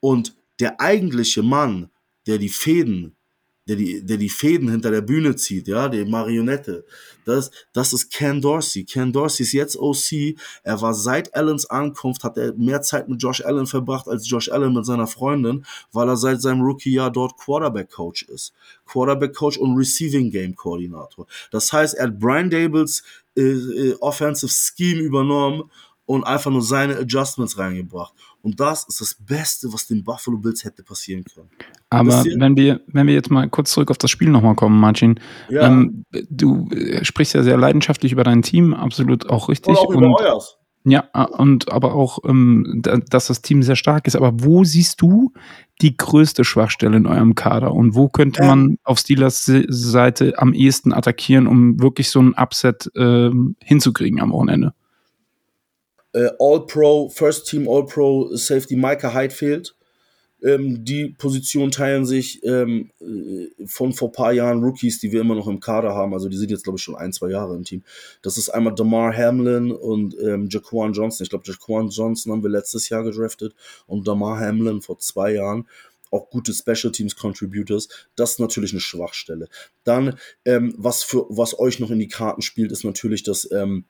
und 0.00 0.36
der 0.60 0.80
eigentliche 0.80 1.42
Mann, 1.42 1.90
der 2.26 2.38
die 2.38 2.48
Fäden, 2.48 3.16
der 3.66 3.76
die, 3.76 4.04
der 4.04 4.16
die 4.18 4.28
Fäden 4.28 4.70
hinter 4.70 4.90
der 4.90 5.00
Bühne 5.00 5.36
zieht, 5.36 5.68
ja, 5.68 5.88
die 5.88 6.04
Marionette, 6.04 6.84
das, 7.24 7.50
das 7.72 7.92
ist 7.92 8.12
Ken 8.12 8.40
Dorsey. 8.40 8.84
Ken 8.84 9.12
Dorsey 9.12 9.44
ist 9.44 9.52
jetzt 9.52 9.78
OC. 9.78 10.36
Er 10.62 10.80
war 10.82 10.92
seit 10.94 11.34
Allens 11.34 11.66
Ankunft, 11.66 12.22
hat 12.24 12.36
er 12.36 12.52
mehr 12.54 12.82
Zeit 12.82 13.08
mit 13.08 13.22
Josh 13.22 13.42
Allen 13.42 13.66
verbracht 13.66 14.08
als 14.08 14.28
Josh 14.28 14.50
Allen 14.50 14.74
mit 14.74 14.84
seiner 14.84 15.06
Freundin, 15.06 15.64
weil 15.92 16.08
er 16.08 16.16
seit 16.16 16.42
seinem 16.42 16.60
Rookie-Jahr 16.60 17.10
dort 17.10 17.38
Quarterback-Coach 17.38 18.24
ist. 18.24 18.52
Quarterback-Coach 18.86 19.58
und 19.58 19.76
Receiving-Game-Koordinator. 19.76 21.26
Das 21.50 21.72
heißt, 21.72 21.94
er 21.94 22.08
hat 22.08 22.18
Brian 22.18 22.50
Dables 22.50 23.02
äh, 23.36 23.42
äh, 23.42 23.96
Offensive 24.00 24.52
Scheme 24.52 25.00
übernommen 25.00 25.70
und 26.06 26.24
einfach 26.24 26.50
nur 26.50 26.62
seine 26.62 26.96
Adjustments 26.98 27.58
reingebracht. 27.58 28.12
Und 28.42 28.60
das 28.60 28.86
ist 28.88 29.00
das 29.00 29.14
Beste, 29.14 29.72
was 29.72 29.86
den 29.86 30.04
Buffalo 30.04 30.36
Bills 30.38 30.64
hätte 30.64 30.82
passieren 30.82 31.24
können. 31.24 31.48
Aber 31.88 32.24
wenn 32.24 32.56
wir, 32.56 32.80
wenn 32.88 33.06
wir 33.06 33.14
jetzt 33.14 33.30
mal 33.30 33.48
kurz 33.48 33.70
zurück 33.70 33.90
auf 33.90 33.98
das 33.98 34.10
Spiel 34.10 34.28
nochmal 34.28 34.54
kommen, 34.54 34.78
Martin, 34.78 35.18
ja. 35.48 35.66
ähm, 35.66 36.04
du 36.28 36.68
äh, 36.70 37.04
sprichst 37.04 37.34
ja 37.34 37.42
sehr 37.42 37.56
leidenschaftlich 37.56 38.12
über 38.12 38.24
dein 38.24 38.42
Team, 38.42 38.74
absolut 38.74 39.30
auch 39.30 39.48
richtig. 39.48 39.70
Und 39.70 39.78
auch 39.78 39.90
über 39.90 40.06
und, 40.06 40.20
euers. 40.20 40.58
Ja, 40.86 41.08
äh, 41.14 41.24
und 41.24 41.72
aber 41.72 41.94
auch, 41.94 42.18
ähm, 42.26 42.82
dass 42.82 43.28
das 43.28 43.40
Team 43.40 43.62
sehr 43.62 43.76
stark 43.76 44.06
ist. 44.06 44.16
Aber 44.16 44.32
wo 44.44 44.64
siehst 44.64 45.00
du 45.00 45.32
die 45.80 45.96
größte 45.96 46.44
Schwachstelle 46.44 46.98
in 46.98 47.06
eurem 47.06 47.34
Kader? 47.34 47.72
Und 47.72 47.94
wo 47.94 48.08
könnte 48.08 48.42
ähm, 48.42 48.48
man 48.48 48.78
auf 48.84 48.98
Steelers 48.98 49.50
Seite 49.68 50.34
am 50.36 50.52
ehesten 50.52 50.92
attackieren, 50.92 51.46
um 51.46 51.80
wirklich 51.80 52.10
so 52.10 52.20
ein 52.20 52.34
Upset 52.34 52.90
äh, 52.94 53.30
hinzukriegen 53.62 54.20
am 54.20 54.32
Wochenende? 54.32 54.74
Äh, 56.14 56.30
All-Pro, 56.38 57.10
First 57.10 57.48
Team 57.48 57.68
All-Pro 57.68 58.34
Safety 58.36 58.76
Micah 58.76 59.12
Hyde 59.12 59.34
fehlt. 59.34 59.74
Ähm, 60.42 60.84
die 60.84 61.08
Position 61.08 61.70
teilen 61.70 62.04
sich 62.04 62.44
ähm, 62.44 62.90
äh, 63.00 63.66
von 63.66 63.94
vor 63.94 64.12
paar 64.12 64.32
Jahren 64.32 64.62
Rookies, 64.62 65.00
die 65.00 65.10
wir 65.10 65.22
immer 65.22 65.34
noch 65.34 65.48
im 65.48 65.58
Kader 65.58 65.94
haben. 65.94 66.12
Also 66.12 66.28
die 66.28 66.36
sind 66.36 66.50
jetzt, 66.50 66.64
glaube 66.64 66.76
ich, 66.78 66.82
schon 66.82 66.96
ein, 66.96 67.12
zwei 67.12 67.30
Jahre 67.30 67.56
im 67.56 67.64
Team. 67.64 67.82
Das 68.20 68.36
ist 68.36 68.50
einmal 68.50 68.74
Damar 68.74 69.16
Hamlin 69.16 69.72
und 69.72 70.14
ähm, 70.20 70.48
Jaquan 70.50 70.92
Johnson. 70.92 71.24
Ich 71.24 71.30
glaube, 71.30 71.44
Jaquan 71.46 71.88
Johnson 71.88 72.32
haben 72.32 72.42
wir 72.42 72.50
letztes 72.50 72.90
Jahr 72.90 73.04
gedraftet 73.04 73.54
und 73.86 74.06
Damar 74.06 74.38
Hamlin 74.38 74.82
vor 74.82 74.98
zwei 74.98 75.32
Jahren 75.32 75.66
auch 76.10 76.30
gute 76.30 76.52
Special 76.52 76.92
Teams 76.92 77.16
Contributors. 77.16 77.88
Das 78.14 78.32
ist 78.32 78.40
natürlich 78.40 78.72
eine 78.72 78.80
Schwachstelle. 78.80 79.48
Dann, 79.82 80.18
ähm, 80.44 80.74
was 80.76 81.02
für 81.02 81.26
was 81.28 81.58
euch 81.58 81.80
noch 81.80 81.90
in 81.90 81.98
die 81.98 82.08
Karten 82.08 82.42
spielt, 82.42 82.70
ist 82.70 82.84
natürlich, 82.84 83.22
dass 83.24 83.50
ähm, 83.50 83.86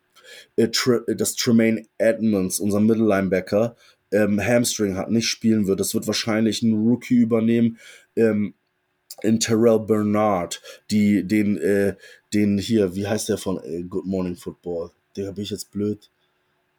äh, 0.57 0.69
dass 1.15 1.37
Tremaine 1.37 1.87
Edmonds, 1.99 2.61
unser 2.61 2.81
Mittellinebacker, 2.81 3.77
ähm, 4.13 4.41
Hamstring 4.41 4.97
hat, 4.97 5.11
nicht 5.11 5.27
spielen 5.27 5.67
wird. 5.67 5.81
Das 5.81 5.95
wird 5.95 6.07
wahrscheinlich 6.07 6.63
ein 6.63 6.75
Rookie 6.75 7.17
übernehmen. 7.17 7.79
Ähm, 8.17 8.55
in 9.23 9.41
Terrell 9.41 9.81
Bernard, 9.81 10.61
die 10.91 11.27
den, 11.27 11.57
äh, 11.59 11.95
den 12.33 12.59
hier, 12.59 12.95
wie 12.95 13.07
heißt 13.07 13.29
der 13.29 13.39
von 13.39 13.63
äh, 13.63 13.83
Good 13.83 14.07
Morning 14.07 14.37
Football? 14.37 14.91
Der 15.17 15.33
bin 15.33 15.45
ich 15.45 15.51
jetzt 15.51 15.71
blöd. 15.71 16.11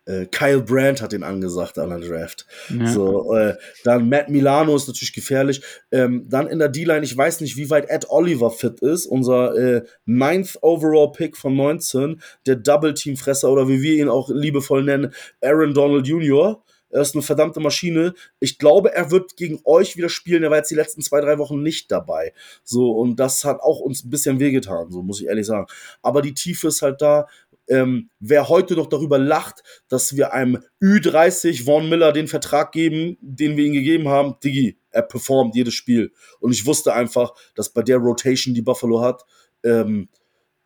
Äh, 0.05 0.25
Kyle 0.27 0.61
Brandt 0.61 1.01
hat 1.01 1.11
den 1.11 1.23
angesagt 1.23 1.77
an 1.79 1.89
der 1.89 1.99
Draft. 1.99 2.45
Ja. 2.69 2.87
So, 2.87 3.33
äh, 3.33 3.55
dann 3.83 4.07
Matt 4.09 4.29
Milano 4.29 4.75
ist 4.75 4.87
natürlich 4.87 5.13
gefährlich. 5.13 5.61
Ähm, 5.91 6.25
dann 6.29 6.47
in 6.47 6.59
der 6.59 6.69
D-Line, 6.69 7.03
ich 7.03 7.17
weiß 7.17 7.41
nicht, 7.41 7.57
wie 7.57 7.69
weit 7.69 7.89
Ed 7.89 8.09
Oliver 8.09 8.51
fit 8.51 8.81
ist, 8.81 9.05
unser 9.05 9.55
äh, 9.55 9.83
Ninth 10.05 10.59
Overall 10.61 11.11
Pick 11.11 11.37
von 11.37 11.55
19, 11.55 12.21
der 12.45 12.55
Double-Team-Fresser 12.55 13.51
oder 13.51 13.67
wie 13.67 13.81
wir 13.81 13.95
ihn 13.95 14.09
auch 14.09 14.29
liebevoll 14.29 14.83
nennen, 14.83 15.13
Aaron 15.41 15.73
Donald 15.73 16.07
Jr. 16.07 16.61
Er 16.95 17.01
ist 17.01 17.13
eine 17.13 17.23
verdammte 17.23 17.59
Maschine. 17.59 18.13
Ich 18.39 18.57
glaube, 18.57 18.93
er 18.93 19.11
wird 19.11 19.35
gegen 19.35 19.59
euch 19.65 19.97
wieder 19.97 20.07
spielen. 20.07 20.43
Er 20.43 20.49
war 20.49 20.59
jetzt 20.59 20.71
die 20.71 20.75
letzten 20.75 21.01
zwei, 21.01 21.19
drei 21.19 21.37
Wochen 21.39 21.61
nicht 21.61 21.91
dabei. 21.91 22.33
So, 22.63 22.91
und 22.91 23.17
das 23.17 23.43
hat 23.43 23.59
auch 23.59 23.81
uns 23.81 24.05
ein 24.05 24.09
bisschen 24.09 24.39
wehgetan, 24.39 24.89
so 24.91 25.01
muss 25.01 25.19
ich 25.19 25.27
ehrlich 25.27 25.45
sagen. 25.45 25.67
Aber 26.01 26.21
die 26.21 26.33
Tiefe 26.33 26.69
ist 26.69 26.81
halt 26.81 27.01
da. 27.01 27.27
Ähm, 27.67 28.09
wer 28.19 28.49
heute 28.49 28.75
noch 28.75 28.87
darüber 28.87 29.17
lacht, 29.17 29.63
dass 29.87 30.15
wir 30.15 30.33
einem 30.33 30.63
Ü30 30.81 31.65
Vaughn 31.65 31.89
Miller 31.89 32.11
den 32.11 32.27
Vertrag 32.27 32.71
geben, 32.71 33.17
den 33.21 33.57
wir 33.57 33.65
ihm 33.65 33.73
gegeben 33.73 34.07
haben, 34.07 34.35
Diggi, 34.43 34.77
er 34.91 35.01
performt 35.01 35.55
jedes 35.55 35.73
Spiel. 35.73 36.11
Und 36.39 36.51
ich 36.51 36.65
wusste 36.65 36.93
einfach, 36.93 37.33
dass 37.55 37.69
bei 37.69 37.81
der 37.81 37.97
Rotation, 37.97 38.53
die 38.53 38.61
Buffalo 38.61 39.01
hat, 39.01 39.23
ähm, 39.63 40.09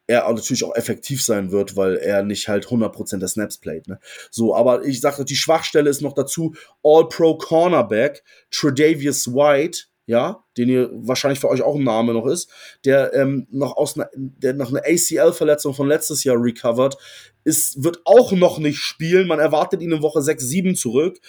er 0.10 0.28
natürlich 0.34 0.64
auch 0.64 0.76
effektiv 0.76 1.24
sein 1.24 1.52
wird, 1.52 1.76
weil 1.76 1.96
er 1.98 2.24
nicht 2.24 2.48
halt 2.48 2.66
100% 2.66 3.20
der 3.20 3.28
Snaps 3.28 3.60
playt. 3.60 3.88
Ne? 3.88 4.00
So, 4.32 4.56
aber 4.56 4.84
ich 4.84 5.02
sagte, 5.02 5.24
die 5.24 5.36
Schwachstelle 5.36 5.88
ist 5.88 6.02
noch 6.02 6.14
dazu 6.14 6.56
All-Pro 6.82 7.38
Cornerback, 7.38 8.24
Tredavious 8.50 9.28
White, 9.28 9.84
ja, 10.10 10.44
den 10.58 10.70
ihr 10.70 10.90
wahrscheinlich 10.92 11.40
für 11.40 11.50
euch 11.50 11.62
auch 11.62 11.76
ein 11.76 11.84
Name 11.84 12.14
noch 12.14 12.26
ist, 12.26 12.50
der 12.84 13.14
ähm, 13.14 13.46
noch 13.52 13.78
aus 13.78 13.96
einer, 13.96 14.10
der 14.16 14.56
nach 14.56 14.70
einer 14.70 14.82
ACL-Verletzung 14.84 15.76
von 15.76 15.88
letztes 15.88 16.24
Jahr 16.24 16.36
recovered, 16.42 16.98
ist, 17.44 17.84
wird 17.84 18.02
auch 18.06 18.32
noch 18.32 18.58
nicht 18.58 18.80
spielen. 18.80 19.28
Man 19.28 19.38
erwartet 19.38 19.84
ihn 19.84 19.92
in 19.92 20.02
Woche 20.02 20.24
6, 20.24 20.44
7 20.44 20.76
zurück. 20.76 21.20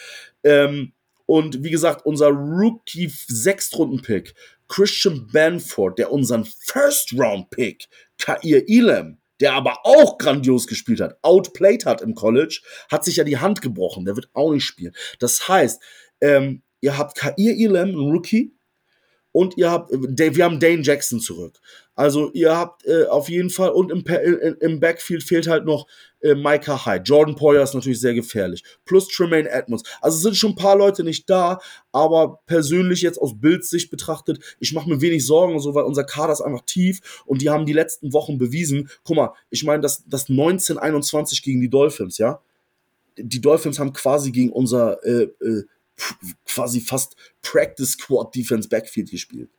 Ähm, 0.45 0.95
und 1.27 1.63
wie 1.63 1.71
gesagt, 1.71 2.07
unser 2.07 2.29
Rookie 2.29 3.13
Sechstrunden-Pick, 3.29 4.35
Christian 4.67 5.27
Banford, 5.31 5.99
der 5.99 6.11
unseren 6.11 6.47
First-Round-Pick, 6.47 7.87
Kair 8.17 8.65
Elam, 8.67 9.19
der 9.41 9.53
aber 9.53 9.81
auch 9.85 10.17
grandios 10.17 10.67
gespielt 10.67 11.03
hat, 11.03 11.19
outplayed 11.21 11.85
hat 11.85 12.01
im 12.01 12.15
College, 12.15 12.63
hat 12.91 13.05
sich 13.05 13.17
ja 13.17 13.25
die 13.25 13.37
Hand 13.37 13.61
gebrochen. 13.61 14.07
Der 14.07 14.17
wird 14.17 14.31
auch 14.33 14.51
nicht 14.51 14.65
spielen. 14.65 14.95
Das 15.19 15.49
heißt, 15.49 15.83
ähm, 16.23 16.63
ihr 16.81 16.97
habt 16.97 17.15
Kair 17.15 17.35
Elam, 17.37 17.91
ein 17.91 18.11
Rookie, 18.11 18.55
und 19.33 19.57
ihr 19.57 19.71
habt, 19.71 19.93
wir 19.93 20.45
haben 20.45 20.61
Dane 20.61 20.83
Jackson 20.83 21.21
zurück. 21.21 21.61
Also 21.95 22.31
ihr 22.33 22.57
habt 22.57 22.87
äh, 22.87 23.05
auf 23.05 23.29
jeden 23.29 23.51
Fall, 23.51 23.71
und 23.71 23.91
im, 23.91 24.03
im 24.61 24.81
Backfield 24.81 25.23
fehlt 25.23 25.47
halt 25.47 25.67
noch 25.67 25.87
äh, 26.21 26.35
Micah 26.35 26.87
Hyde. 26.87 27.05
Jordan 27.05 27.37
Poyer 27.37 27.63
ist 27.63 27.75
natürlich 27.75 28.01
sehr 28.01 28.15
gefährlich. 28.15 28.65
Plus 28.85 29.07
Tremaine 29.09 29.49
Edmonds. 29.49 29.85
Also 30.01 30.19
sind 30.19 30.37
schon 30.37 30.53
ein 30.53 30.57
paar 30.57 30.77
Leute 30.77 31.05
nicht 31.05 31.29
da, 31.29 31.61
aber 31.93 32.41
persönlich 32.47 33.03
jetzt 33.03 33.21
aus 33.21 33.39
Bildsicht 33.39 33.91
betrachtet, 33.91 34.39
ich 34.59 34.73
mache 34.73 34.89
mir 34.89 35.01
wenig 35.01 35.27
Sorgen, 35.27 35.61
so, 35.61 35.75
weil 35.75 35.85
unser 35.85 36.05
Kader 36.05 36.33
ist 36.33 36.41
einfach 36.41 36.65
tief 36.65 37.23
und 37.27 37.43
die 37.43 37.51
haben 37.51 37.67
die 37.67 37.73
letzten 37.73 38.13
Wochen 38.13 38.39
bewiesen. 38.39 38.89
Guck 39.05 39.17
mal, 39.17 39.33
ich 39.51 39.65
meine, 39.65 39.83
das, 39.83 40.05
das 40.07 40.29
1921 40.31 41.43
gegen 41.43 41.61
die 41.61 41.71
Dolphins, 41.71 42.19
ja. 42.19 42.41
Die 43.17 43.41
Dolphins 43.41 43.79
haben 43.79 43.93
quasi 43.93 44.31
gegen 44.33 44.51
unser 44.51 45.05
äh, 45.05 45.29
äh, 45.45 45.65
quasi 46.47 46.81
fast 46.81 47.17
Practice 47.43 47.93
Squad 47.93 48.35
Defense 48.35 48.69
Backfield 48.69 49.11
gespielt. 49.11 49.51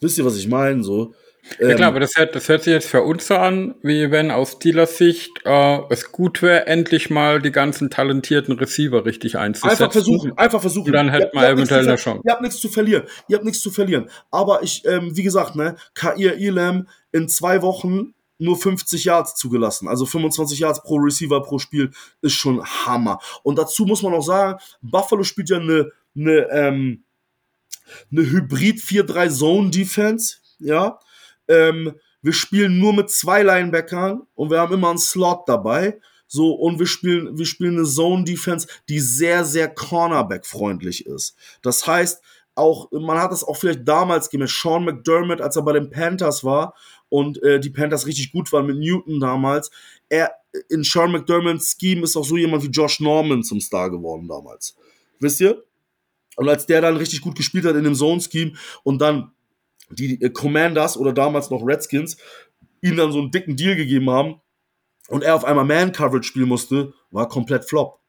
Wisst 0.00 0.18
ihr, 0.18 0.24
was 0.24 0.36
ich 0.36 0.48
meine? 0.48 0.84
So. 0.84 1.14
Ja 1.60 1.74
klar, 1.74 1.78
ähm, 1.78 1.84
aber 1.84 2.00
das 2.00 2.16
hört, 2.16 2.34
das 2.34 2.48
hört 2.48 2.64
sich 2.64 2.72
jetzt 2.72 2.88
für 2.88 3.02
uns 3.02 3.28
so 3.28 3.36
an, 3.36 3.76
wie 3.82 4.10
wenn 4.10 4.30
aus 4.30 4.52
Steelers 4.52 4.98
Sicht 4.98 5.30
äh, 5.44 5.78
es 5.90 6.10
gut 6.10 6.42
wäre, 6.42 6.66
endlich 6.66 7.08
mal 7.08 7.40
die 7.40 7.52
ganzen 7.52 7.88
talentierten 7.88 8.58
Receiver 8.58 9.04
richtig 9.04 9.38
einzusetzen. 9.38 9.70
Einfach 9.70 9.92
versuchen, 9.92 10.36
einfach 10.36 10.60
versuchen. 10.60 10.88
Und 10.88 10.92
dann 10.92 11.10
hätte 11.10 11.30
man 11.34 11.44
eventuell 11.44 11.86
eine 11.86 11.96
Chance. 11.96 12.22
Ihr 12.24 12.32
habt 12.32 12.42
nichts 12.42 12.60
zu 12.60 12.68
verlieren. 12.68 13.04
Ihr 13.28 13.36
habt 13.36 13.44
nichts 13.44 13.60
zu 13.60 13.70
verlieren. 13.70 14.10
Aber 14.30 14.62
ich, 14.62 14.84
ähm, 14.86 15.16
wie 15.16 15.22
gesagt, 15.22 15.54
ne, 15.54 15.76
Kair 15.94 16.36
Elam 16.36 16.88
in 17.12 17.28
zwei 17.28 17.62
Wochen 17.62 18.12
nur 18.38 18.56
50 18.56 19.04
Yards 19.04 19.34
zugelassen. 19.34 19.88
Also 19.88 20.06
25 20.06 20.58
Yards 20.58 20.82
pro 20.82 20.96
Receiver 20.96 21.42
pro 21.42 21.58
Spiel 21.58 21.90
ist 22.22 22.34
schon 22.34 22.64
Hammer. 22.64 23.18
Und 23.42 23.58
dazu 23.58 23.84
muss 23.84 24.02
man 24.02 24.14
auch 24.14 24.22
sagen, 24.22 24.58
Buffalo 24.82 25.22
spielt 25.22 25.50
ja 25.50 25.58
eine, 25.58 25.90
eine, 26.14 26.48
ähm, 26.50 27.04
eine 28.10 28.22
Hybrid 28.22 28.78
4-3 28.78 29.30
Zone 29.30 29.70
Defense. 29.70 30.36
Ja. 30.58 30.98
Ähm, 31.48 31.94
wir 32.22 32.32
spielen 32.32 32.78
nur 32.78 32.92
mit 32.92 33.10
zwei 33.10 33.42
Linebackern 33.42 34.22
und 34.34 34.50
wir 34.50 34.60
haben 34.60 34.74
immer 34.74 34.90
einen 34.90 34.98
Slot 34.98 35.48
dabei. 35.48 36.00
So, 36.28 36.52
und 36.54 36.80
wir 36.80 36.86
spielen, 36.86 37.38
wir 37.38 37.46
spielen 37.46 37.76
eine 37.76 37.86
Zone 37.86 38.24
Defense, 38.24 38.66
die 38.88 38.98
sehr, 38.98 39.44
sehr 39.44 39.72
Cornerback-freundlich 39.72 41.06
ist. 41.06 41.36
Das 41.62 41.86
heißt, 41.86 42.20
auch, 42.56 42.90
man 42.90 43.18
hat 43.18 43.32
es 43.32 43.44
auch 43.44 43.56
vielleicht 43.56 43.86
damals 43.86 44.30
gemerkt, 44.30 44.54
Sean 44.54 44.84
McDermott, 44.84 45.40
als 45.40 45.56
er 45.56 45.62
bei 45.62 45.74
den 45.74 45.90
Panthers 45.90 46.42
war, 46.42 46.74
und 47.08 47.42
äh, 47.42 47.60
die 47.60 47.70
Panthers 47.70 48.06
richtig 48.06 48.32
gut 48.32 48.52
waren 48.52 48.66
mit 48.66 48.78
Newton 48.78 49.20
damals. 49.20 49.70
Er 50.08 50.32
in 50.68 50.82
Sean 50.82 51.12
McDermott's 51.12 51.76
Scheme 51.78 52.02
ist 52.02 52.16
auch 52.16 52.24
so 52.24 52.36
jemand 52.36 52.62
wie 52.62 52.68
Josh 52.68 53.00
Norman 53.00 53.42
zum 53.42 53.60
Star 53.60 53.90
geworden 53.90 54.28
damals. 54.28 54.76
Wisst 55.20 55.40
ihr? 55.40 55.64
Und 56.36 56.48
als 56.48 56.66
der 56.66 56.80
dann 56.80 56.96
richtig 56.96 57.20
gut 57.20 57.36
gespielt 57.36 57.64
hat 57.64 57.76
in 57.76 57.84
dem 57.84 57.94
Zone-Scheme 57.94 58.52
und 58.82 59.00
dann 59.00 59.32
die 59.90 60.20
äh, 60.20 60.30
Commanders 60.30 60.96
oder 60.96 61.12
damals 61.12 61.50
noch 61.50 61.62
Redskins 61.64 62.16
ihm 62.82 62.96
dann 62.96 63.12
so 63.12 63.20
einen 63.20 63.30
dicken 63.30 63.56
Deal 63.56 63.76
gegeben 63.76 64.10
haben 64.10 64.40
und 65.08 65.22
er 65.22 65.34
auf 65.34 65.44
einmal 65.44 65.64
Man-Coverage 65.64 66.24
spielen 66.28 66.48
musste, 66.48 66.92
war 67.10 67.28
komplett 67.28 67.64
Flop. 67.64 68.00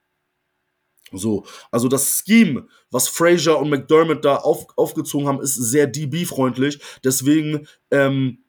So, 1.14 1.46
also 1.72 1.88
das 1.88 2.22
Scheme, 2.26 2.68
was 2.92 3.08
Frazier 3.08 3.58
und 3.58 3.70
McDermott 3.70 4.26
da 4.26 4.36
auf, 4.36 4.68
aufgezogen 4.76 5.28
haben, 5.28 5.42
ist 5.42 5.56
sehr 5.56 5.88
DB-freundlich. 5.88 6.80
Deswegen 7.04 7.68
ähm, 7.92 8.44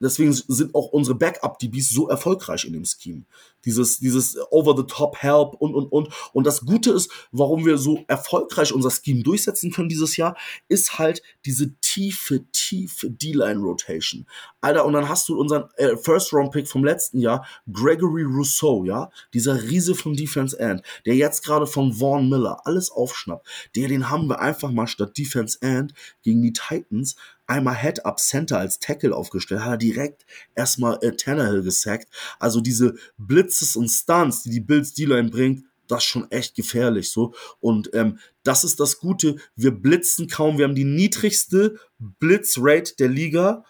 Deswegen 0.00 0.32
sind 0.32 0.74
auch 0.74 0.86
unsere 0.86 1.16
Backup-DBs 1.16 1.90
so 1.90 2.08
erfolgreich 2.08 2.64
in 2.64 2.72
dem 2.72 2.84
Scheme. 2.84 3.24
Dieses, 3.66 3.98
dieses 3.98 4.38
Over-the-Top-Help 4.50 5.54
und, 5.54 5.74
und, 5.74 5.92
und. 5.92 6.08
Und 6.32 6.46
das 6.46 6.64
Gute 6.64 6.92
ist, 6.92 7.10
warum 7.30 7.66
wir 7.66 7.76
so 7.76 8.02
erfolgreich 8.08 8.72
unser 8.72 8.90
Scheme 8.90 9.22
durchsetzen 9.22 9.70
können 9.70 9.90
dieses 9.90 10.16
Jahr, 10.16 10.36
ist 10.68 10.98
halt 10.98 11.22
diese 11.44 11.74
tiefe, 11.80 12.44
tiefe 12.52 13.10
D-Line-Rotation. 13.10 14.26
Alter, 14.62 14.86
und 14.86 14.94
dann 14.94 15.08
hast 15.08 15.28
du 15.28 15.38
unseren 15.38 15.68
äh, 15.76 15.96
First-Round-Pick 15.96 16.68
vom 16.68 16.84
letzten 16.84 17.18
Jahr, 17.18 17.46
Gregory 17.70 18.22
Rousseau, 18.22 18.84
ja? 18.84 19.10
Dieser 19.34 19.62
Riese 19.62 19.94
vom 19.94 20.16
Defense 20.16 20.58
End, 20.58 20.82
der 21.04 21.16
jetzt 21.16 21.44
gerade 21.44 21.66
von 21.66 21.92
Vaughn 21.92 22.30
Miller 22.30 22.62
alles 22.64 22.90
aufschnappt. 22.90 23.46
Der, 23.76 23.88
den 23.88 24.08
haben 24.08 24.28
wir 24.28 24.40
einfach 24.40 24.70
mal 24.70 24.86
statt 24.86 25.18
Defense 25.18 25.58
End 25.60 25.92
gegen 26.22 26.40
die 26.40 26.54
Titans 26.54 27.16
einmal 27.50 27.76
Head-Up 27.76 28.20
Center 28.20 28.58
als 28.58 28.78
Tackle 28.78 29.14
aufgestellt, 29.14 29.62
hat 29.62 29.72
er 29.72 29.76
direkt 29.76 30.24
erstmal 30.54 30.98
äh, 31.02 31.16
Tannehill 31.16 31.62
gesackt. 31.62 32.08
Also 32.38 32.60
diese 32.60 32.94
Blitzes 33.18 33.76
und 33.76 33.88
Stunts, 33.88 34.44
die 34.44 34.50
die 34.50 34.60
Bills 34.60 34.94
D-Line 34.94 35.30
bringt, 35.30 35.64
das 35.88 36.04
ist 36.04 36.10
schon 36.10 36.30
echt 36.30 36.54
gefährlich 36.54 37.10
so. 37.10 37.34
Und 37.58 37.90
ähm, 37.94 38.18
das 38.44 38.62
ist 38.62 38.78
das 38.78 38.98
Gute. 39.00 39.36
Wir 39.56 39.72
blitzen 39.72 40.28
kaum. 40.28 40.56
Wir 40.56 40.64
haben 40.64 40.76
die 40.76 40.84
niedrigste 40.84 41.80
Blitzrate 41.98 42.94
der 42.96 43.08
Liga. 43.08 43.64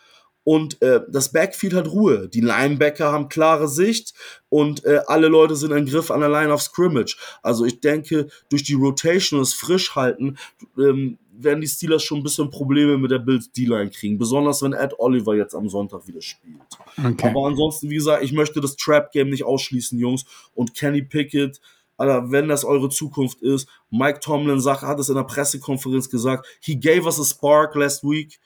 Und 0.44 0.82
äh, 0.82 1.00
das 1.08 1.32
Backfield 1.32 1.74
hat 1.74 1.88
Ruhe. 1.88 2.28
Die 2.28 2.40
Linebacker 2.40 3.12
haben 3.12 3.28
klare 3.28 3.68
Sicht 3.68 4.14
und 4.48 4.84
äh, 4.84 5.00
alle 5.06 5.28
Leute 5.28 5.54
sind 5.54 5.72
ein 5.72 5.86
Griff 5.86 6.10
an 6.10 6.20
der 6.20 6.30
Line 6.30 6.52
of 6.52 6.62
Scrimmage. 6.62 7.16
Also 7.42 7.64
ich 7.64 7.80
denke, 7.80 8.28
durch 8.48 8.62
die 8.62 8.74
Rotation 8.74 9.38
und 9.38 9.46
das 9.46 9.54
Frischhalten 9.54 10.38
ähm, 10.78 11.18
werden 11.42 11.60
die 11.60 11.68
Steelers 11.68 12.02
schon 12.02 12.18
ein 12.18 12.22
bisschen 12.22 12.50
Probleme 12.50 12.98
mit 12.98 13.10
der 13.10 13.18
Bills 13.18 13.50
D-Line 13.52 13.90
kriegen. 13.90 14.18
Besonders 14.18 14.62
wenn 14.62 14.72
Ed 14.72 14.94
Oliver 14.98 15.34
jetzt 15.34 15.54
am 15.54 15.68
Sonntag 15.68 16.06
wieder 16.06 16.22
spielt. 16.22 16.60
Okay. 16.98 17.28
Aber 17.28 17.46
ansonsten, 17.46 17.90
wie 17.90 17.96
gesagt, 17.96 18.22
ich 18.22 18.32
möchte 18.32 18.60
das 18.60 18.76
Trap-Game 18.76 19.30
nicht 19.30 19.44
ausschließen, 19.44 19.98
Jungs. 19.98 20.24
Und 20.54 20.74
Kenny 20.74 21.02
Pickett, 21.02 21.60
Alter, 21.96 22.30
wenn 22.30 22.48
das 22.48 22.64
eure 22.64 22.88
Zukunft 22.88 23.42
ist, 23.42 23.68
Mike 23.90 24.20
Tomlin 24.20 24.60
sagt, 24.60 24.82
hat 24.82 24.98
es 24.98 25.08
in 25.08 25.16
der 25.16 25.24
Pressekonferenz 25.24 26.08
gesagt, 26.08 26.46
he 26.60 26.78
gave 26.78 27.04
us 27.04 27.20
a 27.20 27.24
spark 27.24 27.74
last 27.74 28.04
week. 28.04 28.38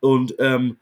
Und 0.00 0.34
ähm, 0.38 0.76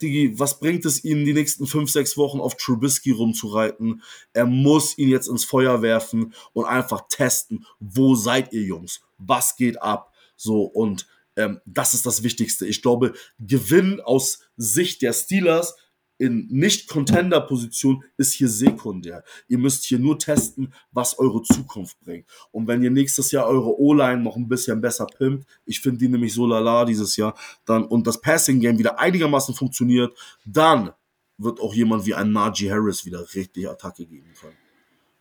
Digi, 0.00 0.38
was 0.38 0.58
bringt 0.58 0.84
es 0.86 1.04
ihnen, 1.04 1.24
die 1.24 1.34
nächsten 1.34 1.66
fünf, 1.66 1.90
sechs 1.90 2.16
Wochen 2.16 2.40
auf 2.40 2.56
Trubisky 2.56 3.10
rumzureiten? 3.10 4.02
Er 4.32 4.46
muss 4.46 4.96
ihn 4.96 5.10
jetzt 5.10 5.28
ins 5.28 5.44
Feuer 5.44 5.82
werfen 5.82 6.32
und 6.52 6.64
einfach 6.64 7.02
testen, 7.08 7.66
wo 7.78 8.14
seid 8.14 8.52
ihr 8.52 8.62
Jungs? 8.62 9.02
Was 9.18 9.56
geht 9.56 9.80
ab? 9.82 10.09
So, 10.40 10.62
und 10.62 11.06
ähm, 11.36 11.60
das 11.66 11.92
ist 11.92 12.06
das 12.06 12.22
Wichtigste. 12.22 12.66
Ich 12.66 12.80
glaube, 12.80 13.12
Gewinn 13.38 14.00
aus 14.00 14.40
Sicht 14.56 15.02
der 15.02 15.12
Steelers 15.12 15.76
in 16.16 16.46
Nicht-Contender-Position 16.50 18.04
ist 18.16 18.32
hier 18.32 18.48
sekundär. 18.48 19.22
Ihr 19.48 19.58
müsst 19.58 19.84
hier 19.84 19.98
nur 19.98 20.18
testen, 20.18 20.72
was 20.92 21.18
eure 21.18 21.42
Zukunft 21.42 22.00
bringt. 22.00 22.26
Und 22.52 22.66
wenn 22.68 22.82
ihr 22.82 22.90
nächstes 22.90 23.32
Jahr 23.32 23.48
eure 23.48 23.78
O-Line 23.78 24.22
noch 24.22 24.36
ein 24.36 24.48
bisschen 24.48 24.80
besser 24.80 25.06
pimpt, 25.06 25.46
ich 25.66 25.80
finde 25.80 25.98
die 25.98 26.08
nämlich 26.08 26.32
so 26.32 26.46
lala 26.46 26.86
dieses 26.86 27.16
Jahr, 27.16 27.36
dann 27.66 27.84
und 27.84 28.06
das 28.06 28.22
Passing-Game 28.22 28.78
wieder 28.78 28.98
einigermaßen 28.98 29.54
funktioniert, 29.54 30.16
dann 30.46 30.90
wird 31.36 31.60
auch 31.60 31.74
jemand 31.74 32.06
wie 32.06 32.14
ein 32.14 32.32
Najee 32.32 32.70
Harris 32.70 33.04
wieder 33.04 33.26
richtig 33.34 33.68
Attacke 33.68 34.06
geben 34.06 34.32
können. 34.40 34.56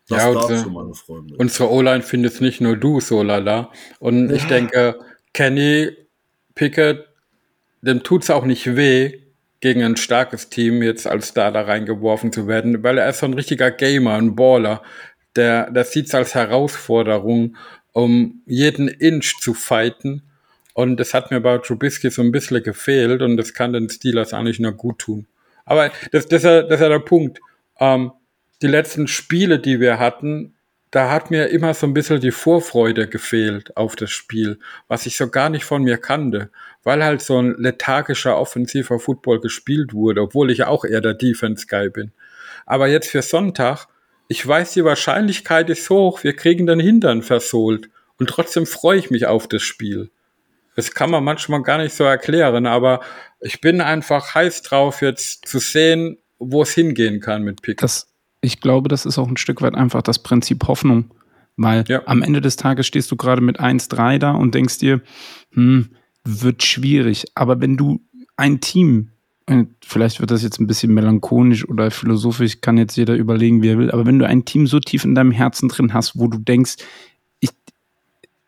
Das 0.09 0.23
ja, 0.23 0.29
unsere, 0.29 0.53
dazu, 0.53 0.69
meine 0.69 0.93
Freunde. 0.93 1.35
Unsere 1.37 1.71
O-Line 1.71 2.01
findest 2.01 2.41
nicht 2.41 2.61
nur 2.61 2.75
du 2.75 2.99
so 2.99 3.21
lala. 3.21 3.71
Und 3.99 4.29
ja. 4.29 4.35
ich 4.35 4.45
denke, 4.45 4.99
Kenny 5.33 5.91
Pickett, 6.55 7.05
dem 7.81 8.03
tut 8.03 8.23
es 8.23 8.29
auch 8.29 8.45
nicht 8.45 8.75
weh, 8.75 9.19
gegen 9.61 9.83
ein 9.83 9.97
starkes 9.97 10.49
Team 10.49 10.81
jetzt 10.81 11.05
als 11.05 11.33
da 11.33 11.51
da 11.51 11.61
reingeworfen 11.61 12.31
zu 12.31 12.47
werden, 12.47 12.83
weil 12.83 12.97
er 12.97 13.09
ist 13.09 13.19
so 13.19 13.25
ein 13.25 13.33
richtiger 13.33 13.71
Gamer, 13.71 14.15
ein 14.15 14.35
Baller. 14.35 14.81
Der, 15.35 15.69
der 15.69 15.83
sieht 15.83 16.07
es 16.07 16.15
als 16.15 16.33
Herausforderung, 16.33 17.55
um 17.91 18.41
jeden 18.45 18.87
Inch 18.87 19.35
zu 19.41 19.53
fighten. 19.53 20.23
Und 20.73 20.97
das 20.97 21.13
hat 21.13 21.29
mir 21.29 21.41
bei 21.41 21.57
Trubisky 21.57 22.09
so 22.09 22.21
ein 22.21 22.31
bisschen 22.31 22.63
gefehlt 22.63 23.21
und 23.21 23.37
das 23.37 23.53
kann 23.53 23.73
den 23.73 23.89
Steelers 23.89 24.33
eigentlich 24.33 24.59
nur 24.59 24.71
gut 24.71 24.99
tun. 24.99 25.27
Aber 25.65 25.91
das, 26.11 26.27
das, 26.27 26.39
ist, 26.39 26.45
ja, 26.45 26.61
das 26.61 26.75
ist 26.75 26.81
ja 26.81 26.89
der 26.89 26.99
Punkt. 26.99 27.39
Ähm, 27.79 28.11
die 28.61 28.67
letzten 28.67 29.07
Spiele, 29.07 29.59
die 29.59 29.79
wir 29.79 29.99
hatten, 29.99 30.55
da 30.91 31.11
hat 31.11 31.29
mir 31.29 31.47
immer 31.47 31.73
so 31.73 31.85
ein 31.85 31.93
bisschen 31.93 32.19
die 32.19 32.31
Vorfreude 32.31 33.07
gefehlt 33.07 33.77
auf 33.77 33.95
das 33.95 34.09
Spiel, 34.09 34.59
was 34.87 35.05
ich 35.05 35.17
so 35.17 35.29
gar 35.29 35.49
nicht 35.49 35.63
von 35.63 35.83
mir 35.83 35.97
kannte, 35.97 36.49
weil 36.83 37.03
halt 37.03 37.21
so 37.21 37.39
ein 37.39 37.55
lethargischer 37.57 38.37
offensiver 38.37 38.99
Football 38.99 39.39
gespielt 39.39 39.93
wurde, 39.93 40.21
obwohl 40.21 40.49
ich 40.49 40.63
auch 40.63 40.83
eher 40.85 41.01
der 41.01 41.13
Defense-Guy 41.13 41.89
bin. 41.91 42.11
Aber 42.65 42.87
jetzt 42.87 43.09
für 43.09 43.21
Sonntag, 43.21 43.87
ich 44.27 44.45
weiß, 44.45 44.73
die 44.73 44.83
Wahrscheinlichkeit 44.83 45.69
ist 45.69 45.89
hoch, 45.89 46.23
wir 46.23 46.35
kriegen 46.35 46.65
den 46.65 46.79
Hintern 46.79 47.21
versohlt 47.21 47.89
und 48.17 48.29
trotzdem 48.29 48.65
freue 48.65 48.97
ich 48.97 49.11
mich 49.11 49.27
auf 49.27 49.47
das 49.47 49.61
Spiel. 49.61 50.09
Das 50.75 50.93
kann 50.93 51.11
man 51.11 51.23
manchmal 51.23 51.61
gar 51.61 51.77
nicht 51.77 51.93
so 51.93 52.03
erklären, 52.03 52.65
aber 52.65 53.01
ich 53.41 53.61
bin 53.61 53.81
einfach 53.81 54.33
heiß 54.33 54.63
drauf, 54.63 55.01
jetzt 55.01 55.47
zu 55.47 55.59
sehen, 55.59 56.17
wo 56.39 56.61
es 56.63 56.71
hingehen 56.71 57.19
kann 57.19 57.43
mit 57.43 57.61
Pick. 57.61 57.79
Ich 58.41 58.61
glaube, 58.61 58.89
das 58.89 59.05
ist 59.05 59.17
auch 59.17 59.27
ein 59.27 59.37
Stück 59.37 59.61
weit 59.61 59.75
einfach 59.75 60.01
das 60.01 60.19
Prinzip 60.19 60.67
Hoffnung. 60.67 61.11
Weil 61.57 61.83
ja. 61.89 62.01
am 62.05 62.21
Ende 62.21 62.39
des 62.39 62.55
Tages 62.55 62.87
stehst 62.87 63.11
du 63.11 63.17
gerade 63.17 63.41
mit 63.41 63.59
1-3 63.59 64.17
da 64.17 64.31
und 64.31 64.55
denkst 64.55 64.77
dir, 64.77 65.01
hm, 65.51 65.89
wird 66.23 66.63
schwierig. 66.63 67.25
Aber 67.35 67.59
wenn 67.59 67.75
du 67.75 67.99
ein 68.37 68.61
Team, 68.61 69.09
äh, 69.45 69.65
vielleicht 69.83 70.21
wird 70.21 70.31
das 70.31 70.41
jetzt 70.41 70.61
ein 70.61 70.67
bisschen 70.67 70.93
melancholisch 70.93 71.67
oder 71.67 71.91
philosophisch, 71.91 72.61
kann 72.61 72.77
jetzt 72.77 72.95
jeder 72.95 73.15
überlegen, 73.15 73.61
wie 73.61 73.69
er 73.69 73.77
will, 73.77 73.91
aber 73.91 74.05
wenn 74.05 74.19
du 74.19 74.27
ein 74.27 74.45
Team 74.45 74.67
so 74.67 74.79
tief 74.79 75.03
in 75.03 75.15
deinem 75.15 75.31
Herzen 75.31 75.67
drin 75.67 75.93
hast, 75.93 76.17
wo 76.17 76.27
du 76.27 76.37
denkst, 76.37 76.77
ich, 77.41 77.49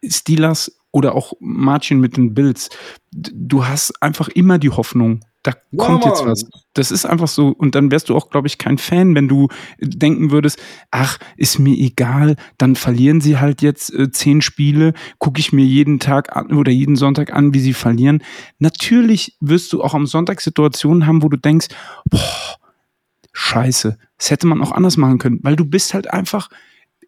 Steelers 0.06 0.80
oder 0.92 1.16
auch 1.16 1.34
Martin 1.40 2.00
mit 2.00 2.18
den 2.18 2.34
Bills, 2.34 2.70
du 3.12 3.66
hast 3.66 4.02
einfach 4.02 4.28
immer 4.30 4.60
die 4.60 4.70
Hoffnung, 4.70 5.22
da 5.44 5.54
ja, 5.72 5.86
kommt 5.86 6.06
jetzt 6.06 6.24
was. 6.24 6.46
Das 6.74 6.92
ist 6.92 7.06
einfach 7.06 7.28
so. 7.28 7.48
Und 7.48 7.74
dann 7.74 7.90
wärst 7.90 8.10
du 8.10 8.16
auch, 8.16 8.30
glaube 8.30 8.48
ich, 8.48 8.60
kein 8.60 8.78
Fan, 8.78 9.16
wenn 9.16 9.28
du 9.28 9.48
denken 9.80 10.30
würdest, 10.30 10.62
ach, 10.92 11.18
ist 11.36 11.58
mir 11.58 11.76
egal, 11.76 12.36
dann 12.58 12.76
verlieren 12.76 13.22
sie 13.22 13.40
halt 13.40 13.62
jetzt 13.62 13.92
äh, 13.94 14.12
zehn 14.12 14.42
Spiele, 14.42 14.94
gucke 15.18 15.40
ich 15.40 15.52
mir 15.52 15.66
jeden 15.66 16.00
Tag 16.00 16.36
an 16.36 16.54
oder 16.54 16.72
jeden 16.72 16.96
Sonntag 16.96 17.34
an, 17.34 17.54
wie 17.54 17.60
sie 17.60 17.74
verlieren. 17.74 18.24
Natürlich 18.60 19.36
wirst 19.40 19.74
du 19.74 19.84
auch 19.84 19.96
am 19.96 20.06
Sonntag 20.06 20.42
Situationen 20.42 21.08
haben, 21.08 21.24
wo 21.24 21.30
du 21.30 21.38
denkst, 21.38 21.70
boah, 22.06 22.58
scheiße, 23.34 23.98
das 24.18 24.30
hätte 24.30 24.46
man 24.46 24.62
auch 24.62 24.72
anders 24.72 24.98
machen 24.98 25.18
können, 25.18 25.40
weil 25.42 25.56
du 25.56 25.66
bist 25.66 25.94
halt 25.94 26.12
einfach, 26.12 26.50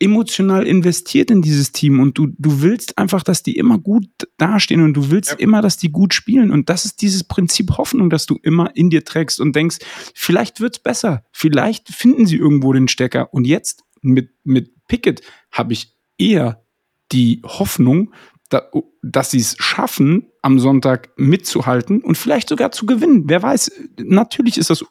emotional 0.04 0.68
investiert 0.68 1.32
in 1.32 1.41
dieses 1.41 1.72
Team 1.72 1.99
und 1.99 2.18
du, 2.18 2.28
du 2.38 2.62
willst 2.62 2.97
einfach, 2.97 3.24
dass 3.24 3.41
die 3.41 3.56
immer 3.56 3.78
gut 3.80 4.08
dastehen 4.38 4.84
und 4.84 4.93
du 4.93 5.10
willst 5.10 5.32
ja. 5.32 5.38
immer, 5.38 5.62
dass 5.62 5.78
die 5.78 5.91
gut 5.91 6.14
spielen. 6.14 6.51
Und 6.51 6.70
das 6.70 6.86
ist 6.86 7.01
dieses 7.01 7.24
Prinzip 7.24 7.78
Hoffnung, 7.78 8.10
dass 8.10 8.26
du 8.26 8.38
immer 8.43 8.76
in 8.76 8.89
dir 8.89 9.06
trägst 9.06 9.39
und 9.39 9.56
denkst, 9.56 9.78
vielleicht 10.14 10.60
wird's 10.60 10.80
besser, 10.80 11.24
vielleicht 11.32 11.89
finden 11.89 12.26
sie 12.26 12.38
irgendwo 12.38 12.74
den 12.74 12.88
Stecker. 12.88 13.34
Und 13.34 13.45
jetzt 13.45 13.84
mit, 14.01 14.32
mit 14.43 14.72
Pickett 14.88 15.22
habe 15.51 15.74
ich 15.74 15.95
eher 16.18 16.66
die 17.12 17.41
Hoffnung, 17.45 18.14
da, 18.49 18.70
dass 19.01 19.32
sie 19.32 19.39
es 19.39 19.56
schaffen, 19.60 20.28
am 20.41 20.60
Sonntag 20.60 21.10
mitzuhalten 21.16 22.01
und 22.01 22.18
vielleicht 22.18 22.49
sogar 22.49 22.72
zu 22.72 22.86
gewinnen. 22.86 23.24
Wer 23.28 23.41
weiß, 23.41 23.72
natürlich 23.97 24.58
ist 24.58 24.70
das, 24.70 24.84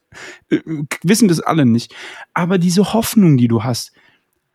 äh, 0.49 0.61
wissen 1.03 1.29
es 1.29 1.41
alle 1.41 1.67
nicht. 1.67 1.95
Aber 2.33 2.59
diese 2.59 2.95
Hoffnung, 2.95 3.37
die 3.37 3.49
du 3.49 3.63
hast, 3.63 3.93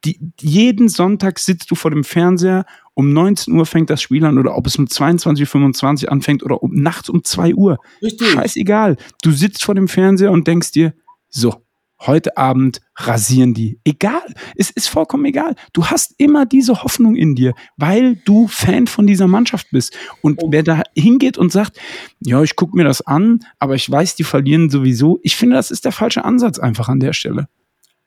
die, 0.06 0.20
jeden 0.40 0.90
Sonntag 0.90 1.40
sitzt 1.40 1.72
du 1.72 1.76
vor 1.76 1.92
dem 1.92 2.04
Fernseher, 2.04 2.66
um 2.94 3.14
19 3.14 3.54
Uhr 3.54 3.66
fängt 3.66 3.90
das 3.90 4.02
Spiel 4.02 4.26
an 4.26 4.38
oder 4.38 4.56
ob 4.58 4.66
es 4.68 4.76
um 4.78 4.86
22.25 4.86 6.06
Uhr 6.06 6.12
anfängt 6.12 6.44
oder 6.44 6.64
um 6.64 6.74
nachts 6.74 7.10
um 7.10 7.24
2 7.24 7.56
Uhr. 7.56 7.78
Richtig. 8.02 8.30
Scheißegal. 8.30 8.98
Du 9.22 9.32
sitzt 9.32 9.64
vor 9.64 9.76
dem 9.76 9.88
Fernseher 9.88 10.32
und 10.32 10.48
denkst 10.48 10.72
dir, 10.72 10.94
so, 11.30 11.62
heute 12.02 12.38
Abend 12.38 12.82
rasieren 12.96 13.54
die. 13.54 13.80
Egal. 13.84 14.34
Es 14.56 14.70
ist 14.70 14.88
vollkommen 14.88 15.26
egal. 15.26 15.56
Du 15.74 15.86
hast 15.88 16.14
immer 16.18 16.46
diese 16.46 16.84
Hoffnung 16.84 17.16
in 17.16 17.36
dir, 17.36 17.54
weil 17.76 18.16
du 18.26 18.48
Fan 18.48 18.88
von 18.88 19.08
dieser 19.08 19.28
Mannschaft 19.28 19.68
bist. 19.72 19.98
Und 20.22 20.40
wer 20.48 20.64
da 20.64 20.84
hingeht 20.96 21.38
und 21.38 21.52
sagt, 21.52 21.80
ja, 22.20 22.42
ich 22.44 22.56
gucke 22.56 22.76
mir 22.76 22.84
das 22.84 23.02
an, 23.02 23.40
aber 23.60 23.76
ich 23.76 23.90
weiß, 23.90 24.16
die 24.16 24.24
verlieren 24.24 24.70
sowieso. 24.70 25.20
Ich 25.24 25.36
finde, 25.36 25.56
das 25.56 25.72
ist 25.72 25.86
der 25.86 25.92
falsche 25.92 26.24
Ansatz 26.26 26.60
einfach 26.60 26.90
an 26.90 27.00
der 27.00 27.14
Stelle. 27.14 27.48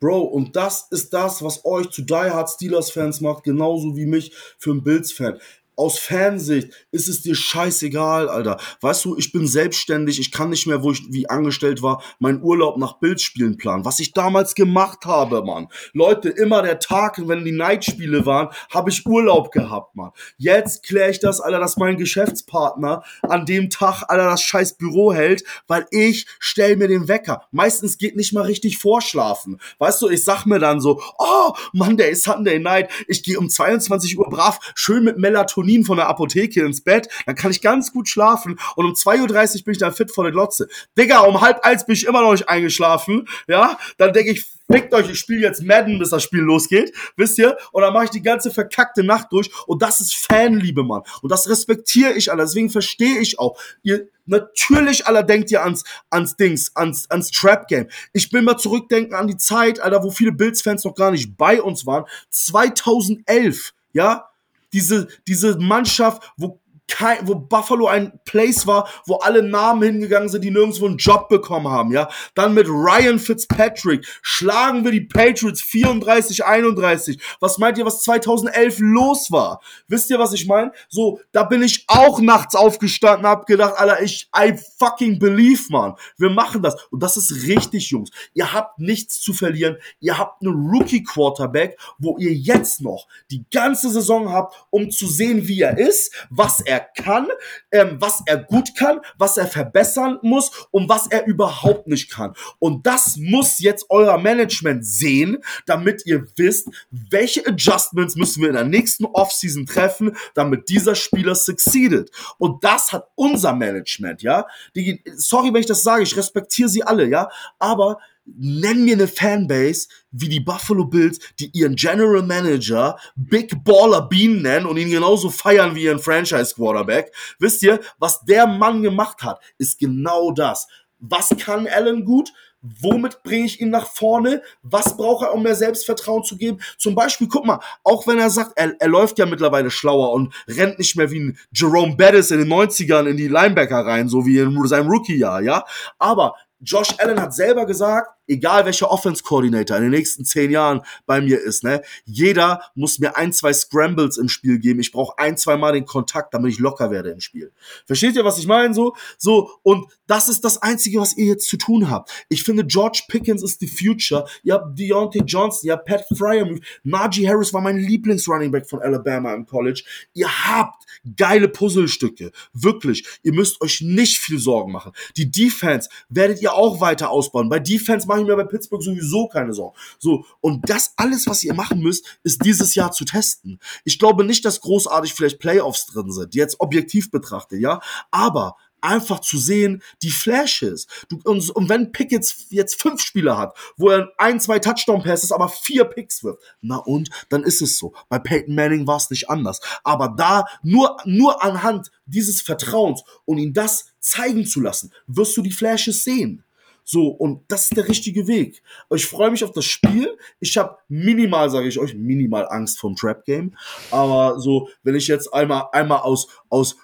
Bro, 0.01 0.22
und 0.22 0.57
das 0.57 0.88
ist 0.90 1.12
das, 1.12 1.42
was 1.42 1.64
euch 1.64 1.90
zu 1.90 2.03
Die 2.03 2.14
Hard 2.14 2.48
Steelers 2.48 2.90
Fans 2.90 3.20
macht, 3.20 3.44
genauso 3.44 3.96
wie 3.96 4.07
mich 4.07 4.32
für 4.59 4.70
einen 4.70 4.82
Bills 4.82 5.12
Fan 5.12 5.38
aus 5.81 5.99
Fansicht 5.99 6.68
ist 6.91 7.09
es 7.09 7.22
dir 7.22 7.35
scheißegal, 7.35 8.28
Alter. 8.28 8.59
Weißt 8.83 9.07
du, 9.07 9.16
ich 9.16 9.33
bin 9.33 9.47
selbstständig, 9.47 10.20
ich 10.20 10.31
kann 10.31 10.51
nicht 10.51 10.66
mehr, 10.66 10.83
wo 10.83 10.93
ich 10.93 11.03
wie 11.09 11.28
angestellt 11.28 11.83
war, 11.83 12.03
meinen 12.18 12.43
Urlaub 12.43 12.76
nach 12.76 12.99
Bildspielen 12.99 13.57
planen. 13.57 13.87
Was 13.87 13.99
ich 13.99 14.12
damals 14.12 14.55
gemacht 14.55 15.07
habe, 15.07 15.43
Mann. 15.43 15.68
Leute, 15.95 16.28
immer 16.28 16.61
der 16.61 16.81
Tag, 16.81 17.26
wenn 17.26 17.47
die 17.47 17.53
Nightspiele 17.53 18.26
waren, 18.26 18.51
habe 18.70 18.91
ich 18.91 19.07
Urlaub 19.07 19.53
gehabt, 19.53 19.97
Mann. 19.97 20.11
Jetzt 20.37 20.83
kläre 20.83 21.11
ich 21.11 21.18
das, 21.18 21.41
Alter, 21.41 21.61
dass 21.61 21.78
mein 21.78 21.97
Geschäftspartner 21.97 23.03
an 23.22 23.47
dem 23.47 23.70
Tag, 23.70 24.03
Alter, 24.09 24.24
das 24.24 24.43
scheiß 24.43 24.74
Büro 24.74 25.14
hält, 25.14 25.45
weil 25.66 25.87
ich 25.91 26.26
stell 26.39 26.76
mir 26.76 26.89
den 26.89 27.09
Wecker. 27.09 27.47
Meistens 27.53 27.97
geht 27.97 28.16
nicht 28.16 28.35
mal 28.35 28.45
richtig 28.45 28.76
vorschlafen. 28.76 29.59
Weißt 29.78 30.03
du, 30.03 30.11
ich 30.11 30.24
sag 30.24 30.45
mir 30.45 30.59
dann 30.59 30.83
so, 30.83 31.01
oh, 31.16 31.53
Monday, 31.72 32.14
Sunday 32.14 32.59
Night, 32.59 32.91
ich 33.09 33.22
gehe 33.22 33.39
um 33.39 33.49
22 33.49 34.18
Uhr 34.18 34.28
brav, 34.28 34.59
schön 34.74 35.05
mit 35.05 35.16
Melatonin 35.16 35.70
Melatonin 35.71 35.85
von 35.85 35.97
der 35.97 36.09
Apotheke 36.09 36.64
ins 36.64 36.83
Bett, 36.83 37.09
dann 37.27 37.35
kann 37.35 37.51
ich 37.51 37.61
ganz 37.61 37.93
gut 37.93 38.09
schlafen 38.09 38.59
und 38.77 38.85
um 38.85 38.93
2.30 38.93 39.59
Uhr 39.59 39.64
bin 39.64 39.73
ich 39.73 39.79
dann 39.79 39.93
fit 39.93 40.11
vor 40.11 40.25
der 40.25 40.33
Glotze. 40.33 40.68
Digga, 40.99 41.21
um 41.21 41.41
halb 41.41 41.64
eins 41.64 41.87
bin 41.87 41.95
ich 41.95 42.07
immer 42.07 42.23
noch 42.23 42.33
nicht 42.33 42.49
eingeschlafen, 42.49 43.29
ja, 43.47 43.79
dann 43.99 44.12
denke 44.12 44.33
ich, 44.33 44.47
fickt 44.71 44.95
euch, 44.95 45.11
ich 45.11 45.18
spiele 45.18 45.41
jetzt 45.41 45.62
Madden, 45.62 45.99
bis 45.99 46.11
das 46.11 46.23
Spiel 46.23 46.41
losgeht, 46.41 46.93
wisst 47.16 47.39
ihr? 47.39 47.57
Und 47.73 47.83
dann 47.83 47.93
mache 47.93 48.05
ich 48.05 48.11
die 48.11 48.23
ganze 48.23 48.51
verkackte 48.51 49.03
Nacht 49.03 49.29
durch 49.31 49.51
und 49.66 49.83
das 49.83 50.01
ist 50.01 50.14
Fanliebe, 50.14 50.85
Mann. 50.85 51.03
Und 51.23 51.31
das 51.31 51.49
respektiere 51.49 52.12
ich 52.12 52.31
alle, 52.31 52.43
deswegen 52.43 52.71
verstehe 52.71 53.18
ich 53.18 53.39
auch. 53.39 53.59
Ihr, 53.83 54.09
natürlich, 54.27 55.07
aller 55.07 55.25
denkt 55.25 55.51
ihr 55.51 55.62
ans, 55.62 55.85
ans 56.11 56.37
Dings, 56.37 56.71
ans, 56.77 57.11
ans 57.11 57.31
Trap-Game. 57.31 57.89
Ich 58.12 58.33
will 58.33 58.43
mal 58.43 58.59
zurückdenken 58.59 59.14
an 59.14 59.27
die 59.27 59.37
Zeit, 59.37 59.81
Alter, 59.81 60.05
wo 60.05 60.11
viele 60.11 60.33
Bills-Fans 60.33 60.85
noch 60.85 60.95
gar 60.95 61.11
nicht 61.11 61.37
bei 61.37 61.61
uns 61.61 61.85
waren. 61.85 62.05
2011, 62.31 63.73
ja? 63.93 64.30
Diese, 64.73 65.09
diese 65.27 65.59
Mannschaft, 65.59 66.33
wo 66.37 66.61
kein, 66.91 67.26
wo 67.26 67.34
Buffalo 67.34 67.86
ein 67.86 68.20
Place 68.24 68.66
war, 68.66 68.88
wo 69.07 69.16
alle 69.16 69.43
Namen 69.43 69.82
hingegangen 69.82 70.28
sind, 70.28 70.45
die 70.45 70.51
nirgendwo 70.51 70.86
einen 70.86 70.99
Job 70.99 71.28
bekommen 71.28 71.68
haben, 71.68 71.93
ja. 71.93 72.09
Dann 72.34 72.55
mit 72.55 72.68
Ryan 72.68 73.18
Fitzpatrick 73.18 74.07
schlagen 74.22 74.84
wir 74.84 74.91
die 74.91 75.01
Patriots 75.01 75.62
34, 75.62 76.45
31. 76.45 77.20
Was 77.41 77.59
meint 77.59 77.78
ihr, 77.78 77.86
was 77.86 78.03
2011 78.03 78.78
los 78.80 79.30
war? 79.30 79.61
Wisst 79.88 80.11
ihr, 80.11 80.18
was 80.18 80.32
ich 80.32 80.47
meine? 80.47 80.72
So, 80.88 81.20
da 81.32 81.45
bin 81.45 81.62
ich 81.62 81.84
auch 81.86 82.20
nachts 82.20 82.55
aufgestanden, 82.55 83.26
hab 83.26 83.47
gedacht, 83.47 83.74
Alter, 83.76 84.03
ich, 84.03 84.28
I 84.36 84.55
fucking 84.78 85.18
believe, 85.18 85.70
man. 85.70 85.95
Wir 86.18 86.30
machen 86.30 86.62
das. 86.62 86.76
Und 86.91 87.03
das 87.03 87.16
ist 87.16 87.47
richtig, 87.47 87.91
Jungs. 87.91 88.11
Ihr 88.34 88.53
habt 88.53 88.78
nichts 88.78 89.20
zu 89.20 89.32
verlieren. 89.32 89.76
Ihr 90.01 90.18
habt 90.18 90.43
einen 90.43 90.55
Rookie 90.55 91.03
Quarterback, 91.03 91.78
wo 91.99 92.16
ihr 92.18 92.34
jetzt 92.34 92.80
noch 92.80 93.07
die 93.30 93.45
ganze 93.51 93.91
Saison 93.91 94.32
habt, 94.32 94.55
um 94.70 94.91
zu 94.91 95.07
sehen, 95.07 95.47
wie 95.47 95.61
er 95.61 95.78
ist, 95.78 96.14
was 96.30 96.61
er 96.61 96.80
kann, 96.81 97.28
ähm, 97.70 97.97
was 97.99 98.22
er 98.26 98.39
gut 98.39 98.76
kann, 98.76 99.01
was 99.18 99.37
er 99.37 99.47
verbessern 99.47 100.18
muss 100.22 100.51
und 100.70 100.89
was 100.89 101.07
er 101.09 101.26
überhaupt 101.26 101.87
nicht 101.87 102.11
kann. 102.11 102.35
Und 102.59 102.87
das 102.87 103.16
muss 103.16 103.59
jetzt 103.59 103.87
euer 103.89 104.18
Management 104.18 104.85
sehen, 104.85 105.39
damit 105.66 106.05
ihr 106.07 106.26
wisst, 106.37 106.68
welche 106.91 107.47
Adjustments 107.47 108.16
müssen 108.16 108.43
wir 108.43 108.49
in 108.49 108.55
der 108.55 108.64
nächsten 108.64 109.05
Offseason 109.05 109.66
treffen, 109.66 110.16
damit 110.35 110.68
dieser 110.68 110.95
Spieler 110.95 111.35
succeedet. 111.35 112.11
Und 112.39 112.64
das 112.64 112.93
hat 112.93 113.09
unser 113.14 113.53
Management, 113.53 114.22
ja. 114.22 114.47
Die, 114.74 115.03
sorry, 115.14 115.53
wenn 115.53 115.61
ich 115.61 115.66
das 115.66 115.83
sage, 115.83 116.03
ich 116.03 116.16
respektiere 116.16 116.68
sie 116.68 116.83
alle, 116.83 117.07
ja. 117.07 117.28
Aber 117.59 117.99
nenn 118.25 118.85
mir 118.85 118.95
eine 118.95 119.09
Fanbase 119.09 119.89
wie 120.11 120.29
die 120.29 120.41
Buffalo 120.41 120.85
Bills, 120.85 121.18
die 121.39 121.51
ihren 121.53 121.77
General 121.77 122.23
Manager 122.23 122.99
Big 123.16 123.64
Baller 123.64 124.03
Bean 124.03 124.43
nennen 124.43 124.66
und 124.66 124.77
ihn 124.77 124.91
genauso 124.91 125.31
feiern 125.31 125.75
wie 125.75 125.85
ihren 125.85 125.99
Franchise 125.99 126.55
Quarterback. 126.55 127.12
Wisst 127.39 127.62
ihr, 127.62 127.81
was 127.99 128.21
der 128.25 128.47
Mann 128.47 128.83
gemacht 128.83 129.23
hat, 129.23 129.41
ist 129.59 129.79
genau 129.79 130.33
das. 130.33 130.68
Was 130.99 131.31
kann 131.39 131.66
Allen 131.66 132.05
gut? 132.05 132.33
Womit 132.62 133.23
bringe 133.23 133.47
ich 133.47 133.59
ihn 133.61 133.71
nach 133.71 133.87
vorne? 133.87 134.43
Was 134.62 134.95
braucht 134.95 135.25
er, 135.25 135.33
um 135.33 135.43
mehr 135.43 135.55
Selbstvertrauen 135.55 136.25
zu 136.25 136.37
geben? 136.37 136.59
Zum 136.77 136.95
Beispiel, 136.95 137.27
guck 137.27 137.47
mal, 137.47 137.61
auch 137.85 138.07
wenn 138.07 138.18
er 138.18 138.29
sagt, 138.29 138.53
er, 138.57 138.75
er 138.79 138.89
läuft 138.89 139.18
ja 139.18 139.25
mittlerweile 139.25 139.71
schlauer 139.71 140.12
und 140.12 140.35
rennt 140.47 140.79
nicht 140.79 140.95
mehr 140.95 141.11
wie 141.11 141.21
ein 141.21 141.39
Jerome 141.55 141.97
Bettis 141.97 142.31
in 142.31 142.41
den 142.41 142.53
90ern 142.53 143.07
in 143.07 143.16
die 143.16 143.29
Linebacker 143.29 143.87
rein, 143.87 144.11
so 144.11 144.27
wie 144.27 144.39
in 144.39 144.66
seinem 144.66 144.91
Rookie-Jahr, 144.91 145.41
ja? 145.41 145.64
Aber 145.99 146.35
Josh 146.61 146.94
Allen 146.98 147.20
hat 147.20 147.34
selber 147.34 147.64
gesagt, 147.66 148.11
egal 148.31 148.64
welcher 148.64 148.91
Offense-Coordinator 148.91 149.76
in 149.76 149.83
den 149.83 149.91
nächsten 149.91 150.24
zehn 150.24 150.51
Jahren 150.51 150.83
bei 151.05 151.20
mir 151.20 151.41
ist, 151.41 151.64
ne, 151.64 151.83
jeder 152.05 152.62
muss 152.74 152.99
mir 152.99 153.16
ein, 153.16 153.33
zwei 153.33 153.53
Scrambles 153.53 154.16
im 154.16 154.28
Spiel 154.28 154.59
geben. 154.59 154.81
Ich 154.81 154.93
brauche 154.93 155.18
ein, 155.18 155.37
zwei 155.37 155.57
Mal 155.57 155.72
den 155.72 155.85
Kontakt, 155.85 156.33
damit 156.33 156.53
ich 156.53 156.59
locker 156.59 156.91
werde 156.91 157.11
im 157.11 157.20
Spiel. 157.20 157.53
Versteht 157.87 158.16
ihr, 158.16 158.24
was 158.24 158.39
ich 158.39 158.47
meine? 158.47 158.72
So, 158.72 158.95
so, 159.18 159.51
und 159.62 159.87
das 160.07 160.28
ist 160.28 160.45
das 160.45 160.62
Einzige, 160.62 161.01
was 161.01 161.16
ihr 161.16 161.26
jetzt 161.26 161.49
zu 161.49 161.57
tun 161.57 161.91
habt. 161.91 162.11
Ich 162.28 162.45
finde, 162.45 162.64
George 162.64 163.03
Pickens 163.09 163.43
ist 163.43 163.61
the 163.61 163.66
future. 163.66 164.24
Ihr 164.43 164.55
habt 164.55 164.78
Deontay 164.78 165.22
Johnson, 165.26 165.66
ihr 165.66 165.72
habt 165.74 165.87
Pat 165.87 166.05
Fryer, 166.16 166.49
Najee 166.85 167.28
Harris 167.28 167.53
war 167.53 167.61
mein 167.61 167.78
Lieblings-Running-Back 167.78 168.68
von 168.68 168.81
Alabama 168.81 169.35
im 169.35 169.47
College. 169.47 169.83
Ihr 170.14 170.28
habt 170.28 170.85
geile 171.16 171.49
Puzzlestücke. 171.49 172.31
Wirklich. 172.53 173.05
Ihr 173.22 173.33
müsst 173.33 173.61
euch 173.61 173.81
nicht 173.81 174.18
viel 174.18 174.39
Sorgen 174.39 174.72
machen. 174.72 174.93
Die 175.16 175.31
Defense 175.31 175.89
werdet 176.09 176.41
ihr 176.43 176.55
auch 176.55 176.81
weiter 176.81 177.11
ausbauen. 177.11 177.49
Bei 177.49 177.59
Defense 177.59 178.07
mache 178.07 178.20
ich 178.23 178.29
mir 178.29 178.37
bei 178.37 178.45
Pittsburgh 178.45 178.83
sowieso 178.83 179.29
keine 179.29 179.53
Sorgen. 179.53 179.77
So. 179.99 180.25
Und 180.41 180.68
das 180.68 180.95
alles, 180.97 181.27
was 181.27 181.43
ihr 181.43 181.55
machen 181.55 181.81
müsst, 181.81 182.18
ist 182.23 182.45
dieses 182.45 182.75
Jahr 182.75 182.93
zu 182.93 183.05
testen. 183.05 183.59
Ich 183.85 183.99
glaube 183.99 184.25
nicht, 184.25 184.45
dass 184.45 184.61
großartig 184.61 185.14
vielleicht 185.14 185.39
Playoffs 185.39 185.87
drin 185.87 186.12
sind. 186.12 186.35
Jetzt 186.35 186.61
objektiv 186.61 187.11
betrachtet, 187.11 187.61
ja. 187.61 187.81
Aber 188.11 188.57
einfach 188.83 189.21
zu 189.21 189.39
sehen, 189.39 189.83
die 190.03 190.11
Flashes. 190.11 190.87
Du, 191.09 191.21
und, 191.25 191.49
und 191.51 191.68
wenn 191.68 191.93
Pickett 191.93 192.35
jetzt 192.51 192.81
fünf 192.81 193.01
Spieler 193.01 193.39
hat, 193.39 193.57
wo 193.77 193.91
er 193.91 194.11
ein, 194.18 194.41
zwei 194.41 194.59
Touchdown-Passes, 194.59 195.33
aber 195.33 195.49
vier 195.49 195.85
Picks 195.85 196.25
wirft, 196.25 196.43
na 196.61 196.77
und, 196.77 197.11
dann 197.29 197.43
ist 197.43 197.62
es 197.62 197.79
so. 197.79 197.93
Bei 198.09 198.18
Peyton 198.18 198.55
Manning 198.55 198.87
war 198.87 198.97
es 198.97 199.11
nicht 199.11 199.29
anders. 199.29 199.61
Aber 199.85 200.14
da, 200.16 200.45
nur, 200.62 200.97
nur 201.05 201.43
anhand 201.43 201.91
dieses 202.07 202.41
Vertrauens 202.41 203.03
und 203.25 203.39
ihn 203.39 203.53
das 203.53 203.87
zeigen 204.01 204.47
zu 204.47 204.61
lassen, 204.61 204.93
wirst 205.07 205.37
du 205.37 205.43
die 205.43 205.53
Flashes 205.53 206.05
sehen. 206.05 206.45
So, 206.93 207.07
und 207.07 207.45
das 207.47 207.66
ist 207.66 207.76
der 207.76 207.86
richtige 207.86 208.26
Weg. 208.26 208.64
Ich 208.93 209.07
freue 209.07 209.30
mich 209.30 209.45
auf 209.45 209.53
das 209.53 209.64
Spiel. 209.64 210.18
Ich 210.41 210.59
habe 210.59 210.76
minimal, 210.88 211.49
sage 211.49 211.68
ich 211.68 211.78
euch, 211.78 211.95
minimal 211.95 212.49
Angst 212.51 212.80
vom 212.80 212.97
Trap 212.97 213.24
Game. 213.24 213.57
Aber 213.93 214.41
so, 214.41 214.68
wenn 214.82 214.97
ich 214.97 215.07
jetzt 215.07 215.32
einmal, 215.32 215.66
einmal 215.70 216.01
aus, 216.01 216.26
aus 216.49 216.78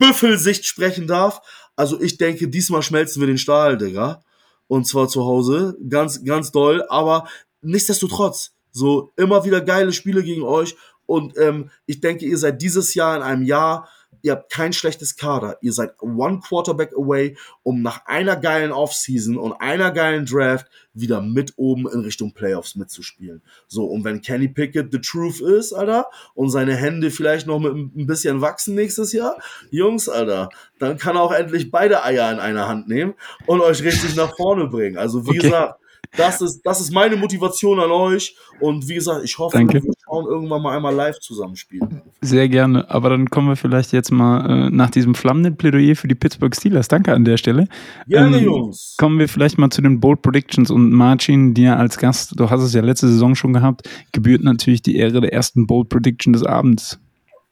Büffelsicht 0.00 0.66
sprechen 0.66 1.06
darf. 1.06 1.42
Also 1.76 2.00
ich 2.00 2.18
denke, 2.18 2.48
diesmal 2.48 2.82
schmelzen 2.82 3.20
wir 3.20 3.28
den 3.28 3.38
Stahl, 3.38 3.78
Digga. 3.78 4.20
Und 4.66 4.88
zwar 4.88 5.06
zu 5.06 5.24
Hause. 5.24 5.76
Ganz, 5.88 6.24
ganz 6.24 6.50
doll. 6.50 6.84
Aber 6.88 7.28
nichtsdestotrotz, 7.62 8.56
so 8.72 9.12
immer 9.16 9.44
wieder 9.44 9.60
geile 9.60 9.92
Spiele 9.92 10.24
gegen 10.24 10.42
euch. 10.42 10.74
Und 11.06 11.38
ähm, 11.38 11.70
ich 11.86 12.00
denke, 12.00 12.26
ihr 12.26 12.36
seid 12.36 12.60
dieses 12.60 12.94
Jahr 12.94 13.14
in 13.16 13.22
einem 13.22 13.44
Jahr, 13.44 13.88
ihr 14.22 14.32
habt 14.32 14.50
kein 14.50 14.72
schlechtes 14.72 15.16
Kader. 15.16 15.58
Ihr 15.60 15.72
seid 15.72 15.94
one 16.00 16.40
Quarterback 16.40 16.92
away, 16.94 17.36
um 17.62 17.82
nach 17.82 18.06
einer 18.06 18.36
geilen 18.36 18.72
Offseason 18.72 19.36
und 19.36 19.52
einer 19.54 19.90
geilen 19.90 20.26
Draft 20.26 20.66
wieder 20.92 21.20
mit 21.20 21.54
oben 21.56 21.88
in 21.88 22.00
Richtung 22.00 22.32
Playoffs 22.32 22.74
mitzuspielen. 22.74 23.42
So, 23.68 23.84
und 23.84 24.04
wenn 24.04 24.22
Kenny 24.22 24.48
Pickett 24.48 24.92
the 24.92 25.00
truth 25.00 25.40
ist, 25.40 25.72
Alter, 25.72 26.06
und 26.34 26.50
seine 26.50 26.74
Hände 26.74 27.10
vielleicht 27.10 27.46
noch 27.46 27.60
mit 27.60 27.72
ein 27.72 28.06
bisschen 28.06 28.40
wachsen 28.40 28.74
nächstes 28.74 29.12
Jahr, 29.12 29.36
Jungs, 29.70 30.08
Alter, 30.08 30.48
dann 30.78 30.98
kann 30.98 31.16
er 31.16 31.22
auch 31.22 31.32
endlich 31.32 31.70
beide 31.70 32.02
Eier 32.02 32.30
in 32.32 32.40
einer 32.40 32.68
Hand 32.68 32.88
nehmen 32.88 33.14
und 33.46 33.60
euch 33.60 33.82
richtig 33.82 34.16
nach 34.16 34.34
vorne 34.36 34.66
bringen. 34.66 34.98
Also, 34.98 35.24
wie 35.26 35.30
okay. 35.30 35.38
gesagt, 35.38 35.79
das 36.16 36.40
ist, 36.40 36.62
das 36.62 36.80
ist 36.80 36.92
meine 36.92 37.16
Motivation 37.16 37.78
an 37.78 37.90
euch. 37.90 38.36
Und 38.60 38.88
wie 38.88 38.94
gesagt, 38.94 39.24
ich 39.24 39.38
hoffe, 39.38 39.56
Danke. 39.56 39.82
wir 39.82 39.92
schauen 40.04 40.26
irgendwann 40.26 40.62
mal 40.62 40.76
einmal 40.76 40.94
live 40.94 41.18
zusammenspielen. 41.20 42.02
Sehr 42.20 42.48
gerne. 42.48 42.90
Aber 42.90 43.10
dann 43.10 43.30
kommen 43.30 43.48
wir 43.48 43.56
vielleicht 43.56 43.92
jetzt 43.92 44.10
mal 44.10 44.66
äh, 44.66 44.70
nach 44.70 44.90
diesem 44.90 45.14
flammenden 45.14 45.56
Plädoyer 45.56 45.94
für 45.96 46.08
die 46.08 46.14
Pittsburgh 46.14 46.54
Steelers. 46.54 46.88
Danke 46.88 47.12
an 47.14 47.24
der 47.24 47.36
Stelle. 47.36 47.68
Gerne, 48.06 48.38
ähm, 48.38 48.44
Jungs. 48.44 48.96
Kommen 48.98 49.18
wir 49.18 49.28
vielleicht 49.28 49.58
mal 49.58 49.70
zu 49.70 49.82
den 49.82 50.00
Bold 50.00 50.22
Predictions 50.22 50.70
und 50.70 50.90
Marcin, 50.90 51.54
dir 51.54 51.78
als 51.78 51.96
Gast, 51.96 52.38
du 52.38 52.50
hast 52.50 52.62
es 52.62 52.74
ja 52.74 52.82
letzte 52.82 53.08
Saison 53.08 53.34
schon 53.34 53.52
gehabt, 53.52 53.88
gebührt 54.12 54.42
natürlich 54.42 54.82
die 54.82 54.96
Ehre 54.96 55.20
der 55.20 55.32
ersten 55.32 55.66
Bold 55.66 55.88
Prediction 55.88 56.32
des 56.32 56.44
Abends. 56.44 56.98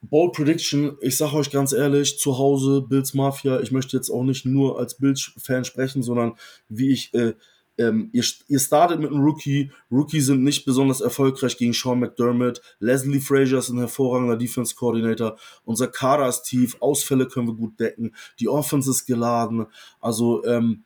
Bold 0.03 0.33
Prediction, 0.33 0.97
ich 1.01 1.17
sage 1.17 1.35
euch 1.35 1.51
ganz 1.51 1.73
ehrlich, 1.73 2.19
zu 2.19 2.39
Hause, 2.39 2.83
Bills 2.89 3.15
Mafia, 3.15 3.61
ich 3.61 3.73
möchte 3.73 3.97
jetzt 3.97 4.11
auch 4.11 4.23
nicht 4.23 4.47
nur 4.47 4.79
als 4.79 4.97
Bills-Fan 4.97 5.65
sprechen, 5.65 6.03
sondern 6.03 6.35
wie 6.69 6.93
ich 6.93 7.13
äh, 7.15 7.35
ähm, 7.79 8.11
ihr, 8.13 8.25
ihr 8.49 8.59
startet 8.59 9.01
mit 9.01 9.11
einem 9.11 9.21
Rookie. 9.21 9.71
Rookie 9.91 10.21
sind 10.21 10.43
nicht 10.43 10.65
besonders 10.65 11.01
erfolgreich 11.01 11.57
gegen 11.57 11.73
Sean 11.73 12.01
McDermott. 12.01 12.61
Leslie 12.81 13.21
Frazier 13.21 13.59
ist 13.59 13.71
ein 13.71 13.79
hervorragender 13.79 14.37
Defense 14.37 14.75
Coordinator. 14.75 15.39
Unser 15.65 15.87
Kader 15.87 16.29
ist 16.29 16.43
tief. 16.43 16.77
Ausfälle 16.81 17.27
können 17.27 17.47
wir 17.47 17.55
gut 17.55 17.79
decken. 17.79 18.15
Die 18.41 18.49
Offense 18.49 18.91
ist 18.91 19.07
geladen. 19.07 19.67
Also, 20.01 20.45
ähm, 20.45 20.85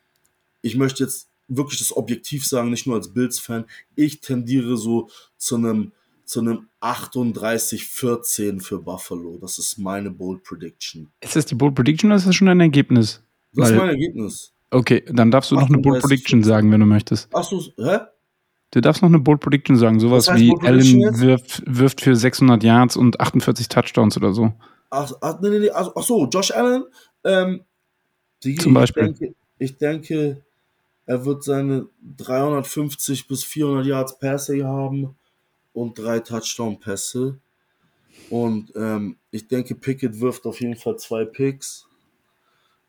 ich 0.61 0.77
möchte 0.77 1.03
jetzt 1.03 1.29
wirklich 1.49 1.79
das 1.79 1.97
objektiv 1.97 2.47
sagen, 2.47 2.71
nicht 2.71 2.87
nur 2.87 2.97
als 2.97 3.13
Bills-Fan. 3.13 3.65
Ich 3.97 4.21
tendiere 4.21 4.77
so 4.77 5.09
zu 5.37 5.57
einem 5.57 5.93
zu 6.25 6.41
einem 6.41 6.69
38-14 6.81 8.61
für 8.61 8.79
Buffalo. 8.79 9.39
Das 9.39 9.59
ist 9.59 9.77
meine 9.77 10.11
Bold 10.11 10.43
Prediction. 10.45 11.11
Ist 11.21 11.37
das 11.37 11.45
die 11.47 11.55
Bold 11.55 11.75
Prediction 11.75 12.11
oder 12.11 12.17
ist 12.17 12.27
das 12.27 12.35
schon 12.35 12.49
ein 12.49 12.61
Ergebnis? 12.61 13.23
Das 13.53 13.71
ist 13.71 13.77
mein 13.77 13.89
Ergebnis. 13.91 14.53
Okay, 14.73 15.05
dann 15.07 15.31
darfst 15.31 15.51
du 15.51 15.55
noch 15.55 15.69
eine 15.69 15.79
Bold 15.79 16.03
Prediction 16.03 16.43
sagen, 16.43 16.73
wenn 16.73 16.81
du 16.81 16.87
möchtest. 16.87 17.29
Ach 17.35 17.45
so, 17.45 17.61
hä? 17.77 17.99
Du 18.71 18.81
darfst 18.81 19.03
noch 19.03 19.11
eine 19.11 19.19
Bold 19.19 19.41
Prediction 19.41 19.77
sagen, 19.77 20.01
sowas 20.01 20.29
wie 20.35 20.51
Allen 20.63 21.21
wirft, 21.21 21.63
wirft 21.67 22.01
für 22.01 22.17
600 22.17 22.65
Yards 22.65 22.97
und 22.97 23.21
48 23.21 23.69
Touchdowns 23.69 24.17
oder 24.17 24.33
so. 24.33 24.55
Ach, 24.89 25.13
ach, 25.21 25.41
nee, 25.43 25.59
nee, 25.59 25.71
ach, 25.71 25.91
ach 25.95 26.03
so, 26.03 26.27
Josh 26.27 26.53
Allen. 26.53 26.85
Ähm, 27.23 27.61
die, 28.43 28.55
Zum 28.55 28.73
Beispiel. 28.73 29.11
Ich 29.11 29.19
denke, 29.19 29.35
ich 29.59 29.77
denke, 29.77 30.43
er 31.05 31.27
wird 31.27 31.45
seine 31.45 31.89
350 32.17 33.29
bis 33.29 33.45
400 33.45 33.87
Yards 33.87 34.19
Pässe 34.19 34.65
haben 34.65 35.17
und 35.75 35.99
drei 35.99 36.21
Touchdown-Pässe. 36.21 37.39
Und 38.31 38.73
ähm, 38.75 39.17
ich 39.31 39.49
denke, 39.49 39.75
Pickett 39.75 40.19
wirft 40.19 40.47
auf 40.47 40.63
jeden 40.63 40.77
Fall 40.77 40.97
zwei 40.97 41.27
Picks 41.27 41.87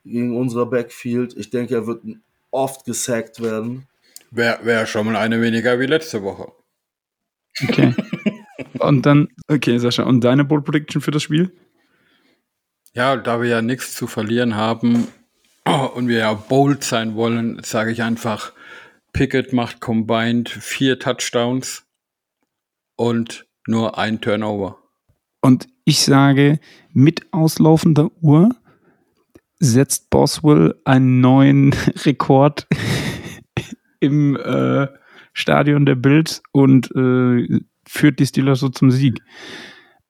gegen 0.03 0.37
unser 0.37 0.65
Backfield. 0.65 1.35
Ich 1.37 1.49
denke, 1.49 1.75
er 1.75 1.87
wird 1.87 2.03
oft 2.51 2.85
gesackt 2.85 3.41
werden. 3.41 3.87
Wäre 4.31 4.65
wär 4.65 4.85
schon 4.85 5.05
mal 5.05 5.15
eine 5.15 5.41
weniger 5.41 5.79
wie 5.79 5.85
letzte 5.85 6.23
Woche. 6.23 6.51
Okay. 7.61 7.93
und 8.79 9.05
dann, 9.05 9.29
okay, 9.47 9.77
Sascha, 9.77 10.03
und 10.03 10.21
deine 10.21 10.43
Bold 10.43 10.65
Prediction 10.65 11.01
für 11.01 11.11
das 11.11 11.23
Spiel? 11.23 11.51
Ja, 12.93 13.15
da 13.17 13.41
wir 13.41 13.49
ja 13.49 13.61
nichts 13.61 13.95
zu 13.95 14.07
verlieren 14.07 14.55
haben 14.55 15.07
und 15.95 16.07
wir 16.07 16.19
ja 16.19 16.33
bold 16.33 16.83
sein 16.83 17.15
wollen, 17.15 17.61
sage 17.63 17.91
ich 17.91 18.03
einfach, 18.03 18.53
Pickett 19.13 19.53
macht 19.53 19.79
combined 19.79 20.49
vier 20.49 20.99
Touchdowns 20.99 21.85
und 22.95 23.45
nur 23.67 23.97
ein 23.97 24.21
Turnover. 24.21 24.79
Und 25.41 25.67
ich 25.85 25.99
sage, 25.99 26.59
mit 26.91 27.31
auslaufender 27.31 28.09
Uhr 28.21 28.55
setzt 29.63 30.09
Boswell 30.09 30.75
einen 30.85 31.21
neuen 31.21 31.73
Rekord 32.05 32.67
im 33.99 34.35
äh, 34.35 34.87
Stadion 35.33 35.85
der 35.85 35.95
Bills 35.95 36.43
und 36.51 36.91
äh, 36.95 37.61
führt 37.87 38.19
die 38.19 38.25
Steelers 38.25 38.59
so 38.59 38.69
zum 38.69 38.91
Sieg. 38.91 39.21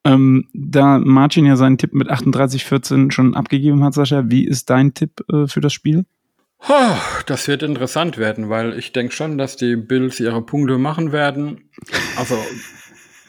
Ähm, 0.06 0.49
da 0.54 0.99
Martin 0.99 1.45
ja 1.45 1.56
seinen 1.56 1.78
Tipp 1.78 1.93
mit 1.93 2.10
38-14 2.10 3.12
schon 3.12 3.36
abgegeben 3.36 3.84
hat, 3.84 3.93
Sascha, 3.93 4.24
wie 4.28 4.45
ist 4.45 4.70
dein 4.70 4.93
Tipp 4.93 5.24
äh, 5.32 5.47
für 5.47 5.62
das 5.62 5.72
Spiel? 5.72 6.06
Das 7.26 7.48
wird 7.49 7.61
interessant 7.61 8.18
werden, 8.18 8.49
weil 8.49 8.78
ich 8.78 8.94
denke 8.94 9.14
schon, 9.14 9.38
dass 9.38 9.57
die 9.57 9.76
Bills 9.76 10.19
ihre 10.22 10.41
Punkte 10.41 10.78
machen 10.78 11.11
werden. 11.11 11.69
Also 12.18 12.38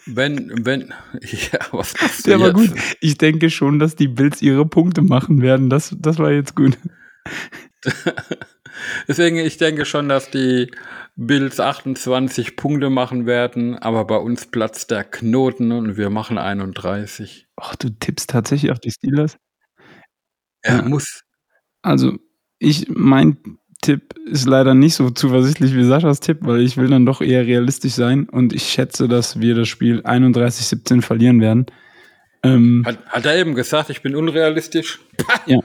wenn, 0.07 0.65
wenn, 0.65 0.93
ja, 1.53 1.61
was 1.73 1.95
ist 1.95 2.27
Der 2.27 2.41
war 2.41 2.53
gut. 2.53 2.71
Ich 3.01 3.19
denke 3.19 3.51
schon, 3.51 3.79
dass 3.79 3.97
die 3.97 4.09
Bills 4.09 4.43
ihre 4.43 4.67
Punkte 4.67 5.03
machen 5.03 5.43
werden. 5.43 5.71
Das, 5.71 5.95
das 5.99 6.19
war 6.19 6.33
jetzt 6.33 6.55
gut. 6.55 6.79
Deswegen, 9.09 9.37
ich 9.37 9.57
denke 9.57 9.85
schon, 9.85 10.09
dass 10.09 10.31
die 10.31 10.71
Bills 11.17 11.61
28 11.61 12.57
Punkte 12.57 12.91
machen 12.91 13.27
werden, 13.27 13.79
aber 13.79 14.05
bei 14.05 14.17
uns 14.17 14.47
platzt 14.47 14.91
der 14.91 15.05
Knoten 15.05 15.71
und 15.73 15.97
wir 15.97 16.11
machen 16.11 16.39
31. 16.39 17.47
Ach, 17.57 17.77
du 17.77 17.91
tippst 17.91 18.31
tatsächlich 18.31 18.73
auf 18.73 18.81
die 18.81 18.91
Steelers? 18.91 19.39
Er 20.63 20.79
ja. 20.79 20.83
muss. 20.83 21.23
Also, 21.83 22.19
ich, 22.59 22.89
mein 22.89 23.39
Tipp 23.85 24.15
ist 24.27 24.47
leider 24.47 24.75
nicht 24.75 24.95
so 24.95 25.11
zuversichtlich 25.11 25.75
wie 25.75 25.85
Saschas 25.85 26.21
Tipp, 26.21 26.39
weil 26.41 26.63
ich 26.63 26.77
will 26.77 26.89
dann 26.89 27.05
doch 27.05 27.21
eher 27.21 27.47
realistisch 27.47 27.93
sein 27.93 28.29
und 28.29 28.53
ich 28.53 28.65
schätze, 28.65 29.09
dass 29.09 29.41
wir 29.41 29.55
das 29.55 29.69
Spiel 29.69 30.01
31-17 30.01 31.03
verlieren 31.03 31.41
werden. 31.41 31.67
Ähm, 32.43 32.83
hat, 32.87 32.99
hat, 33.07 33.27
er 33.27 33.37
eben 33.37 33.55
gesagt, 33.55 33.91
ich 33.91 34.03
bin 34.03 34.17
unrealistisch? 34.17 35.01
ja. 35.47 35.59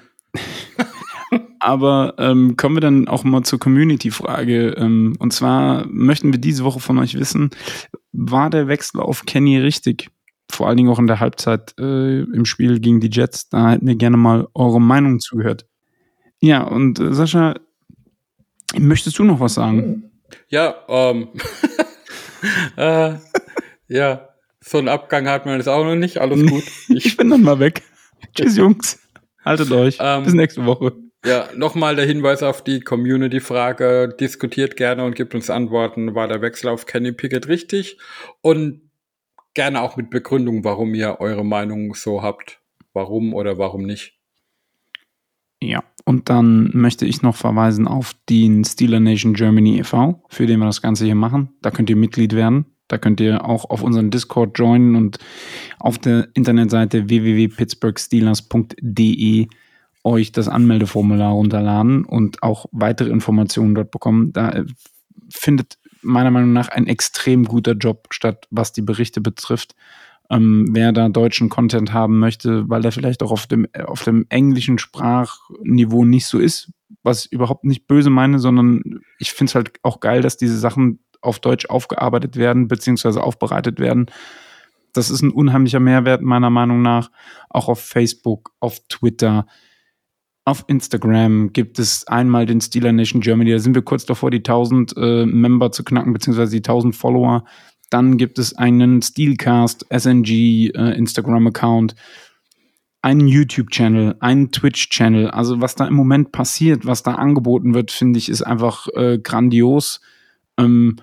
Aber 1.60 2.16
ähm, 2.18 2.58
kommen 2.58 2.76
wir 2.76 2.82
dann 2.82 3.08
auch 3.08 3.24
mal 3.24 3.44
zur 3.44 3.60
Community-Frage. 3.60 4.76
Ähm, 4.78 5.16
und 5.20 5.32
zwar 5.32 5.86
möchten 5.88 6.34
wir 6.34 6.40
diese 6.40 6.64
Woche 6.64 6.80
von 6.80 6.98
euch 6.98 7.18
wissen, 7.18 7.52
war 8.12 8.50
der 8.50 8.68
Wechsel 8.68 9.02
auf 9.02 9.26
Kenny 9.26 9.58
richtig? 9.58 10.10
Vor 10.52 10.68
allen 10.68 10.78
Dingen 10.78 10.90
auch 10.90 11.00
in 11.00 11.08
der 11.08 11.20
Halbzeit 11.20 11.76
äh, 11.80 12.22
im 12.22 12.46
Spiel 12.46 12.80
gegen 12.80 13.00
die 13.00 13.10
Jets. 13.12 13.50
Da 13.50 13.72
hätten 13.72 13.88
wir 13.88 13.96
gerne 13.96 14.18
mal 14.18 14.48
eure 14.54 14.82
Meinung 14.82 15.20
zugehört. 15.20 15.66
Ja, 16.42 16.64
und 16.64 17.00
äh, 17.00 17.14
Sascha, 17.14 17.56
möchtest 18.78 19.18
du 19.20 19.24
noch 19.24 19.40
was 19.40 19.56
sagen? 19.56 20.12
Ja, 20.50 20.76
ähm, 20.88 21.30
äh, 22.78 23.16
ja, 23.88 24.30
so 24.62 24.78
einen 24.78 24.88
Abgang 24.88 25.28
hat 25.28 25.46
man 25.46 25.58
jetzt 25.58 25.68
auch 25.68 25.84
noch 25.84 25.96
nicht. 25.96 26.20
Alles 26.20 26.46
gut. 26.46 26.64
Ich, 26.90 26.90
ich 27.06 27.18
bin 27.18 27.30
dann 27.30 27.42
mal 27.42 27.60
weg. 27.60 27.84
Tschüss, 28.36 28.58
Jungs. 28.58 29.00
Haltet 29.44 29.72
euch. 29.72 29.98
Ähm, 30.00 30.24
Bis 30.24 30.34
nächste 30.34 30.66
Woche. 30.66 30.94
Ja, 31.26 31.50
nochmal 31.56 31.96
der 31.96 32.06
Hinweis 32.06 32.44
auf 32.44 32.64
die 32.64 32.80
Community-Frage. 32.80 34.16
Diskutiert 34.20 34.78
gerne 34.78 35.04
und 35.04 35.16
gibt 35.16 35.36
uns 35.36 35.50
Antworten. 35.50 36.16
War 36.16 36.28
der 36.28 36.42
Wechsel 36.42 36.70
auf 36.70 36.86
Kenny 36.86 37.12
Pickett 37.12 37.48
richtig? 37.48 37.98
Und 38.42 38.90
gerne 39.54 39.82
auch 39.82 39.98
mit 39.98 40.10
Begründung, 40.10 40.64
warum 40.64 40.94
ihr 40.94 41.20
eure 41.20 41.44
Meinung 41.44 41.94
so 41.96 42.22
habt. 42.22 42.62
Warum 42.94 43.34
oder 43.34 43.58
warum 43.58 43.84
nicht. 43.84 44.20
Ja, 45.62 45.84
und 46.10 46.28
dann 46.28 46.72
möchte 46.74 47.06
ich 47.06 47.22
noch 47.22 47.36
verweisen 47.36 47.88
auf 47.88 48.16
den 48.30 48.66
Steeler 48.66 49.00
Nation 49.00 49.36
Germany 49.36 49.78
e.V., 49.78 50.24
für 50.28 50.48
den 50.48 50.58
wir 50.58 50.66
das 50.66 50.82
Ganze 50.82 51.06
hier 51.06 51.14
machen. 51.14 51.50
Da 51.62 51.70
könnt 51.70 51.92
ihr 51.92 51.96
Mitglied 51.96 52.34
werden. 52.34 52.66
Da 52.88 52.98
könnt 52.98 53.22
ihr 53.22 53.46
auch 53.46 53.70
auf 53.70 53.84
unseren 53.84 54.10
Discord 54.10 54.58
joinen 54.58 54.96
und 54.96 55.20
auf 55.78 56.00
der 56.00 56.30
Internetseite 56.34 57.10
www.pittsburghsteelers.de 57.10 59.50
euch 60.04 60.32
das 60.32 60.48
Anmeldeformular 60.48 61.34
runterladen 61.34 62.06
und 62.06 62.42
auch 62.42 62.66
weitere 62.72 63.12
Informationen 63.12 63.76
dort 63.76 63.92
bekommen. 63.92 64.34
Da 64.34 64.50
äh, 64.50 64.66
findet 65.30 65.78
meiner 66.02 66.32
Meinung 66.32 66.54
nach 66.54 66.70
ein 66.70 66.88
extrem 66.88 67.46
guter 67.46 67.74
Job 67.74 68.08
statt, 68.10 68.48
was 68.50 68.74
die 68.74 68.82
Berichte 68.82 69.22
betrifft. 69.22 69.76
Ähm, 70.30 70.68
wer 70.72 70.92
da 70.92 71.10
deutschen 71.10 71.50
Content 71.50 71.92
haben 71.92 72.20
möchte, 72.20 72.70
weil 72.70 72.82
der 72.82 72.92
vielleicht 72.92 73.24
auch 73.24 73.32
auf 73.32 73.48
dem, 73.48 73.68
auf 73.86 74.04
dem 74.04 74.26
englischen 74.30 74.78
Sprachniveau 74.78 76.06
nicht 76.06 76.28
so 76.28 76.38
ist, 76.38 76.72
was 77.02 77.26
ich 77.26 77.32
überhaupt 77.32 77.66
nicht 77.66 77.88
böse 77.88 78.10
meine, 78.10 78.40
sondern 78.40 79.02
ich 79.18 79.32
finde 79.32 79.50
es 79.50 79.56
halt 79.56 79.72
auch 79.82 80.00
geil, 80.00 80.22
dass 80.22 80.38
diese 80.38 80.58
Sachen 80.58 81.00
auf 81.22 81.40
Deutsch 81.40 81.66
aufgearbeitet 81.66 82.36
werden, 82.36 82.68
beziehungsweise 82.68 83.24
aufbereitet 83.24 83.80
werden. 83.80 84.08
Das 84.94 85.10
ist 85.10 85.22
ein 85.22 85.32
unheimlicher 85.32 85.80
Mehrwert 85.80 86.22
meiner 86.22 86.50
Meinung 86.50 86.82
nach. 86.82 87.12
Auch 87.50 87.68
auf 87.68 87.80
Facebook, 87.80 88.52
auf 88.60 88.80
Twitter, 88.88 89.46
auf 90.50 90.66
Instagram 90.68 91.54
gibt 91.54 91.78
es 91.78 92.08
einmal 92.08 92.48
den 92.48 92.60
Steeler 92.60 92.92
Nation 92.92 93.22
Germany. 93.22 93.52
Da 93.52 93.60
sind 93.60 93.76
wir 93.76 93.84
kurz 93.84 94.06
davor, 94.06 94.32
die 94.32 94.40
1000 94.40 94.96
äh, 94.98 95.26
Member 95.26 95.72
zu 95.72 95.84
knacken, 95.84 96.12
beziehungsweise 96.12 96.52
die 96.52 96.68
1000 96.68 96.96
Follower. 96.96 97.46
Dann 97.90 98.18
gibt 98.18 98.40
es 98.40 98.56
einen 98.56 99.02
Steelcast 99.02 99.86
SNG 99.90 100.72
äh, 100.76 100.98
Instagram-Account, 100.98 101.96
einen 103.02 103.28
YouTube-Channel, 103.28 104.16
einen 104.20 104.52
Twitch-Channel. 104.52 105.30
Also 105.32 105.62
was 105.62 105.76
da 105.76 105.88
im 105.88 105.94
Moment 105.94 106.32
passiert, 106.32 106.86
was 106.86 107.04
da 107.04 107.16
angeboten 107.16 107.74
wird, 107.74 107.92
finde 107.92 108.20
ich, 108.20 108.30
ist 108.30 108.42
einfach 108.44 108.88
äh, 108.96 109.20
grandios. 109.20 110.02
Ähm, 110.58 110.98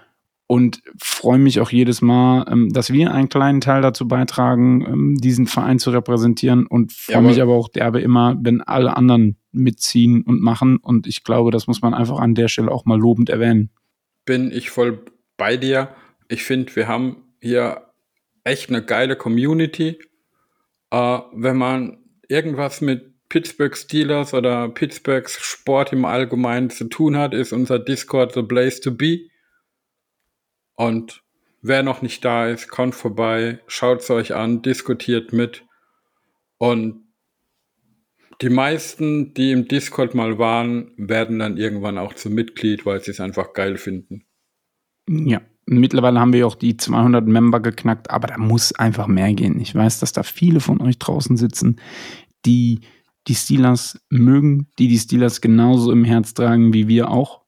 und 0.49 0.81
freue 0.99 1.39
mich 1.39 1.61
auch 1.61 1.71
jedes 1.71 2.03
Mal, 2.03 2.47
ähm, 2.49 2.69
dass 2.73 2.93
wir 2.93 3.13
einen 3.13 3.29
kleinen 3.29 3.61
Teil 3.61 3.83
dazu 3.83 4.07
beitragen, 4.07 4.87
ähm, 4.87 5.17
diesen 5.17 5.47
Verein 5.47 5.79
zu 5.79 5.91
repräsentieren 5.91 6.67
und 6.67 6.93
freue 6.93 7.17
ja, 7.17 7.21
mich 7.21 7.43
aber 7.43 7.55
auch 7.55 7.69
derbe 7.69 8.01
immer, 8.01 8.37
wenn 8.41 8.61
alle 8.61 8.97
anderen 8.97 9.37
mitziehen 9.51 10.23
und 10.23 10.41
machen 10.41 10.77
und 10.77 11.07
ich 11.07 11.25
glaube, 11.25 11.51
das 11.51 11.67
muss 11.67 11.83
man 11.83 11.95
einfach 11.95 12.21
an 12.21 12.35
der 12.35 12.49
Stelle 12.49 12.71
auch 12.71 12.85
mal 12.85 12.99
lobend 12.99 13.29
erwähnen. 13.29 13.71
Bin 14.25 14.53
ich 14.53 14.71
voll 14.71 15.01
bei 15.37 15.57
dir. 15.57 15.89
Ich 16.29 16.45
finde, 16.45 16.75
wir 16.77 16.89
haben 16.89 17.35
hier 17.41 17.93
echt 18.45 18.69
eine 18.69 18.85
geile 18.85 19.17
Community. 19.17 19.99
Äh, 20.91 21.19
wenn 21.33 21.57
man 21.57 21.99
irgendwas 22.29 22.81
mit 22.81 23.15
Pittsburgh 23.29 23.77
Steelers 23.77 24.35
oder 24.35 24.69
Pittsburghs 24.69 25.39
Sport 25.41 25.93
im 25.93 26.05
Allgemeinen 26.05 26.71
zu 26.71 26.85
tun 26.85 27.17
hat, 27.17 27.35
ist 27.35 27.53
unser 27.53 27.79
Discord 27.79 28.33
the 28.35 28.43
place 28.43 28.81
to 28.81 28.93
be 28.93 29.29
und 30.77 31.23
wer 31.63 31.83
noch 31.83 32.03
nicht 32.03 32.25
da 32.25 32.47
ist, 32.49 32.69
kommt 32.69 32.95
vorbei, 32.95 33.61
schaut 33.67 34.01
es 34.01 34.11
euch 34.11 34.35
an, 34.35 34.63
diskutiert 34.63 35.33
mit. 35.33 35.65
Und 36.59 37.03
die 38.43 38.51
meisten, 38.51 39.33
die 39.35 39.51
im 39.51 39.67
Discord 39.67 40.15
mal 40.15 40.39
waren, 40.39 40.93
werden 40.97 41.39
dann 41.39 41.57
irgendwann 41.57 41.99
auch 41.99 42.15
zum 42.15 42.35
Mitglied, 42.35 42.85
weil 42.85 43.03
sie 43.03 43.11
es 43.11 43.21
einfach 43.21 43.55
geil 43.55 43.79
finden. 43.79 44.27
Ja, 45.09 45.41
mittlerweile 45.67 46.21
haben 46.21 46.33
wir 46.33 46.47
auch 46.47 46.55
die 46.55 46.77
200 46.77 47.27
Member 47.27 47.61
geknackt, 47.61 48.11
aber 48.11 48.29
da 48.29 48.39
muss 48.39 48.73
einfach 48.73 49.07
mehr 49.07 49.33
gehen. 49.35 49.61
Ich 49.61 49.75
weiß, 49.75 50.01
dass 50.01 50.13
da 50.13 50.23
viele 50.23 50.61
von 50.61 50.81
euch 50.81 50.99
draußen 50.99 51.37
sitzen, 51.37 51.77
die 52.45 52.81
die 53.27 53.35
Steelers 53.35 54.01
mögen, 54.09 54.69
die 54.79 54.89
die 54.89 54.99
Steelers 54.99 55.41
genauso 55.41 55.91
im 55.91 56.05
Herz 56.05 56.33
tragen 56.35 56.73
wie 56.73 56.87
wir 56.87 57.11
auch 57.11 57.47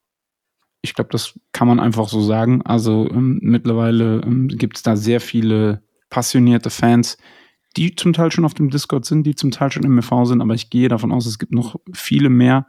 ich 0.82 0.94
glaube, 0.94 1.10
das 1.10 1.38
kann 1.52 1.68
man 1.68 1.80
einfach 1.80 2.08
so 2.08 2.20
sagen. 2.20 2.62
Also 2.62 3.08
ähm, 3.10 3.40
mittlerweile 3.42 4.22
ähm, 4.22 4.48
gibt 4.48 4.76
es 4.76 4.82
da 4.82 4.96
sehr 4.96 5.20
viele 5.20 5.82
passionierte 6.10 6.70
Fans, 6.70 7.18
die 7.76 7.94
zum 7.94 8.12
Teil 8.12 8.32
schon 8.32 8.44
auf 8.44 8.54
dem 8.54 8.70
Discord 8.70 9.04
sind, 9.04 9.24
die 9.24 9.34
zum 9.34 9.50
Teil 9.50 9.70
schon 9.70 9.84
im 9.84 9.96
MV 9.96 10.24
sind, 10.24 10.40
aber 10.40 10.54
ich 10.54 10.70
gehe 10.70 10.88
davon 10.88 11.12
aus, 11.12 11.26
es 11.26 11.38
gibt 11.38 11.52
noch 11.52 11.76
viele 11.92 12.30
mehr. 12.30 12.66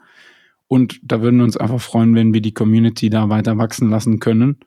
Und 0.67 0.99
da 1.03 1.21
würden 1.21 1.37
wir 1.37 1.45
uns 1.45 1.57
einfach 1.57 1.81
freuen, 1.81 2.13
wenn 2.15 2.33
wir 2.33 2.41
die 2.41 2.53
Community 2.53 3.09
da 3.09 3.29
weiter 3.29 3.57
wachsen 3.57 3.89
lassen 3.89 4.19
können. 4.19 4.57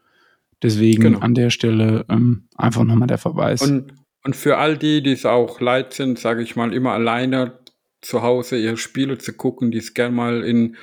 Deswegen 0.62 1.02
genau. 1.02 1.18
an 1.18 1.34
der 1.34 1.50
Stelle 1.50 2.04
ähm, 2.08 2.48
einfach 2.56 2.84
nochmal 2.84 3.08
der 3.08 3.18
Verweis. 3.18 3.62
Und, 3.62 3.94
und 4.24 4.36
für 4.36 4.58
all 4.58 4.76
die, 4.76 5.02
die 5.02 5.12
es 5.12 5.26
auch 5.26 5.60
leid 5.60 5.92
sind, 5.92 6.18
sage 6.18 6.42
ich 6.42 6.54
mal, 6.54 6.72
immer 6.72 6.92
alleine 6.92 7.58
zu 8.00 8.22
Hause 8.22 8.58
ihre 8.58 8.76
Spiele 8.76 9.18
zu 9.18 9.32
gucken, 9.32 9.70
die 9.70 9.78
es 9.78 9.94
gerne 9.94 10.14
mal 10.14 10.42
in 10.42 10.76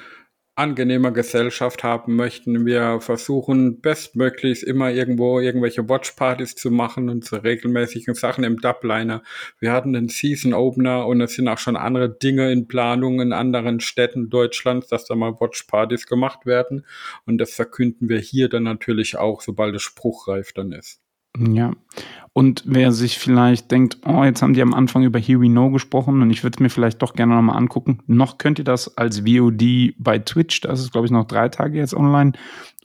angenehmer 0.60 1.12
Gesellschaft 1.12 1.84
haben 1.84 2.18
möchten. 2.18 2.66
Wir 2.66 3.00
versuchen 3.00 3.80
bestmöglichst 3.80 4.64
immer 4.64 4.92
irgendwo 4.92 5.40
irgendwelche 5.40 5.88
Watchpartys 5.88 6.56
zu 6.56 6.70
machen 6.70 7.10
und 7.10 7.24
zu 7.24 7.38
regelmäßigen 7.38 8.14
Sachen 8.14 8.44
im 8.44 8.58
Dubliner. 8.58 9.24
Wir 9.60 9.72
hatten 9.72 9.94
den 9.94 10.10
Season 10.10 10.54
Opener 10.54 11.08
und 11.08 11.22
es 11.22 11.36
sind 11.36 11.48
auch 11.48 11.58
schon 11.58 11.78
andere 11.78 12.10
Dinge 12.10 12.52
in 12.52 12.68
Planung 12.68 13.22
in 13.22 13.32
anderen 13.32 13.80
Städten 13.80 14.30
Deutschlands, 14.30 14.90
dass 14.90 15.06
da 15.06 15.16
mal 15.16 15.40
Watchpartys 15.40 16.08
gemacht 16.08 16.46
werden. 16.46 16.86
Und 17.26 17.38
das 17.38 17.54
verkünden 17.54 18.10
wir 18.10 18.20
hier 18.20 18.50
dann 18.50 18.64
natürlich 18.64 19.18
auch, 19.18 19.42
sobald 19.42 19.76
es 19.76 19.82
spruchreif 19.82 20.52
dann 20.52 20.74
ist. 20.74 21.02
Ja. 21.38 21.72
Und 22.34 22.64
wer 22.66 22.92
sich 22.92 23.18
vielleicht 23.20 23.72
denkt, 23.72 23.98
oh, 24.06 24.24
jetzt 24.24 24.42
haben 24.42 24.54
die 24.54 24.62
am 24.62 24.74
Anfang 24.74 25.04
über 25.04 25.20
Here 25.20 25.42
We 25.42 25.48
Know 25.48 25.72
gesprochen 25.72 26.22
und 26.22 26.30
ich 26.30 26.44
würde 26.44 26.56
es 26.56 26.60
mir 26.60 26.70
vielleicht 26.70 27.02
doch 27.02 27.14
gerne 27.14 27.36
nochmal 27.36 27.58
angucken. 27.58 28.00
Noch 28.08 28.38
könnt 28.38 28.60
ihr 28.60 28.66
das 28.66 28.98
als 28.98 29.22
VOD 29.22 29.94
bei 29.98 30.20
Twitch, 30.20 30.62
das 30.62 30.80
ist 30.80 30.92
glaube 30.92 31.06
ich 31.06 31.12
noch 31.12 31.26
drei 31.26 31.50
Tage 31.50 31.78
jetzt 31.78 31.94
online. 31.94 32.34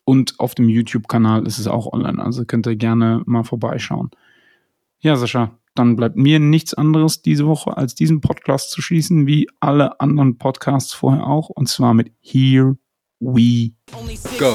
Und 0.04 0.38
auf 0.38 0.54
dem 0.54 0.68
YouTube-Kanal 0.68 1.46
ist 1.46 1.58
es 1.58 1.66
auch 1.66 1.92
online. 1.92 2.22
Also 2.22 2.44
könnt 2.44 2.66
ihr 2.66 2.76
gerne 2.76 3.22
mal 3.24 3.42
vorbeischauen. 3.42 4.10
Ja, 4.98 5.16
Sascha, 5.16 5.58
dann 5.74 5.96
bleibt 5.96 6.16
mir 6.16 6.38
nichts 6.40 6.74
anderes 6.74 7.22
diese 7.22 7.46
Woche, 7.46 7.76
als 7.76 7.94
diesen 7.94 8.20
Podcast 8.20 8.70
zu 8.70 8.82
schließen, 8.82 9.26
wie 9.26 9.48
alle 9.60 10.00
anderen 10.00 10.38
Podcasts 10.38 10.92
vorher 10.92 11.26
auch. 11.26 11.48
Und 11.48 11.68
zwar 11.68 11.94
mit 11.94 12.12
Here 12.20 12.76
we 13.20 13.72
go. 14.38 14.54